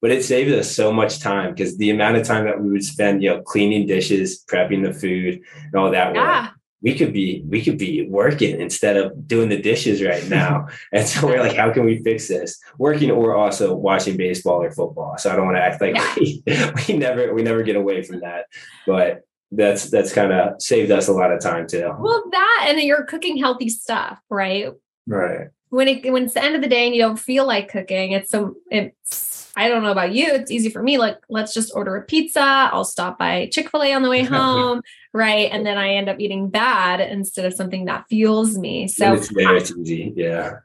But 0.00 0.10
it 0.10 0.24
saved 0.24 0.52
us 0.52 0.74
so 0.74 0.92
much 0.92 1.20
time 1.20 1.54
because 1.54 1.76
the 1.78 1.90
amount 1.90 2.16
of 2.16 2.26
time 2.26 2.44
that 2.44 2.60
we 2.60 2.70
would 2.70 2.84
spend, 2.84 3.22
you 3.22 3.30
know, 3.30 3.42
cleaning 3.42 3.86
dishes, 3.86 4.44
prepping 4.44 4.84
the 4.84 4.92
food, 4.92 5.40
and 5.64 5.74
all 5.74 5.90
that. 5.90 6.14
Yeah. 6.14 6.42
Work 6.42 6.50
we 6.82 6.94
could 6.94 7.12
be 7.12 7.42
we 7.48 7.62
could 7.62 7.78
be 7.78 8.06
working 8.08 8.60
instead 8.60 8.96
of 8.96 9.26
doing 9.26 9.48
the 9.48 9.60
dishes 9.60 10.02
right 10.02 10.28
now 10.28 10.66
and 10.92 11.06
so 11.06 11.26
we're 11.26 11.40
like 11.40 11.56
how 11.56 11.72
can 11.72 11.84
we 11.84 12.02
fix 12.02 12.28
this 12.28 12.60
working 12.78 13.10
or 13.10 13.34
also 13.34 13.74
watching 13.74 14.16
baseball 14.16 14.62
or 14.62 14.70
football 14.70 15.16
so 15.16 15.30
i 15.30 15.36
don't 15.36 15.46
want 15.46 15.56
to 15.56 15.62
act 15.62 15.80
like 15.80 15.94
yeah. 15.94 16.14
we, 16.18 16.42
we 16.88 16.98
never 16.98 17.32
we 17.34 17.42
never 17.42 17.62
get 17.62 17.76
away 17.76 18.02
from 18.02 18.20
that 18.20 18.46
but 18.86 19.22
that's 19.52 19.90
that's 19.90 20.12
kind 20.12 20.32
of 20.32 20.60
saved 20.60 20.90
us 20.90 21.08
a 21.08 21.12
lot 21.12 21.32
of 21.32 21.40
time 21.40 21.66
too 21.66 21.92
well 21.98 22.24
that 22.30 22.66
and 22.68 22.80
you're 22.80 23.04
cooking 23.04 23.36
healthy 23.36 23.68
stuff 23.68 24.18
right 24.28 24.68
right 25.06 25.48
when 25.70 25.88
it 25.88 26.10
when 26.12 26.24
it's 26.24 26.34
the 26.34 26.42
end 26.42 26.54
of 26.54 26.62
the 26.62 26.68
day 26.68 26.86
and 26.86 26.94
you 26.94 27.00
don't 27.00 27.18
feel 27.18 27.46
like 27.46 27.70
cooking 27.70 28.12
it's 28.12 28.30
so 28.30 28.54
it's 28.70 29.32
I 29.54 29.68
don't 29.68 29.82
know 29.82 29.92
about 29.92 30.12
you. 30.14 30.28
It's 30.28 30.50
easy 30.50 30.70
for 30.70 30.82
me. 30.82 30.98
Like, 30.98 31.18
let's 31.28 31.52
just 31.52 31.72
order 31.74 31.96
a 31.96 32.02
pizza. 32.02 32.40
I'll 32.40 32.84
stop 32.84 33.18
by 33.18 33.50
Chick 33.52 33.70
fil 33.70 33.82
A 33.82 33.92
on 33.92 34.02
the 34.02 34.08
way 34.08 34.22
home. 34.22 34.82
Right. 35.12 35.48
And 35.50 35.66
then 35.66 35.78
I 35.78 35.94
end 35.94 36.08
up 36.08 36.20
eating 36.20 36.48
bad 36.48 37.00
instead 37.00 37.44
of 37.44 37.54
something 37.54 37.86
that 37.86 38.06
fuels 38.08 38.58
me. 38.58 38.88
So 38.88 39.14
it's, 39.14 39.30
yeah, 39.36 39.58
easy. 39.80 40.12
Yeah. 40.16 40.58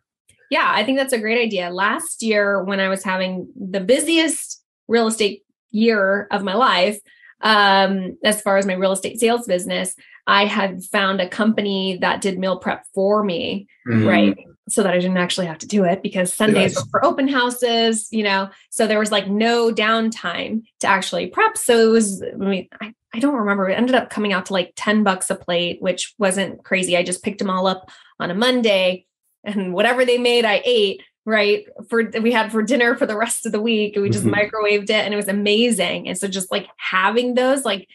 Yeah. 0.50 0.72
I 0.74 0.84
think 0.84 0.98
that's 0.98 1.14
a 1.14 1.20
great 1.20 1.42
idea. 1.42 1.70
Last 1.70 2.24
year, 2.24 2.64
when 2.64 2.80
I 2.80 2.88
was 2.88 3.04
having 3.04 3.50
the 3.56 3.82
busiest 3.82 4.64
real 4.88 5.08
estate 5.08 5.44
year 5.72 6.28
of 6.32 6.44
my 6.44 6.56
life, 6.56 7.00
um, 7.42 8.18
as 8.24 8.42
far 8.42 8.58
as 8.58 8.66
my 8.66 8.74
real 8.74 8.94
estate 8.94 9.20
sales 9.20 9.46
business, 9.46 9.96
I 10.26 10.46
had 10.46 10.84
found 10.84 11.22
a 11.22 11.30
company 11.30 11.98
that 12.02 12.22
did 12.22 12.40
meal 12.40 12.58
prep 12.58 12.86
for 12.94 13.24
me. 13.24 13.68
Mm-hmm. 13.88 14.08
Right 14.08 14.38
so 14.70 14.84
that 14.84 14.94
I 14.94 15.00
didn't 15.00 15.18
actually 15.18 15.48
have 15.48 15.60
to 15.60 15.68
do 15.68 15.86
it 15.86 16.04
because 16.04 16.34
Sundays 16.34 16.76
were 16.76 16.90
for 16.92 17.06
open 17.06 17.28
houses, 17.28 18.08
you 18.12 18.24
know. 18.24 18.50
So 18.70 18.86
there 18.86 19.00
was 19.00 19.12
like 19.12 19.28
no 19.28 19.74
downtime 19.74 20.64
to 20.82 20.88
actually 20.88 21.28
prep. 21.28 21.58
So 21.58 21.90
it 21.90 21.92
was, 21.92 22.22
I 22.22 22.36
mean, 22.36 22.68
I, 22.82 22.94
I 23.14 23.20
don't 23.20 23.36
remember. 23.36 23.70
It 23.70 23.78
ended 23.78 23.96
up 23.96 24.10
coming 24.10 24.34
out 24.34 24.48
to 24.48 24.54
like 24.54 24.74
10 24.76 25.04
bucks 25.04 25.30
a 25.30 25.36
plate, 25.36 25.82
which 25.82 26.14
wasn't 26.18 26.64
crazy. 26.64 26.98
I 26.98 27.04
just 27.04 27.24
picked 27.24 27.40
them 27.40 27.50
all 27.50 27.66
up 27.66 27.90
on 28.20 28.30
a 28.30 28.36
Monday 28.36 29.06
and 29.44 29.74
whatever 29.74 30.04
they 30.04 30.18
made, 30.18 30.44
I 30.44 30.62
ate, 30.66 31.02
right? 31.26 31.66
For 31.90 32.04
we 32.22 32.34
had 32.34 32.52
for 32.52 32.62
dinner 32.62 32.96
for 32.96 33.06
the 33.06 33.18
rest 33.18 33.46
of 33.46 33.54
the 33.54 33.62
week. 33.62 33.96
And 33.96 34.04
we 34.04 34.10
just 34.10 34.26
mm-hmm. 34.26 34.36
microwaved 34.36 34.90
it 34.90 34.92
and 34.92 35.14
it 35.14 35.18
was 35.18 35.30
amazing. 35.30 36.10
And 36.10 36.18
so 36.18 36.28
just 36.28 36.52
like 36.52 36.68
having 36.78 37.36
those, 37.36 37.64
like 37.64 37.88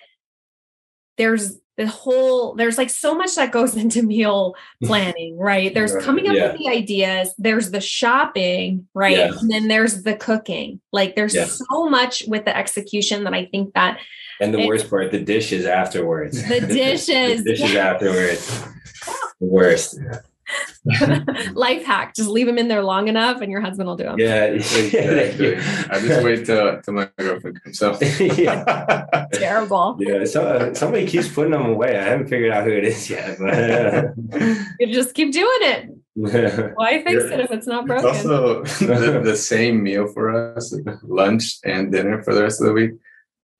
there's 1.19 1.59
the 1.79 1.87
whole 1.87 2.55
there's 2.55 2.77
like 2.77 2.91
so 2.91 3.15
much 3.15 3.35
that 3.37 3.51
goes 3.51 3.77
into 3.83 4.03
meal 4.03 4.55
planning 4.85 5.39
right 5.39 5.73
there's 5.75 5.95
Right. 5.95 6.05
coming 6.05 6.29
up 6.29 6.35
Yeah. 6.37 6.53
with 6.53 6.59
the 6.59 6.69
ideas 6.69 7.35
there's 7.39 7.71
the 7.71 7.81
shopping 7.81 8.87
right 8.95 9.17
Yeah. 9.17 9.33
and 9.41 9.51
then 9.51 9.69
there's 9.69 10.03
the 10.03 10.15
cooking 10.15 10.81
like 10.93 11.17
there's 11.17 11.35
Yeah. 11.35 11.47
so 11.47 11.89
much 11.89 12.25
with 12.29 12.45
the 12.45 12.57
execution 12.57 13.25
that 13.25 13.33
i 13.35 13.47
think 13.47 13.73
that 13.75 13.99
And 14.41 14.53
the 14.53 14.59
It- 14.61 14.67
worst 14.69 14.91
part, 14.91 15.13
the 15.13 15.21
dishes 15.21 15.65
afterwards. 15.67 16.37
the 16.49 16.61
dishes 16.61 17.45
the 17.45 17.55
dishes 17.55 17.75
afterwards. 17.77 18.43
The 19.41 19.47
worst. 19.47 19.99
life 21.55 21.85
hack 21.85 22.15
just 22.15 22.29
leave 22.29 22.47
them 22.47 22.59
in 22.59 22.69
there 22.69 22.83
long 22.83 23.09
enough 23.09 23.41
and 23.41 23.51
your 23.51 23.61
husband 23.61 23.89
will 23.89 23.97
do 23.97 24.05
them 24.05 24.19
Yeah. 24.19 24.45
Exactly. 24.45 25.57
I 25.91 26.01
just 26.01 26.25
wait 26.25 26.47
till, 26.47 26.81
till 26.83 26.95
my 26.95 27.09
girlfriend 27.19 27.63
comes 27.63 27.83
up. 27.83 28.01
yeah. 28.21 29.27
terrible 29.33 29.97
Yeah, 30.01 30.25
so, 30.25 30.45
uh, 30.45 30.75
somebody 30.75 31.07
keeps 31.07 31.29
putting 31.29 31.53
them 31.53 31.67
away. 31.67 31.99
I 31.99 32.03
haven't 32.03 32.29
figured 32.29 32.53
out 32.53 32.65
who 32.65 32.73
it 32.73 32.85
is 32.85 33.09
yet. 33.09 33.39
But 33.39 34.15
you 34.81 34.93
just 34.93 35.15
keep 35.15 35.33
doing 35.33 35.59
it 35.63 35.91
why 36.15 37.03
fix 37.03 37.25
it 37.25 37.41
if 37.41 37.51
it's 37.51 37.67
not 37.67 37.85
It's 37.85 37.89
broken 37.89 38.09
also 38.09 38.65
the, 38.65 39.21
the 39.25 39.37
same 39.37 39.83
meal 39.83 40.07
for 40.09 40.55
us, 40.57 40.75
lunch 41.03 41.59
and 41.65 41.91
dinner 41.91 42.23
for 42.23 42.35
the 42.35 42.43
rest 42.43 42.61
of 42.61 42.67
the 42.67 42.73
week. 42.73 42.93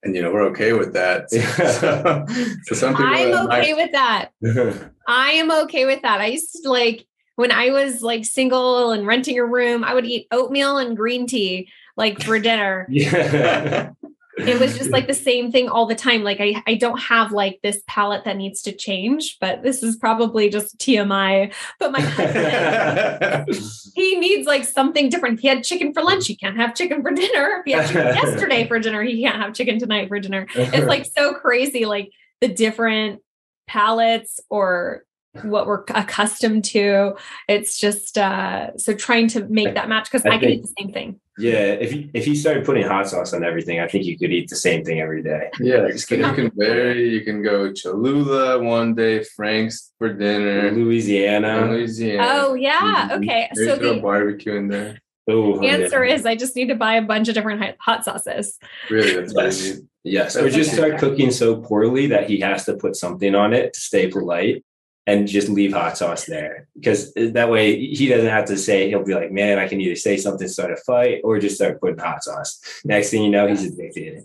And 0.03 0.15
you 0.15 0.21
know, 0.21 0.31
we're 0.31 0.43
okay 0.47 0.73
with 0.73 0.93
that. 0.93 1.29
So, 1.79 2.25
so 2.63 2.75
some 2.75 2.93
people 2.95 3.07
i'm 3.13 3.31
that 3.31 3.45
okay 3.45 3.73
might- 3.73 3.75
with 3.83 3.91
that 3.93 4.31
I 5.07 5.31
am 5.31 5.51
okay 5.63 5.85
with 5.85 6.01
that. 6.03 6.21
I 6.21 6.27
used 6.27 6.63
to 6.63 6.69
like 6.69 7.05
when 7.35 7.51
I 7.51 7.69
was 7.71 8.01
like 8.01 8.25
single 8.25 8.91
and 8.91 9.07
renting 9.07 9.39
a 9.39 9.45
room, 9.45 9.83
I 9.83 9.93
would 9.93 10.05
eat 10.05 10.27
oatmeal 10.31 10.77
and 10.77 10.95
green 10.95 11.25
tea 11.27 11.69
like 11.97 12.21
for 12.21 12.37
dinner. 12.39 12.85
yeah. 12.89 13.91
It 14.37 14.59
was 14.59 14.77
just 14.77 14.89
like 14.89 15.07
the 15.13 15.13
same 15.13 15.51
thing 15.51 15.69
all 15.69 15.85
the 15.85 15.95
time. 15.95 16.23
Like 16.23 16.39
I, 16.39 16.61
I 16.65 16.75
don't 16.75 16.99
have 16.99 17.31
like 17.31 17.59
this 17.61 17.81
palette 17.87 18.25
that 18.25 18.37
needs 18.37 18.61
to 18.63 18.71
change, 18.71 19.37
but 19.39 19.63
this 19.63 19.83
is 19.83 19.95
probably 19.95 20.49
just 20.49 20.77
TMI. 20.79 21.53
But 21.79 21.91
my 21.91 22.01
husband, 22.01 23.59
he 23.95 24.17
needs 24.17 24.47
like 24.47 24.63
something 24.63 25.09
different. 25.09 25.35
If 25.35 25.41
he 25.41 25.47
had 25.47 25.63
chicken 25.63 25.93
for 25.93 26.03
lunch, 26.03 26.27
he 26.27 26.35
can't 26.35 26.57
have 26.57 26.75
chicken 26.75 27.01
for 27.01 27.11
dinner. 27.11 27.59
If 27.59 27.65
he 27.65 27.71
had 27.71 27.87
chicken 27.87 28.05
yesterday 28.15 28.67
for 28.67 28.79
dinner, 28.79 29.03
he 29.03 29.21
can't 29.21 29.41
have 29.41 29.53
chicken 29.53 29.79
tonight 29.79 30.07
for 30.07 30.19
dinner. 30.19 30.47
It's 30.55 30.87
like 30.87 31.05
so 31.05 31.33
crazy, 31.33 31.85
like 31.85 32.11
the 32.41 32.47
different 32.47 33.21
palettes 33.67 34.39
or 34.49 35.03
what 35.41 35.65
we're 35.65 35.83
accustomed 35.89 36.63
to. 36.65 37.15
It's 37.47 37.79
just 37.79 38.17
uh 38.17 38.77
so 38.77 38.93
trying 38.93 39.27
to 39.29 39.45
make 39.47 39.73
that 39.73 39.89
match 39.89 40.05
because 40.11 40.25
I 40.25 40.35
I, 40.35 40.37
can 40.37 40.49
eat 40.49 40.61
the 40.61 40.73
same 40.79 40.91
thing. 40.93 41.19
yeah, 41.39 41.73
if 41.73 41.93
you 41.93 42.09
if 42.13 42.27
you 42.27 42.35
started 42.35 42.65
putting 42.65 42.83
hot 42.85 43.09
sauce 43.09 43.33
on 43.33 43.43
everything, 43.43 43.79
I 43.79 43.87
think 43.87 44.05
you 44.05 44.17
could 44.17 44.31
eat 44.31 44.49
the 44.49 44.55
same 44.55 44.85
thing 44.85 45.01
every 45.01 45.23
day. 45.23 45.49
Yeah, 45.59 45.87
you 45.87 45.99
can, 46.07 46.19
you 46.19 46.33
can 46.33 46.51
vary. 46.55 47.09
You 47.09 47.21
can 47.21 47.41
go 47.41 47.73
Cholula 47.73 48.61
one 48.61 48.93
day, 48.93 49.23
Frank's 49.23 49.91
for 49.97 50.13
dinner, 50.13 50.71
Louisiana. 50.71 51.65
Louisiana. 51.71 52.27
Oh 52.31 52.53
yeah. 52.53 53.09
Mhm. 53.09 53.23
Okay. 53.23 53.49
Maybe 53.55 53.67
So 53.69 53.77
throw 53.77 53.95
the 53.95 54.01
barbecue 54.01 54.53
in 54.55 54.67
there. 54.67 54.99
Oh, 55.27 55.61
answer 55.61 56.03
yeah. 56.05 56.15
is 56.15 56.25
I 56.25 56.35
just 56.35 56.55
need 56.55 56.67
to 56.67 56.75
buy 56.75 56.95
a 56.95 57.01
bunch 57.01 57.29
of 57.29 57.33
different 57.33 57.75
hot 57.79 58.03
sauces. 58.05 58.59
Really, 58.89 59.15
that's 59.15 59.33
what 59.33 59.45
Yes. 59.45 59.65
you 59.65 59.73
need. 59.75 59.83
Yes, 60.05 60.35
or 60.35 60.49
just 60.49 60.73
start 60.73 60.97
cooking 60.99 61.31
so 61.31 61.55
poorly 61.61 62.07
that 62.07 62.29
he 62.29 62.41
has 62.41 62.65
to 62.65 62.73
put 62.73 62.97
something 62.97 63.33
on 63.35 63.53
it 63.53 63.71
to 63.73 63.79
stay 63.79 64.09
polite 64.09 64.65
and 65.05 65.27
just 65.27 65.49
leave 65.49 65.73
hot 65.73 65.97
sauce 65.97 66.25
there. 66.25 66.67
Because 66.75 67.13
that 67.13 67.49
way 67.49 67.87
he 67.93 68.07
doesn't 68.07 68.29
have 68.29 68.45
to 68.45 68.57
say, 68.57 68.89
he'll 68.89 69.03
be 69.03 69.15
like, 69.15 69.31
man, 69.31 69.59
I 69.59 69.67
can 69.67 69.81
either 69.81 69.95
say 69.95 70.17
something, 70.17 70.47
start 70.47 70.71
a 70.71 70.77
fight, 70.77 71.21
or 71.23 71.39
just 71.39 71.55
start 71.55 71.81
putting 71.81 71.97
hot 71.97 72.23
sauce. 72.23 72.61
Next 72.85 73.09
thing 73.09 73.23
you 73.23 73.29
know, 73.29 73.47
he's 73.47 73.65
addicted. 73.65 74.23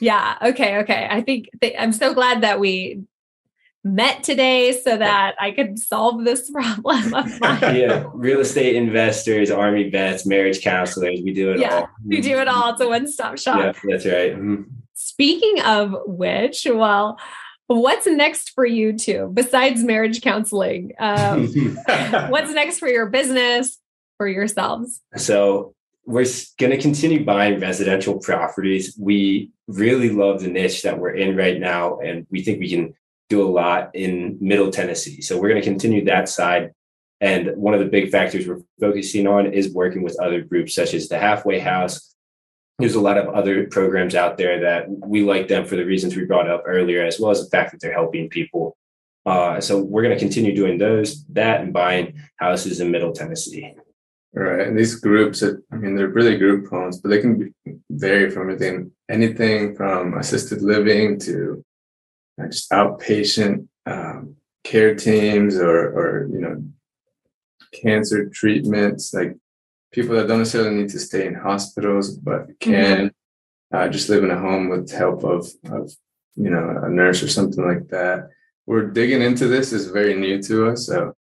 Yeah. 0.00 0.36
Okay. 0.42 0.78
Okay. 0.78 1.08
I 1.10 1.20
think 1.22 1.48
th- 1.60 1.74
I'm 1.78 1.92
so 1.92 2.14
glad 2.14 2.42
that 2.42 2.60
we 2.60 3.02
met 3.84 4.22
today 4.22 4.72
so 4.80 4.96
that 4.96 5.34
I 5.40 5.50
could 5.50 5.76
solve 5.76 6.24
this 6.24 6.48
problem 6.52 7.14
yeah, 7.42 8.04
real 8.14 8.38
estate 8.40 8.76
investors, 8.76 9.50
army 9.50 9.90
vets, 9.90 10.24
marriage 10.24 10.62
counselors, 10.62 11.20
we 11.22 11.32
do 11.32 11.50
it 11.52 11.58
Yeah, 11.58 11.74
all. 11.80 11.88
We 12.06 12.20
do 12.20 12.38
it 12.38 12.46
all. 12.46 12.70
It's 12.70 12.80
a 12.80 12.86
one-stop 12.88 13.38
shop. 13.38 13.58
Yeah, 13.58 13.72
that's 13.90 14.06
right. 14.06 14.36
Mhm. 14.36 14.66
Speaking 14.94 15.62
of 15.62 15.96
which, 16.06 16.64
well, 16.70 17.18
what's 17.80 18.06
next 18.06 18.50
for 18.50 18.66
you 18.66 18.96
two 18.96 19.30
besides 19.32 19.82
marriage 19.82 20.20
counseling? 20.20 20.92
Um, 20.98 21.46
what's 22.28 22.52
next 22.52 22.78
for 22.78 22.88
your 22.88 23.06
business, 23.06 23.78
for 24.16 24.28
yourselves? 24.28 25.00
So 25.16 25.74
we're 26.04 26.26
going 26.58 26.72
to 26.72 26.80
continue 26.80 27.24
buying 27.24 27.60
residential 27.60 28.18
properties. 28.18 28.96
We 28.98 29.50
really 29.68 30.10
love 30.10 30.40
the 30.40 30.48
niche 30.48 30.82
that 30.82 30.98
we're 30.98 31.14
in 31.14 31.36
right 31.36 31.58
now, 31.58 31.98
and 32.00 32.26
we 32.30 32.42
think 32.42 32.60
we 32.60 32.70
can 32.70 32.94
do 33.28 33.42
a 33.42 33.48
lot 33.48 33.90
in 33.94 34.36
Middle 34.40 34.70
Tennessee. 34.70 35.20
So 35.22 35.40
we're 35.40 35.48
going 35.48 35.62
to 35.62 35.68
continue 35.68 36.04
that 36.04 36.28
side. 36.28 36.72
And 37.20 37.56
one 37.56 37.72
of 37.72 37.80
the 37.80 37.86
big 37.86 38.10
factors 38.10 38.46
we're 38.46 38.62
focusing 38.80 39.26
on 39.26 39.52
is 39.52 39.72
working 39.72 40.02
with 40.02 40.20
other 40.20 40.40
groups 40.40 40.74
such 40.74 40.92
as 40.92 41.08
the 41.08 41.18
Halfway 41.18 41.60
House. 41.60 42.11
There's 42.78 42.94
a 42.94 43.00
lot 43.00 43.18
of 43.18 43.28
other 43.34 43.66
programs 43.66 44.14
out 44.14 44.38
there 44.38 44.60
that 44.60 44.88
we 44.88 45.22
like 45.22 45.46
them 45.48 45.64
for 45.66 45.76
the 45.76 45.84
reasons 45.84 46.16
we 46.16 46.24
brought 46.24 46.50
up 46.50 46.64
earlier, 46.66 47.04
as 47.04 47.20
well 47.20 47.30
as 47.30 47.44
the 47.44 47.50
fact 47.50 47.70
that 47.70 47.80
they're 47.80 47.92
helping 47.92 48.28
people. 48.28 48.76
Uh, 49.24 49.60
so 49.60 49.80
we're 49.80 50.02
going 50.02 50.14
to 50.14 50.18
continue 50.18 50.54
doing 50.54 50.78
those, 50.78 51.24
that, 51.26 51.60
and 51.60 51.72
buying 51.72 52.20
houses 52.36 52.80
in 52.80 52.90
Middle 52.90 53.12
Tennessee. 53.12 53.72
Right. 54.34 54.66
And 54.66 54.78
these 54.78 54.94
groups, 54.94 55.42
I 55.42 55.76
mean, 55.76 55.94
they're 55.94 56.08
really 56.08 56.38
group 56.38 56.68
homes, 56.70 56.98
but 56.98 57.10
they 57.10 57.20
can 57.20 57.38
be, 57.38 57.74
vary 57.90 58.30
from 58.30 58.48
anything, 58.48 58.90
anything 59.10 59.76
from 59.76 60.14
assisted 60.14 60.62
living 60.62 61.18
to 61.20 61.62
just 62.40 62.70
outpatient 62.70 63.68
um, 63.84 64.36
care 64.64 64.94
teams 64.94 65.56
or, 65.56 65.76
or, 65.76 66.28
you 66.32 66.40
know, 66.40 66.64
cancer 67.74 68.28
treatments, 68.30 69.12
like 69.12 69.36
people 69.92 70.16
that 70.16 70.26
don't 70.26 70.38
necessarily 70.38 70.74
need 70.74 70.88
to 70.90 70.98
stay 70.98 71.26
in 71.26 71.34
hospitals, 71.34 72.16
but 72.16 72.58
can 72.60 73.12
uh, 73.72 73.88
just 73.88 74.08
live 74.08 74.24
in 74.24 74.30
a 74.30 74.38
home 74.38 74.68
with 74.68 74.90
help 74.90 75.24
of, 75.24 75.46
of, 75.70 75.92
you 76.34 76.50
know, 76.50 76.80
a 76.82 76.88
nurse 76.88 77.22
or 77.22 77.28
something 77.28 77.64
like 77.64 77.88
that. 77.88 78.28
We're 78.66 78.86
digging 78.86 79.22
into 79.22 79.48
this. 79.48 79.72
is 79.72 79.88
very 79.88 80.14
new 80.14 80.42
to 80.44 80.68
us. 80.70 80.86
So 80.86 81.14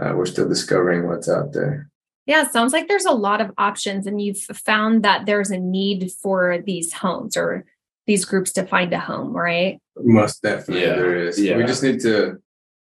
uh, 0.00 0.12
we're 0.14 0.26
still 0.26 0.48
discovering 0.48 1.08
what's 1.08 1.28
out 1.28 1.52
there. 1.52 1.88
Yeah, 2.26 2.42
it 2.42 2.52
sounds 2.52 2.72
like 2.72 2.86
there's 2.86 3.04
a 3.04 3.12
lot 3.12 3.40
of 3.40 3.50
options, 3.58 4.06
and 4.06 4.20
you've 4.20 4.38
found 4.38 5.02
that 5.02 5.26
there's 5.26 5.50
a 5.50 5.58
need 5.58 6.12
for 6.22 6.62
these 6.64 6.92
homes 6.92 7.36
or 7.36 7.64
these 8.06 8.24
groups 8.24 8.52
to 8.52 8.64
find 8.64 8.92
a 8.92 9.00
home, 9.00 9.32
right? 9.32 9.80
Most 9.96 10.42
definitely 10.42 10.82
Yeah, 10.82 10.94
there 10.94 11.16
is. 11.16 11.40
yeah. 11.40 11.56
We 11.56 11.64
just 11.64 11.82
need 11.82 12.00
to 12.02 12.40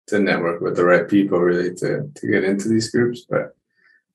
to 0.08 0.18
network 0.18 0.60
with 0.60 0.76
the 0.76 0.84
right 0.84 1.08
people 1.08 1.38
really 1.38 1.74
to 1.76 2.10
to 2.14 2.26
get 2.26 2.44
into 2.44 2.68
these 2.68 2.90
groups. 2.90 3.24
But 3.28 3.56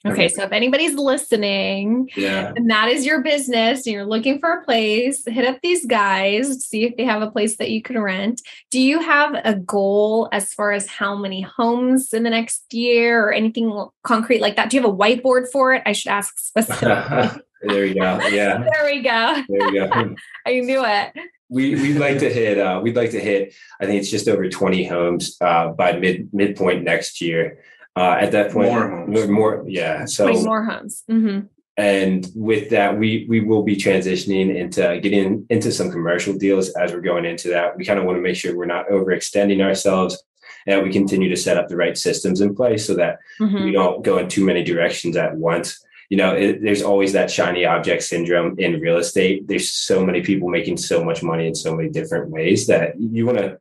Okay, 0.06 0.30
so 0.30 0.44
if 0.44 0.54
anybody's 0.54 0.94
listening 0.94 2.10
Yeah. 2.16 2.54
and 2.56 2.70
that 2.70 2.88
is 2.88 3.06
your 3.06 3.22
business 3.22 3.86
and 3.86 3.94
you're 3.94 4.06
looking 4.06 4.40
for 4.40 4.54
a 4.54 4.64
place, 4.64 5.24
hit 5.28 5.46
up 5.46 5.60
these 5.62 5.86
guys, 5.86 6.66
see 6.66 6.86
if 6.86 6.96
they 6.96 7.04
have 7.04 7.22
a 7.22 7.30
place 7.30 7.58
that 7.58 7.70
you 7.70 7.82
can 7.82 8.00
rent. 8.00 8.42
Do 8.72 8.80
you 8.80 9.02
have 9.02 9.36
a 9.44 9.56
goal 9.56 10.30
as 10.32 10.54
far 10.54 10.72
as 10.72 10.88
how 10.88 11.16
many 11.18 11.42
homes 11.42 12.14
in 12.14 12.24
the 12.24 12.30
next 12.30 12.74
year 12.74 13.26
or 13.26 13.34
anything 13.34 13.88
concrete 14.04 14.40
like 14.40 14.56
that? 14.56 14.70
Do 14.70 14.78
you 14.78 14.84
have 14.84 14.92
a 14.92 14.96
whiteboard 14.96 15.52
for 15.52 15.74
it? 15.74 15.84
I 15.86 15.92
should 15.92 16.12
ask 16.12 16.40
specifically. 16.40 17.42
there 17.64 17.86
you 17.86 17.96
go. 17.96 18.20
Yeah. 18.30 18.64
there 18.72 18.86
we 18.86 19.02
go. 19.02 19.44
There 19.50 19.74
you 19.74 19.88
go. 19.88 20.16
I 20.46 20.60
knew 20.62 20.86
it. 20.86 21.12
We 21.50 21.74
we'd 21.76 21.98
like 21.98 22.20
to 22.20 22.32
hit 22.32 22.60
uh 22.60 22.80
we'd 22.82 22.96
like 22.96 23.10
to 23.12 23.20
hit 23.20 23.54
I 23.82 23.86
think 23.88 24.00
it's 24.00 24.12
just 24.12 24.28
over 24.28 24.48
20 24.48 24.86
homes 24.86 25.36
uh 25.42 25.70
by 25.70 25.94
mid 25.94 26.30
midpoint 26.32 26.84
next 26.84 27.22
year. 27.22 27.58
Uh 27.96 28.18
at 28.20 28.32
that 28.32 28.52
point 28.52 28.70
More 28.72 28.90
homes. 28.90 29.10
more, 29.14 29.28
more 29.28 29.64
yeah. 29.68 30.06
So 30.06 30.28
20 30.28 30.44
more 30.46 30.64
homes. 30.64 31.04
hmm 31.08 31.40
and 31.78 32.28
with 32.36 32.70
that 32.72 32.98
we 33.00 33.26
we 33.30 33.40
will 33.40 33.64
be 33.64 33.76
transitioning 33.78 34.54
into 34.54 35.00
getting 35.02 35.46
into 35.50 35.72
some 35.72 35.90
commercial 35.90 36.34
deals 36.34 36.70
as 36.72 36.92
we're 36.92 37.00
going 37.00 37.26
into 37.26 37.48
that. 37.50 37.78
We 37.78 37.86
kind 37.86 37.98
of 38.00 38.06
want 38.06 38.18
to 38.18 38.22
make 38.22 38.36
sure 38.36 38.56
we're 38.56 38.66
not 38.66 38.90
overextending 38.90 39.62
ourselves 39.62 40.22
and 40.68 40.84
we 40.84 40.92
continue 40.92 41.30
to 41.30 41.38
set 41.38 41.56
up 41.58 41.70
the 41.70 41.78
right 41.78 41.98
systems 41.98 42.42
in 42.42 42.54
place 42.56 42.86
so 42.86 42.96
that 42.96 43.20
hmm 43.40 43.64
we 43.66 43.72
don't 43.72 44.04
go 44.04 44.18
in 44.18 44.28
too 44.28 44.46
many 44.46 44.64
directions 44.64 45.16
at 45.16 45.36
once. 45.38 45.80
You 46.10 46.18
know, 46.18 46.36
it, 46.36 46.62
there's 46.64 46.82
always 46.82 47.14
that 47.14 47.30
shiny 47.32 47.66
object 47.66 48.02
syndrome 48.04 48.56
in 48.58 48.82
real 48.82 48.98
estate. 48.98 49.48
There's 49.48 49.72
so 49.72 50.04
many 50.06 50.22
people 50.22 50.50
making 50.50 50.78
so 50.78 51.04
much 51.04 51.22
money 51.22 51.46
in 51.48 51.54
so 51.56 51.76
many 51.76 51.90
different 51.90 52.30
ways 52.32 52.66
that 52.68 53.00
you 53.00 53.26
want 53.28 53.38
to 53.38 53.60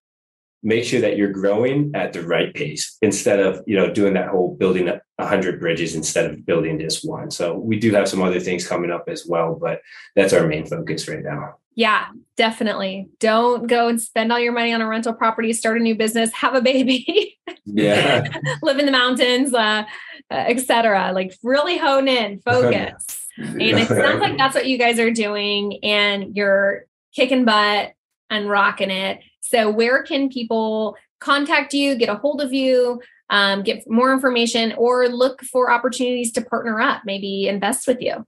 make 0.62 0.84
sure 0.84 1.00
that 1.00 1.16
you're 1.16 1.32
growing 1.32 1.92
at 1.94 2.12
the 2.12 2.22
right 2.22 2.52
pace 2.54 2.96
instead 3.02 3.40
of 3.40 3.62
you 3.66 3.76
know 3.76 3.92
doing 3.92 4.14
that 4.14 4.28
whole 4.28 4.56
building 4.56 4.88
a 4.88 5.00
a 5.18 5.26
hundred 5.26 5.58
bridges 5.58 5.94
instead 5.94 6.30
of 6.30 6.46
building 6.46 6.78
just 6.78 7.06
one. 7.06 7.30
So 7.30 7.58
we 7.58 7.78
do 7.78 7.92
have 7.92 8.08
some 8.08 8.22
other 8.22 8.38
things 8.38 8.66
coming 8.66 8.90
up 8.90 9.04
as 9.08 9.26
well, 9.26 9.58
but 9.60 9.80
that's 10.14 10.32
our 10.32 10.46
main 10.46 10.64
focus 10.64 11.08
right 11.08 11.22
now. 11.22 11.56
Yeah, 11.74 12.06
definitely. 12.36 13.08
Don't 13.20 13.66
go 13.66 13.88
and 13.88 14.00
spend 14.00 14.32
all 14.32 14.38
your 14.38 14.52
money 14.52 14.72
on 14.72 14.80
a 14.80 14.88
rental 14.88 15.12
property, 15.12 15.52
start 15.52 15.78
a 15.78 15.80
new 15.80 15.94
business, 15.94 16.32
have 16.32 16.54
a 16.54 16.60
baby. 16.60 17.38
Yeah, 17.64 18.28
live 18.62 18.78
in 18.78 18.86
the 18.86 18.92
mountains, 18.92 19.52
uh, 19.52 19.84
uh, 20.30 20.34
etc. 20.34 21.12
Like 21.12 21.36
really 21.42 21.78
hone 21.78 22.08
in, 22.08 22.40
focus. 22.40 23.16
And 23.40 23.62
it 23.62 23.86
sounds 23.86 24.18
like 24.18 24.36
that's 24.36 24.56
what 24.56 24.66
you 24.66 24.78
guys 24.78 24.98
are 24.98 25.12
doing, 25.12 25.78
and 25.84 26.36
you're 26.36 26.86
kicking 27.14 27.44
butt 27.44 27.92
and 28.30 28.50
rocking 28.50 28.90
it. 28.90 29.20
So, 29.48 29.70
where 29.70 30.02
can 30.02 30.28
people 30.28 30.96
contact 31.20 31.72
you, 31.74 31.94
get 31.96 32.08
a 32.08 32.16
hold 32.16 32.40
of 32.40 32.52
you, 32.52 33.00
um, 33.30 33.62
get 33.62 33.88
more 33.88 34.12
information, 34.12 34.74
or 34.76 35.06
look 35.08 35.42
for 35.42 35.70
opportunities 35.70 36.32
to 36.32 36.42
partner 36.42 36.80
up, 36.80 37.02
maybe 37.04 37.46
invest 37.48 37.86
with 37.86 38.00
you? 38.00 38.26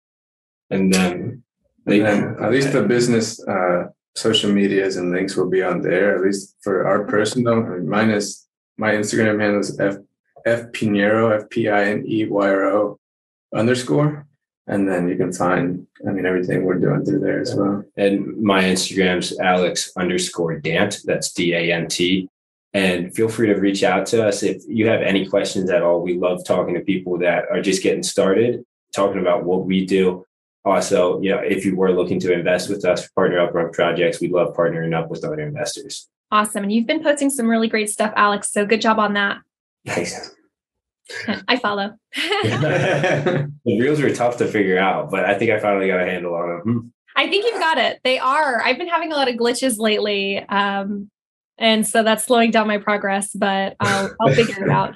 And 0.72 0.92
then, 0.92 1.42
and 1.86 2.06
then 2.06 2.36
at 2.40 2.50
least 2.50 2.72
the 2.72 2.82
business 2.82 3.40
uh, 3.46 3.84
social 4.14 4.52
medias 4.52 4.96
and 4.96 5.10
links 5.10 5.36
will 5.36 5.50
be 5.50 5.62
on 5.62 5.82
there. 5.82 6.16
At 6.16 6.22
least 6.22 6.56
for 6.62 6.86
our 6.86 7.04
personal, 7.04 7.64
I 7.64 7.68
mean, 7.68 7.88
mine 7.88 8.10
is 8.10 8.46
my 8.78 8.92
Instagram 8.92 9.40
handle 9.40 9.60
is 9.60 9.78
f 9.78 9.96
f 10.46 10.72
pineyro 10.72 11.36
f 11.36 11.48
p 11.50 11.68
i 11.68 11.84
n 11.84 12.04
e 12.06 12.26
y 12.26 12.48
r 12.48 12.64
o 12.64 12.98
underscore, 13.54 14.26
and 14.66 14.88
then 14.88 15.08
you 15.08 15.16
can 15.16 15.32
find 15.32 15.86
I 16.06 16.12
mean 16.12 16.26
everything 16.26 16.64
we're 16.64 16.78
doing 16.78 17.04
through 17.04 17.20
there 17.20 17.40
as 17.40 17.54
well. 17.54 17.84
And 17.96 18.40
my 18.40 18.62
Instagram's 18.64 19.38
Alex 19.38 19.92
underscore 19.96 20.58
Dant. 20.58 21.00
That's 21.04 21.32
D 21.32 21.54
A 21.54 21.72
N 21.72 21.88
T. 21.88 22.28
And 22.72 23.12
feel 23.14 23.28
free 23.28 23.48
to 23.48 23.54
reach 23.54 23.82
out 23.82 24.06
to 24.06 24.24
us 24.26 24.44
if 24.44 24.62
you 24.68 24.86
have 24.86 25.02
any 25.02 25.26
questions 25.26 25.70
at 25.70 25.82
all. 25.82 26.02
We 26.02 26.16
love 26.16 26.44
talking 26.44 26.74
to 26.74 26.80
people 26.80 27.18
that 27.18 27.46
are 27.50 27.60
just 27.60 27.82
getting 27.82 28.04
started, 28.04 28.64
talking 28.94 29.20
about 29.20 29.44
what 29.44 29.64
we 29.64 29.84
do. 29.84 30.24
Also, 30.64 31.20
you 31.20 31.30
know, 31.30 31.38
if 31.38 31.64
you 31.64 31.74
were 31.74 31.92
looking 31.92 32.20
to 32.20 32.32
invest 32.32 32.68
with 32.68 32.84
us, 32.84 33.08
partner 33.08 33.40
up 33.40 33.54
on 33.54 33.72
projects, 33.72 34.20
we 34.20 34.28
love 34.28 34.54
partnering 34.54 34.94
up 34.94 35.10
with 35.10 35.24
other 35.24 35.40
investors. 35.40 36.08
Awesome. 36.30 36.62
And 36.62 36.72
you've 36.72 36.86
been 36.86 37.02
posting 37.02 37.30
some 37.30 37.48
really 37.48 37.66
great 37.66 37.90
stuff, 37.90 38.12
Alex. 38.14 38.52
So 38.52 38.64
good 38.64 38.80
job 38.80 38.98
on 38.98 39.14
that. 39.14 39.38
Nice. 39.84 40.34
I 41.48 41.56
follow. 41.56 41.96
the 42.14 43.50
reels 43.66 44.00
were 44.00 44.10
tough 44.10 44.36
to 44.38 44.46
figure 44.46 44.78
out, 44.78 45.10
but 45.10 45.24
I 45.24 45.38
think 45.38 45.50
I 45.50 45.58
finally 45.58 45.88
got 45.88 46.00
a 46.00 46.04
handle 46.04 46.34
on 46.34 46.48
them. 46.64 46.92
I 47.16 47.28
think 47.28 47.44
you've 47.44 47.60
got 47.60 47.78
it. 47.78 48.00
They 48.04 48.18
are. 48.18 48.62
I've 48.62 48.78
been 48.78 48.88
having 48.88 49.12
a 49.12 49.16
lot 49.16 49.28
of 49.28 49.34
glitches 49.34 49.78
lately. 49.78 50.38
Um, 50.48 51.10
and 51.58 51.86
so 51.86 52.02
that's 52.02 52.24
slowing 52.24 52.50
down 52.50 52.66
my 52.66 52.78
progress, 52.78 53.32
but 53.34 53.76
I'll, 53.80 54.16
I'll 54.20 54.34
figure 54.34 54.64
it 54.64 54.70
out. 54.70 54.94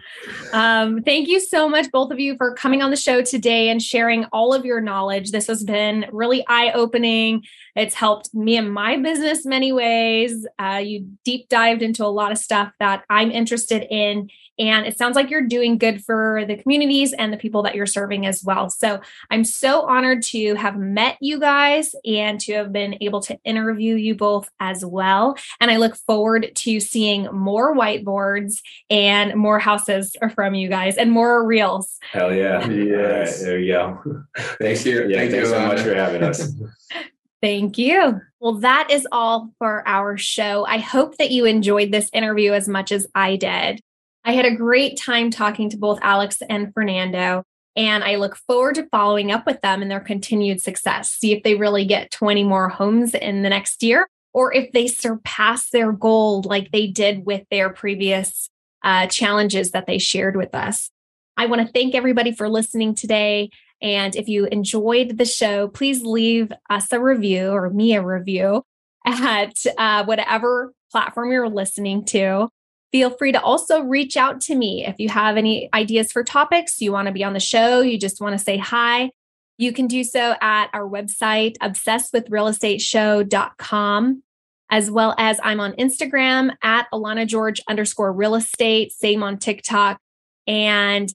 Um, 0.53 1.03
thank 1.03 1.29
you 1.29 1.39
so 1.39 1.69
much, 1.69 1.91
both 1.93 2.11
of 2.11 2.19
you, 2.19 2.37
for 2.37 2.55
coming 2.55 2.81
on 2.81 2.91
the 2.91 2.97
show 2.97 3.21
today 3.21 3.69
and 3.69 3.83
sharing 3.83 4.25
all 4.33 4.55
of 4.55 4.65
your 4.65 4.81
knowledge. 4.81 5.31
This 5.31 5.47
has 5.49 5.63
been 5.63 6.07
really 6.11 6.43
eye 6.49 6.73
opening. 6.73 7.43
It's 7.77 7.95
helped 7.95 8.35
me 8.35 8.57
and 8.57 8.73
my 8.73 8.97
business 8.97 9.45
many 9.45 9.73
ways. 9.73 10.47
Uh, 10.59 10.81
you 10.85 11.09
deep 11.25 11.49
dived 11.49 11.83
into 11.83 12.05
a 12.05 12.09
lot 12.09 12.33
of 12.33 12.39
stuff 12.39 12.73
that 12.81 13.05
I'm 13.11 13.31
interested 13.31 13.87
in 13.91 14.31
and 14.59 14.87
it 14.87 14.97
sounds 14.97 15.17
like 15.17 15.31
you're 15.31 15.47
doing 15.47 15.79
good 15.79 16.05
for 16.05 16.45
the 16.47 16.57
communities 16.57 17.13
and 17.13 17.33
the 17.33 17.37
people 17.37 17.63
that 17.63 17.75
you're 17.75 17.87
serving 17.87 18.27
as 18.27 18.45
well. 18.45 18.71
So 18.71 19.01
I'm 19.31 19.45
so 19.45 19.83
honored 19.83 20.23
to 20.25 20.55
have 20.55 20.77
met 20.77 21.17
you 21.21 21.41
guys 21.41 21.95
and 22.05 22.41
to 22.41 22.55
have 22.55 22.73
been 22.73 22.97
able 23.01 23.21
to 23.23 23.39
interview 23.45 23.97
you 23.97 24.15
both 24.15 24.49
as 24.61 24.85
well. 24.85 25.37
And 25.61 25.71
I 25.71 25.77
look 25.77 25.97
forward 25.97 26.53
to 26.55 26.81
seeing 26.81 27.25
more 27.33 27.75
whiteboards 27.75 28.61
and 28.91 29.35
more 29.35 29.59
houses 29.59 30.17
from 30.35 30.55
you 30.55 30.69
guys 30.69 30.97
and 30.97 31.11
more 31.11 31.45
reels. 31.45 31.99
Hell 32.13 32.33
yeah. 32.33 32.67
yeah. 32.69 33.31
there 33.43 33.59
you 33.59 33.73
go. 33.73 34.25
Thank 34.61 34.85
you. 34.85 35.09
Yeah, 35.09 35.19
Thank 35.19 35.31
thanks 35.33 35.35
you 35.35 35.47
so 35.47 35.67
much 35.67 35.81
for 35.81 35.95
having 35.95 36.23
us. 36.23 36.53
Thank 37.45 37.77
you. 37.77 38.23
Well, 38.41 38.55
that 38.61 38.91
is 38.91 39.07
all 39.13 39.53
for 39.59 39.87
our 39.87 40.17
show. 40.17 40.65
I 40.65 40.79
hope 40.79 41.19
that 41.19 41.31
you 41.31 41.45
enjoyed 41.45 41.93
this 41.93 42.09
interview 42.15 42.55
as 42.55 42.69
much 42.69 42.91
as 42.91 43.07
I 43.15 43.37
did. 43.37 43.83
I 44.25 44.33
had 44.33 44.47
a 44.47 44.57
great 44.57 44.97
time 44.97 45.29
talking 45.29 45.69
to 45.69 45.77
both 45.77 45.99
Alex 46.01 46.39
and 46.49 46.73
Fernando, 46.73 47.45
and 47.77 48.03
I 48.03 48.17
look 48.17 48.37
forward 48.37 48.77
to 48.77 48.89
following 48.91 49.31
up 49.31 49.45
with 49.45 49.61
them 49.61 49.83
and 49.83 49.91
their 49.91 50.01
continued 50.01 50.63
success. 50.63 51.11
See 51.11 51.33
if 51.33 51.43
they 51.43 51.55
really 51.55 51.85
get 51.85 52.11
20 52.13 52.45
more 52.45 52.71
homes 52.71 53.13
in 53.13 53.43
the 53.43 53.51
next 53.51 53.83
year, 53.83 54.09
or 54.33 54.51
if 54.51 54.73
they 54.73 54.87
surpass 54.87 55.69
their 55.69 55.93
goal 55.93 56.41
like 56.47 56.73
they 56.73 56.87
did 56.87 57.27
with 57.27 57.43
their 57.51 57.69
previous 57.69 58.49
uh, 58.83 59.07
challenges 59.09 59.73
that 59.73 59.85
they 59.87 59.99
shared 59.99 60.37
with 60.37 60.55
us. 60.55 60.89
I 61.37 61.45
want 61.45 61.61
to 61.61 61.73
thank 61.73 61.95
everybody 61.95 62.33
for 62.33 62.49
listening 62.49 62.95
today. 62.95 63.51
And 63.85 64.17
if 64.17 64.27
you 64.29 64.47
enjoyed 64.47 65.19
the 65.19 65.27
show, 65.27 65.69
please 65.69 66.03
leave 66.03 66.51
us 66.71 66.91
a 66.91 66.99
review 66.99 67.51
or 67.51 67.69
me 67.69 67.95
a 67.95 68.03
review 68.03 68.63
at 69.05 69.53
uh, 69.77 70.07
whatever 70.07 70.73
platform 70.91 71.31
you're 71.31 71.51
listening 71.51 72.07
to. 72.07 72.49
Feel 72.93 73.11
free 73.11 73.33
to 73.33 73.43
also 73.43 73.83
reach 73.83 74.17
out 74.17 74.41
to 74.43 74.55
me 74.55 74.87
if 74.87 74.99
you 74.99 75.11
have 75.11 75.37
any 75.37 75.69
ideas 75.75 76.11
for 76.11 76.25
topics, 76.25 76.81
you 76.81 76.93
want 76.93 77.09
to 77.09 77.13
be 77.13 77.23
on 77.23 77.35
the 77.35 77.41
show, 77.41 77.83
you 77.83 77.99
just 77.99 78.23
want 78.23 78.39
to 78.39 78.43
say 78.43 78.57
hi. 78.57 79.11
You 79.59 79.71
can 79.73 79.87
do 79.87 80.03
so 80.03 80.35
at 80.41 80.71
our 80.73 80.89
website, 80.89 81.59
obsessedwithrealestateshow.com, 81.59 84.23
as 84.71 84.91
well 84.91 85.15
as 85.19 85.39
I'm 85.43 85.61
on 85.61 85.73
Instagram 85.73 86.57
at 86.63 86.87
Alana 86.93 87.27
George 87.27 87.61
underscore 87.69 88.13
real 88.13 88.35
estate, 88.35 88.93
same 88.93 89.23
on 89.23 89.37
TikTok. 89.39 89.99
And 90.47 91.13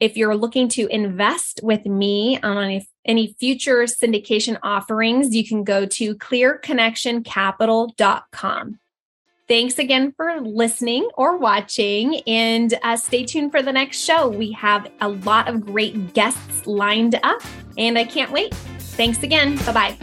if 0.00 0.16
you're 0.16 0.34
looking 0.34 0.68
to 0.70 0.88
invest 0.88 1.60
with 1.62 1.86
me 1.86 2.40
on 2.42 2.80
any, 3.04 3.36
future 3.38 3.84
syndication 3.84 4.58
offerings, 4.62 5.32
you 5.34 5.46
can 5.46 5.62
go 5.62 5.84
to 5.86 6.16
clearconnectioncapital.com. 6.16 8.78
Thanks 9.48 9.78
again 9.78 10.12
for 10.16 10.40
listening 10.40 11.08
or 11.14 11.36
watching, 11.36 12.20
and 12.26 12.74
uh, 12.82 12.96
stay 12.96 13.24
tuned 13.24 13.50
for 13.50 13.62
the 13.62 13.72
next 13.72 14.04
show. 14.04 14.28
We 14.28 14.52
have 14.52 14.90
a 15.00 15.08
lot 15.08 15.48
of 15.48 15.66
great 15.66 16.14
guests 16.14 16.66
lined 16.66 17.18
up, 17.22 17.42
and 17.76 17.98
I 17.98 18.04
can't 18.04 18.30
wait. 18.30 18.54
Thanks 18.54 19.22
again. 19.22 19.56
Bye 19.66 19.72
bye. 19.72 19.98